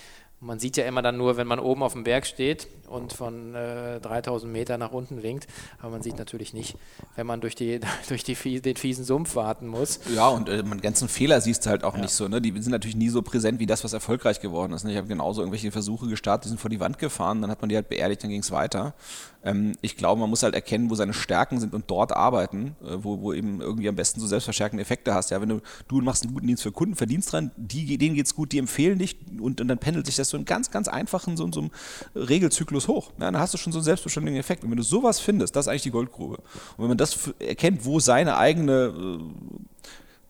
man 0.41 0.59
sieht 0.59 0.75
ja 0.75 0.85
immer 0.85 1.03
dann 1.03 1.17
nur, 1.17 1.37
wenn 1.37 1.45
man 1.45 1.59
oben 1.59 1.83
auf 1.83 1.93
dem 1.93 2.03
Berg 2.03 2.25
steht 2.25 2.67
und 2.87 3.13
von 3.13 3.53
äh, 3.53 3.99
3000 3.99 4.51
Meter 4.51 4.77
nach 4.79 4.91
unten 4.91 5.21
winkt. 5.21 5.47
Aber 5.79 5.91
man 5.91 6.01
sieht 6.01 6.17
natürlich 6.17 6.53
nicht, 6.53 6.75
wenn 7.15 7.27
man 7.27 7.41
durch, 7.41 7.53
die, 7.53 7.79
durch 8.09 8.23
die, 8.23 8.61
den 8.61 8.75
fiesen 8.75 9.05
Sumpf 9.05 9.35
warten 9.35 9.67
muss. 9.67 9.99
Ja, 10.13 10.27
und 10.29 10.49
äh, 10.49 10.63
man 10.63 10.81
ganzen 10.81 11.07
Fehler 11.07 11.39
siehst 11.41 11.65
du 11.65 11.69
halt 11.69 11.83
auch 11.83 11.95
ja. 11.95 12.01
nicht 12.01 12.11
so. 12.11 12.27
Ne? 12.27 12.41
Die 12.41 12.51
sind 12.59 12.71
natürlich 12.71 12.95
nie 12.95 13.09
so 13.09 13.21
präsent 13.21 13.59
wie 13.59 13.67
das, 13.67 13.83
was 13.83 13.93
erfolgreich 13.93 14.41
geworden 14.41 14.73
ist. 14.73 14.83
Ne? 14.83 14.91
Ich 14.91 14.97
habe 14.97 15.07
genauso 15.07 15.41
irgendwelche 15.41 15.71
Versuche 15.71 16.07
gestartet, 16.07 16.45
die 16.45 16.49
sind 16.49 16.59
vor 16.59 16.71
die 16.71 16.79
Wand 16.79 16.97
gefahren, 16.97 17.41
dann 17.41 17.51
hat 17.51 17.61
man 17.61 17.69
die 17.69 17.75
halt 17.75 17.87
beerdigt, 17.87 18.23
dann 18.23 18.31
ging 18.31 18.41
es 18.41 18.51
weiter. 18.51 18.95
Ähm, 19.43 19.73
ich 19.81 19.95
glaube, 19.95 20.19
man 20.19 20.29
muss 20.29 20.43
halt 20.43 20.55
erkennen, 20.55 20.89
wo 20.89 20.95
seine 20.95 21.13
Stärken 21.13 21.59
sind 21.59 21.73
und 21.73 21.85
dort 21.87 22.11
arbeiten, 22.11 22.75
äh, 22.83 22.97
wo, 22.97 23.21
wo 23.21 23.33
eben 23.33 23.61
irgendwie 23.61 23.89
am 23.89 23.95
besten 23.95 24.19
so 24.19 24.27
selbstverstärkende 24.27 24.81
Effekte 24.81 25.13
hast. 25.13 25.29
Ja, 25.29 25.39
wenn 25.39 25.49
du, 25.49 25.61
du 25.87 26.01
machst 26.01 26.23
einen 26.23 26.33
guten 26.33 26.47
Dienst 26.47 26.63
für 26.63 26.71
Kunden, 26.71 26.95
verdienst 26.95 27.31
dran, 27.31 27.51
die, 27.57 27.97
denen 27.97 28.19
es 28.19 28.35
gut, 28.35 28.51
die 28.51 28.57
empfehlen 28.57 28.99
dich 28.99 29.17
und, 29.39 29.61
und 29.61 29.67
dann 29.67 29.77
pendelt 29.77 30.07
sich 30.07 30.15
das 30.15 30.30
so 30.31 30.37
in 30.37 30.45
ganz, 30.45 30.71
ganz 30.71 30.87
einfachen 30.87 31.37
so, 31.37 31.49
so 31.51 31.61
einem 31.61 31.71
Regelzyklus 32.15 32.87
hoch. 32.87 33.11
Ja, 33.19 33.31
dann 33.31 33.39
hast 33.39 33.53
du 33.53 33.57
schon 33.57 33.73
so 33.73 33.79
einen 33.79 33.85
selbstbeständigen 33.85 34.39
Effekt. 34.39 34.63
Und 34.63 34.71
wenn 34.71 34.77
du 34.77 34.83
sowas 34.83 35.19
findest, 35.19 35.55
das 35.55 35.65
ist 35.65 35.69
eigentlich 35.69 35.83
die 35.83 35.91
Goldgrube. 35.91 36.37
Und 36.37 36.79
wenn 36.79 36.87
man 36.87 36.97
das 36.97 37.31
erkennt, 37.39 37.85
wo 37.85 37.99
seine 37.99 38.37
eigene 38.37 38.73
äh, 38.73 39.19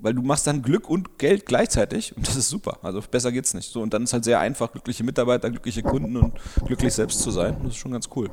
weil 0.02 0.14
du 0.14 0.22
machst 0.22 0.47
dann 0.47 0.62
Glück 0.62 0.89
und 0.89 1.20
Geld 1.20 1.45
gleichzeitig 1.45 2.16
und 2.18 2.28
das 2.28 2.36
ist 2.36 2.49
super. 2.49 2.80
Also 2.82 3.02
besser 3.10 3.32
geht's 3.32 3.54
nicht. 3.54 3.72
So 3.72 3.82
und 3.82 3.93
dann 3.93 4.04
ist 4.04 4.14
halt 4.14 4.24
sehr 4.24 4.39
einfach, 4.39 4.72
glückliche 4.72 5.04
Mitarbeiter, 5.04 5.49
glückliche 5.49 5.84
Kunden 5.84 6.18
und 6.18 6.34
glücklich 6.66 6.93
selbst 6.93 7.20
zu 7.22 7.32
sein. 7.32 7.56
Das 7.64 7.74
ist 7.74 7.78
schon 7.78 7.91
ganz 7.91 8.10
cool. 8.16 8.30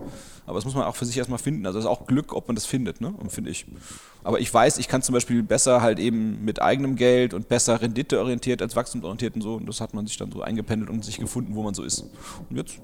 Aber 0.47 0.57
das 0.57 0.65
muss 0.65 0.75
man 0.75 0.85
auch 0.85 0.97
für 0.97 1.05
sich 1.05 1.17
erstmal 1.17 1.39
finden. 1.39 1.67
Also 1.67 1.79
es 1.79 1.85
ist 1.85 1.91
auch 1.91 2.07
Glück, 2.07 2.35
ob 2.35 2.49
man 2.49 2.55
das 2.55 2.65
findet, 2.67 3.01
ne? 3.01 3.15
finde 3.29 3.51
ich. 3.51 3.67
Aber 4.25 4.41
ich 4.41 4.53
weiß, 4.53 4.79
ich 4.79 4.89
kann 4.89 5.03
zum 5.03 5.13
Beispiel 5.13 5.43
besser 5.43 5.83
halt 5.83 5.99
eben 5.99 6.45
mit 6.45 6.63
eigenem 6.63 6.97
Geld 6.97 7.35
und 7.35 7.49
besser 7.49 7.81
renditeorientiert 7.81 8.63
als 8.63 8.75
wachstumsorientiert 8.75 9.35
und 9.35 9.43
so. 9.43 9.55
Und 9.55 9.67
das 9.67 9.81
hat 9.81 9.95
man 9.95 10.07
sich 10.07 10.17
dann 10.17 10.33
so 10.33 10.41
eingependelt 10.43 10.91
und 10.91 11.05
sich 11.05 11.19
gefunden, 11.19 11.55
wo 11.55 11.63
man 11.63 11.75
so 11.75 11.83
ist. 11.83 12.05
Und 12.49 12.57
jetzt 12.57 12.81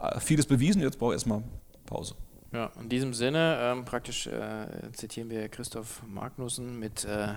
äh, 0.00 0.20
vieles 0.20 0.46
bewiesen, 0.46 0.82
jetzt 0.82 0.98
brauche 0.98 1.12
ich 1.12 1.16
erstmal 1.16 1.42
Pause. 1.86 2.14
Ja, 2.52 2.70
in 2.80 2.88
diesem 2.88 3.12
Sinne, 3.12 3.58
ähm, 3.60 3.84
praktisch 3.84 4.26
äh, 4.26 4.66
zitieren 4.92 5.28
wir 5.28 5.48
Christoph 5.48 6.02
Magnussen 6.06 6.78
mit 6.78 7.04
äh, 7.04 7.34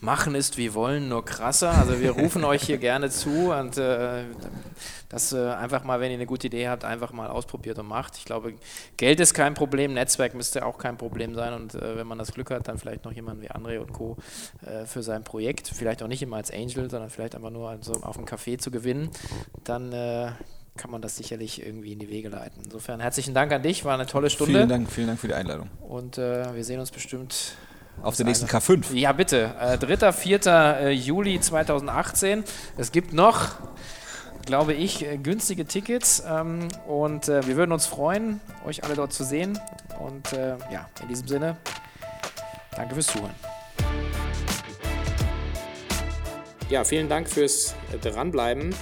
Machen 0.00 0.34
ist 0.34 0.56
wie 0.56 0.74
wollen, 0.74 1.08
nur 1.08 1.24
krasser. 1.24 1.70
Also 1.70 2.00
wir 2.00 2.12
rufen 2.12 2.44
euch 2.44 2.62
hier 2.64 2.78
gerne 2.78 3.10
zu 3.10 3.52
und 3.52 3.78
äh, 3.78 4.24
das 5.08 5.32
äh, 5.32 5.50
einfach 5.50 5.84
mal, 5.84 6.00
wenn 6.00 6.10
ihr 6.10 6.16
eine 6.16 6.26
gute 6.26 6.46
Idee 6.46 6.68
habt, 6.68 6.84
einfach 6.84 7.12
mal 7.12 7.28
ausprobiert 7.28 7.78
und 7.78 7.86
macht. 7.86 8.16
Ich 8.16 8.24
glaube, 8.24 8.54
Geld 8.96 9.20
ist 9.20 9.34
kein 9.34 9.54
Problem, 9.54 9.92
Netzwerk 9.92 10.34
müsste 10.34 10.64
auch 10.64 10.78
kein 10.78 10.96
Problem 10.96 11.34
sein 11.34 11.52
und 11.54 11.74
äh, 11.74 11.96
wenn 11.96 12.06
man 12.06 12.18
das 12.18 12.32
Glück 12.32 12.50
hat, 12.50 12.66
dann 12.66 12.78
vielleicht 12.78 13.04
noch 13.04 13.12
jemand 13.12 13.42
wie 13.42 13.50
André 13.50 13.78
und 13.78 13.92
Co. 13.92 14.16
Äh, 14.64 14.86
für 14.86 15.02
sein 15.02 15.22
Projekt, 15.22 15.68
vielleicht 15.68 16.02
auch 16.02 16.08
nicht 16.08 16.22
immer 16.22 16.36
als 16.36 16.50
Angel, 16.50 16.90
sondern 16.90 17.10
vielleicht 17.10 17.34
einfach 17.34 17.50
nur 17.50 17.68
also 17.68 17.92
auf 17.92 18.16
einem 18.16 18.26
Café 18.26 18.58
zu 18.58 18.70
gewinnen, 18.70 19.10
dann 19.64 19.92
äh, 19.92 20.32
kann 20.76 20.90
man 20.90 21.02
das 21.02 21.16
sicherlich 21.16 21.64
irgendwie 21.64 21.92
in 21.92 21.98
die 21.98 22.08
Wege 22.08 22.28
leiten. 22.28 22.62
Insofern 22.64 23.00
herzlichen 23.00 23.34
Dank 23.34 23.52
an 23.52 23.62
dich, 23.62 23.84
war 23.84 23.94
eine 23.94 24.06
tolle 24.06 24.30
Stunde. 24.30 24.54
Vielen 24.54 24.68
Dank, 24.68 24.90
vielen 24.90 25.06
Dank 25.08 25.20
für 25.20 25.28
die 25.28 25.34
Einladung. 25.34 25.68
Und 25.80 26.18
äh, 26.18 26.54
wir 26.54 26.64
sehen 26.64 26.80
uns 26.80 26.90
bestimmt 26.90 27.56
auf 28.02 28.16
den 28.16 28.26
nächsten 28.26 28.46
K5. 28.46 28.94
Ja, 28.94 29.12
bitte. 29.12 29.54
Äh, 29.60 29.78
3. 29.78 30.12
4. 30.12 30.46
Äh, 30.46 30.90
Juli 30.92 31.40
2018. 31.40 32.44
Es 32.76 32.92
gibt 32.92 33.12
noch, 33.12 33.50
glaube 34.46 34.72
ich, 34.74 35.06
äh, 35.06 35.18
günstige 35.18 35.66
Tickets. 35.66 36.22
Ähm, 36.26 36.68
und 36.86 37.28
äh, 37.28 37.46
wir 37.46 37.56
würden 37.56 37.72
uns 37.72 37.86
freuen, 37.86 38.40
euch 38.64 38.84
alle 38.84 38.94
dort 38.94 39.12
zu 39.12 39.24
sehen. 39.24 39.58
Und 40.00 40.32
äh, 40.32 40.56
ja, 40.72 40.88
in 41.02 41.08
diesem 41.08 41.28
Sinne, 41.28 41.56
danke 42.74 42.94
fürs 42.94 43.06
Zuhören. 43.08 43.34
Ja, 46.68 46.84
vielen 46.84 47.08
Dank 47.08 47.28
fürs 47.28 47.74
Dranbleiben. 48.00 48.74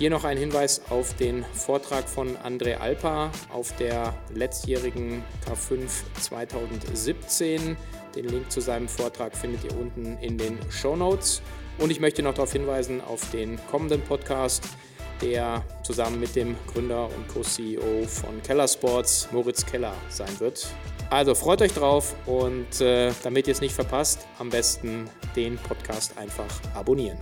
Hier 0.00 0.08
noch 0.08 0.24
ein 0.24 0.38
Hinweis 0.38 0.80
auf 0.88 1.12
den 1.16 1.44
Vortrag 1.52 2.08
von 2.08 2.34
André 2.38 2.76
Alpa 2.76 3.30
auf 3.52 3.76
der 3.76 4.14
letztjährigen 4.32 5.22
K5 5.46 5.90
2017. 6.18 7.76
Den 8.14 8.26
Link 8.28 8.50
zu 8.50 8.60
seinem 8.60 8.88
Vortrag 8.88 9.36
findet 9.36 9.64
ihr 9.64 9.76
unten 9.78 10.18
in 10.18 10.38
den 10.38 10.58
Show 10.70 10.96
Notes. 10.96 11.42
Und 11.78 11.90
ich 11.90 12.00
möchte 12.00 12.22
noch 12.22 12.34
darauf 12.34 12.52
hinweisen 12.52 13.00
auf 13.00 13.30
den 13.30 13.58
kommenden 13.70 14.02
Podcast, 14.02 14.64
der 15.22 15.64
zusammen 15.82 16.20
mit 16.20 16.34
dem 16.36 16.56
Gründer 16.72 17.06
und 17.06 17.28
Co-CEO 17.28 18.06
von 18.06 18.42
Keller 18.42 18.68
Sports, 18.68 19.28
Moritz 19.32 19.64
Keller, 19.64 19.94
sein 20.08 20.38
wird. 20.40 20.66
Also 21.10 21.34
freut 21.34 21.62
euch 21.62 21.72
drauf 21.72 22.14
und 22.26 22.80
äh, 22.80 23.12
damit 23.22 23.48
ihr 23.48 23.52
es 23.52 23.60
nicht 23.60 23.74
verpasst, 23.74 24.26
am 24.38 24.50
besten 24.50 25.08
den 25.34 25.56
Podcast 25.56 26.16
einfach 26.16 26.46
abonnieren. 26.74 27.18